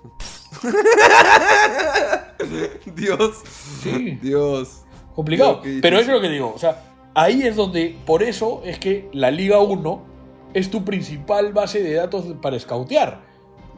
Dios. 2.96 3.42
Sí. 3.82 4.18
Dios. 4.22 4.82
Complicado. 5.14 5.60
Dios, 5.62 5.78
Pero 5.82 5.98
eso 5.98 6.10
es 6.10 6.16
lo 6.16 6.20
que 6.22 6.28
digo. 6.30 6.52
O 6.54 6.58
sea, 6.58 6.82
ahí 7.14 7.42
es 7.42 7.56
donde, 7.56 7.96
por 8.06 8.22
eso 8.22 8.62
es 8.64 8.78
que 8.78 9.08
la 9.12 9.30
Liga 9.30 9.60
1 9.60 10.06
es 10.54 10.70
tu 10.70 10.84
principal 10.84 11.52
base 11.52 11.82
de 11.82 11.94
datos 11.94 12.24
para 12.40 12.56
escautear. 12.56 13.24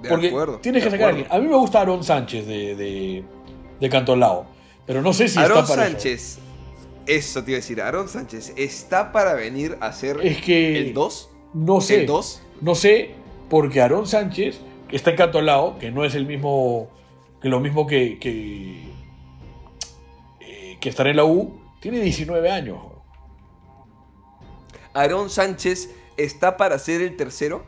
De 0.03 0.09
Porque 0.09 0.29
acuerdo, 0.29 0.59
tienes 0.59 0.85
que 0.85 0.91
sacar 0.91 1.07
a 1.07 1.09
alguien. 1.11 1.26
A 1.31 1.39
mí 1.39 1.49
me 1.49 1.57
gusta 1.57 1.81
Aaron 1.81 2.05
Sánchez 2.05 2.47
de, 2.47 2.76
de, 2.76 3.24
de 3.81 3.89
Cantolao. 3.89 4.47
Pero 4.87 5.03
no 5.03 5.12
sé 5.12 5.29
si 5.29 5.39
Aarón 5.39 5.59
está 5.64 5.74
para 5.74 5.87
eso. 5.89 5.93
Sánchez. 5.95 6.39
Eso 7.07 7.43
te 7.43 7.51
iba 7.51 7.57
a 7.57 7.61
decir. 7.61 7.81
Aarón 7.83 8.09
Sánchez 8.09 8.53
está 8.57 9.11
para 9.12 9.35
venir 9.35 9.76
a 9.81 9.93
ser 9.93 10.18
Es 10.22 10.41
que- 10.41 10.79
el 10.79 10.95
2. 10.95 11.31
No 11.55 11.81
sé. 11.81 12.03
¿El 12.03 12.07
2? 12.07 12.43
No 12.61 12.74
sé, 12.74 13.14
porque 13.48 13.80
Aarón 13.80 14.06
Sánchez, 14.06 14.61
que 14.88 14.96
está 14.96 15.11
en 15.11 15.16
Cantolao, 15.16 15.78
que 15.78 15.90
no 15.90 16.04
es 16.04 16.14
el 16.14 16.26
mismo. 16.26 16.88
que 17.40 17.48
lo 17.48 17.61
mismo 17.61 17.86
que. 17.86 18.18
que, 18.18 18.90
eh, 20.40 20.76
que 20.80 20.88
estar 20.88 21.06
en 21.06 21.16
la 21.16 21.24
U, 21.24 21.61
tiene 21.80 22.00
19 22.00 22.50
años. 22.50 22.78
Aarón 24.94 25.30
Sánchez 25.30 25.94
está 26.16 26.56
para 26.56 26.78
ser 26.78 27.00
el 27.02 27.16
tercero. 27.16 27.64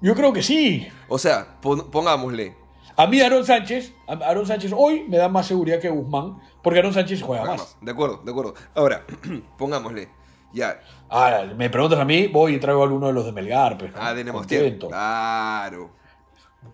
Yo 0.00 0.14
creo 0.14 0.32
que 0.32 0.42
sí. 0.42 0.86
O 1.08 1.18
sea, 1.18 1.56
pon- 1.60 1.90
pongámosle. 1.90 2.54
A 2.96 3.06
mí 3.08 3.20
Aaron 3.20 3.44
Sánchez, 3.44 3.92
Aaron 4.06 4.46
Sánchez 4.46 4.72
hoy 4.76 5.04
me 5.08 5.16
da 5.16 5.28
más 5.28 5.46
seguridad 5.48 5.80
que 5.80 5.88
Guzmán, 5.90 6.38
porque 6.62 6.78
Aaron 6.78 6.92
Sánchez 6.94 7.22
juega 7.22 7.44
más. 7.44 7.76
De 7.80 7.90
acuerdo, 7.90 8.18
de 8.24 8.30
acuerdo. 8.30 8.54
Ahora, 8.74 9.04
pongámosle. 9.58 10.08
Ya. 10.54 10.80
Ahora, 11.08 11.44
me 11.54 11.68
preguntas 11.68 11.98
a 11.98 12.04
mí, 12.04 12.28
voy 12.28 12.54
y 12.54 12.58
traigo 12.60 12.80
a 12.80 12.84
alguno 12.84 13.08
de 13.08 13.12
los 13.12 13.26
de 13.26 13.32
Melgar. 13.32 13.76
Pues. 13.76 13.92
Ah, 13.94 14.14
de 14.14 14.24
Nemostier. 14.24 14.78
Claro. 14.78 15.90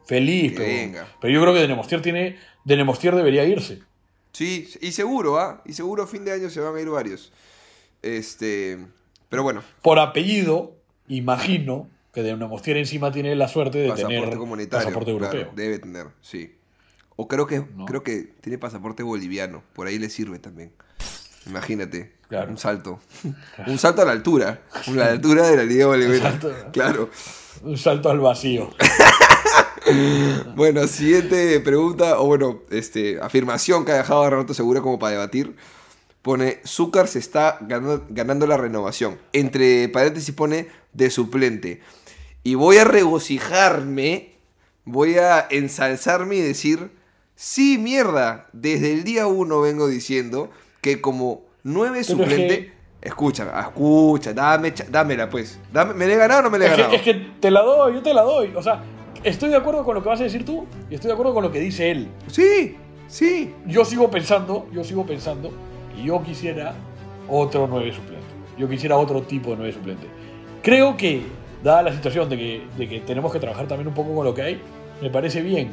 Feliz, 0.05 0.53
pero, 0.57 0.66
venga. 0.68 1.09
pero 1.20 1.33
yo 1.33 1.41
creo 1.41 1.55
que 1.55 1.61
de 1.61 1.68
Nemostier 1.68 2.01
tiene. 2.03 2.37
De 2.64 2.76
Nemostier 2.76 3.14
debería 3.14 3.45
irse. 3.45 3.83
Sí, 4.33 4.68
y 4.81 4.93
seguro, 4.93 5.39
¿ah? 5.41 5.62
Y 5.64 5.72
seguro 5.72 6.05
a 6.05 6.07
fin 6.07 6.24
de 6.24 6.33
año 6.33 6.51
se 6.51 6.61
van 6.61 6.76
a 6.76 6.81
ir 6.81 6.89
varios. 6.89 7.33
Este. 8.03 8.78
Pero 9.28 9.43
bueno, 9.43 9.62
Por 9.83 9.99
apellido, 9.99 10.76
imagino 11.09 11.89
que 12.12 12.22
de 12.22 12.37
Nemostier 12.37 12.76
encima 12.76 13.12
tiene 13.12 13.35
la 13.35 13.49
suerte 13.49 13.78
de 13.78 13.89
pasaporte 13.89 14.20
tener 14.20 14.37
comunitario. 14.39 14.85
pasaporte 14.87 15.16
claro, 15.16 15.35
europeo. 15.39 15.53
debe 15.57 15.78
tener, 15.78 16.07
sí. 16.20 16.57
O 17.16 17.28
creo 17.28 17.47
que, 17.47 17.64
No. 17.76 17.85
creo 17.87 18.03
que 18.03 18.33
tiene 18.41 18.59
pasaporte 18.59 19.03
boliviano. 19.03 19.62
Por 19.74 19.87
ahí 19.87 19.99
le 19.99 20.09
sirve 20.09 20.39
también. 20.39 20.72
Imagínate. 21.47 22.12
Claro. 22.31 22.53
Un 22.53 22.59
salto. 22.59 23.01
Un 23.66 23.76
salto 23.76 24.03
a 24.03 24.05
la 24.05 24.12
altura. 24.12 24.61
A 24.72 24.91
la 24.93 25.07
altura 25.07 25.49
de 25.49 25.57
la 25.57 25.64
Liga. 25.64 26.39
Claro. 26.72 27.11
Un 27.62 27.76
salto 27.76 28.09
al 28.09 28.20
vacío. 28.20 28.70
Bueno, 30.55 30.87
siguiente 30.87 31.59
pregunta, 31.59 32.20
o 32.20 32.26
bueno, 32.26 32.61
este, 32.70 33.18
afirmación 33.20 33.85
que 33.85 33.91
ha 33.91 33.97
dejado 33.97 34.28
Renato 34.31 34.55
Segura 34.55 34.83
como 34.83 35.01
para 35.01 35.12
debatir. 35.12 35.57
Pone, 36.22 36.61
Zúcar 36.64 37.09
se 37.09 37.18
está 37.18 37.59
ganando, 37.62 38.07
ganando 38.11 38.47
la 38.47 38.57
renovación. 38.57 39.18
Entre 39.33 39.89
paréntesis 39.89 40.33
pone 40.33 40.68
de 40.93 41.11
suplente. 41.11 41.81
Y 42.45 42.55
voy 42.55 42.76
a 42.76 42.85
regocijarme, 42.85 44.35
voy 44.85 45.16
a 45.16 45.49
ensalzarme 45.51 46.37
y 46.37 46.41
decir, 46.41 46.93
sí, 47.35 47.76
mierda, 47.78 48.49
desde 48.53 48.93
el 48.93 49.03
día 49.03 49.26
uno 49.26 49.61
vengo 49.61 49.89
diciendo 49.89 50.51
que 50.83 51.01
como 51.01 51.50
nueve 51.65 52.01
Pero 52.07 52.23
es 52.23 52.29
suplente... 52.29 52.49
que- 52.67 52.81
Escucha, 53.03 53.51
escucha, 53.61 54.35
dame, 54.35 54.75
dámela 54.91 55.31
pues. 55.31 55.59
Dame, 55.73 55.95
¿Me 55.95 56.07
le 56.07 56.13
he 56.13 56.17
ganado 56.19 56.41
o 56.41 56.43
no 56.43 56.51
me 56.51 56.59
le 56.59 56.67
he 56.67 56.69
Es 56.69 56.73
ganado? 56.77 56.91
que, 56.91 56.97
es 56.97 57.03
que 57.03 57.15
te 57.41 57.51
la 57.51 57.63
doy, 57.63 57.95
yo 57.95 58.03
te 58.03 58.13
la 58.13 58.21
doy. 58.21 58.53
O 58.55 58.63
sea, 58.63 58.83
estoy 59.25 59.49
de 59.49 59.57
acuerdo 59.57 59.85
con 59.85 59.95
lo 59.95 60.03
que 60.03 60.11
vas 60.11 60.21
a 60.21 60.25
decir 60.25 60.45
tú 60.45 60.67
y 60.91 60.97
estoy 60.97 61.09
de 61.09 61.15
acuerdo 61.15 61.33
con 61.33 61.43
lo 61.43 61.51
que 61.51 61.61
dice 61.61 61.91
él. 61.91 62.09
Sí, 62.27 62.77
sí. 63.09 63.55
Yo 63.67 63.87
sigo 63.87 64.11
pensando, 64.11 64.67
yo 64.71 64.85
sigo 64.85 65.07
pensando 65.07 65.51
que 65.97 66.03
yo 66.03 66.23
quisiera 66.23 66.75
otro 67.27 67.67
nueve 67.67 67.91
suplente. 67.91 68.27
Yo 68.59 68.69
quisiera 68.69 68.99
otro 68.99 69.23
tipo 69.23 69.49
de 69.53 69.57
nueve 69.57 69.73
suplente. 69.73 70.07
Creo 70.63 70.95
que, 70.99 71.23
dada 71.65 71.81
la 71.81 71.95
situación 71.95 72.29
de 72.29 72.37
que, 72.37 72.67
de 72.77 72.87
que 72.87 73.01
tenemos 73.01 73.33
que 73.33 73.39
trabajar 73.41 73.67
también 73.67 73.89
un 73.89 73.95
poco 73.95 74.15
con 74.15 74.27
lo 74.27 74.35
que 74.35 74.43
hay, 74.43 74.61
me 75.01 75.09
parece 75.09 75.41
bien. 75.41 75.71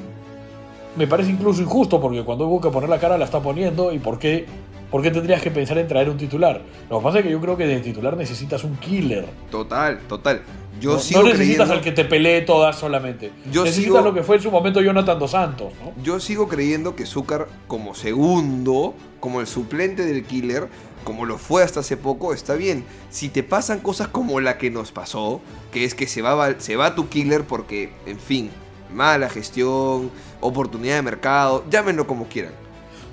Me 0.96 1.06
parece 1.08 1.30
incluso 1.30 1.62
injusto 1.62 2.00
porque 2.00 2.24
cuando 2.24 2.48
hubo 2.48 2.62
que 2.62 2.70
poner 2.70 2.90
la 2.90 3.00
cara 3.00 3.18
la 3.18 3.26
está 3.26 3.42
poniendo 3.42 3.92
y 3.92 4.00
por 4.00 4.18
qué, 4.18 4.46
por 4.92 5.02
qué 5.02 5.12
tendrías 5.12 5.42
que 5.42 5.52
pensar 5.52 5.78
en 5.78 5.88
traer 5.88 6.10
un 6.10 6.18
titular. 6.18 6.62
Lo 6.90 7.00
que 7.00 7.04
pasa 7.04 7.20
es 7.20 7.26
que 7.26 7.32
yo 7.32 7.42
creo 7.42 7.58
que 7.58 7.66
de 7.68 7.80
titular 7.80 8.16
necesitas 8.18 8.64
un 8.64 8.76
killer. 8.78 9.26
Total, 9.52 10.00
total. 10.08 10.42
Yo 10.80 10.94
no, 10.94 11.00
sigo 11.00 11.22
no 11.22 11.26
necesitas 11.30 11.56
creyendo, 11.56 11.74
al 11.74 11.82
que 11.82 11.92
te 11.92 12.06
pelee 12.06 12.42
todas 12.42 12.76
solamente. 12.78 13.32
Yo 13.52 13.64
necesitas 13.64 13.96
sigo- 13.98 14.02
lo 14.04 14.14
que 14.14 14.22
fue 14.24 14.36
en 14.36 14.44
su 14.44 14.52
momento 14.52 14.80
Jonathan 14.80 15.18
Dos 15.18 15.32
Santos, 15.32 15.74
¿no? 15.84 15.92
yo 16.04 16.20
sigo 16.20 16.48
creyendo 16.48 16.96
que 16.96 17.06
Zúcar 17.08 17.48
como 17.68 17.96
segundo, 17.96 18.94
como 19.20 19.42
el 19.42 19.48
suplente 19.48 20.06
del 20.06 20.24
killer, 20.24 20.68
como 21.04 21.26
lo 21.26 21.38
fue 21.40 21.64
hasta 21.64 21.80
hace 21.80 21.98
poco, 21.98 22.32
está 22.34 22.54
bien. 22.54 22.84
Si 23.10 23.30
te 23.30 23.42
pasan 23.42 23.80
cosas 23.80 24.08
como 24.10 24.40
la 24.40 24.58
que 24.60 24.70
nos 24.70 24.92
pasó, 24.92 25.42
que 25.72 25.84
es 25.84 25.96
que 25.96 26.06
se 26.06 26.22
va, 26.22 26.60
se 26.60 26.76
va 26.76 26.94
tu 26.94 27.10
killer 27.10 27.44
porque, 27.46 27.92
en 28.06 28.20
fin, 28.20 28.52
mala 28.94 29.30
gestión, 29.30 30.12
oportunidad 30.42 30.96
de 30.98 31.02
mercado, 31.02 31.64
llámenlo 31.72 32.06
como 32.06 32.28
quieran. 32.28 32.54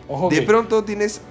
Ojo 0.06 0.28
De 0.28 0.40
que- 0.40 0.42
pronto 0.42 0.84
tienes 0.84 1.22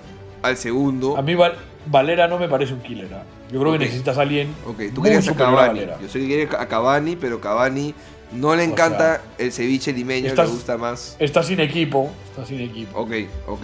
al 0.44 0.58
segundo. 0.58 1.18
A 1.18 1.22
mí 1.24 1.34
Val- 1.36 1.58
Valera 1.88 2.28
no 2.28 2.38
me 2.38 2.48
parece 2.48 2.74
un 2.74 2.82
killer. 2.82 3.12
¿ah? 3.14 3.24
Yo 3.52 3.60
creo 3.60 3.74
que 3.74 3.80
necesitas 3.80 4.18
a 4.18 4.22
alguien 4.22 4.54
Ok, 4.68 4.78
tú 4.94 5.02
muy 5.02 5.10
querías 5.10 5.28
a 5.28 5.34
Cavani. 5.36 5.82
Yo 6.02 6.08
sé 6.10 6.20
que 6.20 6.28
quieres 6.28 6.54
a 6.54 6.68
Cavani, 6.68 7.16
pero 7.16 7.42
Cavani 7.42 7.94
no 8.32 8.56
le 8.56 8.64
O 8.64 8.66
encanta 8.66 9.22
el 9.38 9.52
ceviche 9.52 9.92
limeño, 9.94 10.28
estás- 10.28 10.48
le 10.50 10.54
gusta 10.56 10.78
más. 10.78 11.16
Está 11.20 11.42
sin 11.44 11.60
equipo. 11.60 12.12
Está 12.30 12.46
sin 12.46 12.62
equipo. 12.62 13.00
Ok, 13.00 13.12
ok. 13.48 13.64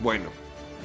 Bueno, 0.00 0.24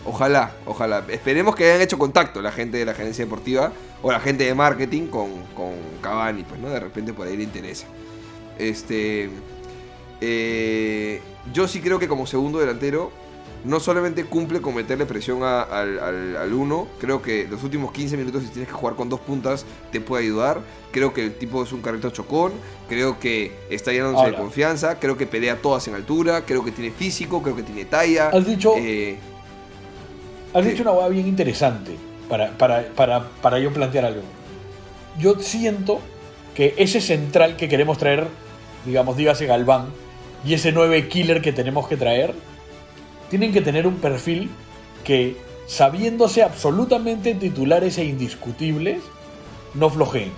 ojalá, 0.06 0.52
ojalá. 0.66 1.04
Esperemos 1.10 1.56
que 1.56 1.66
hayan 1.66 1.82
hecho 1.82 1.98
contacto 1.98 2.42
la 2.42 2.52
gente 2.52 2.78
de 2.78 2.86
la 2.86 2.92
agencia 2.92 3.24
deportiva 3.26 3.72
o 4.02 4.12
la 4.12 4.20
gente 4.20 4.44
de 4.44 4.54
marketing 4.54 5.08
con, 5.08 5.30
con 5.56 5.72
Cavani, 6.02 6.44
pues, 6.44 6.60
¿no? 6.60 6.70
De 6.70 6.80
repente 6.80 7.14
por 7.14 7.28
ahí 7.28 7.38
le 7.38 7.44
interesa. 7.44 7.88
Este. 8.60 9.30
eh, 10.22 11.22
yo 11.54 11.68
sí 11.68 11.82
creo 11.82 12.00
que 12.00 12.08
como 12.08 12.26
segundo 12.26 12.60
delantero, 12.60 13.12
no 13.66 13.80
solamente 13.80 14.26
cumple 14.26 14.62
con 14.62 14.76
meterle 14.76 15.06
presión 15.06 15.44
a- 15.44 15.62
al, 15.64 16.00
al, 16.00 16.38
al 16.38 16.54
uno, 16.54 16.88
creo 17.00 17.22
que 17.22 17.48
los 17.50 17.64
últimos 17.64 17.92
15 17.92 18.16
minutos 18.18 18.44
si 18.44 18.50
tienes 18.50 18.68
que 18.70 18.74
jugar 18.76 18.96
con 18.96 19.10
dos 19.10 19.20
puntas 19.20 19.66
te 19.92 20.00
puede 20.02 20.24
ayudar. 20.24 20.62
Creo 20.92 21.14
que 21.14 21.24
el 21.24 21.34
tipo 21.36 21.64
es 21.64 21.72
un 21.74 21.82
carrito 21.82 22.10
chocón, 22.12 22.54
creo 22.88 23.20
que 23.20 23.52
está 23.70 23.92
llenándose 23.92 24.28
de 24.32 24.36
confianza, 24.38 25.00
creo 25.00 25.18
que 25.18 25.26
pelea 25.28 25.58
todas 25.62 25.88
en 25.88 25.96
altura, 25.96 26.46
creo 26.46 26.64
que 26.64 26.72
tiene 26.72 26.92
físico, 26.92 27.42
creo 27.44 27.56
que 27.56 27.64
tiene 27.64 27.86
talla. 27.86 28.30
Has 28.30 28.46
dicho, 28.46 28.74
eh, 28.78 29.18
has 30.54 30.64
sí. 30.64 30.70
dicho 30.72 30.84
una 30.84 30.92
hueá 30.94 31.10
bien 31.10 31.28
interesante 31.28 31.96
para, 32.30 32.52
para, 32.58 32.88
para, 32.96 33.28
para 33.42 33.60
yo 33.60 33.74
plantear 33.74 34.06
algo. 34.06 34.22
Yo 35.20 35.40
siento 35.40 36.00
que 36.56 36.74
ese 36.78 37.02
central 37.02 37.58
que 37.58 37.68
queremos 37.68 37.98
traer, 37.98 38.28
digamos, 38.86 39.18
dígase 39.18 39.46
Galván, 39.46 39.88
y 40.46 40.54
ese 40.54 40.72
9 40.72 41.08
killer 41.08 41.42
que 41.42 41.52
tenemos 41.52 41.88
que 41.88 41.98
traer, 41.98 42.34
tienen 43.30 43.52
que 43.54 43.62
tener 43.62 43.88
un 43.88 43.96
perfil 43.96 44.50
que, 45.04 45.36
sabiéndose 45.68 46.44
absolutamente 46.44 47.34
titulares 47.36 47.98
e 47.98 48.06
indiscutibles, 48.06 49.02
no 49.74 49.90
flojeen. 49.90 50.32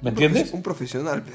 ¿Me 0.00 0.10
entiendes? 0.10 0.52
Un 0.52 0.62
profesional. 0.62 1.22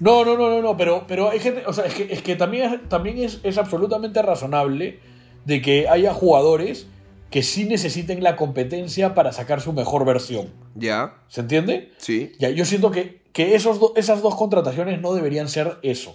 No, 0.00 0.24
no, 0.24 0.36
no, 0.36 0.48
no, 0.48 0.62
no, 0.62 0.76
pero, 0.76 1.06
pero 1.08 1.30
hay 1.30 1.40
gente, 1.40 1.64
o 1.66 1.72
sea, 1.72 1.84
es 1.86 1.94
que, 1.94 2.12
es 2.12 2.22
que 2.22 2.36
también, 2.36 2.72
es- 2.72 2.88
también 2.88 3.18
es, 3.18 3.40
es 3.42 3.58
absolutamente 3.58 4.22
razonable 4.22 5.00
de 5.44 5.60
que 5.60 5.88
haya 5.88 6.14
jugadores 6.14 6.86
que 7.30 7.42
sí 7.42 7.64
necesiten 7.64 8.22
la 8.22 8.36
competencia 8.36 9.14
para 9.14 9.32
sacar 9.32 9.60
su 9.60 9.72
mejor 9.72 10.04
versión. 10.04 10.50
ya, 10.76 11.16
¿Se 11.28 11.40
entiende? 11.40 11.90
sí. 11.98 12.32
Ya, 12.38 12.50
yo 12.50 12.64
siento 12.64 12.92
que, 12.92 13.22
que 13.32 13.56
esos 13.56 13.80
do- 13.80 13.92
esas 13.96 14.22
dos 14.22 14.36
contrataciones 14.36 15.00
no 15.00 15.14
deberían 15.14 15.48
ser 15.48 15.78
eso. 15.82 16.14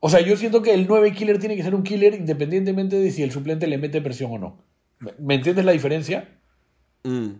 O 0.00 0.08
sea, 0.08 0.20
yo 0.20 0.36
siento 0.36 0.62
que 0.62 0.72
el 0.74 0.86
9 0.86 1.12
killer 1.12 1.38
tiene 1.38 1.56
que 1.56 1.62
ser 1.62 1.74
un 1.74 1.82
killer 1.82 2.14
independientemente 2.14 2.96
de 2.96 3.10
si 3.10 3.22
el 3.22 3.30
suplente 3.32 3.66
le 3.66 3.78
mete 3.78 4.00
presión 4.00 4.32
o 4.32 4.38
no. 4.38 4.64
¿Me, 5.18 5.34
entiendes 5.34 5.64
la 5.64 5.72
diferencia? 5.72 6.38
Mm. 7.04 7.32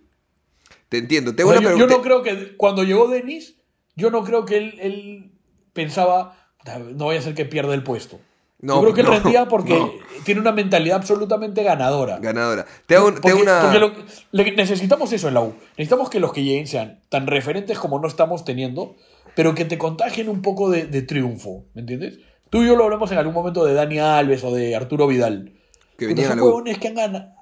Te 0.88 0.98
entiendo. 0.98 1.30
O 1.30 1.34
Tengo 1.34 1.50
sea, 1.52 1.60
una 1.60 1.70
yo, 1.72 1.78
yo 1.78 1.86
no 1.86 2.02
creo 2.02 2.22
que 2.22 2.56
cuando 2.56 2.82
llegó 2.84 3.08
Denis, 3.08 3.56
yo 3.96 4.10
no 4.10 4.24
creo 4.24 4.44
que 4.44 4.58
él, 4.58 4.74
él 4.80 5.30
pensaba, 5.72 6.36
"Puta, 6.58 6.78
no 6.78 7.06
vaya 7.06 7.20
a 7.20 7.22
ser 7.22 7.34
que 7.34 7.44
pierda 7.44 7.74
el 7.74 7.82
puesto. 7.82 8.18
No, 8.62 8.74
yo 8.74 8.80
creo 8.82 8.94
que 8.94 9.00
él 9.00 9.06
no, 9.06 9.12
rendía 9.14 9.48
porque 9.48 9.74
no. 9.78 9.90
tiene 10.24 10.40
una 10.40 10.52
mentalidad 10.52 10.96
absolutamente 10.98 11.62
ganadora. 11.62 12.18
Ganadora. 12.18 12.66
Te 12.86 12.96
hago, 12.96 13.12
te 13.14 13.30
hago 13.30 13.40
una. 13.40 13.62
porque 13.62 13.78
lo- 13.78 13.92
le- 14.32 14.52
necesitamos 14.56 15.10
eso 15.12 15.28
en 15.28 15.34
la 15.34 15.40
U. 15.40 15.54
Necesitamos 15.78 16.10
que 16.10 16.20
los 16.20 16.32
que 16.32 16.42
lleguen 16.44 16.66
sean 16.66 17.00
tan 17.08 17.26
referentes 17.26 17.78
como 17.78 17.98
no 18.00 18.06
estamos 18.08 18.44
teniendo, 18.44 18.96
pero 19.34 19.54
que 19.54 19.64
te 19.64 19.78
contagien 19.78 20.28
un 20.28 20.42
poco 20.42 20.68
de, 20.70 20.84
de 20.86 21.00
triunfo. 21.02 21.64
¿Me 21.74 21.80
entiendes? 21.82 22.18
Tú 22.50 22.62
y 22.62 22.66
yo 22.66 22.76
lo 22.76 22.84
hablamos 22.84 23.10
en 23.12 23.18
algún 23.18 23.34
momento 23.34 23.64
de 23.64 23.74
Dani 23.74 23.98
Alves 23.98 24.42
o 24.44 24.52
de 24.54 24.74
Arturo 24.76 25.06
Vidal. 25.06 25.54
Que 25.96 26.06
venían 26.06 26.30
son 26.30 26.40
huevones 26.40 26.78
que 26.78 26.88
han 26.88 26.94
ganado. 26.94 27.32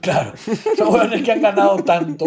Claro, 0.00 0.32
son 0.76 0.88
huevones 0.92 1.22
que 1.22 1.32
han 1.32 1.42
ganado 1.42 1.76
tanto 1.84 2.26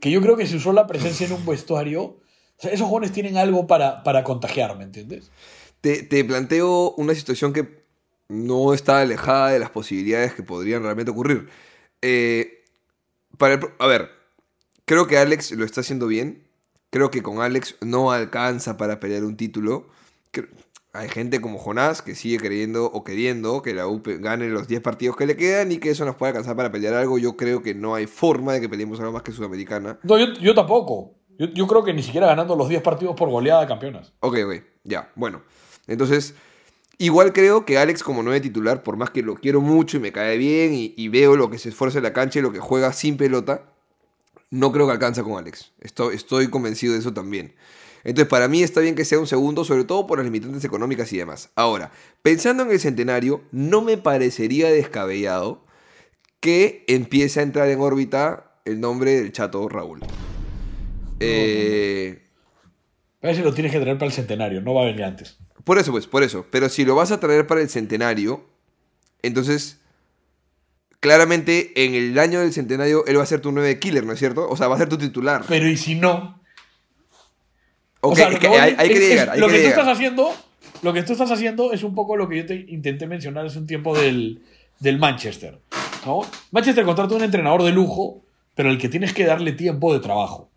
que 0.00 0.10
yo 0.10 0.20
creo 0.20 0.36
que 0.36 0.46
si 0.46 0.56
usó 0.56 0.72
la 0.72 0.86
presencia 0.86 1.26
en 1.26 1.32
un 1.32 1.46
vestuario. 1.46 2.02
O 2.02 2.18
sea, 2.58 2.70
esos 2.72 2.88
jóvenes 2.88 3.12
tienen 3.12 3.36
algo 3.36 3.66
para, 3.66 4.02
para 4.02 4.24
contagiar, 4.24 4.76
¿me 4.78 4.84
entiendes? 4.84 5.30
Te, 5.80 6.02
te 6.02 6.24
planteo 6.24 6.92
una 6.96 7.14
situación 7.14 7.52
que 7.52 7.84
no 8.28 8.72
está 8.74 9.00
alejada 9.00 9.50
de 9.50 9.58
las 9.58 9.70
posibilidades 9.70 10.32
que 10.34 10.42
podrían 10.42 10.82
realmente 10.82 11.10
ocurrir. 11.10 11.48
Eh, 12.02 12.64
para 13.38 13.54
el 13.54 13.60
a 13.78 13.86
ver, 13.86 14.08
creo 14.86 15.06
que 15.06 15.18
Alex 15.18 15.52
lo 15.52 15.64
está 15.64 15.82
haciendo 15.82 16.06
bien. 16.06 16.44
Creo 16.90 17.10
que 17.10 17.22
con 17.22 17.40
Alex 17.42 17.76
no 17.82 18.10
alcanza 18.10 18.76
para 18.76 18.98
pelear 19.00 19.24
un 19.24 19.36
título. 19.36 19.88
Cre- 20.32 20.48
Hay 20.96 21.08
gente 21.08 21.40
como 21.40 21.58
Jonás 21.58 22.02
que 22.02 22.14
sigue 22.14 22.38
creyendo 22.38 22.86
o 22.86 23.04
queriendo 23.04 23.62
que 23.62 23.74
la 23.74 23.86
UP 23.86 24.06
gane 24.20 24.48
los 24.48 24.66
10 24.66 24.80
partidos 24.80 25.16
que 25.16 25.26
le 25.26 25.36
quedan 25.36 25.70
y 25.72 25.78
que 25.78 25.90
eso 25.90 26.04
nos 26.04 26.16
pueda 26.16 26.30
alcanzar 26.30 26.56
para 26.56 26.72
pelear 26.72 26.94
algo. 26.94 27.18
Yo 27.18 27.36
creo 27.36 27.62
que 27.62 27.74
no 27.74 27.94
hay 27.94 28.06
forma 28.06 28.54
de 28.54 28.60
que 28.60 28.68
peleemos 28.68 28.98
algo 29.00 29.12
más 29.12 29.22
que 29.22 29.32
Sudamericana. 29.32 29.98
No, 30.02 30.18
yo, 30.18 30.32
yo 30.40 30.54
tampoco. 30.54 31.14
Yo, 31.38 31.46
yo 31.48 31.66
creo 31.66 31.84
que 31.84 31.92
ni 31.92 32.02
siquiera 32.02 32.26
ganando 32.26 32.56
los 32.56 32.68
10 32.68 32.82
partidos 32.82 33.14
por 33.14 33.28
goleada 33.28 33.66
campeonas. 33.66 34.12
Ok, 34.20 34.38
ok, 34.46 34.62
ya, 34.84 35.12
bueno. 35.14 35.42
Entonces, 35.86 36.34
igual 36.98 37.32
creo 37.32 37.64
que 37.64 37.78
Alex 37.78 38.02
como 38.02 38.22
nueve 38.22 38.40
titular, 38.40 38.82
por 38.82 38.96
más 38.96 39.10
que 39.10 39.22
lo 39.22 39.34
quiero 39.34 39.60
mucho 39.60 39.98
y 39.98 40.00
me 40.00 40.12
cae 40.12 40.38
bien 40.38 40.72
y, 40.72 40.94
y 40.96 41.08
veo 41.08 41.36
lo 41.36 41.50
que 41.50 41.58
se 41.58 41.68
esfuerza 41.68 41.98
en 41.98 42.04
la 42.04 42.12
cancha 42.12 42.38
y 42.38 42.42
lo 42.42 42.52
que 42.52 42.60
juega 42.60 42.92
sin 42.92 43.16
pelota, 43.16 43.62
no 44.50 44.72
creo 44.72 44.86
que 44.86 44.92
alcanza 44.92 45.22
con 45.22 45.38
Alex. 45.38 45.72
Estoy, 45.80 46.14
estoy 46.14 46.48
convencido 46.48 46.92
de 46.94 47.00
eso 47.00 47.12
también. 47.12 47.54
Entonces, 48.06 48.28
para 48.28 48.46
mí 48.46 48.62
está 48.62 48.80
bien 48.80 48.94
que 48.94 49.04
sea 49.04 49.18
un 49.18 49.26
segundo, 49.26 49.64
sobre 49.64 49.82
todo 49.82 50.06
por 50.06 50.18
las 50.18 50.24
limitantes 50.24 50.64
económicas 50.64 51.12
y 51.12 51.18
demás. 51.18 51.50
Ahora, 51.56 51.90
pensando 52.22 52.62
en 52.62 52.70
el 52.70 52.78
centenario, 52.78 53.42
no 53.50 53.82
me 53.82 53.96
parecería 53.96 54.70
descabellado 54.70 55.66
que 56.38 56.84
empiece 56.86 57.40
a 57.40 57.42
entrar 57.42 57.68
en 57.68 57.80
órbita 57.80 58.60
el 58.64 58.78
nombre 58.78 59.16
del 59.16 59.32
chato 59.32 59.68
Raúl. 59.68 60.00
Eh, 61.18 62.22
A 63.22 63.26
ver 63.26 63.36
si 63.36 63.42
lo 63.42 63.52
tienes 63.52 63.72
que 63.72 63.80
traer 63.80 63.98
para 63.98 64.06
el 64.06 64.12
centenario, 64.12 64.60
no 64.60 64.72
va 64.72 64.82
a 64.82 64.86
venir 64.86 65.02
antes. 65.02 65.38
Por 65.64 65.78
eso, 65.78 65.90
pues, 65.90 66.06
por 66.06 66.22
eso. 66.22 66.46
Pero 66.52 66.68
si 66.68 66.84
lo 66.84 66.94
vas 66.94 67.10
a 67.10 67.18
traer 67.18 67.48
para 67.48 67.60
el 67.60 67.68
centenario, 67.68 68.44
entonces, 69.22 69.80
claramente 71.00 71.72
en 71.84 71.96
el 71.96 72.16
año 72.20 72.38
del 72.38 72.52
centenario 72.52 73.04
él 73.06 73.18
va 73.18 73.24
a 73.24 73.26
ser 73.26 73.40
tu 73.40 73.50
9 73.50 73.80
killer, 73.80 74.06
¿no 74.06 74.12
es 74.12 74.20
cierto? 74.20 74.48
O 74.48 74.56
sea, 74.56 74.68
va 74.68 74.76
a 74.76 74.78
ser 74.78 74.88
tu 74.88 74.96
titular. 74.96 75.44
Pero 75.48 75.68
¿y 75.68 75.76
si 75.76 75.96
no? 75.96 76.35
Ok, 78.00 78.12
O 78.12 78.16
sea, 78.16 78.28
es 78.28 78.38
que 78.38 78.46
hay, 78.48 78.74
hay 78.78 78.88
que 78.88 78.94
es- 78.94 79.08
llegar, 79.10 79.30
hay 79.30 79.40
lo 79.40 79.48
que 79.48 79.54
que 79.54 79.62
tú 79.62 79.68
estás 79.68 79.88
haciendo, 79.88 80.30
lo 80.82 80.92
que 80.92 81.02
tú 81.02 81.12
estás 81.12 81.30
haciendo 81.30 81.72
es 81.72 81.82
un 81.82 81.94
poco 81.94 82.16
lo 82.16 82.28
que 82.28 82.36
yo 82.38 82.46
te 82.46 82.54
intenté 82.68 83.06
mencionar 83.06 83.46
hace 83.46 83.58
un 83.58 83.66
tiempo 83.66 83.96
del, 83.98 84.42
del 84.80 84.98
Manchester. 84.98 85.58
¿no? 86.04 86.20
Manchester 86.52 86.84
contrata 86.84 87.14
un 87.14 87.22
entrenador 87.24 87.62
de 87.64 87.72
lujo, 87.72 88.22
pero 88.54 88.68
al 88.70 88.78
que 88.78 88.88
tienes 88.88 89.12
que 89.12 89.24
darle 89.24 89.52
tiempo 89.52 89.92
de 89.92 90.00
trabajo. 90.00 90.50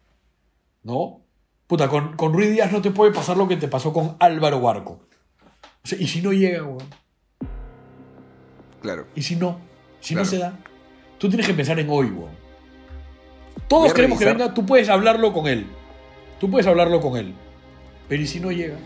¿No? 0.84 1.22
Puta, 1.68 1.88
con, 1.90 2.16
con 2.16 2.34
Ruiz 2.34 2.52
Díaz 2.52 2.72
no 2.72 2.82
te 2.82 2.92
puede 2.92 3.12
pasar 3.12 3.38
lo 3.38 3.48
que 3.48 3.56
te 3.58 3.68
pasó 3.68 3.92
con 3.94 4.16
Álvaro 4.20 4.60
Barco. 4.62 5.02
O 5.84 5.88
sea, 5.88 5.98
y 6.00 6.08
si 6.08 6.22
no 6.22 6.32
llega, 6.34 6.64
weón. 6.64 6.84
Claro. 8.82 9.08
Y 9.16 9.22
si 9.22 9.36
no, 9.36 9.60
si 10.00 10.14
Claro. 10.14 10.26
no 10.26 10.30
se 10.32 10.38
da, 10.38 10.54
tú 11.18 11.28
tienes 11.30 11.46
que 11.48 11.54
pensar 11.54 11.80
en 11.80 11.90
hoy, 11.90 12.08
weón. 12.08 12.32
Todos 13.68 13.94
queremos 13.94 14.18
que 14.18 14.26
venga, 14.26 14.54
tú 14.54 14.66
puedes 14.66 14.90
hablarlo 14.90 15.32
con 15.34 15.48
él. 15.48 15.68
Tú 16.40 16.50
puedes 16.50 16.68
hablarlo 16.68 17.02
con 17.02 17.18
él. 17.18 17.34
Pero 18.08 18.22
¿y 18.24 18.28
si 18.28 18.40
no 18.40 18.52
llega? 18.52 18.78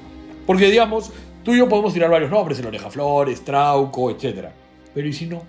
Porque, 0.45 0.69
digamos, 0.69 1.11
tú 1.43 1.53
y 1.53 1.59
yo 1.59 1.69
podemos 1.69 1.93
tirar 1.93 2.09
varios 2.09 2.31
nombres, 2.31 2.59
el 2.59 2.65
Oreja 2.65 2.89
Flores, 2.89 3.43
Trauco, 3.45 4.11
etc. 4.11 4.49
Pero 4.93 5.07
¿y 5.07 5.13
si 5.13 5.27
no? 5.27 5.43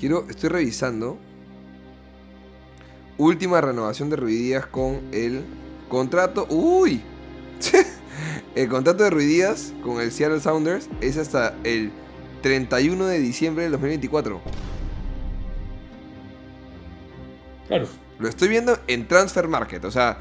Quiero, 0.00 0.26
estoy 0.28 0.48
revisando. 0.48 1.18
Última 3.18 3.60
renovación 3.60 4.10
de 4.10 4.16
Ruidías 4.16 4.66
con 4.66 5.00
el 5.12 5.44
contrato. 5.88 6.46
¡Uy! 6.48 7.02
el 8.54 8.68
contrato 8.68 9.04
de 9.04 9.10
Ruidías 9.10 9.72
con 9.84 10.00
el 10.00 10.10
Seattle 10.10 10.40
Sounders 10.40 10.88
es 11.00 11.18
hasta 11.18 11.54
el 11.62 11.92
31 12.42 13.06
de 13.06 13.20
diciembre 13.20 13.64
del 13.64 13.72
2024. 13.72 14.40
Claro. 17.68 17.86
Lo 18.22 18.28
estoy 18.28 18.48
viendo 18.48 18.78
en 18.86 19.06
Transfer 19.08 19.48
Market. 19.48 19.84
O 19.84 19.90
sea, 19.90 20.18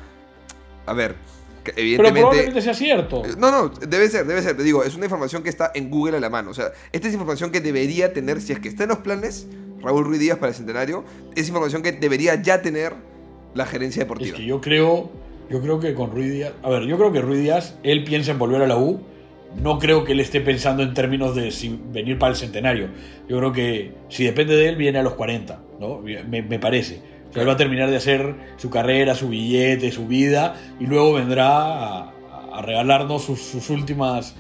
a 0.86 0.94
ver, 0.94 1.16
que 1.64 1.72
Pero 1.74 1.82
evidentemente. 1.82 2.20
probablemente 2.22 2.62
sea 2.62 2.74
cierto. 2.74 3.22
No, 3.38 3.52
no, 3.52 3.70
debe 3.70 4.10
ser, 4.10 4.26
debe 4.26 4.42
ser. 4.42 4.58
Te 4.58 4.64
digo, 4.64 4.84
es 4.84 4.96
una 4.96 5.06
información 5.06 5.44
que 5.44 5.50
está 5.50 5.72
en 5.76 5.90
Google 5.90 6.18
a 6.18 6.20
la 6.20 6.30
mano. 6.30 6.50
O 6.52 6.54
sea, 6.54 6.72
esta 6.92 7.08
es 7.08 7.14
información 7.14 7.52
que 7.52 7.62
debería 7.62 8.12
tener, 8.14 8.42
si 8.42 8.52
es 8.54 8.60
que 8.60 8.68
está 8.68 8.84
en 8.84 8.90
los 8.90 8.98
planes, 9.00 9.48
Raúl 9.82 10.04
Ruiz 10.06 10.20
Díaz 10.20 10.38
para 10.40 10.50
el 10.50 10.56
centenario, 10.56 11.04
es 11.36 11.48
información 11.48 11.84
que 11.84 11.92
debería 11.92 12.42
ya 12.42 12.62
tener 12.62 12.94
la 13.54 13.66
gerencia 13.66 14.02
Es 14.02 14.08
deportiva. 14.08 14.38
que 14.38 14.46
yo 14.46 14.60
creo, 14.62 15.12
yo 15.50 15.62
creo 15.62 15.80
que 15.80 15.94
con 15.94 16.12
Ruiz 16.12 16.32
Díaz. 16.32 16.54
A 16.64 16.70
ver, 16.70 16.84
yo 16.84 16.98
creo 16.98 17.12
que 17.12 17.22
Ruiz 17.22 17.42
Díaz, 17.42 17.76
él 17.84 18.04
piensa 18.04 18.32
en 18.32 18.40
volver 18.40 18.62
a 18.64 18.68
la 18.68 18.78
U. 18.78 19.02
No 19.62 19.80
creo 19.80 20.06
que 20.06 20.14
él 20.14 20.22
esté 20.22 20.40
pensando 20.40 20.82
en 20.82 20.94
términos 20.94 21.36
de 21.36 21.52
si 21.52 21.78
venir 21.92 22.18
para 22.18 22.32
el 22.32 22.38
centenario. 22.38 22.88
Yo 23.28 23.38
creo 23.38 23.52
que 23.52 23.94
si 24.10 24.24
depende 24.24 24.56
de 24.56 24.70
él, 24.70 24.78
viene 24.78 24.98
a 25.00 25.04
los 25.04 25.14
40, 25.16 25.62
¿no? 25.80 26.00
Me, 26.00 26.42
me 26.42 26.58
parece. 26.58 27.02
O 27.32 27.34
sea, 27.34 27.42
él 27.44 27.50
va 27.50 27.54
a 27.54 27.58
terminar 27.58 27.90
de 27.90 27.98
hacer 27.98 28.36
su 28.58 28.70
carrera, 28.70 29.16
su 29.16 29.30
billete, 29.30 29.92
su 29.92 30.06
vida, 30.08 30.56
y 30.80 30.86
luego 30.86 31.14
vendrá 31.14 31.48
a, 31.48 32.14
a 32.54 32.62
regalarnos 32.62 33.24
sus, 33.24 33.42
sus 33.42 33.70
últimas. 33.70 34.36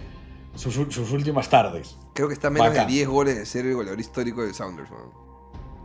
Sus, 0.53 0.73
sus 0.75 1.11
últimas 1.13 1.49
tardes. 1.49 1.97
Creo 2.13 2.27
que 2.27 2.33
está 2.33 2.49
menos 2.49 2.67
Bacán. 2.67 2.85
de 2.87 2.93
10 2.93 3.07
goles 3.07 3.37
de 3.37 3.45
ser 3.45 3.65
el 3.65 3.73
goleador 3.73 3.99
histórico 4.01 4.43
del 4.43 4.53
Sounders. 4.53 4.89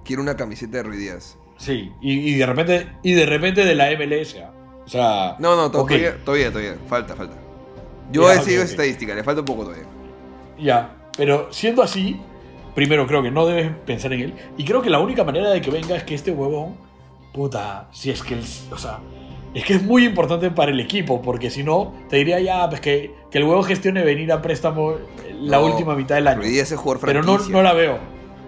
Quiero 0.05 0.23
una 0.23 0.37
camiseta 0.37 0.79
de 0.79 0.83
Ruiz 0.83 0.99
Díaz. 0.99 1.39
Sí, 1.57 1.93
y, 2.01 2.13
y 2.31 2.35
de 2.35 2.47
repente. 2.47 2.89
Y 3.05 3.13
de 3.13 3.27
repente 3.27 3.65
de 3.65 3.75
la 3.77 3.87
MLS. 3.93 4.37
¿ah? 4.45 4.51
O 4.85 4.89
sea. 4.89 5.37
No, 5.39 5.55
no, 5.55 5.71
to- 5.71 5.85
todavía, 5.87 6.17
todavía, 6.25 6.51
todavía. 6.51 6.77
Falta, 6.89 7.15
falta. 7.15 7.37
Yo 8.11 8.29
he 8.31 8.35
seguido 8.41 8.61
ok. 8.63 8.65
esa 8.65 8.71
estadística, 8.73 9.15
le 9.15 9.23
falta 9.23 9.41
un 9.43 9.47
poco 9.47 9.63
todavía. 9.65 9.87
Ya, 10.59 10.97
pero 11.17 11.53
siendo 11.53 11.83
así, 11.83 12.21
primero 12.75 13.07
creo 13.07 13.23
que 13.23 13.31
no 13.31 13.47
debes 13.47 13.71
pensar 13.87 14.13
en 14.13 14.21
él. 14.21 14.35
Y 14.57 14.65
creo 14.65 14.83
que 14.83 14.91
la 14.91 14.99
única 14.99 15.23
manera 15.23 15.51
de 15.51 15.61
que 15.61 15.71
venga 15.71 15.95
es 15.97 16.03
que 16.03 16.15
este 16.17 16.33
huevón, 16.33 16.77
puta, 17.37 17.89
si 17.93 18.11
es 18.11 18.23
que 18.23 18.35
él, 18.35 18.45
o 18.73 18.79
sea, 18.79 19.01
es 19.55 19.65
que 19.65 19.75
es 19.75 19.83
muy 19.83 20.05
importante 20.05 20.51
para 20.51 20.73
el 20.73 20.81
equipo, 20.81 21.23
porque 21.23 21.51
si 21.51 21.63
no, 21.63 21.95
te 22.09 22.17
diría 22.17 22.41
ya 22.41 22.69
pues 22.69 22.81
que, 22.81 23.15
que 23.31 23.39
el 23.39 23.45
huevo 23.45 23.63
gestione 23.63 24.03
venir 24.03 24.33
a 24.33 24.43
préstamo 24.43 24.95
la 25.41 25.61
No, 25.61 25.67
última 25.67 25.95
mitad 25.95 26.17
del 26.17 26.29
año. 26.29 26.41
Ruiz 26.41 26.73
es 26.73 26.79
jugador 26.79 27.05
Pero 27.05 27.23
no, 27.23 27.39
no 27.49 27.63
la 27.63 27.73
veo. 27.75 27.99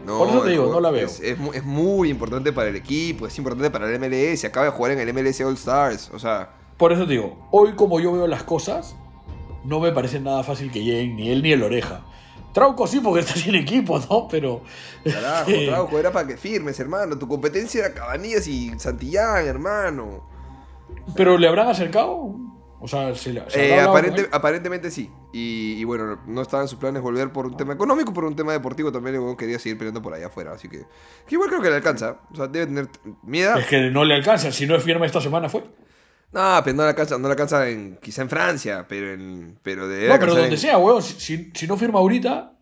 No, 0.04 0.18
Por 0.18 0.28
eso 0.30 0.40
te 0.40 0.48
el 0.48 0.52
digo, 0.52 0.66
no 0.66 0.80
la 0.80 0.90
veo. 0.90 1.06
Es, 1.06 1.20
es 1.20 1.38
es 1.54 1.64
muy 1.64 2.08
importante 2.10 2.52
para 2.52 2.68
el 2.70 2.76
equipo, 2.76 3.26
es 3.26 3.36
importante 3.38 3.70
para 3.70 3.88
el 3.92 3.98
MLS. 4.00 4.44
Acaba 4.44 4.66
de 4.66 4.72
jugar 4.72 4.92
en 4.92 5.00
el 5.00 5.12
MLS 5.14 5.40
All 5.42 5.54
Stars. 5.54 6.10
O 6.14 6.18
sea, 6.18 6.50
Por 6.76 6.92
eso 6.92 7.04
te 7.06 7.12
digo, 7.12 7.46
hoy 7.50 7.74
como 7.74 8.00
yo 8.00 8.12
veo 8.12 8.26
las 8.26 8.42
cosas, 8.44 8.96
no 9.64 9.80
me 9.80 9.92
parece 9.92 10.20
nada 10.20 10.42
fácil 10.44 10.70
que 10.70 10.82
lleguen 10.84 11.16
ni 11.16 11.30
él 11.30 11.42
ni 11.42 11.52
el 11.52 11.62
oreja. 11.62 12.06
Trauco 12.58 12.86
sí 12.86 13.00
porque 13.00 13.20
está 13.20 13.34
sin 13.34 13.54
equipo, 13.54 13.98
¿no? 14.10 14.28
Pero... 14.28 14.62
carajo, 15.04 15.50
este, 15.50 15.66
Trauco, 15.66 15.98
era 15.98 16.10
para 16.12 16.26
que 16.26 16.36
firmes, 16.36 16.78
hermano. 16.80 17.18
Tu 17.18 17.28
competencia 17.28 17.86
era 17.86 17.94
Cabanillas 17.94 18.46
y 18.48 18.78
Santillán, 18.78 19.46
hermano. 19.46 20.28
¿Pero 21.16 21.38
le 21.38 21.46
habrán 21.48 21.68
acercado? 21.68 22.34
O 22.80 22.86
sea, 22.86 23.12
se, 23.14 23.32
le- 23.32 23.42
se 23.50 23.74
Eh, 23.74 23.80
aparente- 23.80 24.28
aparentemente 24.30 24.90
sí. 24.90 25.10
Y, 25.32 25.74
y 25.78 25.84
bueno, 25.84 26.20
no 26.26 26.42
estaba 26.42 26.62
en 26.62 26.68
sus 26.68 26.78
planes 26.78 27.02
volver 27.02 27.32
por 27.32 27.44
un 27.46 27.56
tema 27.56 27.72
económico, 27.74 28.12
por 28.12 28.24
un 28.24 28.36
tema 28.36 28.52
deportivo 28.52 28.92
también. 28.92 29.16
El 29.16 29.36
quería 29.36 29.58
seguir 29.58 29.76
peleando 29.78 30.00
por 30.00 30.14
allá 30.14 30.26
afuera. 30.28 30.52
Así 30.52 30.68
que, 30.68 30.84
que 31.26 31.34
igual 31.34 31.48
creo 31.48 31.60
que 31.60 31.70
le 31.70 31.76
alcanza. 31.76 32.20
O 32.32 32.36
sea, 32.36 32.46
debe 32.46 32.66
tener 32.66 32.88
miedo. 33.24 33.56
Es 33.56 33.66
que 33.66 33.90
no 33.90 34.04
le 34.04 34.14
alcanza. 34.14 34.52
Si 34.52 34.64
no 34.66 34.76
es 34.76 34.82
firme 34.84 35.06
esta 35.06 35.20
semana 35.20 35.48
fue. 35.48 35.64
No, 36.32 36.60
pero 36.62 36.76
no 36.76 36.82
le 36.82 36.90
alcanza, 36.90 37.16
no 37.18 37.26
le 37.28 37.32
alcanza 37.32 37.68
en, 37.68 37.96
quizá 38.02 38.22
en 38.22 38.28
Francia, 38.28 38.84
pero 38.88 39.12
en. 39.14 39.58
Pero 39.62 39.88
debe 39.88 40.08
No, 40.08 40.18
pero 40.18 40.34
donde 40.34 40.50
en- 40.54 40.58
sea, 40.58 40.76
weón. 40.78 41.02
Si, 41.02 41.14
si- 41.18 41.50
si 41.54 41.66
no 41.66 41.76
firma 41.76 41.98
ahorita, 42.00 42.52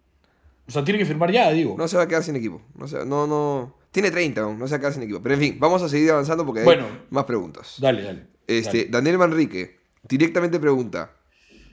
o 0.69 0.71
sea, 0.71 0.85
tiene 0.85 0.99
que 0.99 1.07
firmar 1.07 1.33
ya, 1.33 1.51
digo. 1.51 1.75
No 1.77 1.89
se 1.89 1.97
va 1.97 2.05
a 2.05 2.09
quedar 2.09 2.23
sin 2.23 2.37
equipo. 2.37 2.63
No, 2.77 2.87
se- 2.87 3.05
no, 3.05 3.27
no. 3.27 3.75
Tiene 3.91 4.11
30 4.11 4.43
aún, 4.43 4.59
no 4.59 4.67
se 4.69 4.73
va 4.73 4.77
a 4.77 4.81
quedar 4.81 4.93
sin 4.93 5.03
equipo. 5.03 5.21
Pero 5.23 5.35
en 5.35 5.41
fin, 5.41 5.57
vamos 5.59 5.83
a 5.83 5.89
seguir 5.89 6.11
avanzando 6.13 6.45
porque 6.47 6.61
hay 6.61 6.65
Bueno. 6.67 6.87
más 7.11 7.25
preguntas. 7.25 7.75
Dale, 7.79 8.03
dale. 8.03 8.27
Este, 8.47 8.79
dale. 8.79 8.91
Daniel 8.91 9.19
Manrique 9.19 9.79
directamente 10.03 10.61
pregunta: 10.61 11.11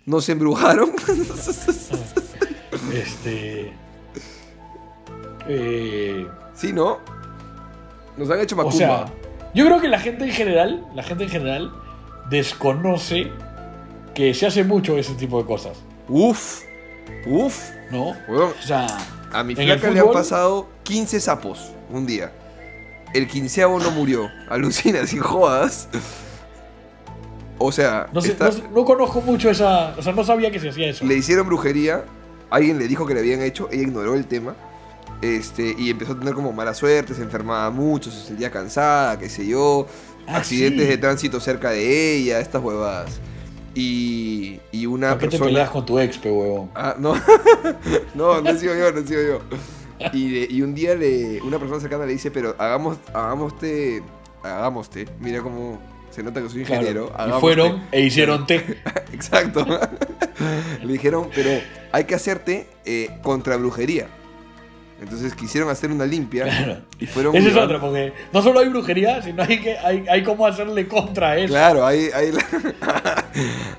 ¿Nos 0.05 0.27
embrujaron? 0.29 0.91
Este. 2.93 3.71
Eh, 5.47 6.27
sí, 6.53 6.73
¿no? 6.73 6.99
Nos 8.17 8.29
han 8.29 8.39
hecho 8.39 8.55
o 8.55 8.57
macumba. 8.57 8.77
sea, 8.77 9.05
yo 9.53 9.65
creo 9.65 9.79
que 9.81 9.87
la 9.87 9.99
gente 9.99 10.23
en 10.25 10.31
general, 10.31 10.85
la 10.95 11.03
gente 11.03 11.23
en 11.25 11.29
general, 11.29 11.73
desconoce 12.29 13.31
que 14.13 14.33
se 14.33 14.45
hace 14.47 14.63
mucho 14.63 14.97
ese 14.97 15.13
tipo 15.15 15.39
de 15.39 15.45
cosas, 15.45 15.77
Uf, 16.07 16.61
uf. 17.25 17.59
¿no? 17.91 18.13
Weón, 18.27 18.51
O 18.59 18.61
sea, 18.65 18.85
a 19.31 19.43
mi 19.43 19.53
en 19.53 19.61
el 19.61 19.79
flaca 19.79 19.93
le 19.93 19.99
han 19.99 20.05
fútbol- 20.07 20.13
pasado 20.13 20.69
15 20.83 21.19
sapos 21.19 21.71
un 21.91 22.05
día. 22.05 22.31
El 23.13 23.27
quinceavo 23.27 23.79
no 23.79 23.91
murió. 23.91 24.29
Alucina, 24.49 25.05
sin 25.07 25.19
jodas. 25.21 25.87
O 27.59 27.71
sea, 27.71 28.07
no, 28.11 28.21
sé- 28.21 28.31
está- 28.31 28.49
no- 28.49 28.69
no 28.81 28.85
conozco 28.85 29.21
mucho 29.21 29.49
esa. 29.49 29.95
O 29.97 30.01
sea, 30.01 30.13
no 30.13 30.23
sabía 30.23 30.51
que 30.51 30.59
se 30.59 30.69
hacía 30.69 30.89
eso. 30.89 31.05
le 31.05 31.15
hicieron 31.15 31.45
brujería. 31.47 32.03
Alguien 32.49 32.77
le 32.77 32.87
dijo 32.87 33.05
que 33.05 33.13
le 33.13 33.19
habían 33.21 33.41
hecho. 33.41 33.69
Ella 33.71 33.83
ignoró 33.83 34.15
el 34.15 34.25
tema. 34.25 34.55
Este, 35.21 35.73
y 35.77 35.89
empezó 35.89 36.13
a 36.13 36.19
tener 36.19 36.33
como 36.33 36.51
mala 36.51 36.73
suerte. 36.73 37.13
Se 37.13 37.21
enfermaba 37.21 37.69
mucho. 37.69 38.11
Se 38.11 38.25
sentía 38.27 38.51
cansada. 38.51 39.17
Qué 39.19 39.29
sé 39.29 39.45
yo. 39.47 39.87
Ah, 40.27 40.37
accidentes 40.37 40.83
sí. 40.85 40.89
de 40.91 40.97
tránsito 40.97 41.39
cerca 41.39 41.71
de 41.71 42.15
ella. 42.17 42.39
Estas 42.39 42.61
huevadas. 42.63 43.19
Y, 43.75 44.59
y 44.71 44.85
una 44.85 45.09
¿Por 45.11 45.17
qué 45.19 45.25
te 45.25 45.29
persona. 45.31 45.49
peleas 45.49 45.69
con 45.71 45.85
tu 45.85 45.99
ex, 45.99 46.17
pe 46.19 46.29
huevón? 46.31 46.69
Ah, 46.75 46.95
no. 46.99 47.15
no, 48.15 48.41
no 48.41 48.49
he 48.49 48.57
sido 48.59 48.75
yo, 48.77 48.91
no 48.91 48.99
he 48.99 49.07
sido 49.07 49.21
yo. 49.23 49.39
Y, 50.13 50.29
de- 50.31 50.47
y 50.53 50.61
un 50.61 50.75
día 50.75 50.95
le, 50.95 51.41
una 51.41 51.57
persona 51.59 51.79
cercana 51.81 52.05
le 52.05 52.13
dice, 52.13 52.29
pero 52.29 52.55
hagamos, 52.59 52.97
hagámoste, 53.13 54.03
hagámoste. 54.43 55.07
Mira 55.19 55.41
cómo 55.41 55.79
se 56.11 56.21
nota 56.21 56.41
que 56.41 56.49
soy 56.49 56.63
Claro. 56.65 56.81
ingeniero. 56.81 57.07
Y 57.09 57.13
hagámoste. 57.15 57.41
fueron 57.41 57.83
e 57.91 58.01
hicieron 58.01 58.45
té. 58.45 58.81
Exacto. 59.13 59.65
le 60.83 60.91
dijeron, 60.93 61.29
pero 61.33 61.49
hay 61.91 62.03
que 62.03 62.15
hacerte 62.15 62.67
eh, 62.85 63.09
contra 63.23 63.57
brujería. 63.57 64.07
Entonces 65.03 65.35
quisieron 65.35 65.69
hacer 65.69 65.91
una 65.91 66.05
limpia 66.05 66.43
Claro. 66.45 66.77
y 66.99 67.05
fueron... 67.05 67.35
Esa 67.35 67.49
es 67.49 67.55
otra, 67.57 67.79
porque 67.79 68.13
no 68.31 68.41
solo 68.41 68.59
hay 68.59 68.69
brujería, 68.69 69.21
sino 69.21 69.43
hay 69.43 69.59
que 69.59 69.77
hay, 69.77 70.05
hay 70.09 70.23
cómo 70.23 70.45
hacerle 70.47 70.87
contra 70.87 71.31
a 71.31 71.37
eso. 71.37 71.49
Claro, 71.53 71.85
hay, 71.85 72.09
hay 72.13 72.31
la, 72.31 72.43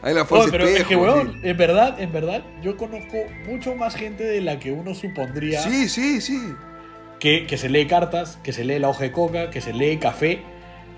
hay 0.02 0.14
la 0.14 0.20
No, 0.20 0.26
fuerza 0.26 0.48
pero 0.50 0.64
es 0.64 0.70
que, 0.74 0.80
espejo, 0.82 1.02
weón, 1.02 1.40
en 1.42 1.56
verdad, 1.56 2.00
en 2.00 2.12
verdad, 2.12 2.42
yo 2.62 2.76
conozco 2.76 3.16
mucho 3.48 3.74
más 3.74 3.94
gente 3.96 4.24
de 4.24 4.40
la 4.40 4.58
que 4.58 4.70
uno 4.72 4.94
supondría 4.94 5.62
Sí, 5.62 5.88
sí, 5.88 6.20
sí. 6.20 6.38
sí. 6.38 6.54
que, 7.20 7.46
que 7.46 7.56
se 7.58 7.68
lee 7.68 7.86
cartas, 7.86 8.38
que 8.42 8.52
se 8.52 8.64
lee 8.64 8.78
la 8.78 8.88
hoja 8.88 9.04
de 9.04 9.12
coca, 9.12 9.50
que 9.50 9.60
se 9.60 9.72
lee 9.72 9.96
café. 9.98 10.42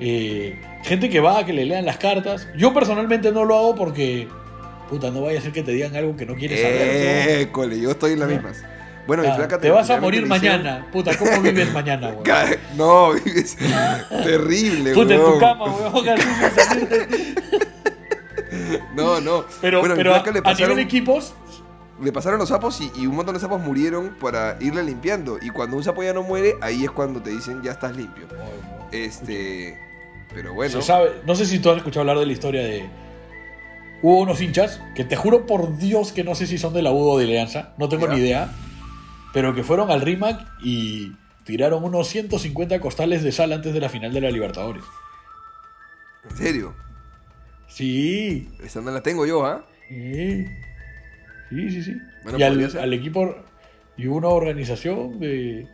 eh, 0.00 0.60
gente 0.84 1.08
que 1.08 1.20
va 1.20 1.38
a 1.40 1.46
que 1.46 1.52
le 1.52 1.64
lean 1.64 1.84
las 1.86 1.96
cartas. 1.98 2.48
Yo 2.56 2.72
personalmente 2.74 3.32
no 3.32 3.44
lo 3.44 3.56
hago 3.56 3.74
porque, 3.74 4.28
puta, 4.90 5.10
no 5.10 5.22
vaya 5.22 5.38
a 5.38 5.42
ser 5.42 5.52
que 5.52 5.62
te 5.62 5.72
digan 5.72 5.96
algo 5.96 6.16
que 6.16 6.26
no 6.26 6.34
quieres 6.34 6.60
saber. 6.60 6.76
Eh, 6.82 7.48
cole, 7.52 7.80
yo 7.80 7.90
estoy 7.92 8.12
en 8.12 8.20
las 8.20 8.28
No. 8.28 8.34
mismas. 8.34 8.62
Bueno, 9.06 9.22
mi 9.22 9.30
flaca 9.32 9.58
te 9.58 9.70
vas 9.70 9.88
a 9.90 10.00
morir 10.00 10.26
mañana. 10.26 10.86
Puta, 10.92 11.16
¿cómo 11.16 11.40
vives 11.42 11.72
mañana, 11.72 12.08
weón? 12.08 12.24
No, 12.76 13.12
vives 13.12 13.56
terrible, 14.24 14.92
Puta, 14.94 15.14
en 15.14 15.20
tu 15.24 15.38
cama, 15.38 15.64
weón, 15.66 16.04
No, 18.94 19.20
no. 19.20 19.44
Pero, 19.60 19.80
Bueno, 19.80 19.94
pero 19.96 20.14
a, 20.14 20.22
le 20.30 20.38
a 20.38 20.42
pasaron, 20.42 20.78
equipos, 20.78 21.34
le 22.02 22.12
pasaron 22.12 22.38
los 22.38 22.48
sapos 22.48 22.80
y, 22.80 22.90
y 22.96 23.06
un 23.06 23.14
montón 23.14 23.34
de 23.34 23.40
sapos 23.40 23.60
murieron 23.60 24.16
para 24.20 24.56
irle 24.60 24.82
limpiando. 24.82 25.38
Y 25.40 25.50
cuando 25.50 25.76
un 25.76 25.84
sapo 25.84 26.02
ya 26.02 26.12
no 26.12 26.22
muere, 26.22 26.54
ahí 26.60 26.84
es 26.84 26.90
cuando 26.90 27.20
te 27.20 27.30
dicen 27.30 27.62
ya 27.62 27.72
estás 27.72 27.96
limpio. 27.96 28.26
Este. 28.92 29.78
Pero 30.34 30.54
bueno. 30.54 30.72
se 30.72 30.82
sabe, 30.82 31.10
no 31.26 31.34
sé 31.34 31.46
si 31.46 31.58
tú 31.58 31.70
has 31.70 31.76
escuchado 31.78 32.00
hablar 32.00 32.18
de 32.18 32.26
la 32.26 32.32
historia 32.32 32.62
de. 32.62 32.88
Hubo 34.02 34.18
unos 34.20 34.40
hinchas 34.40 34.80
que 34.94 35.04
te 35.04 35.16
juro 35.16 35.46
por 35.46 35.78
Dios 35.78 36.12
que 36.12 36.22
no 36.24 36.34
sé 36.34 36.46
si 36.46 36.58
son 36.58 36.74
de 36.74 36.82
la 36.82 36.92
U 36.92 37.08
o 37.08 37.18
de 37.18 37.24
Alianza, 37.24 37.74
no 37.78 37.88
tengo 37.88 38.06
Ya. 38.06 38.12
ni 38.14 38.20
idea, 38.20 38.50
pero 39.36 39.54
que 39.54 39.62
fueron 39.62 39.90
al 39.90 40.00
RIMAC 40.00 40.40
y 40.62 41.12
tiraron 41.44 41.84
unos 41.84 42.08
150 42.08 42.80
costales 42.80 43.22
de 43.22 43.32
sal 43.32 43.52
antes 43.52 43.74
de 43.74 43.80
la 43.80 43.90
final 43.90 44.10
de 44.14 44.22
la 44.22 44.30
Libertadores. 44.30 44.82
En 46.30 46.36
serio. 46.38 46.74
Sí, 47.68 48.48
Esa 48.64 48.80
no 48.80 48.90
la 48.90 49.02
tengo 49.02 49.26
yo, 49.26 49.44
¿ah? 49.44 49.66
sí, 49.90 50.46
sí, 51.50 51.70
sí. 51.70 51.82
sí. 51.82 51.96
Bueno, 52.22 52.38
y 52.38 52.42
al, 52.44 52.94
equipo 52.94 53.36
y 53.98 54.06
una 54.06 54.28
organización 54.28 55.20
de, 55.20 55.68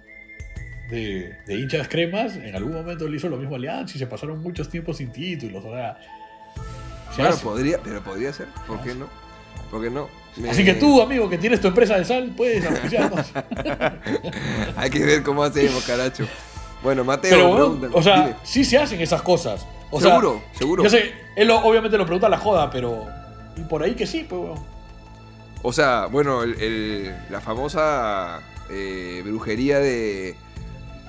de, 0.90 1.32
de 1.46 1.54
hinchas 1.54 1.86
cremas, 1.86 2.34
en 2.34 2.56
algún 2.56 2.72
momento 2.72 3.06
le 3.06 3.16
hizo 3.16 3.28
lo 3.28 3.36
mismo 3.36 3.54
a 3.54 3.58
Alianza 3.58 3.94
y 3.94 4.00
se 4.00 4.08
pasaron 4.08 4.40
muchos 4.40 4.68
tiempos 4.70 4.96
sin 4.96 5.12
títulos. 5.12 5.64
O 5.64 5.70
sea, 5.70 6.00
se 7.14 7.22
Bueno, 7.22 7.36
podría, 7.36 7.78
pero 7.78 8.02
podría 8.02 8.32
ser. 8.32 8.48
¿Por 8.66 8.82
qué 8.82 8.92
no? 8.92 9.06
¿Por 9.70 9.80
qué 9.80 9.88
no? 9.88 10.21
Me- 10.36 10.50
Así 10.50 10.64
que 10.64 10.74
tú, 10.74 11.00
amigo, 11.02 11.28
que 11.28 11.36
tienes 11.38 11.60
tu 11.60 11.68
empresa 11.68 11.98
de 11.98 12.04
sal, 12.04 12.32
puedes 12.36 12.64
auspiciarnos. 12.64 13.26
Hay 14.76 14.90
que 14.90 15.04
ver 15.04 15.22
cómo 15.22 15.42
hacemos, 15.44 15.84
caracho. 15.84 16.26
Bueno, 16.82 17.04
Mateo, 17.04 17.30
Pero, 17.30 17.48
bueno, 17.76 17.94
o 17.96 18.02
sea, 18.02 18.22
dime. 18.26 18.36
sí 18.42 18.64
se 18.64 18.78
hacen 18.78 19.00
esas 19.00 19.22
cosas. 19.22 19.66
O 19.90 20.00
sea, 20.00 20.10
seguro, 20.10 20.42
seguro. 20.58 20.82
Yo 20.84 20.90
sé, 20.90 21.12
él 21.36 21.48
lo- 21.48 21.58
obviamente 21.60 21.96
lo 21.98 22.04
pregunta 22.04 22.26
a 22.26 22.30
la 22.30 22.38
joda, 22.38 22.70
pero. 22.70 23.06
Y 23.56 23.60
por 23.62 23.82
ahí 23.82 23.94
que 23.94 24.06
sí, 24.06 24.26
pues. 24.28 24.58
O 25.62 25.72
sea, 25.72 26.06
bueno, 26.06 26.42
el- 26.42 26.54
el- 26.60 27.14
la 27.30 27.40
famosa 27.40 28.40
eh, 28.70 29.20
brujería 29.24 29.78
de, 29.78 30.34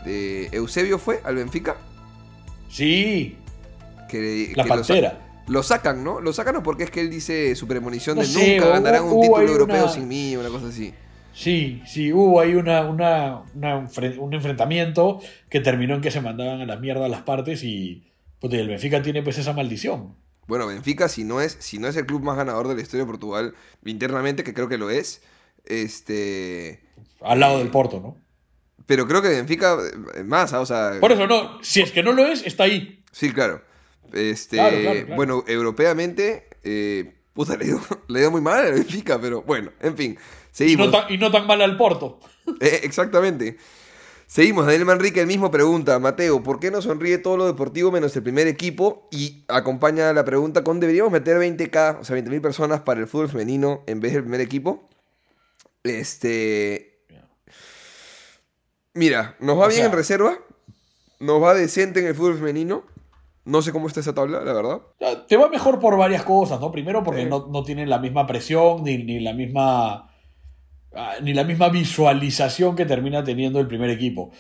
de 0.05 0.49
Eusebio 0.51 0.99
fue 0.99 1.21
al 1.23 1.35
Benfica. 1.37 1.77
Sí, 2.69 3.37
Que, 4.09 4.51
la 4.55 4.63
que 4.63 4.69
pantera. 4.69 5.19
Lo 5.47 5.63
sacan, 5.63 6.03
¿no? 6.03 6.21
Lo 6.21 6.33
sacan 6.33 6.55
¿no? 6.55 6.63
porque 6.63 6.83
es 6.83 6.91
que 6.91 7.01
él 7.01 7.09
dice 7.09 7.55
su 7.55 7.67
premonición 7.67 8.15
No 8.15 8.21
de 8.21 8.27
sé, 8.27 8.55
nunca 8.57 8.69
ganarán 8.69 9.03
un 9.03 9.21
título 9.21 9.41
europeo 9.47 9.83
una- 9.83 9.91
sin 9.91 10.07
mí, 10.07 10.35
una 10.35 10.49
cosa 10.49 10.67
así. 10.67 10.93
Sí, 11.35 11.81
sí, 11.87 12.13
hubo 12.13 12.39
ahí 12.39 12.53
una, 12.53 12.81
una, 12.87 13.41
un 14.19 14.33
enfrentamiento 14.33 15.19
que 15.49 15.59
terminó 15.61 15.95
en 15.95 16.01
que 16.01 16.11
se 16.11 16.21
mandaban 16.21 16.61
a 16.61 16.65
la 16.65 16.77
mierda 16.77 17.07
las 17.09 17.23
partes 17.23 17.63
y. 17.63 18.07
Y 18.41 18.55
el 18.57 18.67
Benfica 18.67 19.01
tiene 19.01 19.23
pues 19.23 19.37
esa 19.37 19.53
maldición. 19.53 20.15
Bueno, 20.47 20.67
Benfica, 20.67 21.07
si 21.07 21.23
no 21.23 21.39
es, 21.41 21.55
si 21.59 21.79
no 21.79 21.87
es 21.87 21.95
el 21.95 22.05
club 22.05 22.21
más 22.23 22.35
ganador 22.35 22.67
de 22.67 22.75
la 22.75 22.81
historia 22.81 23.05
de 23.05 23.09
Portugal 23.11 23.55
internamente, 23.85 24.43
que 24.43 24.53
creo 24.53 24.67
que 24.67 24.77
lo 24.77 24.89
es, 24.89 25.21
este. 25.65 26.81
Al 27.21 27.39
lado 27.39 27.59
del 27.59 27.69
Porto, 27.69 27.99
¿no? 27.99 28.17
Pero 28.85 29.07
creo 29.07 29.21
que 29.21 29.29
Benfica 29.29 29.77
eh, 30.15 30.23
más, 30.23 30.53
ah, 30.53 30.59
o 30.59 30.65
sea. 30.65 30.97
Por 30.99 31.11
eso 31.13 31.25
no, 31.25 31.63
si 31.63 31.81
es 31.81 31.91
que 31.91 32.03
no 32.03 32.11
lo 32.11 32.25
es, 32.25 32.45
está 32.45 32.65
ahí. 32.65 33.01
Sí, 33.11 33.31
claro. 33.31 33.61
Este, 34.11 34.57
Claro, 34.57 34.77
claro, 34.81 34.99
claro. 35.01 35.15
Bueno, 35.15 35.43
europeamente, 35.47 36.47
eh, 36.63 37.13
puta, 37.33 37.55
le 37.57 37.65
dio, 37.65 37.81
le 38.07 38.19
dio 38.19 38.31
muy 38.31 38.41
mal 38.41 38.65
a 38.67 38.69
Benfica, 38.71 39.19
pero 39.21 39.41
bueno, 39.43 39.71
en 39.79 39.95
fin. 39.97 40.11
Y 40.13 40.55
Seguimos. 40.55 40.87
no, 40.87 40.91
tan, 40.91 41.11
y 41.11 41.17
no 41.17 41.31
tan 41.31 41.47
mal 41.47 41.61
al 41.61 41.77
Porto. 41.77 42.19
Eh, 42.59 42.81
exactamente. 42.83 43.57
Seguimos. 44.27 44.65
Daniel 44.65 44.85
Manrique, 44.85 45.21
el 45.21 45.27
mismo 45.27 45.49
pregunta. 45.49 45.97
Mateo, 45.99 46.43
¿por 46.43 46.59
qué 46.59 46.71
no 46.71 46.81
sonríe 46.81 47.17
todo 47.19 47.37
lo 47.37 47.45
deportivo 47.45 47.89
menos 47.91 48.13
el 48.17 48.23
primer 48.23 48.47
equipo? 48.47 49.07
Y 49.11 49.45
acompaña 49.47 50.11
la 50.11 50.25
pregunta 50.25 50.63
con: 50.63 50.79
¿deberíamos 50.79 51.11
meter 51.11 51.37
20k, 51.37 51.99
o 52.01 52.03
sea, 52.03 52.17
20.000 52.17 52.41
personas 52.41 52.81
para 52.81 52.99
el 52.99 53.07
fútbol 53.07 53.29
femenino 53.29 53.83
en 53.87 53.99
vez 54.01 54.11
del 54.13 54.23
primer 54.23 54.41
equipo? 54.41 54.89
Este. 55.83 56.99
Mira, 58.93 59.35
nos 59.39 59.57
va 59.57 59.65
O 59.65 59.67
bien 59.69 59.77
sea- 59.77 59.85
en 59.87 59.91
reserva. 59.93 60.37
Nos 61.19 61.41
va 61.41 61.53
decente 61.53 61.99
en 62.01 62.07
el 62.07 62.15
fútbol 62.15 62.35
femenino. 62.37 62.83
No 63.45 63.61
sé 63.61 63.71
cómo 63.71 63.87
está 63.87 63.99
esa 63.99 64.13
tabla, 64.13 64.41
la 64.41 64.53
verdad. 64.53 64.81
Te 65.27 65.35
va 65.35 65.49
mejor 65.49 65.79
por 65.79 65.97
varias 65.97 66.23
cosas, 66.23 66.59
¿no? 66.61 66.71
Primero 66.71 67.03
porque 67.03 67.25
no, 67.25 67.47
no 67.51 67.63
tienen 67.63 67.89
la 67.89 67.99
misma 67.99 68.25
presión 68.25 68.83
ni, 68.83 68.97
ni 68.97 69.19
la 69.19 69.33
misma 69.33 70.09
ah, 70.95 71.13
ni 71.21 71.33
la 71.33 71.43
misma 71.43 71.69
visualización 71.69 72.75
que 72.75 72.85
termina 72.85 73.23
teniendo 73.23 73.59
el 73.59 73.67
primer 73.67 73.89
equipo. 73.89 74.31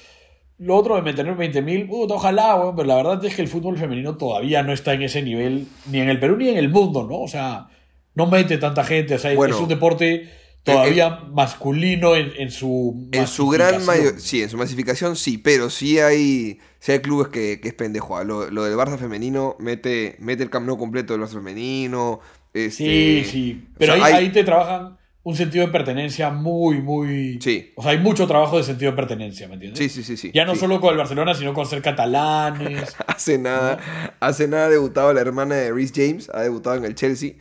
Lo 0.59 0.77
otro 0.77 0.95
de 0.95 1.01
mantener 1.01 1.35
20.000, 1.35 1.89
puta, 1.89 2.13
ojalá, 2.13 2.55
weón, 2.55 2.75
pero 2.75 2.87
la 2.87 2.95
verdad 2.95 3.25
es 3.25 3.35
que 3.35 3.41
el 3.41 3.47
fútbol 3.47 3.77
femenino 3.77 4.15
todavía 4.15 4.63
no 4.63 4.71
está 4.71 4.93
en 4.93 5.01
ese 5.01 5.21
nivel, 5.21 5.67
ni 5.91 5.99
en 5.99 6.09
el 6.09 6.19
Perú 6.19 6.37
ni 6.37 6.47
en 6.47 6.57
el 6.57 6.69
mundo, 6.69 7.03
¿no? 7.03 7.21
O 7.21 7.27
sea, 7.27 7.67
no 8.15 8.27
mete 8.27 8.57
tanta 8.57 8.83
gente, 8.83 9.15
o 9.15 9.19
sea, 9.19 9.35
Bueno, 9.35 9.55
es 9.55 9.61
un 9.61 9.67
deporte 9.67 10.29
todavía 10.63 11.19
masculino 11.31 12.15
en, 12.15 12.31
en 12.37 12.51
su 12.51 13.09
En 13.11 13.27
su 13.27 13.47
gran 13.49 13.85
mayoría, 13.85 14.19
sí, 14.19 14.41
en 14.41 14.49
su 14.49 14.57
masificación 14.57 15.15
sí, 15.15 15.37
pero 15.37 15.69
sí 15.69 15.99
hay, 15.99 16.59
sí 16.79 16.91
hay 16.91 16.99
clubes 16.99 17.27
que, 17.27 17.59
que 17.61 17.67
es 17.69 17.73
pendejo. 17.73 18.17
ah. 18.17 18.23
Lo, 18.23 18.49
lo 18.49 18.63
del 18.63 18.75
Barça 18.77 18.97
femenino 18.97 19.55
mete, 19.59 20.15
mete 20.19 20.43
el 20.43 20.49
Camp 20.49 20.65
Nou 20.65 20.77
completo 20.77 21.13
del 21.13 21.21
Barça 21.21 21.33
femenino. 21.33 22.19
Sí, 22.53 22.59
este, 22.61 23.23
sí. 23.25 23.67
o 23.73 23.77
Pero 23.79 23.95
sea, 23.95 24.05
ahí, 24.05 24.13
hay- 24.13 24.23
ahí 24.25 24.31
te 24.31 24.43
trabajan 24.43 24.97
un 25.25 25.35
sentido 25.37 25.65
de 25.65 25.71
pertenencia 25.71 26.29
muy, 26.31 26.81
muy. 26.81 27.39
Sí. 27.41 27.71
O 27.75 27.81
sea, 27.81 27.91
hay 27.91 27.97
mucho 27.99 28.27
trabajo 28.27 28.57
de 28.57 28.63
sentido 28.63 28.91
de 28.91 28.95
pertenencia, 28.97 29.47
¿me 29.47 29.53
entiendes? 29.53 29.79
Sí, 29.79 29.87
sí, 29.89 30.03
sí, 30.03 30.17
sí. 30.17 30.31
Ya 30.33 30.43
no 30.45 30.53
sí. 30.53 30.59
solo 30.59 30.81
con 30.81 30.91
el 30.91 30.97
Barcelona, 30.97 31.33
sino 31.33 31.53
con 31.53 31.65
ser 31.65 31.81
catalanes. 31.81 32.93
Hace 33.07 33.37
nada, 33.37 33.79
hace 34.19 34.47
nada 34.49 34.65
ha 34.65 34.69
debutado 34.69 35.13
la 35.13 35.21
hermana 35.21 35.55
de 35.55 35.71
Rhys 35.71 35.93
James, 35.95 36.29
ha 36.33 36.41
debutado 36.41 36.75
en 36.75 36.83
el 36.85 36.93
Chelsea. 36.95 37.35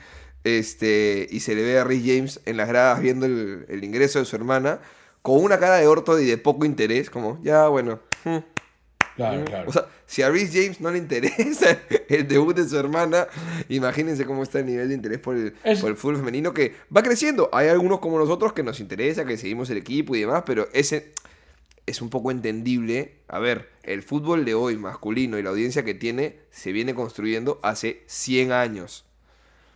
Este, 0.44 1.26
y 1.30 1.40
se 1.40 1.54
le 1.54 1.62
ve 1.62 1.78
a 1.78 1.84
Rhys 1.84 2.02
James 2.04 2.40
en 2.46 2.56
las 2.56 2.68
gradas 2.68 3.00
viendo 3.00 3.26
el, 3.26 3.64
el 3.68 3.84
ingreso 3.84 4.18
de 4.18 4.24
su 4.24 4.34
hermana 4.36 4.80
con 5.22 5.42
una 5.42 5.58
cara 5.60 5.76
de 5.76 5.86
orto 5.86 6.18
y 6.18 6.26
de 6.26 6.36
poco 6.38 6.64
interés, 6.64 7.08
como, 7.10 7.38
ya, 7.42 7.68
bueno. 7.68 8.00
hmm. 8.24 8.38
Claro, 9.14 9.44
claro. 9.44 9.68
O 9.68 9.72
sea, 9.72 9.86
si 10.06 10.22
a 10.22 10.30
Rhys 10.30 10.50
James 10.54 10.80
no 10.80 10.90
le 10.90 10.96
interesa 10.98 11.78
el 12.08 12.26
debut 12.26 12.56
de 12.56 12.66
su 12.66 12.78
hermana, 12.78 13.28
imagínense 13.68 14.24
cómo 14.24 14.42
está 14.42 14.60
el 14.60 14.66
nivel 14.66 14.88
de 14.88 14.94
interés 14.94 15.18
por 15.18 15.36
el, 15.36 15.54
Es- 15.64 15.80
por 15.80 15.90
el 15.90 15.96
fútbol 15.96 16.16
femenino 16.16 16.54
que 16.54 16.74
va 16.94 17.02
creciendo. 17.02 17.50
Hay 17.52 17.68
algunos 17.68 18.00
como 18.00 18.18
nosotros 18.18 18.52
que 18.54 18.62
nos 18.62 18.80
interesa, 18.80 19.24
que 19.26 19.36
seguimos 19.36 19.68
el 19.70 19.76
equipo 19.76 20.16
y 20.16 20.20
demás, 20.20 20.44
pero 20.46 20.66
ese 20.72 21.12
es 21.86 22.00
un 22.00 22.08
poco 22.08 22.30
entendible. 22.30 23.16
A 23.28 23.38
ver, 23.38 23.68
el 23.82 24.02
fútbol 24.02 24.44
de 24.46 24.54
hoy 24.54 24.76
masculino 24.78 25.38
y 25.38 25.42
la 25.42 25.50
audiencia 25.50 25.84
que 25.84 25.92
tiene 25.94 26.38
se 26.50 26.72
viene 26.72 26.94
construyendo 26.94 27.60
hace 27.62 28.02
100 28.06 28.50
años. 28.52 29.04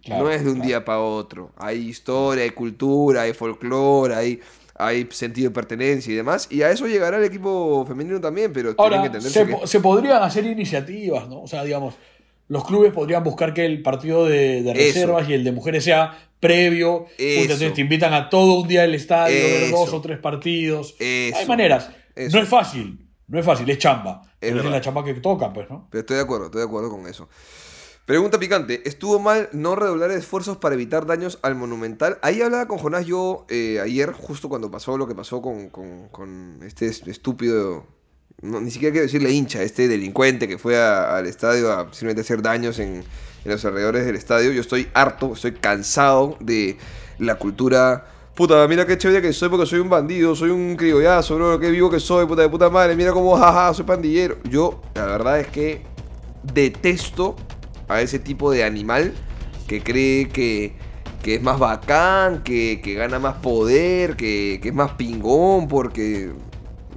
Claro, 0.07 0.25
no 0.25 0.31
es 0.31 0.43
de 0.43 0.49
un 0.49 0.55
claro. 0.57 0.69
día 0.69 0.85
para 0.85 1.01
otro. 1.01 1.51
Hay 1.57 1.89
historia, 1.89 2.45
hay 2.45 2.51
cultura, 2.51 3.23
hay 3.23 3.33
folclore, 3.35 4.15
hay, 4.15 4.41
hay 4.75 5.07
sentido 5.11 5.51
de 5.51 5.55
pertenencia 5.55 6.13
y 6.13 6.17
demás. 6.17 6.49
Y 6.51 6.63
a 6.63 6.71
eso 6.71 6.87
llegará 6.87 7.19
el 7.19 7.25
equipo 7.25 7.85
femenino 7.87 8.21
también, 8.21 8.53
pero 8.53 8.75
tienen 8.75 9.03
que 9.03 9.09
Ahora, 9.09 9.21
se, 9.21 9.47
que... 9.47 9.53
po- 9.53 9.67
se 9.67 9.81
podrían 9.81 10.23
hacer 10.23 10.47
iniciativas, 10.47 11.29
¿no? 11.29 11.43
O 11.43 11.47
sea, 11.47 11.65
digamos, 11.65 11.95
los 12.49 12.65
clubes 12.65 12.93
podrían 12.93 13.25
buscar 13.25 13.53
que 13.53 13.67
el 13.67 13.83
partido 13.83 14.25
de, 14.27 14.73
reservas 14.75 15.29
y 15.29 15.35
el 15.35 15.45
de 15.45 15.53
mujeres 15.53 15.85
sea 15.85 16.17
previo. 16.41 17.07
Entonces 17.19 17.75
te 17.75 17.81
invitan 17.81 18.15
a 18.15 18.29
todo 18.31 18.61
un 18.61 18.69
día 18.69 18.85
al 18.85 18.95
estadio, 18.95 19.35
ver 19.35 19.71
dos 19.71 19.93
o 19.93 20.01
tres 20.01 20.19
partidos. 20.19 20.95
Eso. 20.99 21.37
Hay 21.39 21.47
maneras. 21.47 21.91
Eso. 22.15 22.37
No 22.37 22.43
es 22.43 22.49
fácil. 22.49 23.01
No 23.29 23.41
es 23.41 23.45
fácil, 23.45 23.69
es 23.69 23.79
chamba. 23.79 24.23
Pero 24.39 24.59
es 24.59 24.63
verdad. 24.63 24.77
la 24.77 24.81
chamba 24.81 25.03
que 25.05 25.15
toca, 25.15 25.53
pues, 25.53 25.69
¿no? 25.69 25.89
Pero 25.91 26.01
estoy 26.03 26.17
de 26.17 26.23
acuerdo, 26.23 26.45
estoy 26.47 26.61
de 26.61 26.67
acuerdo 26.67 26.91
con 26.91 27.09
eso. 27.09 27.29
Pregunta 28.07 28.39
picante. 28.39 28.83
¿Estuvo 28.89 29.19
mal 29.19 29.49
no 29.53 29.75
redoblar 29.75 30.13
esfuerzos 30.13 30.59
para 30.59 30.77
evitar 30.77 31.07
daños 31.07 31.41
al 31.43 31.57
Monumental? 31.57 32.19
Ahí 32.23 32.41
hablaba 32.41 32.69
con 32.69 32.79
Jonás 32.79 33.05
yo 33.05 33.47
eh, 33.49 33.81
ayer, 33.83 34.13
justo 34.13 34.49
cuando 34.49 34.71
pasó 34.71 34.97
lo 34.97 35.09
que 35.09 35.17
pasó 35.17 35.43
con, 35.43 35.71
con- 35.71 36.61
este 36.65 36.87
es- 36.87 37.05
estúpido... 37.09 37.85
ni 38.43 38.71
siquiera 38.71 38.93
quiero 38.93 39.07
decirle 39.07 39.33
hincha, 39.33 39.61
este 39.65 39.89
delincuente 39.89 40.47
que 40.47 40.57
fue 40.57 40.81
al 40.81 41.27
estadio 41.27 41.73
a 41.73 41.87
simplemente 41.93 42.21
hacer 42.21 42.43
daños 42.43 42.79
en, 42.79 43.03
en 43.45 43.51
los 43.51 43.65
alrededores 43.65 44.07
del 44.07 44.15
estadio. 44.15 44.53
Yo 44.53 44.61
estoy 44.61 44.87
harto, 44.95 45.33
estoy 45.33 45.53
cansado 45.55 46.37
de 46.39 46.79
la 47.19 47.35
cultura... 47.35 48.13
Puta, 48.37 48.69
mira 48.69 48.87
qué 48.87 48.99
chévere 48.99 49.21
que 49.21 49.33
soy 49.33 49.49
porque 49.49 49.67
soy 49.67 49.81
un 49.81 49.89
bandido, 49.89 50.37
soy 50.37 50.51
un 50.51 50.77
criollazo, 50.77 51.35
bro, 51.37 51.59
qué 51.59 51.71
vivo 51.71 51.91
que 51.91 51.99
soy, 51.99 52.25
puta 52.27 52.43
de 52.43 52.51
puta 52.51 52.71
madre, 52.71 52.95
mira 52.95 53.11
cómo 53.11 53.37
jaja, 53.37 53.75
soy 53.75 53.85
pandillero. 53.87 54.37
Yo, 54.45 54.81
la 54.95 55.07
verdad 55.07 55.41
es 55.41 55.49
que 55.49 55.83
detesto 56.53 57.35
a 57.89 58.01
ese 58.01 58.19
tipo 58.19 58.51
de 58.51 58.65
animal 58.65 59.13
que 59.67 59.83
cree 59.83 60.29
que, 60.29 60.75
que 61.23 61.37
es 61.37 61.43
más 61.43 61.59
bacán, 61.59 62.43
que, 62.43 62.81
que 62.83 62.95
gana 62.95 63.19
más 63.19 63.37
poder, 63.37 64.17
que, 64.17 64.61
que 64.63 64.69
es 64.69 64.75
más 64.75 64.93
pingón, 64.93 65.69
porque. 65.69 66.33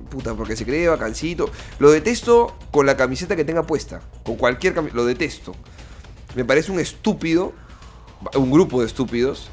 Puta, 0.10 0.34
porque 0.34 0.56
se 0.56 0.66
cree 0.66 0.88
bacancito. 0.88 1.52
Lo 1.78 1.92
detesto 1.92 2.56
con 2.72 2.88
la 2.88 2.98
camiseta 2.98 3.36
que 3.36 3.46
tenga 3.46 3.64
puesta. 3.64 4.02
Con 4.24 4.38
cualquier 4.38 4.74
camiseta. 4.74 4.98
Lo 4.98 5.06
detesto. 5.06 5.56
Me 6.36 6.44
parece 6.46 6.72
un 6.72 6.80
estúpido. 6.80 7.54
Un 8.34 8.50
grupo 8.50 8.82
de 8.82 8.88
estúpidos. 8.88 9.52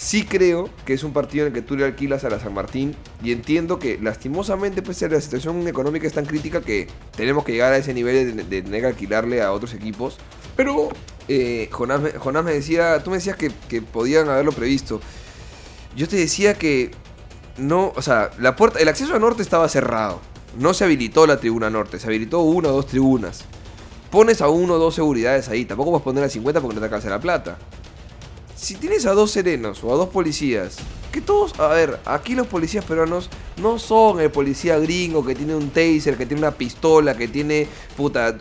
Sí 0.00 0.24
creo 0.24 0.70
que 0.86 0.94
es 0.94 1.04
un 1.04 1.12
partido 1.12 1.44
en 1.44 1.52
el 1.52 1.60
que 1.60 1.60
tú 1.60 1.76
le 1.76 1.84
alquilas 1.84 2.24
a 2.24 2.30
la 2.30 2.40
San 2.40 2.54
Martín. 2.54 2.96
Y 3.22 3.32
entiendo 3.32 3.78
que 3.78 3.98
lastimosamente 4.00 4.80
pues 4.80 5.02
la 5.02 5.20
situación 5.20 5.68
económica 5.68 6.06
es 6.06 6.14
tan 6.14 6.24
crítica 6.24 6.62
que 6.62 6.88
tenemos 7.14 7.44
que 7.44 7.52
llegar 7.52 7.74
a 7.74 7.76
ese 7.76 7.92
nivel 7.92 8.34
de, 8.48 8.62
tener 8.62 8.80
que 8.80 8.86
alquilarle 8.86 9.42
a 9.42 9.52
otros 9.52 9.74
equipos. 9.74 10.16
Pero 10.56 10.88
eh, 11.28 11.68
Jonás, 11.70 12.00
me, 12.42 12.50
decía, 12.50 13.02
tú 13.04 13.10
me 13.10 13.18
decías 13.18 13.36
que, 13.36 13.50
podían 13.82 14.30
haberlo 14.30 14.52
previsto. 14.52 15.02
Yo 15.94 16.08
te 16.08 16.16
decía 16.16 16.54
que 16.54 16.92
no, 17.58 17.92
o 17.94 18.00
sea, 18.00 18.30
la 18.38 18.56
puerta, 18.56 18.78
el 18.78 18.88
acceso 18.88 19.12
al 19.12 19.20
norte 19.20 19.42
estaba 19.42 19.68
cerrado. 19.68 20.22
No 20.58 20.72
se 20.72 20.84
habilitó 20.84 21.26
la 21.26 21.40
tribuna 21.40 21.68
norte, 21.68 21.98
se 21.98 22.06
habilitó 22.06 22.40
una 22.40 22.70
o 22.70 22.72
dos 22.72 22.86
tribunas. 22.86 23.44
Pones 24.10 24.40
a 24.40 24.48
uno 24.48 24.74
o 24.74 24.78
dos 24.78 24.94
seguridades 24.94 25.50
ahí, 25.50 25.66
tampoco 25.66 25.90
vas 25.90 26.00
a 26.00 26.04
poner 26.04 26.24
a 26.24 26.30
50 26.30 26.62
porque 26.62 26.74
no 26.74 26.80
te 26.80 26.86
alcanza 26.86 27.10
la 27.10 27.20
plata. 27.20 27.58
Si 28.60 28.74
tienes 28.74 29.06
a 29.06 29.12
dos 29.12 29.30
serenos 29.30 29.82
o 29.82 29.90
a 29.90 29.96
dos 29.96 30.10
policías, 30.10 30.76
que 31.10 31.20
todos, 31.20 31.58
a 31.58 31.68
ver, 31.68 31.98
aquí 32.04 32.34
los 32.34 32.46
policías 32.46 32.84
peruanos 32.84 33.30
no 33.60 33.78
son 33.78 34.20
el 34.20 34.30
policía 34.30 34.78
gringo 34.78 35.24
que 35.24 35.34
tiene 35.34 35.54
un 35.54 35.70
taser, 35.70 36.16
que 36.16 36.26
tiene 36.26 36.40
una 36.40 36.52
pistola, 36.52 37.16
que 37.16 37.28
tiene, 37.28 37.66
puta, 37.96 38.36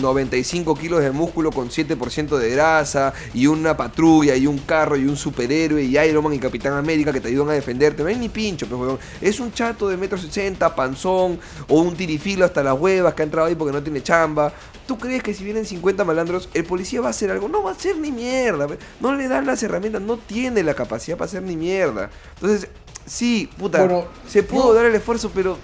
95 0.00 0.74
kilos 0.74 1.00
de 1.00 1.10
músculo 1.10 1.50
con 1.50 1.68
7% 1.70 2.36
de 2.36 2.50
grasa, 2.50 3.12
y 3.34 3.46
una 3.46 3.76
patrulla, 3.76 4.36
y 4.36 4.46
un 4.46 4.58
carro, 4.58 4.96
y 4.96 5.04
un 5.04 5.16
superhéroe, 5.16 5.82
y 5.82 5.98
Iron 5.98 6.24
Man 6.24 6.34
y 6.34 6.38
Capitán 6.38 6.74
América 6.74 7.12
que 7.12 7.20
te 7.20 7.28
ayudan 7.28 7.50
a 7.50 7.52
defenderte. 7.52 8.02
No 8.02 8.08
hay 8.08 8.16
ni 8.16 8.28
pincho, 8.28 8.66
pues, 8.66 8.80
weón. 8.80 8.98
Es 9.20 9.40
un 9.40 9.52
chato 9.52 9.88
de 9.88 9.96
metro 9.96 10.18
60, 10.18 10.74
panzón, 10.74 11.38
o 11.68 11.80
un 11.80 11.96
tirifilo 11.96 12.44
hasta 12.44 12.62
las 12.62 12.78
huevas 12.78 13.14
que 13.14 13.22
ha 13.22 13.24
entrado 13.24 13.48
ahí 13.48 13.54
porque 13.54 13.72
no 13.72 13.82
tiene 13.82 14.02
chamba. 14.02 14.52
¿Tú 14.86 14.96
crees 14.98 15.22
que 15.22 15.34
si 15.34 15.44
vienen 15.44 15.66
50 15.66 16.02
malandros, 16.04 16.48
el 16.54 16.64
policía 16.64 17.02
va 17.02 17.08
a 17.08 17.10
hacer 17.10 17.30
algo? 17.30 17.46
No 17.48 17.62
va 17.62 17.70
a 17.70 17.74
hacer 17.74 17.98
ni 17.98 18.10
mierda. 18.10 18.66
No 19.00 19.14
le 19.14 19.28
dan 19.28 19.44
las 19.44 19.62
herramientas, 19.62 20.00
no 20.00 20.16
tiene 20.16 20.62
la 20.62 20.72
capacidad 20.74 21.18
para 21.18 21.26
hacer 21.26 21.42
ni 21.42 21.56
mierda. 21.56 22.07
Entonces, 22.34 22.68
sí, 23.06 23.48
puta, 23.58 23.78
Bueno, 23.84 24.04
se 24.28 24.42
pudo 24.42 24.68
yo- 24.68 24.74
dar 24.74 24.84
el 24.86 24.94
esfuerzo, 24.94 25.30
pero 25.34 25.56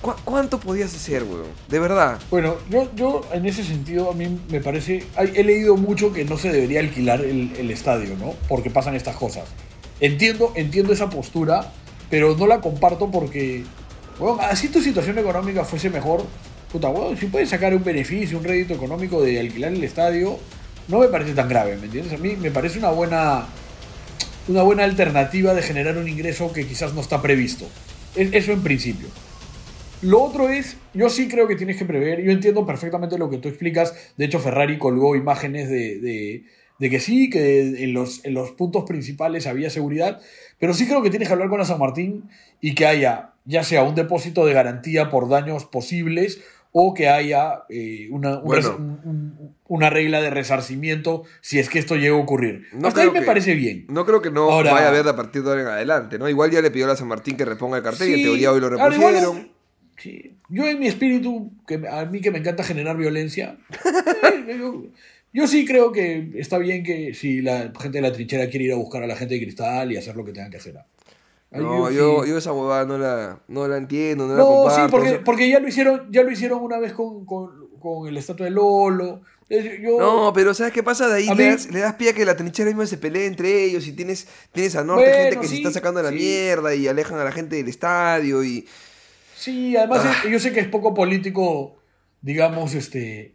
¿cu- 0.00 0.14
¿cuánto 0.24 0.58
podías 0.60 0.94
hacer, 0.94 1.22
weón? 1.24 1.46
De 1.68 1.78
verdad. 1.78 2.18
Bueno, 2.30 2.56
yo, 2.70 2.90
yo 2.94 3.22
en 3.32 3.46
ese 3.46 3.64
sentido 3.64 4.10
a 4.10 4.14
mí 4.14 4.38
me 4.50 4.60
parece, 4.60 5.04
he 5.18 5.44
leído 5.44 5.76
mucho 5.76 6.12
que 6.12 6.24
no 6.24 6.36
se 6.38 6.50
debería 6.52 6.80
alquilar 6.80 7.20
el, 7.22 7.52
el 7.58 7.70
estadio, 7.70 8.16
¿no? 8.18 8.34
Porque 8.48 8.70
pasan 8.70 8.94
estas 8.94 9.16
cosas. 9.16 9.44
Entiendo, 10.00 10.52
entiendo 10.56 10.92
esa 10.92 11.08
postura, 11.10 11.72
pero 12.10 12.36
no 12.36 12.46
la 12.46 12.60
comparto 12.60 13.10
porque, 13.10 13.62
bueno, 14.18 14.38
así 14.42 14.68
tu 14.68 14.80
situación 14.80 15.18
económica 15.18 15.64
fuese 15.64 15.88
mejor, 15.90 16.24
puta, 16.72 16.88
bueno, 16.88 17.16
si 17.16 17.26
puedes 17.26 17.48
sacar 17.50 17.74
un 17.74 17.84
beneficio, 17.84 18.38
un 18.38 18.44
rédito 18.44 18.74
económico 18.74 19.22
de 19.22 19.38
alquilar 19.38 19.72
el 19.72 19.84
estadio, 19.84 20.38
no 20.88 20.98
me 20.98 21.06
parece 21.06 21.32
tan 21.34 21.48
grave, 21.48 21.76
¿me 21.76 21.84
entiendes? 21.84 22.12
A 22.12 22.16
mí 22.16 22.34
me 22.36 22.50
parece 22.50 22.78
una 22.80 22.90
buena, 22.90 23.46
una 24.48 24.62
buena 24.62 24.84
alternativa 24.84 25.54
de 25.54 25.62
generar 25.62 25.96
un 25.98 26.08
ingreso 26.08 26.52
que 26.52 26.66
quizás 26.66 26.94
no 26.94 27.00
está 27.00 27.22
previsto. 27.22 27.66
Es- 28.16 28.32
Eso 28.32 28.52
en 28.52 28.62
principio. 28.62 29.08
Lo 30.02 30.20
otro 30.22 30.48
es, 30.48 30.76
yo 30.94 31.08
sí 31.08 31.28
creo 31.28 31.46
que 31.46 31.54
tienes 31.54 31.76
que 31.76 31.84
prever, 31.84 32.20
yo 32.22 32.32
entiendo 32.32 32.66
perfectamente 32.66 33.18
lo 33.18 33.30
que 33.30 33.38
tú 33.38 33.48
explicas, 33.48 33.94
de 34.16 34.24
hecho 34.24 34.40
Ferrari 34.40 34.76
colgó 34.78 35.14
imágenes 35.14 35.68
de, 35.68 36.00
de- 36.00 36.44
de 36.80 36.90
que 36.90 36.98
sí, 36.98 37.30
que 37.30 37.84
en 37.84 37.92
los, 37.92 38.24
en 38.24 38.34
los 38.34 38.50
puntos 38.50 38.82
principales 38.84 39.46
había 39.46 39.70
seguridad, 39.70 40.20
pero 40.58 40.74
sí 40.74 40.86
creo 40.88 41.02
que 41.02 41.10
tienes 41.10 41.28
que 41.28 41.34
hablar 41.34 41.48
con 41.48 41.60
la 41.60 41.64
San 41.64 41.78
Martín 41.78 42.24
y 42.60 42.74
que 42.74 42.86
haya 42.86 43.28
ya 43.44 43.62
sea 43.62 43.84
un 43.84 43.94
depósito 43.94 44.44
de 44.46 44.52
garantía 44.54 45.08
por 45.10 45.28
daños 45.28 45.64
posibles 45.64 46.40
o 46.72 46.94
que 46.94 47.08
haya 47.08 47.64
eh, 47.68 48.08
una, 48.10 48.38
un 48.38 48.44
Bueno. 48.44 48.68
res- 48.70 48.78
un- 48.78 49.00
un- 49.04 49.54
una 49.68 49.90
regla 49.90 50.20
de 50.22 50.30
resarcimiento 50.30 51.24
si 51.40 51.58
es 51.58 51.68
que 51.68 51.78
esto 51.78 51.96
llega 51.96 52.14
a 52.14 52.18
ocurrir. 52.18 52.66
No 52.72 52.88
Hasta 52.88 53.02
ahí 53.02 53.10
me 53.10 53.20
que- 53.20 53.26
parece 53.26 53.54
bien. 53.54 53.84
No 53.88 54.04
creo 54.06 54.22
que 54.22 54.30
no 54.30 54.50
Ahora- 54.50 54.72
vaya 54.72 54.86
a 54.86 54.88
haber 54.88 55.06
a 55.08 55.16
partir 55.16 55.42
de 55.42 55.50
ahora 55.50 55.62
en 55.62 55.68
adelante, 55.68 56.18
¿no? 56.18 56.28
Igual 56.28 56.50
ya 56.50 56.60
le 56.62 56.70
pidió 56.70 56.86
a 56.86 56.88
la 56.88 56.96
San 56.96 57.08
Martín 57.08 57.36
que 57.36 57.44
reponga 57.44 57.76
el 57.76 57.82
cartel 57.82 58.08
y 58.08 58.12
en 58.12 58.18
Sí, 58.18 58.22
teoría 58.24 58.52
hoy 58.52 58.60
lo 58.60 58.68
igual- 58.72 58.90
repusieron. 58.92 59.48
sí. 59.98 60.36
Yo 60.48 60.64
en 60.66 60.78
mi 60.80 60.86
espíritu, 60.86 61.50
que 61.66 61.80
a 61.90 62.04
mí 62.06 62.20
que 62.20 62.30
me 62.30 62.38
encanta 62.38 62.62
generar 62.64 62.96
violencia, 62.96 63.56
eh, 64.48 64.56
yo, 64.58 64.84
yo 65.32 65.46
sí 65.46 65.64
creo 65.64 65.92
que 65.92 66.30
está 66.36 66.58
bien 66.58 66.82
que 66.84 67.14
si 67.14 67.40
la 67.40 67.72
gente 67.80 67.98
de 67.98 68.02
la 68.02 68.12
trinchera 68.12 68.48
quiere 68.48 68.66
ir 68.66 68.72
a 68.72 68.76
buscar 68.76 69.02
a 69.02 69.06
la 69.06 69.16
gente 69.16 69.34
de 69.34 69.40
cristal 69.40 69.90
y 69.92 69.96
hacer 69.96 70.14
lo 70.16 70.24
que 70.24 70.32
tengan 70.32 70.50
que 70.50 70.58
hacer. 70.58 70.74
No, 71.52 71.90
yo, 71.90 72.24
yo 72.24 72.38
esa 72.38 72.52
huevada 72.52 72.84
no 72.86 72.96
la, 72.98 73.40
no 73.48 73.68
la 73.68 73.76
entiendo, 73.76 74.26
no, 74.26 74.32
la 74.34 74.38
No, 74.40 74.46
comparto. 74.46 74.84
sí, 74.84 74.90
porque, 74.90 75.12
porque 75.24 75.48
ya 75.50 75.60
lo 75.60 75.68
hicieron, 75.68 76.08
ya 76.10 76.22
lo 76.22 76.30
hicieron 76.30 76.60
una 76.62 76.78
vez 76.78 76.92
con, 76.94 77.26
con, 77.26 77.68
con 77.78 78.08
el 78.08 78.16
estatua 78.16 78.44
de 78.44 78.50
Lolo. 78.50 79.22
Yo, 79.50 79.98
No, 79.98 80.32
pero 80.32 80.54
¿sabes 80.54 80.72
qué 80.72 80.82
pasa? 80.82 81.08
De 81.08 81.16
ahí 81.16 81.26
le, 81.28 81.34
mí- 81.34 81.50
das, 81.50 81.70
le 81.70 81.80
das 81.80 81.94
pie 81.96 82.10
a 82.10 82.12
que 82.14 82.24
la 82.24 82.36
trinchera 82.36 82.68
misma 82.70 82.86
se 82.86 82.96
pelee 82.96 83.26
entre 83.26 83.64
ellos 83.64 83.86
y 83.86 83.92
tienes, 83.92 84.26
tienes 84.52 84.74
a 84.76 84.82
norte 84.84 85.04
Bueno, 85.04 85.22
gente 85.24 85.40
que 85.40 85.46
se 85.48 85.56
está 85.56 85.70
sacando 85.70 86.02
la 86.02 86.08
sí. 86.08 86.14
mierda 86.14 86.74
y 86.74 86.88
alejan 86.88 87.18
a 87.18 87.24
la 87.24 87.32
gente 87.32 87.56
del 87.56 87.68
estadio 87.68 88.42
y... 88.42 88.66
Sí, 89.36 89.76
además 89.76 90.02
Ah. 90.06 90.28
yo 90.30 90.38
sé 90.38 90.52
que 90.54 90.60
es 90.60 90.68
poco 90.68 90.94
político, 90.94 91.76
digamos, 92.22 92.74
este 92.74 93.34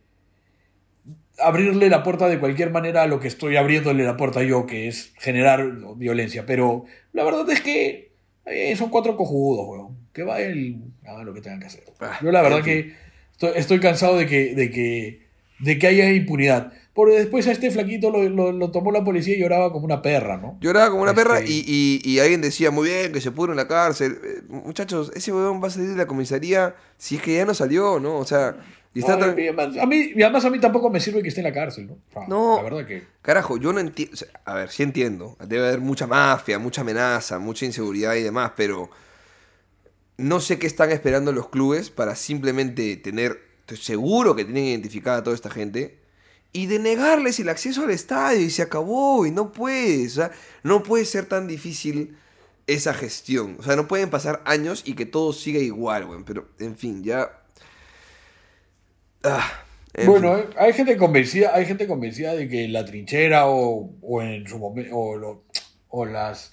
abrirle 1.39 1.89
la 1.89 2.01
puerta 2.01 2.27
de 2.27 2.39
cualquier 2.39 2.71
manera 2.71 3.03
a 3.03 3.07
lo 3.07 3.19
que 3.19 3.27
estoy 3.27 3.57
abriéndole 3.57 4.03
la 4.03 4.17
puerta 4.17 4.41
yo, 4.41 4.65
que 4.65 4.87
es 4.87 5.13
generar 5.19 5.69
violencia. 5.95 6.45
Pero 6.47 6.85
la 7.13 7.23
verdad 7.23 7.47
es 7.51 7.61
que 7.61 8.06
eh, 8.47 8.75
son 8.75 8.89
cuatro 8.89 9.15
cojudos, 9.17 9.65
weón. 9.67 9.97
Que 10.13 10.23
va 10.23 10.39
el 10.41 10.77
hagan 11.05 11.25
lo 11.25 11.33
que 11.33 11.41
tengan 11.41 11.59
que 11.59 11.67
hacer. 11.67 11.83
Ah, 11.99 12.17
Yo 12.23 12.31
la 12.31 12.41
verdad 12.41 12.63
que 12.63 12.93
estoy, 13.31 13.51
estoy 13.55 13.79
cansado 13.79 14.17
de 14.17 14.25
que, 14.25 14.55
de 14.55 14.71
que, 14.71 15.27
de 15.59 15.77
que 15.79 15.87
haya 15.87 16.11
impunidad. 16.11 16.73
Porque 16.93 17.15
después 17.15 17.45
a 17.47 17.51
este 17.51 17.69
flaquito 17.69 18.09
lo, 18.09 18.27
lo- 18.27 18.51
lo 18.51 18.71
tomó 18.71 18.91
la 18.91 19.03
policía 19.03 19.35
y 19.35 19.39
lloraba 19.39 19.71
como 19.71 19.85
una 19.85 20.01
perra, 20.01 20.37
¿no? 20.37 20.57
Lloraba 20.61 20.89
como 20.89 21.03
una 21.03 21.13
perra 21.13 21.37
Este- 21.39 21.51
y, 21.51 21.63
y- 21.67 22.01
y 22.11 22.17
alguien 22.19 22.41
decía, 22.41 22.71
muy 22.71 22.89
bien, 22.89 23.11
que 23.13 23.21
se 23.21 23.29
pudo 23.29 23.51
en 23.51 23.57
la 23.57 23.67
cárcel. 23.67 24.17
Eh, 24.23 24.41
muchachos, 24.49 25.11
ese 25.15 25.31
weón 25.31 25.61
va 25.63 25.67
a 25.67 25.69
salir 25.69 25.89
de 25.89 25.95
la 25.95 26.07
comisaría 26.07 26.75
si 26.97 27.17
es 27.17 27.21
que 27.21 27.35
ya 27.35 27.45
no 27.45 27.53
salió, 27.53 27.99
¿no? 27.99 28.17
O 28.17 28.25
sea, 28.25 28.55
y 28.97 28.99
está 28.99 29.13
a 29.13 29.85
mí, 29.85 30.11
y 30.15 30.23
además 30.23 30.45
a 30.45 30.49
mí 30.49 30.59
tampoco 30.59 30.89
me 30.89 30.99
sirve 30.99 31.21
que 31.21 31.29
esté 31.29 31.41
en 31.41 31.45
la 31.45 31.53
cárcel, 31.53 31.87
¿no? 31.87 31.97
Sea, 32.11 32.27
No. 32.27 32.57
La 32.57 32.63
verdad 32.63 32.85
que... 32.85 33.03
Carajo, 33.21 33.57
yo 33.57 33.71
no 33.71 33.79
entiendo. 33.79 34.17
a 34.43 34.55
ver, 34.55 34.69
sí 34.69 34.81
entiendo. 34.81 35.37
Debe 35.45 35.67
haber 35.67 35.81
mucha 35.81 36.07
mafia, 36.07 36.57
mucha 36.57 36.81
amenaza, 36.81 37.37
mucha 37.37 37.65
inseguridad 37.65 38.15
y 38.15 38.23
demás, 38.23 38.53
pero 38.55 38.89
no 40.17 40.39
sé 40.39 40.57
qué 40.57 40.65
están 40.65 40.89
esperando 40.89 41.31
los 41.31 41.49
clubes 41.49 41.91
para 41.91 42.15
simplemente 42.15 42.97
tener. 42.97 43.39
Estoy 43.59 43.77
seguro 43.77 44.35
que 44.35 44.45
tienen 44.45 44.65
identificada 44.65 45.17
a 45.17 45.23
toda 45.23 45.35
esta 45.35 45.49
gente. 45.51 45.99
Y 46.53 46.65
denegarles 46.65 47.39
el 47.39 47.49
acceso 47.49 47.83
al 47.83 47.91
estadio 47.91 48.41
y 48.41 48.49
se 48.49 48.63
acabó. 48.63 49.27
Y 49.27 49.31
no 49.31 49.51
puede. 49.51 50.07
O 50.07 50.09
sea, 50.09 50.31
no 50.63 50.81
puede 50.81 51.05
ser 51.05 51.25
tan 51.25 51.45
difícil 51.47 52.17
esa 52.65 52.93
gestión. 52.95 53.57
O 53.59 53.63
sea, 53.63 53.75
no 53.75 53.87
pueden 53.87 54.09
pasar 54.09 54.41
años 54.45 54.81
y 54.85 54.93
que 54.95 55.05
todo 55.05 55.33
siga 55.33 55.59
igual, 55.59 56.05
weón. 56.05 56.23
Pero, 56.23 56.47
en 56.57 56.75
fin, 56.75 57.03
ya. 57.03 57.43
Ah, 59.23 59.51
en 59.93 60.05
Bueno, 60.05 60.35
fin. 60.37 60.45
hay 60.57 60.73
gente 60.73 60.97
convencida, 60.97 61.51
hay 61.55 61.65
gente 61.65 61.87
convencida 61.87 62.33
de 62.35 62.47
que 62.47 62.67
la 62.67 62.85
trinchera 62.85 63.47
o, 63.47 63.91
o 64.01 64.21
en 64.21 64.47
su 64.47 64.57
momento 64.59 64.95
o, 64.95 65.17
lo- 65.17 65.43
o 65.89 66.05
las 66.05 66.51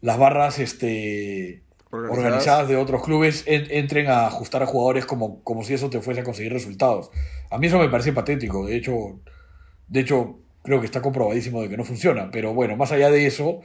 las 0.00 0.18
barras 0.18 0.58
este 0.60 1.64
Organizadas. 1.90 2.18
organizadas, 2.18 2.68
de 2.68 2.76
otros 2.76 3.02
clubes 3.04 3.44
en- 3.46 3.70
entren 3.70 4.08
a 4.08 4.26
ajustar 4.28 4.62
a 4.62 4.66
jugadores 4.66 5.06
como, 5.06 5.42
como 5.44 5.64
si 5.64 5.74
eso 5.74 5.90
te 5.90 6.00
fuese 6.00 6.20
a 6.20 6.24
conseguir 6.24 6.52
resultados. 6.52 7.10
A 7.50 7.58
mí 7.58 7.66
eso 7.68 7.78
me 7.78 7.88
parece 7.88 8.12
patético, 8.12 8.66
de 8.66 8.76
hecho, 8.76 9.20
de 9.88 10.00
hecho 10.00 10.40
creo 10.62 10.80
que 10.80 10.86
está 10.86 11.02
comprobadísimo 11.02 11.62
de 11.62 11.68
que 11.68 11.76
no 11.76 11.84
funciona, 11.84 12.30
pero 12.30 12.54
bueno, 12.54 12.76
más 12.76 12.92
allá 12.92 13.10
de 13.10 13.26
eso, 13.26 13.60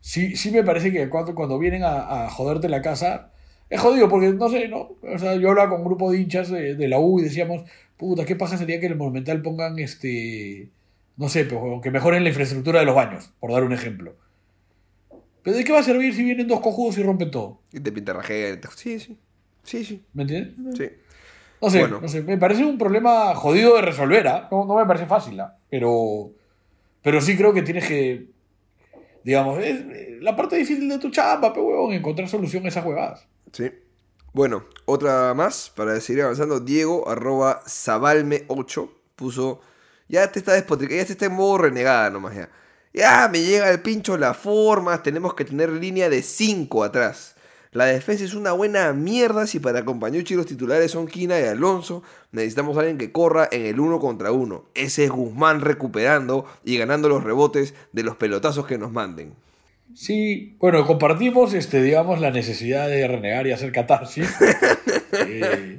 sí, 0.00 0.36
sí 0.36 0.50
me 0.50 0.64
parece 0.64 0.92
que 0.92 1.08
cuando, 1.10 1.34
cuando 1.34 1.58
vienen 1.58 1.84
a, 1.84 2.26
a 2.26 2.30
joderte 2.30 2.68
la 2.68 2.82
casa, 2.82 3.32
es 3.72 3.80
jodido 3.80 4.08
porque 4.08 4.32
no 4.32 4.48
sé, 4.48 4.68
¿no? 4.68 4.90
O 5.02 5.18
sea, 5.18 5.34
yo 5.36 5.48
hablaba 5.50 5.70
con 5.70 5.80
un 5.80 5.86
grupo 5.86 6.10
de 6.12 6.20
hinchas 6.20 6.50
de, 6.50 6.74
de 6.74 6.88
la 6.88 6.98
U 6.98 7.20
y 7.20 7.22
decíamos, 7.24 7.62
puta, 7.96 8.24
qué 8.24 8.36
paja 8.36 8.56
sería 8.56 8.78
que 8.80 8.86
en 8.86 8.92
el 8.92 8.98
Monumental 8.98 9.40
pongan 9.42 9.78
este, 9.78 10.68
no 11.16 11.28
sé, 11.28 11.44
pues, 11.44 11.60
que 11.82 11.90
mejoren 11.90 12.22
la 12.22 12.28
infraestructura 12.30 12.80
de 12.80 12.86
los 12.86 12.94
baños, 12.94 13.32
por 13.40 13.50
dar 13.52 13.64
un 13.64 13.72
ejemplo. 13.72 14.14
¿Pero 15.42 15.56
de 15.56 15.64
qué 15.64 15.72
va 15.72 15.80
a 15.80 15.82
servir 15.84 16.14
si 16.14 16.22
vienen 16.24 16.46
dos 16.48 16.60
cojudos 16.60 16.98
y 16.98 17.02
rompen 17.02 17.30
todo? 17.30 17.60
Y 17.72 17.80
te 17.80 17.90
pintarrajean. 17.92 18.60
te- 18.60 18.68
Sí, 18.76 19.00
sí. 19.00 19.16
Sí, 19.64 19.84
sí. 19.84 20.04
¿Me 20.12 20.22
entiendes? 20.22 20.54
Sí. 20.76 20.88
No 21.60 21.70
sé, 21.70 21.78
Bueno. 21.80 22.00
no 22.00 22.08
sé, 22.08 22.22
me 22.22 22.36
parece 22.38 22.64
un 22.64 22.76
problema 22.78 23.34
jodido 23.34 23.76
de 23.76 23.82
resolver, 23.82 24.26
¿ah? 24.28 24.48
no, 24.50 24.64
no 24.66 24.76
me 24.76 24.84
parece 24.86 25.06
fácil, 25.06 25.38
¿ah? 25.40 25.56
pero, 25.70 26.30
pero 27.02 27.20
sí 27.20 27.36
creo 27.36 27.52
que 27.54 27.62
tienes 27.62 27.86
que, 27.86 28.26
digamos, 29.22 29.58
es 29.60 29.80
eh, 29.80 30.18
la 30.20 30.34
parte 30.34 30.56
difícil 30.56 30.88
de 30.88 30.98
tu 30.98 31.10
chamba, 31.10 31.52
pe 31.52 31.60
huevón, 31.60 31.92
encontrar 31.94 32.28
solución 32.28 32.64
a 32.64 32.68
esas 32.68 32.84
huevadas. 32.84 33.28
Sí. 33.52 33.70
Bueno, 34.32 34.64
otra 34.86 35.34
más 35.34 35.70
para 35.74 36.00
seguir 36.00 36.22
avanzando. 36.22 36.60
Diego, 36.60 37.08
arroba 37.08 37.62
Zabalme8, 37.66 38.90
puso. 39.16 39.60
Ya 40.08 40.30
te 40.32 40.38
está 40.38 40.52
despotricando, 40.52 41.02
ya 41.02 41.06
te 41.06 41.12
está 41.12 41.26
en 41.26 41.34
modo 41.34 41.58
renegada 41.58 42.10
nomás 42.10 42.34
ya. 42.34 42.48
Ya 42.94 43.28
me 43.32 43.42
llega 43.42 43.70
el 43.70 43.80
pincho 43.80 44.18
las 44.18 44.36
formas, 44.36 45.02
tenemos 45.02 45.34
que 45.34 45.44
tener 45.44 45.70
línea 45.70 46.10
de 46.10 46.22
5 46.22 46.84
atrás. 46.84 47.34
La 47.72 47.86
defensa 47.86 48.24
es 48.24 48.34
una 48.34 48.52
buena 48.52 48.92
mierda 48.92 49.46
si 49.46 49.58
para 49.58 49.82
Compañucci 49.82 50.34
los 50.34 50.44
titulares 50.44 50.90
son 50.90 51.06
Quina 51.06 51.40
y 51.40 51.44
Alonso. 51.44 52.02
Necesitamos 52.30 52.76
a 52.76 52.80
alguien 52.80 52.98
que 52.98 53.12
corra 53.12 53.48
en 53.50 53.64
el 53.64 53.80
uno 53.80 53.98
contra 53.98 54.30
uno. 54.30 54.66
Ese 54.74 55.04
es 55.04 55.10
Guzmán 55.10 55.62
recuperando 55.62 56.44
y 56.64 56.76
ganando 56.76 57.08
los 57.08 57.24
rebotes 57.24 57.72
de 57.92 58.02
los 58.02 58.16
pelotazos 58.16 58.66
que 58.66 58.76
nos 58.76 58.92
manden. 58.92 59.34
Sí, 59.94 60.56
bueno, 60.58 60.86
compartimos, 60.86 61.54
este, 61.54 61.82
digamos, 61.82 62.20
la 62.20 62.30
necesidad 62.30 62.88
de 62.88 63.06
renegar 63.08 63.46
y 63.46 63.52
hacer 63.52 63.72
catarsis. 63.72 64.28
Eh, 65.14 65.78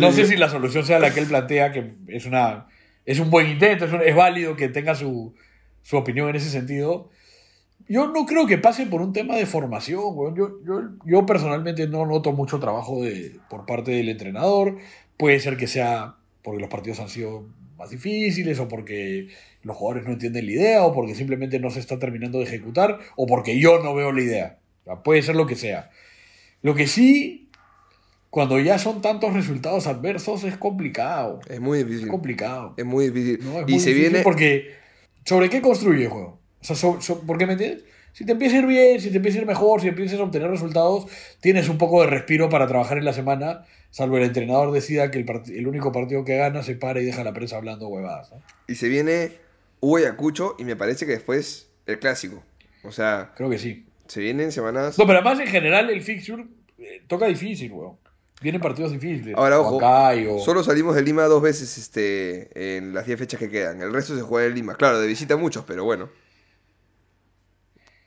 no 0.00 0.10
sé 0.10 0.26
si 0.26 0.36
la 0.36 0.48
solución 0.48 0.84
sea 0.84 0.98
la 0.98 1.14
que 1.14 1.20
él 1.20 1.26
plantea, 1.26 1.70
que 1.70 1.94
es 2.08 2.26
una 2.26 2.66
es 3.06 3.20
un 3.20 3.30
buen 3.30 3.48
intento, 3.48 3.84
es, 3.84 3.92
un- 3.92 4.02
es 4.02 4.14
válido 4.14 4.56
que 4.56 4.68
tenga 4.68 4.94
su, 4.96 5.34
su 5.82 5.96
opinión 5.96 6.28
en 6.28 6.36
ese 6.36 6.50
sentido. 6.50 7.08
Yo 7.88 8.08
no 8.08 8.26
creo 8.26 8.46
que 8.46 8.58
pase 8.58 8.86
por 8.86 9.00
un 9.02 9.12
tema 9.12 9.36
de 9.36 9.46
formación. 9.46 10.34
Yo, 10.36 10.58
yo, 10.64 10.82
yo 11.04 11.26
personalmente 11.26 11.86
no 11.86 12.06
noto 12.06 12.32
mucho 12.32 12.58
trabajo 12.58 13.02
de, 13.02 13.36
por 13.48 13.64
parte 13.66 13.92
del 13.92 14.08
entrenador. 14.08 14.78
Puede 15.16 15.38
ser 15.40 15.56
que 15.56 15.68
sea 15.68 16.16
porque 16.42 16.60
los 16.60 16.68
partidos 16.70 16.98
han 17.00 17.08
sido 17.08 17.46
más 17.78 17.90
difíciles 17.90 18.58
o 18.58 18.66
porque 18.68 19.28
los 19.62 19.76
jugadores 19.76 20.06
no 20.06 20.12
entienden 20.14 20.46
la 20.46 20.52
idea 20.52 20.82
o 20.84 20.92
porque 20.92 21.14
simplemente 21.14 21.58
no 21.60 21.70
se 21.70 21.80
está 21.80 21.98
terminando 21.98 22.38
de 22.38 22.44
ejecutar 22.44 22.98
o 23.16 23.26
porque 23.26 23.58
yo 23.60 23.80
no 23.82 23.94
veo 23.94 24.12
la 24.12 24.20
idea. 24.22 24.58
O 24.82 24.84
sea, 24.84 25.02
puede 25.02 25.22
ser 25.22 25.36
lo 25.36 25.46
que 25.46 25.56
sea. 25.56 25.90
Lo 26.62 26.74
que 26.74 26.86
sí, 26.86 27.48
cuando 28.30 28.58
ya 28.58 28.78
son 28.78 29.02
tantos 29.02 29.34
resultados 29.34 29.86
adversos, 29.86 30.44
es 30.44 30.56
complicado. 30.56 31.40
Es 31.48 31.60
muy 31.60 31.80
Es 31.80 31.86
difícil. 31.86 32.08
complicado. 32.08 32.74
Es 32.76 32.84
muy 32.84 33.10
difícil. 33.10 33.38
No, 33.44 33.60
es 33.60 33.68
y 33.68 33.72
muy 33.72 33.80
se 33.80 33.90
difícil 33.90 34.10
viene. 34.10 34.22
Porque, 34.24 34.70
¿sobre 35.24 35.48
qué 35.50 35.60
construye 35.60 36.04
el 36.04 36.08
juego? 36.10 36.40
O 36.60 36.64
sea, 36.64 36.76
so- 36.76 37.00
so- 37.00 37.20
¿por 37.20 37.38
qué 37.38 37.46
me 37.46 37.52
entiendes? 37.54 37.84
Si 38.12 38.26
te 38.26 38.32
empieza 38.32 38.56
a 38.56 38.58
ir 38.60 38.66
bien, 38.66 39.00
si 39.00 39.10
te 39.10 39.16
empieza 39.16 39.38
a 39.38 39.40
ir 39.42 39.46
mejor, 39.46 39.80
si 39.80 39.88
empiezas 39.88 40.20
a 40.20 40.22
obtener 40.24 40.50
resultados, 40.50 41.06
tienes 41.40 41.68
un 41.68 41.78
poco 41.78 42.02
de 42.02 42.08
respiro 42.08 42.48
para 42.50 42.66
trabajar 42.66 42.98
en 42.98 43.06
la 43.06 43.14
semana, 43.14 43.64
salvo 43.90 44.18
el 44.18 44.24
entrenador 44.24 44.70
decida 44.70 45.10
que 45.10 45.18
el, 45.18 45.26
el 45.54 45.66
único 45.66 45.92
partido 45.92 46.22
que 46.24 46.36
gana 46.36 46.62
se 46.62 46.74
para 46.74 47.00
y 47.00 47.04
deja 47.06 47.22
a 47.22 47.24
la 47.24 47.32
prensa 47.32 47.56
hablando 47.56 47.88
huevadas. 47.88 48.30
¿no? 48.30 48.42
Y 48.68 48.74
se 48.74 48.88
viene 48.88 49.30
Hugo 49.82 49.96
Ayacucho 49.98 50.54
y 50.58 50.64
me 50.64 50.76
parece 50.76 51.04
que 51.04 51.12
después 51.12 51.68
el 51.86 51.98
clásico. 51.98 52.42
O 52.84 52.92
sea, 52.92 53.32
Creo 53.36 53.50
que 53.50 53.58
sí. 53.58 53.84
se 54.06 54.20
vienen 54.20 54.52
semanas. 54.52 54.96
No, 54.98 55.06
pero 55.06 55.18
además 55.18 55.40
en 55.40 55.48
general 55.48 55.90
el 55.90 56.00
fixture 56.02 56.46
eh, 56.78 57.02
toca 57.08 57.26
difícil, 57.26 57.70
weón. 57.72 57.96
Vienen 58.40 58.60
partidos 58.60 58.90
difíciles. 58.92 59.36
Ahora, 59.36 59.60
ojo, 59.60 59.78
solo 60.44 60.64
salimos 60.64 60.94
de 60.96 61.02
Lima 61.02 61.24
dos 61.24 61.40
veces 61.42 61.78
este, 61.78 62.76
en 62.76 62.92
las 62.94 63.06
10 63.06 63.18
fechas 63.20 63.38
que 63.38 63.48
quedan. 63.50 63.80
El 63.82 63.92
resto 63.92 64.16
se 64.16 64.22
juega 64.22 64.48
en 64.48 64.54
Lima. 64.54 64.74
Claro, 64.76 64.98
de 65.00 65.06
visita 65.06 65.36
muchos, 65.36 65.64
pero 65.64 65.84
bueno. 65.84 66.08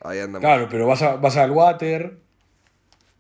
Ahí 0.02 0.19
andamos. 0.19 0.41
Claro, 0.41 0.68
pero 0.69 0.88
vas, 0.88 1.02
a, 1.02 1.15
vas 1.15 1.38
al 1.38 1.52
water. 1.52 2.18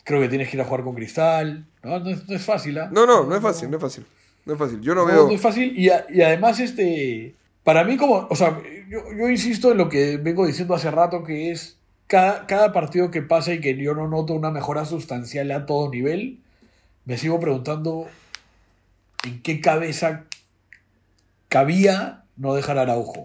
Creo 0.03 0.19
que 0.21 0.27
tienes 0.29 0.49
que 0.49 0.57
ir 0.57 0.61
a 0.61 0.65
jugar 0.65 0.83
con 0.83 0.93
cristal. 0.93 1.65
No, 1.83 1.99
no 1.99 2.09
es, 2.09 2.27
no 2.27 2.35
es 2.35 2.43
fácil, 2.43 2.77
¿ah? 2.79 2.89
No, 2.91 3.05
no, 3.05 3.23
no 3.25 3.35
es 3.35 3.41
fácil, 3.41 3.69
no 3.71 3.77
es 3.77 3.81
fácil. 3.81 4.05
No 4.45 4.53
es 4.53 4.59
fácil. 4.59 4.81
Yo 4.81 4.93
no, 4.93 5.01
No, 5.01 5.07
veo. 5.07 5.27
no 5.27 5.33
es 5.33 5.41
fácil. 5.41 5.73
Y, 5.77 5.89
a- 5.89 6.05
y 6.09 6.21
además, 6.21 6.59
este. 6.59 7.33
Para 7.65 7.83
mí, 7.83 7.97
como. 7.97 8.27
O 8.29 8.35
sea, 8.35 8.61
yo, 8.87 9.11
yo 9.17 9.27
insisto 9.27 9.71
en 9.71 9.79
lo 9.79 9.89
que 9.89 10.17
vengo 10.17 10.45
diciendo 10.45 10.75
hace 10.75 10.91
rato, 10.91 11.23
que 11.23 11.51
es. 11.51 11.77
Cada, 12.07 12.45
cada 12.45 12.71
partido 12.71 13.09
que 13.09 13.23
pasa 13.23 13.51
y 13.51 13.59
que 13.59 13.75
yo 13.75 13.95
no 13.95 14.07
noto 14.07 14.35
una 14.35 14.51
mejora 14.51 14.85
sustancial 14.85 15.49
a 15.49 15.65
todo 15.65 15.89
nivel, 15.89 16.37
me 17.05 17.17
sigo 17.17 17.39
preguntando 17.39 18.05
en 19.23 19.41
qué 19.41 19.59
cabeza 19.59 20.25
cabía 21.49 22.23
no 22.37 22.53
dejar 22.53 22.77
a 22.77 22.83
Araujo. 22.83 23.23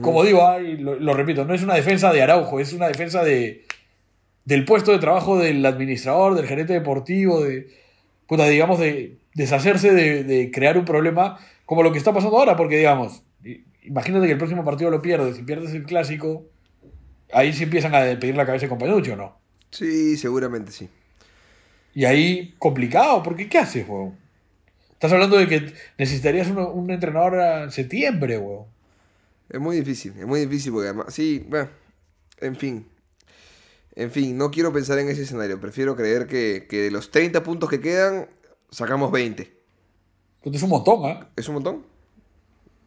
Como 0.00 0.24
digo, 0.24 0.44
ah, 0.44 0.60
y 0.60 0.78
lo, 0.78 0.96
lo 0.98 1.14
repito, 1.14 1.44
no 1.44 1.54
es 1.54 1.62
una 1.62 1.74
defensa 1.74 2.12
de 2.12 2.22
Araujo, 2.22 2.58
es 2.58 2.72
una 2.72 2.88
defensa 2.88 3.22
de, 3.22 3.64
del 4.44 4.64
puesto 4.64 4.90
de 4.90 4.98
trabajo 4.98 5.38
del 5.38 5.64
administrador, 5.64 6.34
del 6.34 6.48
gerente 6.48 6.72
deportivo, 6.72 7.44
de, 7.44 7.68
puta, 8.26 8.48
digamos, 8.48 8.80
de 8.80 9.18
deshacerse 9.34 9.92
de, 9.92 10.24
de 10.24 10.50
crear 10.50 10.76
un 10.76 10.84
problema 10.84 11.38
como 11.66 11.82
lo 11.82 11.92
que 11.92 11.98
está 11.98 12.12
pasando 12.12 12.38
ahora, 12.38 12.56
porque 12.56 12.78
digamos, 12.78 13.22
imagínate 13.82 14.26
que 14.26 14.32
el 14.32 14.38
próximo 14.38 14.64
partido 14.64 14.90
lo 14.90 15.02
pierdes, 15.02 15.36
si 15.36 15.42
pierdes 15.42 15.72
el 15.72 15.84
clásico, 15.84 16.46
ahí 17.32 17.52
sí 17.52 17.64
empiezan 17.64 17.94
a 17.94 18.00
pedir 18.18 18.36
la 18.36 18.46
cabeza 18.46 18.66
de 18.66 18.70
Compañucci, 18.70 19.10
¿o 19.10 19.16
no? 19.16 19.38
Sí, 19.70 20.16
seguramente 20.16 20.72
sí. 20.72 20.88
Y 21.94 22.04
ahí 22.04 22.54
complicado, 22.58 23.22
porque 23.22 23.48
¿qué 23.48 23.58
haces, 23.58 23.88
weón? 23.88 24.16
Estás 24.92 25.12
hablando 25.12 25.36
de 25.36 25.46
que 25.46 25.72
necesitarías 25.98 26.48
un, 26.48 26.58
un 26.58 26.90
entrenador 26.90 27.34
en 27.64 27.70
septiembre, 27.70 28.38
weón. 28.38 28.66
Es 29.48 29.60
muy 29.60 29.76
difícil, 29.76 30.14
es 30.18 30.26
muy 30.26 30.40
difícil 30.40 30.72
porque 30.72 30.88
además. 30.88 31.14
Sí, 31.14 31.44
bueno. 31.48 31.68
En 32.40 32.56
fin. 32.56 32.86
En 33.94 34.10
fin, 34.10 34.36
no 34.36 34.50
quiero 34.50 34.72
pensar 34.72 34.98
en 34.98 35.08
ese 35.08 35.22
escenario. 35.22 35.60
Prefiero 35.60 35.94
creer 35.94 36.26
que, 36.26 36.66
que 36.68 36.82
de 36.82 36.90
los 36.90 37.10
30 37.10 37.42
puntos 37.44 37.70
que 37.70 37.80
quedan, 37.80 38.28
sacamos 38.70 39.12
20. 39.12 39.52
Es 40.52 40.62
un 40.62 40.70
montón, 40.70 41.04
¿ah? 41.04 41.28
Es 41.36 41.48
un 41.48 41.54
montón. 41.54 41.84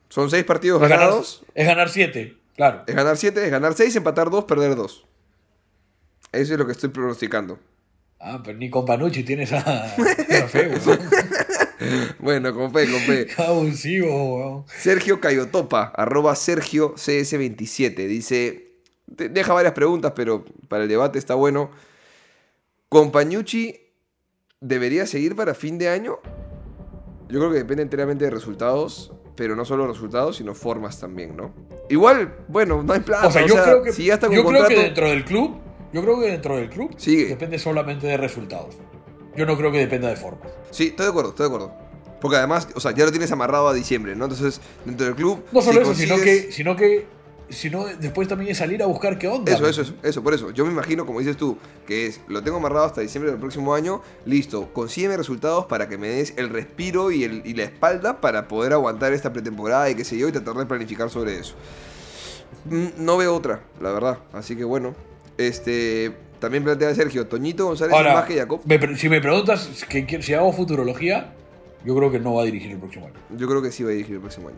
Son 0.09 0.29
seis 0.29 0.43
partidos 0.45 0.81
Es 0.81 0.89
ganar, 0.89 1.07
ganados. 1.07 1.43
es 1.53 1.67
ganar 1.67 1.89
siete, 1.89 2.37
claro. 2.55 2.83
Es 2.87 2.95
ganar 2.95 3.17
siete, 3.17 3.43
es 3.43 3.51
ganar 3.51 3.73
seis, 3.73 3.95
empatar 3.95 4.29
dos, 4.29 4.45
perder 4.45 4.75
dos. 4.75 5.05
Eso 6.31 6.53
es 6.53 6.59
lo 6.59 6.65
que 6.65 6.71
estoy 6.73 6.89
pronosticando. 6.89 7.59
Ah, 8.19 8.41
pero 8.43 8.57
ni 8.57 8.69
con 8.69 8.85
Panucci 8.85 9.23
tienes 9.23 9.51
a, 9.53 9.95
esa 9.95 10.47
fe, 10.47 10.67
weón. 10.67 10.99
Bueno, 12.19 12.53
con 12.55 12.73
fe, 12.73 12.89
con 12.91 12.99
fe. 13.01 13.27
Abusivo, 13.37 14.35
weón. 14.35 14.65
Sergio 14.67 15.21
Cayotopa, 15.21 15.93
arroba 15.95 16.35
Sergio 16.35 16.95
CS27. 16.95 18.07
Dice, 18.07 18.71
deja 19.05 19.53
varias 19.53 19.73
preguntas, 19.73 20.13
pero 20.15 20.45
para 20.67 20.83
el 20.83 20.89
debate 20.89 21.19
está 21.19 21.35
bueno. 21.35 21.69
¿Compañucci 22.89 23.79
debería 24.59 25.05
seguir 25.05 25.35
para 25.35 25.53
fin 25.53 25.77
de 25.77 25.89
año? 25.89 26.19
Yo 27.29 27.39
creo 27.39 27.51
que 27.51 27.57
depende 27.57 27.83
enteramente 27.83 28.25
de 28.25 28.31
resultados, 28.31 29.11
pero 29.35 29.55
no 29.55 29.65
solo 29.65 29.87
resultados, 29.87 30.37
sino 30.37 30.53
formas 30.53 30.99
también, 30.99 31.35
¿no? 31.35 31.53
Igual, 31.89 32.35
bueno, 32.47 32.83
no 32.83 32.93
hay 32.93 33.01
plata. 33.01 33.27
O 33.27 33.31
sea, 33.31 33.45
yo 33.45 33.55
creo 33.61 33.83
que, 33.83 33.91
si 33.91 34.05
ya 34.05 34.15
está 34.15 34.27
con 34.27 34.35
yo 34.35 34.43
creo 34.43 34.59
contrato, 34.59 34.75
que 34.75 34.83
dentro 34.85 35.09
del 35.09 35.25
club, 35.25 35.57
yo 35.93 36.01
creo 36.01 36.19
que 36.19 36.31
dentro 36.31 36.55
del 36.57 36.69
club 36.69 36.93
Sigue. 36.97 37.25
depende 37.27 37.59
solamente 37.59 38.07
de 38.07 38.17
resultados. 38.17 38.75
Yo 39.35 39.45
no 39.45 39.55
creo 39.55 39.71
que 39.71 39.77
dependa 39.77 40.09
de 40.09 40.15
formas. 40.15 40.51
Sí, 40.71 40.87
estoy 40.87 41.05
de 41.05 41.09
acuerdo, 41.11 41.29
estoy 41.29 41.49
de 41.49 41.55
acuerdo. 41.55 41.73
Porque 42.19 42.37
además, 42.37 42.67
o 42.73 42.79
sea, 42.79 42.91
ya 42.91 43.05
lo 43.05 43.11
tienes 43.11 43.31
amarrado 43.31 43.67
a 43.67 43.73
diciembre, 43.73 44.15
¿no? 44.15 44.25
Entonces, 44.25 44.59
dentro 44.85 45.05
del 45.05 45.15
club... 45.15 45.43
No 45.51 45.61
solo 45.61 45.85
si 45.85 45.91
eso, 45.91 45.93
sino 45.93 46.15
que, 46.15 46.51
sino 46.51 46.75
que, 46.75 47.05
sino 47.49 47.85
después 47.85 48.27
también 48.27 48.51
es 48.51 48.57
salir 48.57 48.81
a 48.83 48.85
buscar 48.85 49.17
qué 49.17 49.27
onda. 49.27 49.51
Eso, 49.51 49.67
eso, 49.67 49.81
eso, 49.81 49.93
eso, 50.03 50.23
por 50.23 50.33
eso. 50.33 50.51
Yo 50.51 50.65
me 50.65 50.71
imagino, 50.71 51.05
como 51.05 51.19
dices 51.19 51.37
tú, 51.37 51.57
que 51.85 52.07
es, 52.07 52.21
lo 52.27 52.43
tengo 52.43 52.57
amarrado 52.57 52.85
hasta 52.85 53.01
diciembre 53.01 53.31
del 53.31 53.39
próximo 53.39 53.73
año, 53.73 54.01
listo, 54.25 54.73
consígueme 54.73 55.15
resultados 55.17 55.65
para 55.65 55.87
que 55.87 55.97
me 55.97 56.07
des 56.09 56.33
el 56.37 56.49
respiro 56.49 57.11
y, 57.11 57.23
el, 57.23 57.41
y 57.45 57.53
la 57.53 57.63
espalda 57.63 58.19
para 58.21 58.47
poder 58.47 58.73
aguantar 58.73 59.13
esta 59.13 59.31
pretemporada 59.33 59.89
y 59.89 59.95
qué 59.95 60.03
sé 60.03 60.17
yo, 60.17 60.27
y 60.27 60.31
tratar 60.31 60.55
de 60.55 60.65
planificar 60.65 61.09
sobre 61.09 61.39
eso. 61.39 61.55
Mm, 62.65 62.87
No 62.97 63.17
veo 63.17 63.33
otra, 63.35 63.61
la 63.81 63.91
verdad. 63.91 64.19
Así 64.33 64.55
que 64.55 64.63
bueno, 64.63 64.93
este, 65.37 66.11
también 66.39 66.63
plantea 66.63 66.93
Sergio, 66.95 67.27
Toñito 67.27 67.65
González 67.65 67.95
Ahora, 67.95 68.13
más 68.13 68.25
que 68.25 68.35
Jacob. 68.35 68.61
me 68.65 68.95
si 68.97 69.09
me 69.09 69.21
preguntas 69.21 69.69
que- 69.87 70.21
si 70.21 70.33
hago 70.33 70.51
futurología, 70.53 71.33
yo 71.85 71.95
creo 71.95 72.11
que 72.11 72.19
no 72.19 72.33
va 72.35 72.41
a 72.41 72.45
dirigir 72.45 72.71
el 72.71 72.79
próximo 72.79 73.05
año. 73.07 73.15
Yo 73.37 73.47
creo 73.47 73.61
que 73.61 73.71
sí 73.71 73.83
va 73.83 73.89
a 73.89 73.93
dirigir 73.93 74.15
el 74.15 74.21
próximo 74.21 74.49
año. 74.49 74.57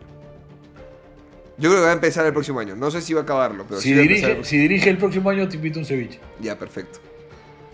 Yo 1.58 1.68
creo 1.70 1.80
que 1.82 1.86
va 1.86 1.90
a 1.90 1.94
empezar 1.94 2.24
el 2.26 2.32
próximo 2.32 2.60
año. 2.60 2.74
No 2.76 2.90
sé 2.90 3.02
si 3.02 3.12
va 3.12 3.20
a 3.20 3.22
acabarlo, 3.24 3.64
pero 3.68 3.80
Si 3.80 3.88
sí 3.90 3.94
va 3.94 4.00
a 4.00 4.02
empezar 4.02 4.26
dirige, 4.28 4.40
el- 4.40 4.44
si 4.46 4.56
dirige 4.58 4.90
el 4.90 4.96
próximo 4.98 5.30
año, 5.30 5.48
te 5.48 5.56
invito 5.56 5.78
un 5.78 5.84
ceviche. 5.84 6.18
Ya, 6.40 6.58
perfecto. 6.58 6.98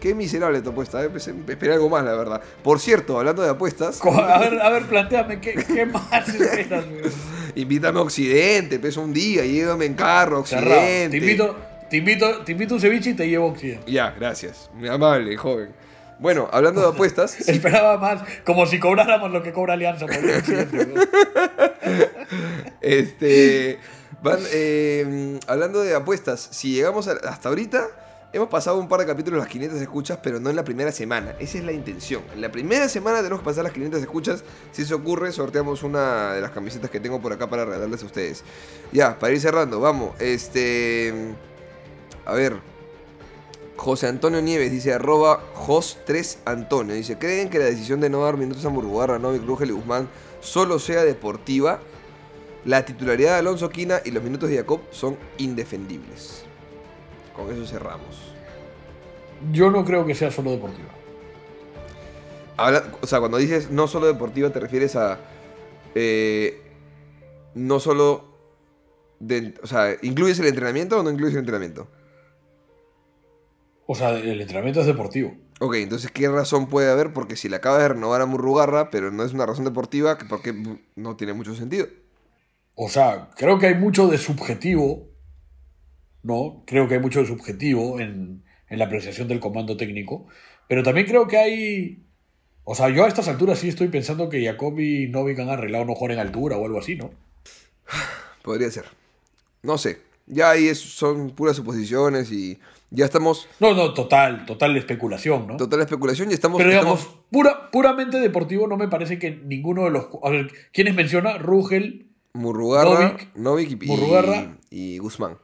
Qué 0.00 0.14
miserable 0.14 0.60
tu 0.60 0.70
apuesta, 0.70 1.02
¿eh? 1.02 1.08
Pensé- 1.08 1.34
esperé 1.48 1.72
algo 1.72 1.88
más, 1.88 2.04
la 2.04 2.14
verdad. 2.14 2.42
Por 2.62 2.78
cierto, 2.80 3.18
hablando 3.18 3.42
de 3.42 3.50
apuestas, 3.50 4.00
A 4.04 4.38
ver, 4.38 4.60
a 4.60 4.68
ver, 4.70 4.82
planteame, 4.86 5.40
¿qué, 5.40 5.54
qué 5.54 5.86
más 5.86 6.28
esperas, 6.28 6.84
invítame 7.54 7.98
a 7.98 8.02
Occidente, 8.02 8.78
peso 8.78 9.00
un 9.00 9.12
día, 9.12 9.44
llévame 9.44 9.86
en 9.86 9.94
carro, 9.94 10.44
Cerrado. 10.44 10.80
Occidente. 10.80 11.10
Te 11.18 11.24
invito, 11.24 11.56
te 11.88 11.96
invito, 11.96 12.38
te 12.44 12.52
invito 12.52 12.74
a 12.74 12.76
un 12.76 12.80
ceviche 12.80 13.10
y 13.10 13.14
te 13.14 13.26
llevo 13.28 13.46
a 13.46 13.52
Occidente. 13.52 13.90
Ya, 13.90 14.10
gracias. 14.18 14.68
Muy 14.74 14.88
amable, 14.88 15.34
joven. 15.36 15.70
Bueno, 16.18 16.48
hablando 16.52 16.80
de 16.80 16.88
apuestas, 16.88 17.38
Esperaba 17.48 17.98
más, 17.98 18.22
como 18.44 18.66
si 18.66 18.78
cobráramos 18.80 19.30
lo 19.30 19.42
que 19.42 19.52
cobra 19.52 19.74
Alianza 19.74 20.06
por 20.06 20.16
este. 22.80 23.78
van, 24.22 24.38
eh, 24.52 25.38
hablando 25.46 25.82
de 25.82 25.94
apuestas, 25.94 26.48
si 26.50 26.72
llegamos 26.72 27.08
a- 27.08 27.12
hasta 27.28 27.48
ahorita, 27.48 27.86
hemos 28.32 28.48
pasado 28.48 28.78
un 28.78 28.88
par 28.88 29.00
de 29.00 29.06
capítulos 29.06 29.38
las 29.40 29.48
500 29.48 29.80
escuchas, 29.80 30.18
pero 30.22 30.40
no 30.40 30.50
en 30.50 30.56
la 30.56 30.64
primera 30.64 30.92
semana. 30.92 31.34
Esa 31.38 31.58
es 31.58 31.64
la 31.64 31.72
intención. 31.72 32.22
En 32.34 32.40
la 32.40 32.50
primera 32.50 32.88
semana 32.88 33.18
tenemos 33.18 33.40
que 33.40 33.44
pasar 33.44 33.64
las 33.64 33.72
500 33.72 34.00
escuchas. 34.00 34.44
Si 34.72 34.82
eso 34.82 34.96
ocurre, 34.96 35.32
sorteamos 35.32 35.82
una 35.82 36.34
de 36.34 36.40
las 36.40 36.50
camisetas 36.50 36.90
que 36.90 37.00
tengo 37.00 37.20
por 37.20 37.32
acá 37.32 37.48
para 37.48 37.64
regalarles 37.64 38.02
a 38.02 38.06
ustedes. 38.06 38.44
Ya, 38.92 39.18
para 39.18 39.32
ir 39.32 39.40
cerrando, 39.40 39.80
vamos. 39.80 40.20
Este. 40.20 41.14
A 42.24 42.34
ver. 42.34 42.75
José 43.76 44.06
Antonio 44.08 44.40
Nieves 44.40 44.70
dice 44.70 44.92
arroba 44.94 45.40
Jos3Antonio. 45.54 46.94
Dice, 46.94 47.18
¿creen 47.18 47.50
que 47.50 47.58
la 47.58 47.66
decisión 47.66 48.00
de 48.00 48.08
no 48.10 48.22
dar 48.24 48.36
minutos 48.36 48.64
a 48.64 48.70
Murguarra, 48.70 49.18
Novik, 49.18 49.44
Rugel 49.44 49.70
y 49.70 49.72
Guzmán 49.72 50.08
solo 50.40 50.78
sea 50.78 51.04
deportiva? 51.04 51.80
La 52.64 52.84
titularidad 52.84 53.32
de 53.34 53.38
Alonso 53.38 53.68
Quina 53.70 54.00
y 54.04 54.10
los 54.10 54.22
minutos 54.24 54.48
de 54.48 54.56
Jacob 54.56 54.80
son 54.90 55.16
indefendibles. 55.38 56.44
Con 57.34 57.52
eso 57.52 57.64
cerramos. 57.66 58.32
Yo 59.52 59.70
no 59.70 59.84
creo 59.84 60.04
que 60.06 60.14
sea 60.14 60.30
solo 60.30 60.50
deportiva. 60.50 60.88
Habla- 62.56 62.84
o 63.02 63.06
sea, 63.06 63.20
cuando 63.20 63.36
dices 63.36 63.70
no 63.70 63.86
solo 63.86 64.06
deportiva, 64.06 64.50
te 64.50 64.60
refieres 64.60 64.96
a. 64.96 65.18
eh, 65.94 66.62
no 67.54 67.78
solo. 67.80 68.24
de- 69.20 69.54
o 69.62 69.66
sea, 69.66 69.96
¿incluyes 70.02 70.38
el 70.40 70.46
entrenamiento 70.46 70.98
o 70.98 71.02
no 71.02 71.10
incluyes 71.10 71.34
el 71.34 71.40
entrenamiento? 71.40 71.86
O 73.86 73.94
sea, 73.94 74.10
el 74.10 74.40
entrenamiento 74.40 74.80
es 74.80 74.86
deportivo. 74.86 75.34
Ok, 75.60 75.76
entonces, 75.76 76.10
¿qué 76.10 76.28
razón 76.28 76.68
puede 76.68 76.90
haber? 76.90 77.12
Porque 77.12 77.36
si 77.36 77.48
le 77.48 77.56
acaba 77.56 77.78
de 77.78 77.88
renovar 77.88 78.20
a 78.20 78.26
Murrugarra, 78.26 78.90
pero 78.90 79.10
no 79.10 79.22
es 79.24 79.32
una 79.32 79.46
razón 79.46 79.64
deportiva, 79.64 80.18
que 80.18 80.24
porque 80.26 80.54
no 80.96 81.16
tiene 81.16 81.32
mucho 81.32 81.54
sentido. 81.54 81.86
O 82.74 82.88
sea, 82.90 83.30
creo 83.36 83.58
que 83.58 83.66
hay 83.68 83.74
mucho 83.74 84.06
de 84.08 84.18
subjetivo, 84.18 85.08
¿no? 86.22 86.62
Creo 86.66 86.88
que 86.88 86.94
hay 86.94 87.00
mucho 87.00 87.20
de 87.20 87.26
subjetivo 87.26 88.00
en, 88.00 88.44
en 88.68 88.78
la 88.78 88.84
apreciación 88.86 89.28
del 89.28 89.40
comando 89.40 89.76
técnico, 89.76 90.26
pero 90.68 90.82
también 90.82 91.06
creo 91.06 91.26
que 91.28 91.38
hay... 91.38 92.02
O 92.64 92.74
sea, 92.74 92.88
yo 92.88 93.04
a 93.04 93.08
estas 93.08 93.28
alturas 93.28 93.60
sí 93.60 93.68
estoy 93.68 93.88
pensando 93.88 94.28
que 94.28 94.44
Jacobi 94.44 95.04
y 95.04 95.08
Novik 95.08 95.38
han 95.38 95.48
arreglado 95.50 95.84
no 95.84 95.94
jugar 95.94 96.12
en 96.12 96.18
altura 96.18 96.56
o 96.56 96.66
algo 96.66 96.80
así, 96.80 96.96
¿no? 96.96 97.12
Podría 98.42 98.70
ser. 98.70 98.84
No 99.62 99.78
sé. 99.78 100.00
Ya 100.26 100.50
ahí 100.50 100.66
es- 100.68 100.80
son 100.80 101.30
puras 101.30 101.56
suposiciones 101.56 102.32
y 102.32 102.58
ya 102.90 103.04
estamos. 103.04 103.48
No, 103.60 103.74
no, 103.74 103.92
total, 103.94 104.46
total 104.46 104.76
especulación, 104.76 105.46
¿no? 105.46 105.56
Total 105.56 105.80
especulación 105.80 106.30
y 106.30 106.34
estamos. 106.34 106.58
Pero 106.58 106.70
digamos, 106.70 107.00
estamos- 107.00 107.20
pura, 107.30 107.70
puramente 107.70 108.18
deportivo 108.18 108.66
no 108.66 108.76
me 108.76 108.88
parece 108.88 109.18
que 109.18 109.30
ninguno 109.32 109.84
de 109.84 109.90
los... 109.90 110.06
A 110.22 110.30
ver, 110.30 110.50
¿quiénes 110.72 110.94
menciona? 110.94 111.38
Rugel 111.38 112.06
Murrugarra, 112.32 113.10
Novik, 113.10 113.34
Novik 113.36 113.82
y, 113.82 113.86
Murrugarra. 113.86 114.56
y 114.70 114.98
Guzmán. 114.98 115.38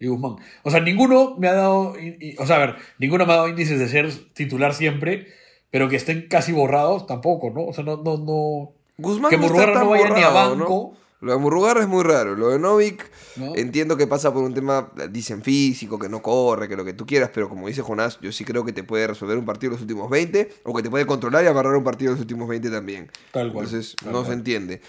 y 0.00 0.06
Guzmán. 0.08 0.36
O 0.62 0.70
sea, 0.70 0.80
ninguno 0.80 1.36
me 1.38 1.48
ha 1.48 1.52
dado... 1.54 1.94
y- 1.98 2.34
o 2.38 2.46
sea, 2.46 2.56
a 2.56 2.58
ver, 2.60 2.76
ninguno 2.98 3.26
me 3.26 3.32
ha 3.32 3.36
dado 3.36 3.48
índices 3.48 3.78
de 3.78 3.88
ser 3.88 4.10
titular 4.34 4.74
siempre, 4.74 5.28
pero 5.70 5.88
que 5.88 5.96
estén 5.96 6.28
casi 6.28 6.52
borrados 6.52 7.06
tampoco, 7.06 7.50
¿no? 7.50 7.66
O 7.66 7.72
sea, 7.72 7.84
no... 7.84 7.96
no, 7.98 8.16
no 8.18 8.72
Guzmán 8.98 9.30
que 9.30 9.36
no 9.36 9.42
Murrugarra 9.44 9.72
tan 9.74 9.84
no 9.84 9.90
vaya 9.90 10.10
ni 10.10 10.22
a 10.22 10.28
borrado, 10.28 10.56
¿no? 10.56 10.92
Lo 11.22 11.32
de 11.32 11.38
Murrugarra 11.38 11.80
es 11.80 11.88
muy 11.88 12.02
raro. 12.02 12.34
Lo 12.34 12.48
de 12.48 12.58
Novik, 12.58 13.10
¿No? 13.36 13.54
entiendo 13.56 13.96
que 13.96 14.06
pasa 14.06 14.32
por 14.34 14.42
un 14.42 14.52
tema, 14.52 14.90
dicen 15.10 15.42
físico, 15.42 15.98
que 15.98 16.08
no 16.08 16.20
corre, 16.20 16.68
que 16.68 16.76
lo 16.76 16.84
que 16.84 16.92
tú 16.92 17.06
quieras, 17.06 17.30
pero 17.32 17.48
como 17.48 17.68
dice 17.68 17.80
Jonás, 17.80 18.18
yo 18.20 18.32
sí 18.32 18.44
creo 18.44 18.64
que 18.64 18.72
te 18.72 18.82
puede 18.82 19.06
resolver 19.06 19.38
un 19.38 19.44
partido 19.44 19.68
en 19.70 19.74
los 19.74 19.82
últimos 19.82 20.10
20, 20.10 20.52
o 20.64 20.74
que 20.74 20.82
te 20.82 20.90
puede 20.90 21.06
controlar 21.06 21.44
y 21.44 21.46
amarrar 21.46 21.76
un 21.76 21.84
partido 21.84 22.10
en 22.10 22.14
los 22.16 22.20
últimos 22.22 22.48
20 22.48 22.70
también. 22.70 23.08
Tal 23.30 23.52
cual, 23.52 23.66
Entonces, 23.66 23.94
tal 23.96 24.12
no 24.12 24.18
cual. 24.18 24.26
se 24.26 24.32
entiende. 24.34 24.80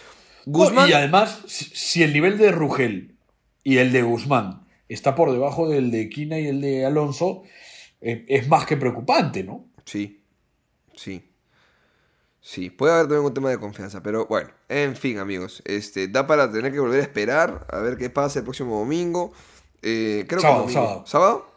Guzmán, 0.45 0.89
y 0.89 0.93
además, 0.93 1.39
si, 1.47 1.65
si 1.65 2.03
el 2.03 2.11
nivel 2.11 2.37
de 2.37 2.51
Rugel 2.51 3.15
y 3.63 3.77
el 3.77 3.91
de 3.91 4.01
Guzmán 4.01 4.67
está 4.89 5.15
por 5.15 5.31
debajo 5.31 5.69
del 5.69 5.91
de 5.91 6.09
Quina 6.09 6.39
y 6.39 6.47
el 6.47 6.59
de 6.61 6.85
Alonso, 6.85 7.43
eh, 8.01 8.25
es 8.27 8.47
más 8.47 8.65
que 8.65 8.75
preocupante, 8.75 9.43
¿no? 9.43 9.67
Sí, 9.85 10.23
sí. 10.95 11.29
Sí, 12.45 12.69
puede 12.69 12.91
haber 12.91 13.05
también 13.05 13.25
un 13.25 13.33
tema 13.33 13.49
de 13.49 13.57
confianza, 13.57 14.03
pero 14.03 14.25
bueno, 14.25 14.49
en 14.67 14.97
fin, 14.97 15.17
amigos, 15.17 15.61
este, 15.63 16.09
da 16.09 16.27
para 16.27 16.51
tener 16.51 16.73
que 16.73 16.79
volver 16.79 16.99
a 16.99 17.03
esperar 17.03 17.65
a 17.69 17.79
ver 17.79 17.95
qué 17.95 18.09
pasa 18.09 18.39
el 18.39 18.43
próximo 18.43 18.77
domingo. 18.79 19.31
Eh, 19.81 20.25
creo 20.27 20.41
Sábado, 20.41 20.67
que 20.67 20.73
domingo. 20.73 21.03
sábado. 21.07 21.47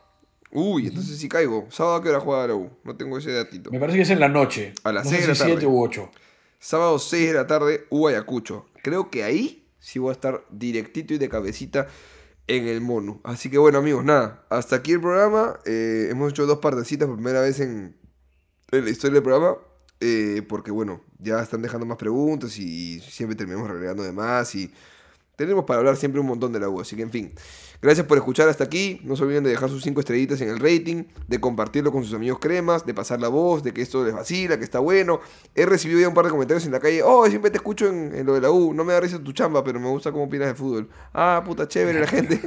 Uy, 0.53 0.87
entonces 0.87 1.19
sí 1.19 1.29
caigo. 1.29 1.67
¿Sábado 1.71 1.97
a 1.97 2.03
qué 2.05 2.09
hora 2.11 2.21
juega 2.21 2.47
la 2.47 2.55
U? 2.55 2.71
No 2.85 2.97
tengo 2.97 3.19
ese 3.19 3.33
datito. 3.33 3.73
Me 3.73 3.81
parece 3.81 3.97
que 3.99 4.03
es 4.03 4.11
en 4.11 4.21
la 4.21 4.29
noche. 4.29 4.75
A 4.85 4.93
las 4.93 5.05
no 5.07 5.11
seis 5.11 5.23
sé 5.23 5.29
de 5.29 5.35
si 5.35 5.41
la 5.41 5.47
tarde. 5.47 5.61
7 5.61 5.67
u 5.67 5.83
8. 5.83 6.11
Sábado 6.61 6.99
6 7.01 7.27
de 7.29 7.35
la 7.35 7.47
tarde, 7.49 7.87
U 7.91 8.07
Ayacucho. 8.07 8.67
Creo 8.85 9.11
que 9.11 9.25
ahí 9.25 9.69
sí 9.81 9.99
voy 9.99 10.11
a 10.11 10.13
estar 10.13 10.45
directito 10.51 11.15
y 11.15 11.19
de 11.19 11.29
cabecita 11.29 11.89
en 12.47 12.69
el 12.69 12.81
mono. 12.81 13.21
Así 13.25 13.51
que 13.51 13.59
bueno, 13.59 13.79
amigos, 13.79 14.05
nada. 14.05 14.47
Hasta 14.51 14.77
aquí 14.77 14.93
el 14.93 15.01
programa. 15.01 15.59
Eh, 15.67 16.07
hemos 16.13 16.31
hecho 16.31 16.47
dos 16.47 16.59
partecitas 16.61 17.09
por 17.09 17.17
primera 17.17 17.41
vez 17.41 17.59
en, 17.59 17.97
en 18.71 18.85
la 18.85 18.91
historia 18.91 19.15
del 19.15 19.25
programa. 19.25 19.57
Eh, 20.01 20.43
porque 20.49 20.71
bueno, 20.71 21.03
ya 21.19 21.41
están 21.43 21.63
dejando 21.63 21.87
más 21.87 21.97
preguntas 21.99 22.59
y 22.59 23.01
siempre 23.01 23.37
terminamos 23.37 23.69
regalando 23.71 24.03
de 24.03 24.13
más. 24.13 24.55
Y 24.55 24.71
tenemos 25.37 25.65
para 25.65 25.79
hablar 25.81 25.97
siempre 25.97 26.21
un 26.21 26.27
montón 26.27 26.53
de 26.53 26.61
la 26.61 26.69
U. 26.69 26.81
Así 26.81 26.97
que 26.97 27.03
en 27.03 27.11
fin. 27.11 27.33
Gracias 27.83 28.07
por 28.07 28.17
escuchar 28.17 28.49
hasta 28.49 28.65
aquí. 28.65 29.01
No 29.05 29.17
se 29.17 29.25
olviden 29.25 29.45
de 29.45 29.51
dejar 29.51 29.69
sus 29.69 29.83
5 29.83 30.01
estrellitas 30.01 30.41
en 30.41 30.49
el 30.49 30.59
rating, 30.59 31.05
de 31.29 31.39
compartirlo 31.41 31.93
con 31.93 32.03
sus 32.05 32.15
amigos 32.15 32.39
cremas, 32.41 32.87
de 32.87 32.95
pasar 32.95 33.21
la 33.21 33.29
voz, 33.29 33.63
de 33.63 33.73
que 33.75 33.83
esto 33.83 34.03
les 34.03 34.15
vacila, 34.15 34.57
que 34.59 34.65
está 34.65 34.79
bueno. 34.79 35.21
He 35.55 35.67
recibido 35.67 36.01
ya 36.01 36.09
un 36.09 36.15
par 36.15 36.25
de 36.25 36.31
comentarios 36.31 36.65
en 36.65 36.73
la 36.73 36.81
calle. 36.81 37.03
Oh, 37.03 37.29
siempre 37.29 37.51
te 37.51 37.59
escucho 37.59 37.87
en, 37.87 38.15
en 38.15 38.25
lo 38.25 38.33
de 38.33 38.41
la 38.41 38.51
U. 38.51 38.73
No 38.73 38.83
me 38.83 38.95
da 38.95 39.01
risa 39.01 39.23
tu 39.23 39.33
chamba, 39.33 39.63
pero 39.63 39.79
me 39.79 39.89
gusta 39.91 40.11
cómo 40.11 40.25
opinas 40.25 40.49
de 40.49 40.55
fútbol. 40.55 40.89
Ah, 41.13 41.43
puta 41.45 41.69
chévere 41.69 42.01
la 42.01 42.07
gente. 42.07 42.41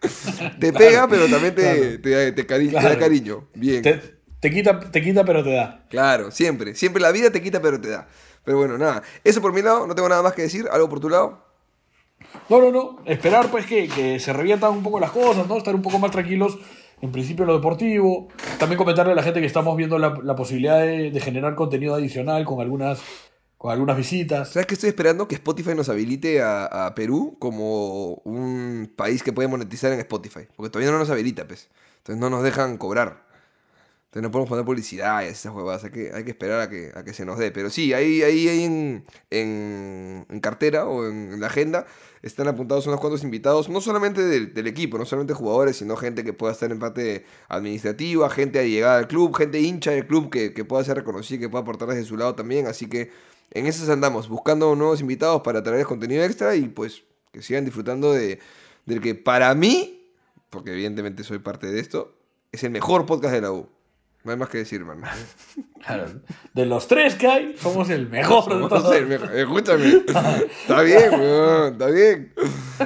te 0.60 0.72
pega, 0.72 1.06
pero 1.06 1.28
también 1.28 1.54
te, 1.54 1.60
Claro. 2.00 2.00
te, 2.00 2.32
te 2.32 2.46
cari- 2.46 2.68
te 2.68 2.74
da 2.74 2.80
Claro. 2.80 2.98
cariño. 3.00 3.48
Bien. 3.54 3.82
Te, 4.40 4.50
quita, 4.50 4.80
te 4.80 5.02
quita, 5.02 5.24
pero 5.24 5.44
te 5.44 5.52
da. 5.52 5.84
Claro, 5.90 6.30
siempre. 6.30 6.74
Siempre 6.74 7.02
la 7.02 7.12
vida 7.12 7.30
te 7.30 7.42
quita, 7.42 7.60
pero 7.60 7.80
te 7.80 7.90
da. 7.90 8.08
Pero 8.44 8.56
bueno, 8.56 8.78
nada. 8.78 9.02
Eso 9.22 9.42
por 9.42 9.52
mi 9.52 9.60
lado, 9.60 9.86
no 9.86 9.94
tengo 9.94 10.08
nada 10.08 10.22
más 10.22 10.32
que 10.32 10.42
decir. 10.42 10.66
¿Algo 10.72 10.88
por 10.88 10.98
tu 11.00 11.10
lado? 11.10 11.44
No, 12.48 12.60
no, 12.60 12.70
no. 12.72 12.98
Esperar 13.04 13.50
pues 13.50 13.66
que, 13.66 13.88
que 13.88 14.18
se 14.18 14.32
reviertan 14.32 14.72
un 14.72 14.82
poco 14.82 14.98
las 14.98 15.10
cosas, 15.10 15.46
¿no? 15.46 15.58
Estar 15.58 15.74
un 15.74 15.82
poco 15.82 15.98
más 15.98 16.10
tranquilos, 16.10 16.58
en 17.02 17.12
principio 17.12 17.44
lo 17.44 17.54
deportivo. 17.54 18.28
También 18.58 18.78
comentarle 18.78 19.12
a 19.12 19.14
la 19.14 19.22
gente 19.22 19.40
que 19.40 19.46
estamos 19.46 19.76
viendo 19.76 19.98
la, 19.98 20.18
la 20.22 20.34
posibilidad 20.34 20.80
de, 20.80 21.10
de 21.10 21.20
generar 21.20 21.54
contenido 21.54 21.94
adicional 21.94 22.44
con 22.46 22.60
algunas, 22.60 23.00
con 23.58 23.72
algunas 23.72 23.96
visitas. 23.96 24.50
¿Sabes 24.50 24.66
qué 24.66 24.74
estoy 24.74 24.88
esperando? 24.88 25.28
Que 25.28 25.34
Spotify 25.34 25.74
nos 25.74 25.90
habilite 25.90 26.40
a, 26.40 26.86
a 26.86 26.94
Perú 26.94 27.36
como 27.38 28.14
un 28.24 28.90
país 28.96 29.22
que 29.22 29.32
puede 29.32 29.48
monetizar 29.48 29.92
en 29.92 30.00
Spotify. 30.00 30.46
Porque 30.56 30.70
todavía 30.70 30.92
no 30.92 30.98
nos 30.98 31.10
habilita, 31.10 31.46
pues. 31.46 31.68
Entonces 31.98 32.20
no 32.20 32.30
nos 32.30 32.42
dejan 32.42 32.78
cobrar. 32.78 33.28
Entonces 34.10 34.24
no 34.24 34.32
podemos 34.32 34.48
poner 34.48 34.64
publicidad 34.64 35.22
y 35.22 35.26
esas 35.26 35.54
huevadas. 35.54 35.84
Hay 35.84 35.92
que, 35.92 36.10
hay 36.12 36.24
que 36.24 36.30
esperar 36.32 36.60
a 36.60 36.68
que, 36.68 36.90
a 36.96 37.04
que 37.04 37.14
se 37.14 37.24
nos 37.24 37.38
dé. 37.38 37.52
Pero 37.52 37.70
sí, 37.70 37.92
ahí, 37.92 38.24
ahí, 38.24 38.48
ahí 38.48 38.64
en, 38.64 39.04
en, 39.30 40.26
en 40.28 40.40
cartera 40.40 40.86
o 40.86 41.06
en, 41.06 41.38
la 41.38 41.46
agenda 41.46 41.86
están 42.20 42.48
apuntados 42.48 42.88
unos 42.88 42.98
cuantos 42.98 43.22
invitados. 43.22 43.68
No 43.68 43.80
solamente 43.80 44.20
del, 44.20 44.66
equipo, 44.66 44.98
no 44.98 45.04
solamente 45.04 45.32
jugadores, 45.32 45.76
sino 45.76 45.96
gente 45.96 46.24
que 46.24 46.32
pueda 46.32 46.52
estar 46.52 46.72
en 46.72 46.80
parte 46.80 47.24
administrativa, 47.48 48.28
gente 48.30 48.58
allegada 48.58 48.98
al 48.98 49.06
club, 49.06 49.32
gente 49.36 49.60
hincha 49.60 49.92
del 49.92 50.08
club 50.08 50.28
que, 50.28 50.52
que 50.54 50.64
pueda 50.64 50.82
ser 50.82 50.96
reconocida 50.96 51.38
que 51.38 51.48
pueda 51.48 51.62
aportar 51.62 51.90
desde 51.90 52.02
su 52.02 52.16
lado 52.16 52.34
también. 52.34 52.66
Así 52.66 52.88
que 52.88 53.12
en 53.52 53.66
esas 53.66 53.88
andamos, 53.90 54.28
buscando 54.28 54.74
nuevos 54.74 55.00
invitados 55.00 55.42
para 55.42 55.62
traerles 55.62 55.86
contenido 55.86 56.24
extra 56.24 56.56
y 56.56 56.62
pues 56.62 57.04
que 57.30 57.42
sigan 57.42 57.64
disfrutando 57.64 58.12
de, 58.12 58.40
del 58.86 59.00
que 59.00 59.14
para 59.14 59.54
mí, 59.54 60.10
porque 60.50 60.72
evidentemente 60.72 61.22
soy 61.22 61.38
parte 61.38 61.68
de 61.70 61.78
esto, 61.78 62.16
es 62.50 62.64
el 62.64 62.70
mejor 62.70 63.06
podcast 63.06 63.34
de 63.34 63.40
la 63.42 63.52
U. 63.52 63.68
No 64.22 64.32
hay 64.32 64.36
más 64.36 64.48
que 64.50 64.58
decir, 64.58 64.84
man. 64.84 65.00
Claro. 65.84 66.06
De 66.52 66.66
los 66.66 66.86
tres 66.86 67.14
que 67.14 67.26
hay, 67.26 67.56
somos 67.56 67.88
el 67.88 68.08
mejor. 68.10 68.44
de 68.44 68.50
Somos 68.50 68.68
todos. 68.68 68.94
el 68.96 69.06
mejor. 69.06 69.34
Escúchame. 69.34 69.86
Está 69.86 70.82
bien, 70.82 71.10
weón. 71.18 71.72
Está 71.72 71.86
bien. 71.86 72.34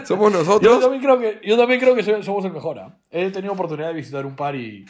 Somos 0.05 0.33
Yo 0.33 0.39
nosotros. 0.39 0.81
también 0.81 1.03
creo 1.03 1.19
que, 1.19 1.41
yo 1.45 1.57
también 1.57 1.81
creo 1.81 1.95
que 1.97 2.05
so- 2.05 2.23
somos 2.23 2.45
el 2.45 2.53
mejor. 2.53 2.79
¿ah? 2.79 2.97
He 3.11 3.31
tenido 3.31 3.53
oportunidad 3.53 3.89
de 3.89 3.95
visitar 3.95 4.25
un 4.25 4.37
par 4.37 4.55
y. 4.55 4.85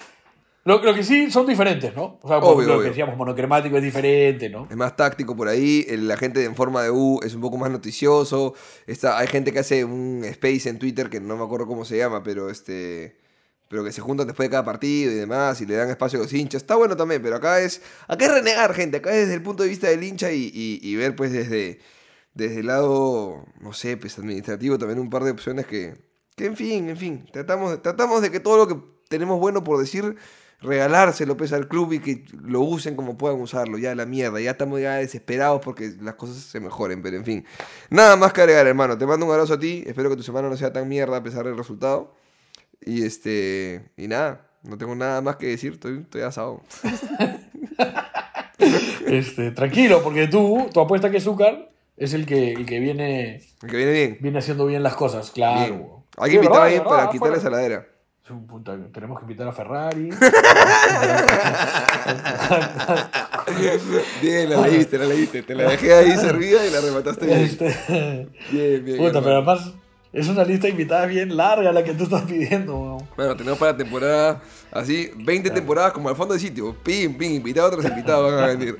Lo, 0.66 0.82
lo 0.82 0.94
que 0.94 1.02
sí 1.02 1.30
son 1.30 1.46
diferentes, 1.46 1.94
¿no? 1.94 2.18
O 2.22 2.28
sea, 2.28 2.38
Obvio, 2.38 2.66
lo 2.68 2.72
obvio. 2.74 2.82
que 2.84 2.88
decíamos, 2.88 3.16
monocromático 3.18 3.76
es 3.76 3.82
diferente, 3.82 4.48
¿no? 4.48 4.66
Es 4.70 4.76
más 4.76 4.96
táctico 4.96 5.36
por 5.36 5.46
ahí. 5.48 5.84
La 5.98 6.16
gente 6.16 6.42
en 6.44 6.54
forma 6.56 6.82
de 6.82 6.90
U 6.90 7.20
es 7.22 7.34
un 7.34 7.40
poco 7.42 7.56
más 7.58 7.70
noticioso. 7.70 8.54
Está, 8.86 9.18
hay 9.18 9.26
gente 9.28 9.52
que 9.52 9.58
hace 9.60 9.84
un 9.84 10.22
space 10.24 10.68
en 10.70 10.78
Twitter 10.78 11.08
que 11.10 11.20
no 11.20 11.36
me 11.36 11.44
acuerdo 11.44 11.66
cómo 11.66 11.84
se 11.86 11.96
llama, 11.98 12.22
pero 12.22 12.48
este. 12.50 13.16
Pero 13.68 13.82
que 13.82 13.92
se 13.92 14.00
juntan 14.00 14.26
después 14.26 14.46
de 14.48 14.50
cada 14.50 14.64
partido 14.64 15.10
y 15.10 15.14
demás 15.14 15.60
y 15.60 15.66
le 15.66 15.74
dan 15.74 15.88
espacio 15.90 16.18
a 16.18 16.22
los 16.22 16.32
hinchas. 16.32 16.62
Está 16.62 16.76
bueno 16.76 16.96
también, 16.96 17.22
pero 17.22 17.36
acá 17.36 17.60
es. 17.60 17.80
Acá 18.08 18.26
es 18.26 18.32
renegar, 18.32 18.74
gente. 18.74 18.98
Acá 18.98 19.10
es 19.10 19.22
desde 19.22 19.34
el 19.34 19.42
punto 19.42 19.62
de 19.62 19.68
vista 19.70 19.88
del 19.88 20.02
hincha 20.02 20.30
y, 20.32 20.50
y- 20.54 20.96
ver, 20.96 21.16
pues, 21.16 21.32
desde. 21.32 21.80
Desde 22.34 22.60
el 22.60 22.66
lado. 22.66 23.44
No 23.60 23.72
sé, 23.72 23.96
pues 23.96 24.18
administrativo 24.18 24.78
también 24.78 24.98
un 24.98 25.10
par 25.10 25.24
de 25.24 25.30
opciones 25.30 25.66
que. 25.66 25.94
Que 26.36 26.46
en 26.46 26.56
fin, 26.56 26.88
en 26.88 26.96
fin. 26.96 27.26
Tratamos, 27.32 27.80
tratamos 27.82 28.20
de 28.22 28.30
que 28.30 28.40
todo 28.40 28.56
lo 28.56 28.68
que 28.68 28.76
tenemos 29.08 29.38
bueno 29.38 29.62
por 29.62 29.78
decir 29.78 30.16
regalárselo 30.60 31.36
pues 31.36 31.52
al 31.52 31.68
club 31.68 31.92
y 31.92 32.00
que 32.00 32.24
lo 32.42 32.60
usen 32.62 32.96
como 32.96 33.16
puedan 33.18 33.40
usarlo, 33.40 33.76
ya 33.78 33.94
la 33.94 34.06
mierda, 34.06 34.40
ya 34.40 34.52
estamos 34.52 34.80
ya 34.80 34.94
desesperados 34.96 35.60
porque 35.62 35.92
las 36.00 36.14
cosas 36.14 36.36
se 36.38 36.58
mejoren, 36.58 37.02
pero 37.02 37.16
en 37.16 37.24
fin, 37.24 37.44
nada 37.90 38.16
más 38.16 38.32
que 38.32 38.40
agregar 38.40 38.66
hermano, 38.66 38.96
te 38.96 39.04
mando 39.06 39.26
un 39.26 39.32
abrazo 39.32 39.54
a 39.54 39.58
ti, 39.58 39.84
espero 39.86 40.08
que 40.08 40.16
tu 40.16 40.22
semana 40.22 40.48
no 40.48 40.56
sea 40.56 40.72
tan 40.72 40.88
mierda 40.88 41.18
a 41.18 41.22
pesar 41.22 41.44
del 41.44 41.56
resultado, 41.56 42.14
y 42.86 43.04
este, 43.04 43.90
y 43.96 44.08
nada, 44.08 44.46
no 44.62 44.76
tengo 44.78 44.94
nada 44.94 45.20
más 45.20 45.36
que 45.36 45.46
decir, 45.48 45.72
estoy, 45.74 46.00
estoy 46.00 46.22
asado. 46.22 46.60
Este, 49.06 49.50
tranquilo, 49.50 50.02
porque 50.02 50.26
tú, 50.28 50.68
tu 50.72 50.80
apuesta 50.80 51.10
que 51.10 51.18
es 51.18 51.24
Zúcar, 51.24 51.70
es 51.96 52.14
el 52.14 52.24
que, 52.24 52.52
el 52.52 52.64
que 52.66 52.78
viene, 52.80 53.42
El 53.62 53.70
que 53.70 53.76
viene 53.76 53.92
bien, 53.92 54.18
viene 54.20 54.38
haciendo 54.38 54.64
bien 54.66 54.82
las 54.82 54.94
cosas, 54.94 55.30
claro. 55.30 55.58
bien. 55.74 55.88
Hay 56.16 56.30
que 56.30 56.36
invitar 56.36 56.62
a 56.62 56.64
alguien 56.64 56.82
para 56.84 56.96
verdad, 56.96 57.10
quitar 57.12 57.30
la 57.30 57.40
saladera. 57.40 57.86
Es 58.24 58.30
un 58.30 58.46
puta- 58.46 58.78
tenemos 58.92 59.18
que 59.18 59.24
invitar 59.24 59.48
a 59.48 59.52
Ferrari. 59.52 60.08
Bien, 64.22 64.50
la 64.50 64.60
leíste, 64.66 64.98
la 64.98 65.04
leíste, 65.06 65.42
te 65.42 65.54
la 65.54 65.64
dejé 65.70 65.92
ahí 65.94 66.16
servida 66.16 66.66
y 66.66 66.70
la 66.70 66.80
remataste 66.80 67.26
bien. 67.26 67.40
Este, 67.40 68.28
Bien, 68.50 68.84
bien. 68.84 68.96
puta, 68.96 69.20
pero 69.20 69.36
además 69.36 69.72
es 70.14 70.28
una 70.28 70.44
lista 70.44 70.66
de 70.68 70.70
invitadas 70.70 71.08
bien 71.08 71.36
larga 71.36 71.72
la 71.72 71.84
que 71.84 71.92
tú 71.92 72.04
estás 72.04 72.22
pidiendo, 72.22 72.76
weón. 72.76 73.08
Bueno, 73.16 73.36
tenemos 73.36 73.58
para 73.58 73.76
temporada 73.76 74.40
así, 74.72 75.10
20 75.16 75.50
temporadas 75.50 75.92
como 75.92 76.08
al 76.08 76.16
fondo 76.16 76.34
de 76.34 76.40
sitio. 76.40 76.74
Pim, 76.82 77.18
pim, 77.18 77.32
invitados, 77.32 77.72
otros 77.74 77.90
invitados 77.90 78.32
van 78.32 78.44
a 78.44 78.46
venir. 78.56 78.78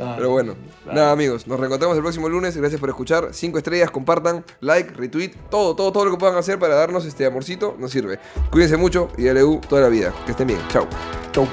Ah, 0.00 0.14
Pero 0.16 0.30
bueno, 0.30 0.54
nada 0.86 1.10
amigos, 1.10 1.48
nos 1.48 1.58
reencontramos 1.58 1.96
el 1.96 2.02
próximo 2.04 2.28
lunes. 2.28 2.56
Gracias 2.56 2.78
por 2.80 2.88
escuchar. 2.88 3.30
5 3.32 3.58
estrellas, 3.58 3.90
compartan, 3.90 4.44
like, 4.60 4.92
retweet, 4.94 5.32
todo, 5.50 5.74
todo, 5.74 5.90
todo 5.90 6.04
lo 6.04 6.12
que 6.12 6.16
puedan 6.18 6.36
hacer 6.36 6.56
para 6.60 6.76
darnos 6.76 7.04
este 7.04 7.26
amorcito 7.26 7.74
nos 7.80 7.90
sirve. 7.90 8.20
Cuídense 8.50 8.76
mucho 8.76 9.08
y 9.18 9.24
dale 9.24 9.42
U 9.42 9.60
toda 9.68 9.82
la 9.82 9.88
vida. 9.88 10.14
Que 10.24 10.30
estén 10.30 10.46
bien. 10.46 10.60
Chao. 10.68 10.86
Chau. 11.32 11.48